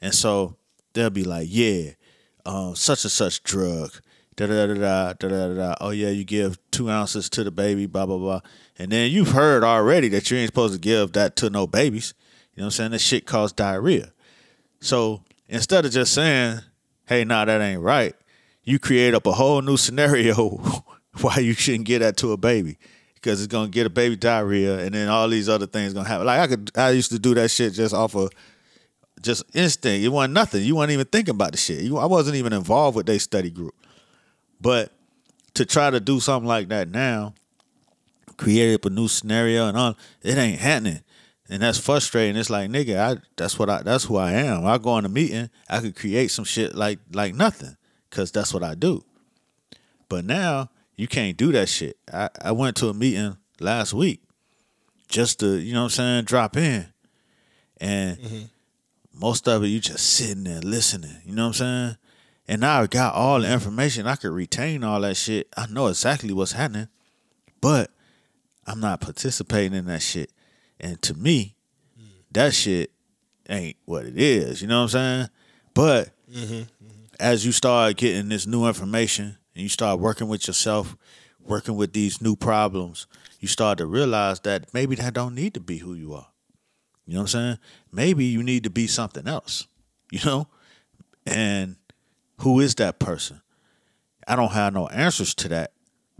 And 0.00 0.14
so 0.14 0.56
they'll 0.92 1.10
be 1.10 1.24
like, 1.24 1.48
yeah, 1.50 1.92
um, 2.44 2.74
such 2.74 3.04
and 3.04 3.12
such 3.12 3.42
drug. 3.42 3.92
Da 4.36 4.46
da 4.46 4.66
da 4.66 4.74
da 4.74 5.12
da 5.14 5.28
da 5.28 5.54
da. 5.54 5.74
Oh 5.80 5.90
yeah, 5.90 6.10
you 6.10 6.24
give 6.24 6.58
two 6.70 6.90
ounces 6.90 7.30
to 7.30 7.44
the 7.44 7.50
baby, 7.50 7.86
blah 7.86 8.04
blah 8.04 8.18
blah. 8.18 8.40
And 8.78 8.92
then 8.92 9.10
you've 9.10 9.30
heard 9.30 9.64
already 9.64 10.08
that 10.10 10.30
you 10.30 10.36
ain't 10.36 10.48
supposed 10.48 10.74
to 10.74 10.80
give 10.80 11.12
that 11.12 11.36
to 11.36 11.48
no 11.48 11.66
babies. 11.66 12.12
You 12.54 12.60
know 12.60 12.66
what 12.66 12.66
I'm 12.66 12.70
saying? 12.72 12.90
That 12.90 13.00
shit 13.00 13.26
causes 13.26 13.54
diarrhea. 13.54 14.12
So 14.80 15.22
instead 15.48 15.86
of 15.86 15.92
just 15.92 16.12
saying, 16.12 16.60
"Hey, 17.06 17.24
nah, 17.24 17.46
that 17.46 17.62
ain't 17.62 17.80
right," 17.80 18.14
you 18.62 18.78
create 18.78 19.14
up 19.14 19.26
a 19.26 19.32
whole 19.32 19.62
new 19.62 19.78
scenario 19.78 20.34
why 21.22 21.38
you 21.38 21.54
shouldn't 21.54 21.86
give 21.86 22.00
that 22.00 22.18
to 22.18 22.32
a 22.32 22.36
baby 22.36 22.76
because 23.26 23.42
it's 23.42 23.50
gonna 23.50 23.68
get 23.68 23.86
a 23.86 23.90
baby 23.90 24.14
diarrhea, 24.14 24.78
and 24.78 24.94
then 24.94 25.08
all 25.08 25.28
these 25.28 25.48
other 25.48 25.66
things 25.66 25.92
gonna 25.92 26.06
happen. 26.06 26.26
Like 26.26 26.38
I 26.38 26.46
could, 26.46 26.70
I 26.76 26.90
used 26.90 27.10
to 27.10 27.18
do 27.18 27.34
that 27.34 27.50
shit 27.50 27.72
just 27.72 27.92
off 27.92 28.14
of 28.14 28.30
just 29.20 29.42
instinct. 29.52 30.04
It 30.04 30.10
wasn't 30.10 30.34
nothing. 30.34 30.62
You 30.62 30.76
weren't 30.76 30.92
even 30.92 31.06
thinking 31.06 31.34
about 31.34 31.50
the 31.50 31.58
shit. 31.58 31.82
You, 31.82 31.98
I 31.98 32.06
wasn't 32.06 32.36
even 32.36 32.52
involved 32.52 32.96
with 32.96 33.06
their 33.06 33.18
study 33.18 33.50
group. 33.50 33.74
But 34.60 34.92
to 35.54 35.66
try 35.66 35.90
to 35.90 35.98
do 35.98 36.20
something 36.20 36.46
like 36.46 36.68
that 36.68 36.88
now, 36.88 37.34
create 38.36 38.74
up 38.74 38.84
a 38.84 38.90
new 38.90 39.08
scenario 39.08 39.66
and 39.66 39.76
all, 39.76 39.96
it 40.22 40.38
ain't 40.38 40.60
happening. 40.60 41.00
And 41.48 41.62
that's 41.62 41.78
frustrating. 41.78 42.36
It's 42.36 42.48
like, 42.48 42.70
nigga, 42.70 42.96
I 42.96 43.20
that's 43.36 43.58
what 43.58 43.68
I 43.68 43.82
that's 43.82 44.04
who 44.04 44.18
I 44.18 44.34
am. 44.34 44.64
I 44.64 44.78
go 44.78 44.96
in 44.98 45.04
a 45.04 45.08
meeting, 45.08 45.50
I 45.68 45.80
could 45.80 45.96
create 45.96 46.30
some 46.30 46.44
shit 46.44 46.76
like 46.76 47.00
like 47.12 47.34
nothing. 47.34 47.76
Cause 48.08 48.30
that's 48.30 48.54
what 48.54 48.62
I 48.62 48.76
do. 48.76 49.02
But 50.08 50.24
now 50.24 50.70
you 50.96 51.06
can't 51.06 51.36
do 51.36 51.52
that 51.52 51.68
shit. 51.68 51.98
I, 52.12 52.30
I 52.40 52.52
went 52.52 52.76
to 52.78 52.88
a 52.88 52.94
meeting 52.94 53.36
last 53.60 53.92
week 53.92 54.22
just 55.08 55.40
to, 55.40 55.56
you 55.58 55.72
know 55.72 55.80
what 55.80 55.84
I'm 55.84 55.90
saying, 55.90 56.24
drop 56.24 56.56
in. 56.56 56.86
And 57.78 58.18
mm-hmm. 58.18 58.44
most 59.12 59.46
of 59.46 59.62
it 59.62 59.68
you 59.68 59.80
just 59.80 60.14
sitting 60.14 60.44
there 60.44 60.60
listening. 60.60 61.16
You 61.24 61.34
know 61.34 61.48
what 61.48 61.60
I'm 61.60 61.88
saying? 61.88 61.96
And 62.48 62.60
now 62.60 62.82
I 62.82 62.86
got 62.86 63.14
all 63.14 63.40
the 63.40 63.52
information. 63.52 64.06
I 64.06 64.16
could 64.16 64.32
retain 64.32 64.84
all 64.84 65.00
that 65.00 65.16
shit. 65.16 65.48
I 65.56 65.66
know 65.66 65.88
exactly 65.88 66.32
what's 66.32 66.52
happening. 66.52 66.88
But 67.60 67.90
I'm 68.66 68.80
not 68.80 69.00
participating 69.00 69.76
in 69.76 69.86
that 69.86 70.02
shit. 70.02 70.32
And 70.80 71.00
to 71.02 71.14
me, 71.14 71.56
mm. 72.00 72.06
that 72.32 72.54
shit 72.54 72.92
ain't 73.48 73.76
what 73.84 74.06
it 74.06 74.18
is. 74.18 74.62
You 74.62 74.68
know 74.68 74.78
what 74.82 74.82
I'm 74.82 74.88
saying? 74.88 75.28
But 75.74 76.10
mm-hmm. 76.30 76.54
Mm-hmm. 76.54 77.04
as 77.18 77.44
you 77.44 77.52
start 77.52 77.96
getting 77.96 78.28
this 78.28 78.46
new 78.46 78.66
information 78.66 79.36
and 79.56 79.62
you 79.62 79.70
start 79.70 79.98
working 79.98 80.28
with 80.28 80.46
yourself, 80.46 80.96
working 81.40 81.76
with 81.76 81.94
these 81.94 82.20
new 82.20 82.36
problems, 82.36 83.06
you 83.40 83.48
start 83.48 83.78
to 83.78 83.86
realize 83.86 84.40
that 84.40 84.72
maybe 84.74 84.94
that 84.96 85.14
don't 85.14 85.34
need 85.34 85.54
to 85.54 85.60
be 85.60 85.78
who 85.78 85.94
you 85.94 86.12
are. 86.12 86.26
You 87.06 87.14
know 87.14 87.20
what 87.20 87.34
I'm 87.34 87.40
saying? 87.40 87.58
Maybe 87.90 88.26
you 88.26 88.42
need 88.42 88.64
to 88.64 88.70
be 88.70 88.86
something 88.86 89.26
else. 89.26 89.66
You 90.12 90.20
know? 90.24 90.46
And 91.26 91.74
who 92.42 92.60
is 92.60 92.76
that 92.76 93.00
person? 93.00 93.40
I 94.28 94.36
don't 94.36 94.52
have 94.52 94.72
no 94.72 94.86
answers 94.86 95.34
to 95.34 95.48
that. 95.48 95.72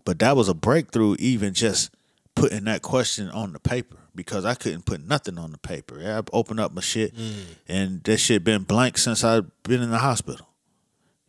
But 0.04 0.18
that 0.18 0.34
was 0.34 0.48
a 0.48 0.54
breakthrough 0.54 1.14
even 1.20 1.54
just 1.54 1.94
putting 2.34 2.64
that 2.64 2.82
question 2.82 3.30
on 3.30 3.52
the 3.52 3.60
paper 3.60 3.96
because 4.12 4.44
I 4.44 4.54
couldn't 4.54 4.86
put 4.86 5.06
nothing 5.06 5.38
on 5.38 5.52
the 5.52 5.58
paper. 5.58 6.00
I 6.00 6.20
opened 6.36 6.58
up 6.58 6.74
my 6.74 6.80
shit 6.80 7.14
mm. 7.14 7.44
and 7.68 8.02
that 8.02 8.16
shit 8.16 8.42
been 8.42 8.64
blank 8.64 8.98
since 8.98 9.22
I've 9.22 9.46
been 9.62 9.82
in 9.82 9.90
the 9.90 9.98
hospital. 9.98 10.48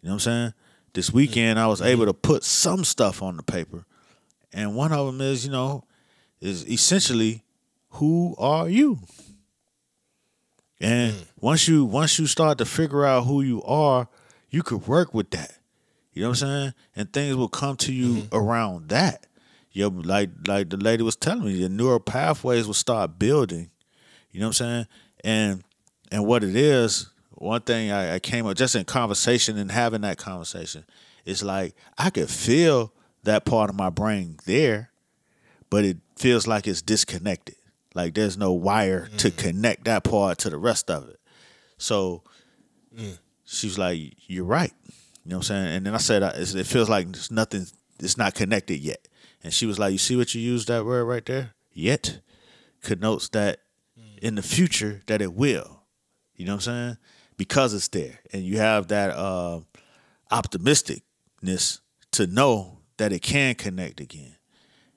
You 0.01 0.09
know 0.09 0.15
what 0.15 0.25
I'm 0.27 0.31
saying? 0.31 0.53
This 0.93 1.11
weekend 1.11 1.59
I 1.59 1.67
was 1.67 1.81
able 1.81 2.05
to 2.05 2.13
put 2.13 2.43
some 2.43 2.83
stuff 2.83 3.21
on 3.21 3.37
the 3.37 3.43
paper. 3.43 3.85
And 4.53 4.75
one 4.75 4.91
of 4.91 5.05
them 5.05 5.21
is, 5.21 5.45
you 5.45 5.51
know, 5.51 5.83
is 6.41 6.67
essentially 6.67 7.43
who 7.91 8.35
are 8.37 8.69
you? 8.69 8.99
And 10.79 11.13
hmm. 11.13 11.21
once 11.39 11.67
you 11.67 11.85
once 11.85 12.19
you 12.19 12.27
start 12.27 12.57
to 12.59 12.65
figure 12.65 13.05
out 13.05 13.25
who 13.25 13.41
you 13.41 13.63
are, 13.63 14.07
you 14.49 14.63
could 14.63 14.87
work 14.87 15.13
with 15.13 15.31
that. 15.31 15.57
You 16.13 16.23
know 16.23 16.29
what 16.29 16.41
I'm 16.41 16.47
saying? 16.47 16.73
And 16.95 17.13
things 17.13 17.35
will 17.35 17.49
come 17.49 17.77
to 17.77 17.93
you 17.93 18.23
mm-hmm. 18.23 18.35
around 18.35 18.89
that. 18.89 19.27
Your 19.71 19.91
like 19.91 20.29
like 20.47 20.69
the 20.69 20.77
lady 20.77 21.03
was 21.03 21.15
telling 21.15 21.45
me, 21.45 21.51
your 21.53 21.69
neural 21.69 21.99
pathways 21.99 22.65
will 22.65 22.73
start 22.73 23.19
building. 23.19 23.69
You 24.31 24.39
know 24.39 24.47
what 24.47 24.61
I'm 24.61 24.67
saying? 24.67 24.87
And 25.23 25.63
and 26.11 26.25
what 26.25 26.43
it 26.43 26.55
is, 26.55 27.09
one 27.37 27.61
thing 27.61 27.91
I, 27.91 28.15
I 28.15 28.19
came 28.19 28.47
up 28.47 28.57
just 28.57 28.75
in 28.75 28.83
conversation 28.85 29.57
and 29.57 29.71
having 29.71 30.01
that 30.01 30.17
conversation, 30.17 30.85
it's 31.25 31.43
like 31.43 31.75
I 31.97 32.09
could 32.09 32.29
feel 32.29 32.93
that 33.23 33.45
part 33.45 33.69
of 33.69 33.75
my 33.75 33.89
brain 33.89 34.37
there, 34.45 34.91
but 35.69 35.85
it 35.85 35.97
feels 36.15 36.47
like 36.47 36.67
it's 36.67 36.81
disconnected. 36.81 37.55
Like 37.93 38.13
there's 38.13 38.37
no 38.37 38.53
wire 38.53 39.09
to 39.17 39.31
mm. 39.31 39.37
connect 39.37 39.85
that 39.85 40.03
part 40.03 40.39
to 40.39 40.49
the 40.49 40.57
rest 40.57 40.89
of 40.89 41.09
it. 41.09 41.19
So 41.77 42.23
mm. 42.95 43.17
she 43.45 43.67
was 43.67 43.77
like, 43.77 44.13
"You're 44.27 44.45
right." 44.45 44.73
You 45.23 45.31
know 45.31 45.37
what 45.37 45.49
I'm 45.49 45.65
saying? 45.65 45.75
And 45.77 45.85
then 45.85 45.93
I 45.93 45.97
said, 45.97 46.23
"It 46.23 46.65
feels 46.65 46.89
like 46.89 47.11
there's 47.11 47.31
nothing. 47.31 47.67
It's 47.99 48.17
not 48.17 48.35
connected 48.35 48.79
yet." 48.79 49.07
And 49.43 49.53
she 49.53 49.65
was 49.65 49.77
like, 49.79 49.91
"You 49.91 49.97
see 49.97 50.15
what 50.15 50.33
you 50.33 50.41
used 50.41 50.67
that 50.69 50.85
word 50.85 51.05
right 51.05 51.25
there? 51.25 51.53
Yet 51.73 52.21
connotes 52.81 53.29
that 53.29 53.59
mm. 53.99 54.19
in 54.19 54.35
the 54.35 54.41
future 54.43 55.01
that 55.07 55.21
it 55.21 55.33
will. 55.33 55.83
You 56.35 56.45
know 56.45 56.53
what 56.53 56.67
I'm 56.67 56.73
saying? 56.73 56.97
Because 57.37 57.73
it's 57.73 57.87
there, 57.89 58.19
and 58.33 58.43
you 58.43 58.57
have 58.57 58.87
that 58.87 59.11
uh, 59.11 59.59
optimisticness 60.31 61.79
to 62.11 62.27
know 62.27 62.79
that 62.97 63.13
it 63.13 63.21
can 63.21 63.55
connect 63.55 63.99
again. 63.99 64.35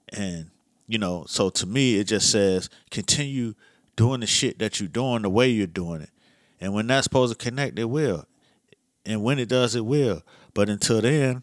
And 0.08 0.50
you 0.86 0.98
know, 0.98 1.24
so 1.28 1.50
to 1.50 1.66
me, 1.66 1.98
it 1.98 2.04
just 2.04 2.30
says 2.30 2.68
continue 2.90 3.54
doing 3.94 4.20
the 4.20 4.26
shit 4.26 4.58
that 4.58 4.80
you're 4.80 4.88
doing 4.88 5.22
the 5.22 5.30
way 5.30 5.48
you're 5.48 5.66
doing 5.66 6.00
it. 6.00 6.10
And 6.60 6.74
when 6.74 6.86
that's 6.86 7.04
supposed 7.04 7.38
to 7.38 7.44
connect, 7.44 7.78
it 7.78 7.84
will. 7.84 8.26
And 9.06 9.22
when 9.22 9.38
it 9.38 9.48
does, 9.48 9.74
it 9.74 9.84
will. 9.84 10.22
But 10.52 10.68
until 10.68 11.00
then, 11.00 11.42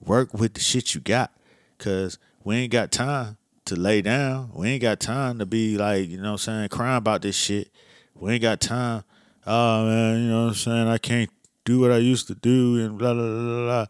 work 0.00 0.32
with 0.32 0.54
the 0.54 0.60
shit 0.60 0.94
you 0.94 1.00
got. 1.00 1.32
Cause 1.78 2.18
we 2.44 2.56
ain't 2.56 2.72
got 2.72 2.92
time 2.92 3.36
to 3.66 3.76
lay 3.76 4.02
down. 4.02 4.50
We 4.54 4.68
ain't 4.68 4.82
got 4.82 5.00
time 5.00 5.38
to 5.38 5.46
be 5.46 5.76
like, 5.76 6.08
you 6.08 6.16
know 6.16 6.32
what 6.32 6.32
I'm 6.32 6.38
saying, 6.38 6.68
crying 6.70 6.96
about 6.96 7.22
this 7.22 7.36
shit. 7.36 7.70
We 8.14 8.32
ain't 8.32 8.42
got 8.42 8.60
time. 8.60 9.04
Oh 9.50 9.86
man, 9.86 10.20
you 10.20 10.28
know 10.28 10.42
what 10.42 10.48
I'm 10.48 10.54
saying? 10.56 10.88
I 10.88 10.98
can't 10.98 11.30
do 11.64 11.80
what 11.80 11.90
I 11.90 11.96
used 11.96 12.26
to 12.26 12.34
do 12.34 12.84
and 12.84 12.98
blah 12.98 13.14
blah 13.14 13.22
blah 13.22 13.64
blah. 13.64 13.86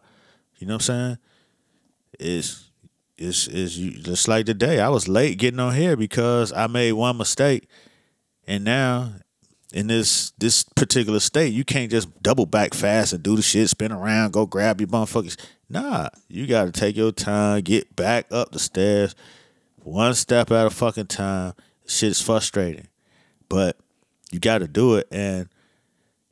You 0.57 0.67
know 0.67 0.75
what 0.75 0.89
I'm 0.89 0.95
saying? 0.95 1.17
It's 2.17 2.71
it's 3.17 3.47
it's 3.47 3.75
just 3.75 4.29
like 4.29 4.45
today. 4.45 4.79
I 4.79 4.87
was 4.87 5.09
late 5.09 5.37
getting 5.37 5.59
on 5.59 5.75
here 5.75 5.97
because 5.97 6.53
I 6.53 6.67
made 6.67 6.93
one 6.93 7.17
mistake, 7.17 7.67
and 8.47 8.63
now 8.63 9.15
in 9.73 9.87
this 9.87 10.31
this 10.37 10.63
particular 10.63 11.19
state, 11.19 11.53
you 11.53 11.65
can't 11.65 11.91
just 11.91 12.23
double 12.23 12.45
back 12.45 12.73
fast 12.73 13.11
and 13.11 13.21
do 13.21 13.35
the 13.35 13.41
shit, 13.41 13.67
spin 13.67 13.91
around, 13.91 14.31
go 14.31 14.45
grab 14.45 14.79
your 14.79 14.87
motherfuckers. 14.87 15.35
Nah, 15.69 16.07
you 16.29 16.47
got 16.47 16.65
to 16.65 16.71
take 16.71 16.95
your 16.95 17.11
time, 17.11 17.63
get 17.63 17.97
back 17.97 18.27
up 18.31 18.53
the 18.53 18.59
stairs, 18.59 19.13
one 19.83 20.13
step 20.13 20.51
at 20.51 20.67
a 20.67 20.69
fucking 20.69 21.07
time. 21.07 21.53
Shit's 21.85 22.21
frustrating, 22.21 22.87
but 23.49 23.77
you 24.31 24.39
got 24.39 24.59
to 24.59 24.67
do 24.67 24.95
it. 24.95 25.07
And 25.11 25.49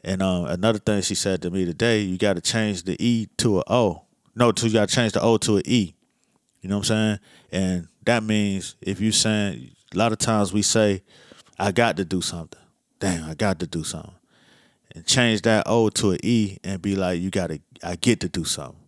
and 0.04 0.22
um, 0.22 0.46
another 0.46 0.80
thing 0.80 1.02
she 1.02 1.16
said 1.16 1.42
to 1.42 1.50
me 1.50 1.66
today, 1.66 2.02
you 2.02 2.18
got 2.18 2.34
to 2.34 2.42
change 2.42 2.84
the 2.84 2.96
E 3.04 3.28
to 3.38 3.60
a 3.60 3.64
O. 3.68 4.04
No, 4.36 4.52
to 4.52 4.68
you 4.68 4.74
got 4.74 4.90
to 4.90 4.96
change 4.96 5.14
the 5.14 5.22
O 5.22 5.38
to 5.38 5.58
an 5.58 5.64
E. 5.66 5.94
You 6.62 6.70
know 6.70 6.78
what 6.78 6.90
I'm 6.92 7.20
saying? 7.20 7.20
And 7.52 7.88
that 8.06 8.24
means 8.24 8.76
if 8.82 9.02
you 9.02 9.12
saying 9.12 9.72
a 9.94 9.98
lot 9.98 10.12
of 10.12 10.18
times 10.20 10.54
we 10.54 10.62
say, 10.62 11.04
I 11.60 11.72
got 11.72 11.98
to 11.98 12.06
do 12.06 12.22
something. 12.22 12.60
Damn, 13.00 13.30
I 13.30 13.34
got 13.34 13.60
to 13.60 13.68
do 13.68 13.84
something. 13.84 14.14
And 14.96 15.06
change 15.06 15.42
that 15.44 15.64
O 15.68 15.90
to 15.90 16.12
an 16.12 16.20
E 16.24 16.58
and 16.64 16.82
be 16.82 16.96
like, 16.96 17.20
you 17.20 17.30
gotta 17.30 17.60
I 17.84 17.96
get 17.96 18.20
to 18.22 18.30
do 18.30 18.44
something. 18.46 18.80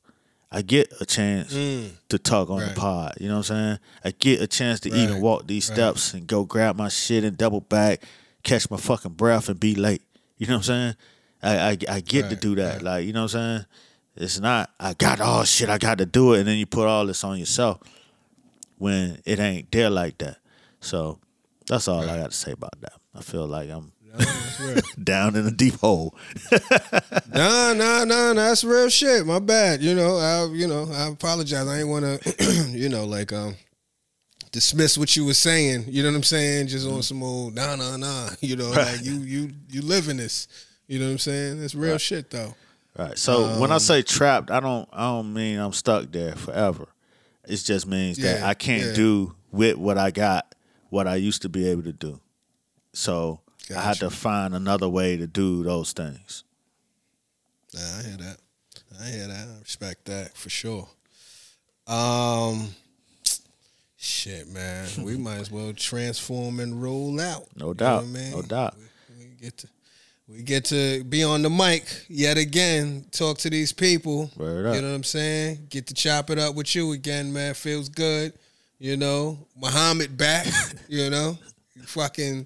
I 0.51 0.63
get 0.63 0.91
a 0.99 1.05
chance 1.05 1.53
to 1.53 2.17
talk 2.17 2.49
on 2.49 2.59
Right. 2.61 2.69
the 2.69 2.79
pod. 2.79 3.13
You 3.19 3.27
know 3.27 3.37
what 3.37 3.51
I'm 3.51 3.55
saying? 3.57 3.79
I 4.03 4.11
get 4.11 4.41
a 4.41 4.47
chance 4.47 4.79
to 4.81 4.89
even 4.91 5.21
walk 5.21 5.45
these 5.47 5.69
Right. 5.69 5.75
steps 5.75 6.13
and 6.15 6.25
go 6.25 6.43
grab 6.43 6.75
my 6.75 6.89
shit 6.89 7.23
and 7.23 7.37
double 7.37 7.61
back, 7.61 8.03
catch 8.43 8.69
my 8.69 8.77
fucking 8.77 9.13
breath 9.13 9.49
and 9.49 9.59
be 9.59 9.75
late. 9.75 10.01
You 10.37 10.47
know 10.47 10.55
what 10.57 10.69
I'm 10.69 10.93
saying? 10.93 10.95
I 11.41 11.57
I, 11.71 11.95
I 11.95 11.99
get 12.01 12.29
to 12.29 12.35
do 12.35 12.55
that. 12.55 12.75
right. 12.75 12.81
Like, 12.81 13.05
you 13.05 13.13
know 13.13 13.23
what 13.23 13.35
I'm 13.35 13.57
saying? 13.57 13.65
It's 14.17 14.39
not 14.39 14.71
I 14.79 14.93
got 14.93 15.21
all 15.21 15.43
shit, 15.43 15.69
I 15.69 15.77
got 15.77 15.97
to 15.99 16.05
do 16.05 16.33
it, 16.33 16.39
and 16.39 16.47
then 16.47 16.57
you 16.57 16.65
put 16.65 16.87
all 16.87 17.05
this 17.05 17.23
on 17.23 17.37
yourself 17.37 17.79
when 18.77 19.21
it 19.25 19.39
ain't 19.39 19.71
there 19.71 19.89
like 19.89 20.17
that. 20.19 20.37
So 20.81 21.19
that's 21.67 21.87
all 21.87 22.01
I 22.01 22.17
got 22.17 22.31
to 22.31 22.37
say 22.37 22.51
about 22.51 22.79
that. 22.81 22.93
I 23.15 23.21
feel 23.21 23.47
like 23.47 23.69
I'm 23.69 23.91
down 25.03 25.35
in 25.35 25.45
a 25.45 25.51
deep 25.51 25.75
hole. 25.75 26.15
Nah, 27.31 27.73
nah, 27.73 28.03
nah, 28.05 28.33
that's 28.33 28.63
real 28.63 28.89
shit. 28.89 29.25
My 29.25 29.39
bad. 29.39 29.81
You 29.81 29.93
know, 29.95 30.17
I 30.17 30.51
you 30.53 30.67
know, 30.67 30.89
I 30.91 31.07
apologize. 31.07 31.67
I 31.67 31.79
ain't 31.79 31.87
wanna 31.87 32.17
you 32.69 32.89
know, 32.89 33.05
like 33.05 33.31
um 33.31 33.55
dismiss 34.51 34.97
what 34.97 35.15
you 35.15 35.25
were 35.25 35.33
saying. 35.33 35.85
You 35.87 36.03
know 36.03 36.09
what 36.09 36.15
I'm 36.17 36.23
saying? 36.23 36.67
Just 36.67 36.87
on 36.87 37.01
some 37.03 37.21
old 37.23 37.55
nah 37.55 37.75
nah 37.75 37.97
nah. 37.97 38.29
You 38.41 38.55
know, 38.55 38.69
like 38.71 39.03
you 39.03 39.13
you 39.19 39.51
you 39.69 39.81
live 39.81 40.07
in 40.09 40.17
this. 40.17 40.47
You 40.87 40.99
know 40.99 41.05
what 41.05 41.11
I'm 41.11 41.17
saying? 41.19 41.63
It's 41.63 41.75
real 41.75 41.97
shit 41.97 42.29
though. 42.31 42.55
Right. 42.97 43.17
So 43.17 43.59
when 43.59 43.71
I 43.71 43.75
Um, 43.75 43.79
say 43.79 44.01
trapped, 44.01 44.51
I 44.51 44.59
don't 44.59 44.89
I 44.91 45.03
don't 45.03 45.33
mean 45.33 45.59
I'm 45.59 45.73
stuck 45.73 46.11
there 46.11 46.35
forever. 46.35 46.87
It 47.47 47.57
just 47.57 47.87
means 47.87 48.17
that 48.17 48.43
I 48.43 48.53
can't 48.53 48.87
yeah. 48.87 48.93
do 48.93 49.35
with 49.51 49.77
what 49.77 49.97
I 49.97 50.11
got 50.11 50.53
what 50.89 51.07
I 51.07 51.15
used 51.15 51.41
to 51.43 51.49
be 51.49 51.67
able 51.69 51.83
to 51.83 51.93
do. 51.93 52.19
So 52.93 53.41
I 53.75 53.81
had 53.81 53.97
to 53.97 54.09
find 54.09 54.55
another 54.55 54.89
way 54.89 55.15
to 55.17 55.27
do 55.27 55.63
those 55.63 55.93
things. 55.93 56.43
Nah, 57.73 57.79
I 57.99 58.03
hear 58.03 58.17
that. 58.17 58.37
I 58.99 59.05
hear 59.09 59.27
that. 59.27 59.47
I 59.47 59.59
respect 59.61 60.05
that 60.05 60.35
for 60.35 60.49
sure. 60.49 60.87
Um 61.87 62.75
shit, 63.99 64.47
man. 64.47 64.87
we 65.03 65.17
might 65.17 65.37
as 65.39 65.51
well 65.51 65.73
transform 65.73 66.59
and 66.59 66.81
roll 66.81 67.19
out. 67.19 67.47
No 67.55 67.67
You 67.67 67.67
know 67.67 67.73
doubt. 67.73 68.03
I 68.03 68.07
mean? 68.07 68.31
No 68.31 68.41
doubt. 68.41 68.75
We 69.17 69.25
get 69.41 69.57
to 69.57 69.67
we 70.27 70.43
get 70.43 70.65
to 70.65 71.03
be 71.03 71.23
on 71.23 71.41
the 71.41 71.49
mic 71.49 72.05
yet 72.07 72.37
again, 72.37 73.05
talk 73.11 73.39
to 73.39 73.49
these 73.49 73.73
people. 73.73 74.29
Word 74.37 74.67
up. 74.67 74.75
You 74.75 74.81
know 74.81 74.89
what 74.89 74.95
I'm 74.95 75.03
saying? 75.03 75.67
Get 75.69 75.87
to 75.87 75.93
chop 75.95 76.29
it 76.29 76.37
up 76.37 76.53
with 76.55 76.75
you 76.75 76.91
again, 76.91 77.33
man. 77.33 77.55
Feels 77.55 77.89
good. 77.89 78.33
You 78.77 78.95
know, 78.95 79.39
Muhammad 79.57 80.17
back. 80.17 80.45
you 80.87 81.09
know, 81.09 81.37
fucking 81.85 82.45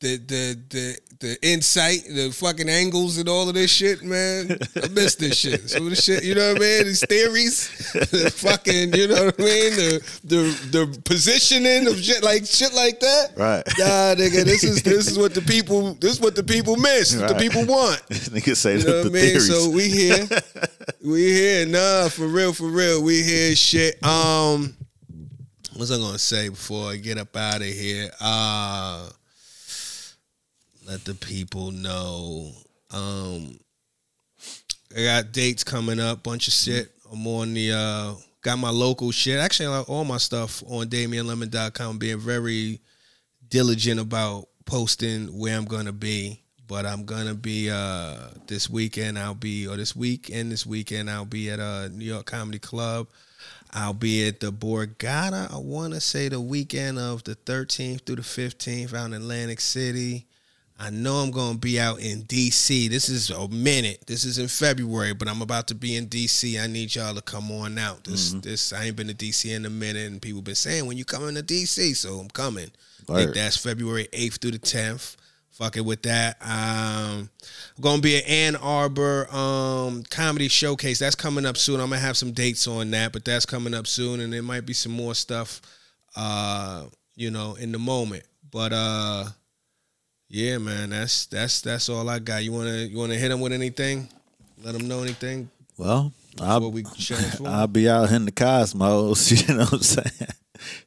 the 0.00 0.18
the 0.18 0.60
the 0.68 0.98
the 1.24 1.38
insight, 1.42 2.04
the 2.08 2.30
fucking 2.30 2.68
angles, 2.68 3.16
and 3.18 3.28
all 3.28 3.48
of 3.48 3.54
this 3.54 3.70
shit, 3.70 4.02
man. 4.02 4.58
I 4.82 4.88
miss 4.88 5.14
this 5.16 5.36
shit. 5.42 5.70
Some 5.70 5.84
of 5.84 5.90
the 5.90 5.96
shit, 5.96 6.22
you 6.22 6.34
know 6.34 6.52
what 6.52 6.58
I 6.58 6.60
mean? 6.60 6.84
These 6.84 7.04
theories, 7.06 7.68
the 8.10 8.30
fucking, 8.36 8.92
you 8.94 9.08
know 9.08 9.24
what 9.26 9.40
I 9.40 9.42
mean? 9.42 9.70
The 9.76 10.18
the 10.24 10.68
the 10.70 11.00
positioning 11.04 11.86
of 11.88 11.98
shit 11.98 12.22
like 12.22 12.44
shit 12.44 12.74
like 12.74 13.00
that. 13.00 13.32
Right. 13.36 13.62
Nah, 13.78 14.14
nigga, 14.20 14.44
this 14.44 14.64
is 14.64 14.82
this 14.82 15.10
is 15.10 15.18
what 15.18 15.32
the 15.34 15.40
people 15.42 15.94
this 15.94 16.12
is 16.12 16.20
what 16.20 16.34
the 16.36 16.42
people 16.44 16.76
miss. 16.76 17.16
What 17.16 17.28
the 17.28 17.34
people 17.36 17.64
want. 17.64 18.02
Niggas 18.10 18.56
say 18.56 18.74
You 18.76 18.82
the, 18.82 18.90
know 18.90 19.02
the 19.04 19.10
what 19.10 19.18
I 19.18 19.22
mean? 19.22 19.22
theories. 19.30 19.48
So 19.50 19.70
we 19.70 19.88
here. 19.88 20.28
we 21.02 21.32
here. 21.32 21.66
Nah, 21.66 22.08
for 22.10 22.26
real, 22.26 22.52
for 22.52 22.68
real. 22.68 23.02
We 23.02 23.22
here 23.22 23.56
shit. 23.56 24.02
Um 24.04 24.76
what's 25.76 25.90
I 25.90 25.96
gonna 25.96 26.18
say 26.18 26.50
before 26.50 26.90
I 26.90 26.96
get 26.96 27.18
up 27.18 27.34
out 27.34 27.56
of 27.62 27.66
here? 27.66 28.10
Uh 28.20 29.08
let 30.86 31.04
the 31.04 31.14
people 31.14 31.70
know. 31.70 32.52
Um 32.90 33.58
I 34.96 35.02
got 35.02 35.32
dates 35.32 35.64
coming 35.64 35.98
up, 35.98 36.22
bunch 36.22 36.46
of 36.46 36.54
shit. 36.54 36.92
I'm 37.10 37.26
on 37.26 37.54
the 37.54 37.72
uh 37.72 38.14
got 38.42 38.58
my 38.58 38.70
local 38.70 39.10
shit. 39.10 39.40
Actually 39.40 39.68
like 39.68 39.88
all 39.88 40.04
my 40.04 40.18
stuff 40.18 40.62
on 40.68 40.86
DamienLemon.com 40.86 41.98
being 41.98 42.20
very 42.20 42.80
diligent 43.48 43.98
about 43.98 44.48
posting 44.66 45.26
where 45.38 45.56
I'm 45.56 45.64
gonna 45.64 45.92
be. 45.92 46.40
But 46.66 46.86
I'm 46.86 47.04
gonna 47.04 47.34
be 47.34 47.70
uh 47.70 48.16
this 48.46 48.70
weekend 48.70 49.18
I'll 49.18 49.34
be 49.34 49.66
or 49.66 49.76
this 49.76 49.96
week 49.96 50.30
and 50.32 50.52
this 50.52 50.64
weekend 50.64 51.10
I'll 51.10 51.24
be 51.24 51.50
at 51.50 51.58
a 51.58 51.88
New 51.88 52.04
York 52.04 52.26
Comedy 52.26 52.58
Club. 52.58 53.08
I'll 53.72 53.92
be 53.92 54.28
at 54.28 54.38
the 54.38 54.52
Borgata, 54.52 55.52
I 55.52 55.58
wanna 55.58 56.00
say 56.00 56.28
the 56.28 56.40
weekend 56.40 56.98
of 56.98 57.24
the 57.24 57.34
13th 57.34 58.02
through 58.06 58.16
the 58.16 58.22
15th 58.22 58.94
out 58.94 59.06
in 59.06 59.14
Atlantic 59.14 59.60
City. 59.60 60.26
I 60.84 60.90
know 60.90 61.14
I'm 61.14 61.30
gonna 61.30 61.56
be 61.56 61.80
out 61.80 62.00
in 62.00 62.24
DC. 62.24 62.90
This 62.90 63.08
is 63.08 63.30
a 63.30 63.48
minute. 63.48 64.04
This 64.06 64.26
is 64.26 64.36
in 64.36 64.48
February, 64.48 65.14
but 65.14 65.28
I'm 65.28 65.40
about 65.40 65.66
to 65.68 65.74
be 65.74 65.96
in 65.96 66.08
DC. 66.08 66.62
I 66.62 66.66
need 66.66 66.94
y'all 66.94 67.14
to 67.14 67.22
come 67.22 67.50
on 67.50 67.78
out. 67.78 68.04
This 68.04 68.34
this 68.34 68.70
I 68.70 68.84
ain't 68.84 68.96
been 68.96 69.08
to 69.08 69.14
DC 69.14 69.50
in 69.50 69.64
a 69.64 69.70
minute, 69.70 70.06
and 70.12 70.20
people 70.20 70.42
been 70.42 70.54
saying 70.54 70.84
when 70.84 70.98
you 70.98 71.06
coming 71.06 71.36
to 71.36 71.42
DC, 71.42 71.96
so 71.96 72.18
I'm 72.18 72.28
coming. 72.28 72.70
I 73.08 73.14
think 73.14 73.34
that's 73.34 73.56
February 73.56 74.08
8th 74.12 74.42
through 74.42 74.50
the 74.50 74.58
10th. 74.58 75.16
Fuck 75.52 75.78
it 75.78 75.86
with 75.86 76.02
that. 76.02 76.36
Um, 76.42 77.30
I'm 77.78 77.80
gonna 77.80 78.02
be 78.02 78.18
at 78.18 78.28
Ann 78.28 78.54
Arbor 78.56 79.34
um, 79.34 80.02
comedy 80.10 80.48
showcase. 80.48 80.98
That's 80.98 81.14
coming 81.14 81.46
up 81.46 81.56
soon. 81.56 81.80
I'm 81.80 81.88
gonna 81.88 82.00
have 82.00 82.18
some 82.18 82.32
dates 82.32 82.68
on 82.68 82.90
that, 82.90 83.14
but 83.14 83.24
that's 83.24 83.46
coming 83.46 83.72
up 83.72 83.86
soon, 83.86 84.20
and 84.20 84.30
there 84.30 84.42
might 84.42 84.66
be 84.66 84.74
some 84.74 84.92
more 84.92 85.14
stuff, 85.14 85.62
uh, 86.14 86.84
you 87.16 87.30
know, 87.30 87.54
in 87.54 87.72
the 87.72 87.78
moment. 87.78 88.24
But 88.50 88.74
uh, 88.74 89.24
yeah, 90.34 90.58
man, 90.58 90.90
that's 90.90 91.26
that's 91.26 91.60
that's 91.60 91.88
all 91.88 92.08
I 92.08 92.18
got. 92.18 92.42
You 92.42 92.52
wanna 92.52 92.90
you 92.90 92.98
wanna 92.98 93.14
hit 93.14 93.28
them 93.28 93.40
with 93.40 93.52
anything? 93.52 94.08
Let 94.62 94.72
them 94.72 94.88
know 94.88 95.02
anything 95.02 95.50
well, 95.76 96.12
I'll, 96.40 96.70
we. 96.70 96.84
I'll 97.44 97.66
be 97.66 97.88
out 97.88 98.12
in 98.12 98.24
the 98.24 98.32
cosmos, 98.32 99.30
you 99.48 99.54
know 99.54 99.64
what 99.64 99.72
I'm 99.72 99.82
saying? 99.82 100.30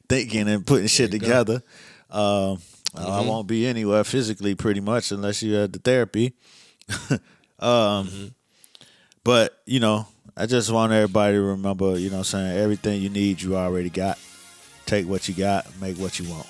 Thinking 0.08 0.48
and 0.48 0.66
putting 0.66 0.86
shit 0.86 1.10
There 1.10 1.16
you 1.16 1.20
go. 1.20 1.26
together. 1.26 1.62
Um, 2.10 2.58
I 2.94 3.20
won't 3.20 3.46
be 3.46 3.66
anywhere 3.66 4.02
physically 4.02 4.54
pretty 4.54 4.80
much 4.80 5.12
unless 5.12 5.42
you 5.42 5.54
had 5.54 5.72
the 5.72 5.78
therapy. 5.78 6.32
um, 7.58 8.34
But, 9.22 9.60
you 9.66 9.78
know, 9.78 10.06
I 10.34 10.46
just 10.46 10.70
want 10.72 10.92
everybody 10.92 11.34
to 11.34 11.42
remember, 11.42 11.98
you 11.98 12.08
know 12.08 12.16
what 12.16 12.34
I'm 12.34 12.40
saying, 12.40 12.58
everything 12.58 13.02
you 13.02 13.10
need, 13.10 13.42
you 13.42 13.56
already 13.56 13.90
got. 13.90 14.18
Take 14.86 15.06
what 15.06 15.28
you 15.28 15.34
got, 15.34 15.66
make 15.82 15.98
what 15.98 16.18
you 16.18 16.30
want. 16.30 16.46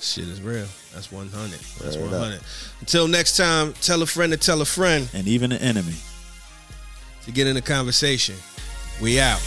Shit 0.00 0.28
is 0.28 0.40
real. 0.40 0.66
That's 0.94 1.10
100. 1.10 1.50
That's 1.82 1.96
Word 1.96 2.06
up. 2.06 2.12
100. 2.20 2.40
Until 2.80 3.08
next 3.08 3.36
time, 3.36 3.72
tell 3.80 4.00
a 4.02 4.06
friend 4.06 4.32
to 4.32 4.38
tell 4.38 4.60
a 4.60 4.64
friend 4.64 5.08
And 5.12 5.26
even 5.26 5.50
an 5.52 5.58
enemy. 5.60 5.94
to 7.24 7.32
get 7.32 7.46
in 7.46 7.54
the 7.54 7.62
conversation. 7.62 8.36
We 9.00 9.20
out. 9.20 9.40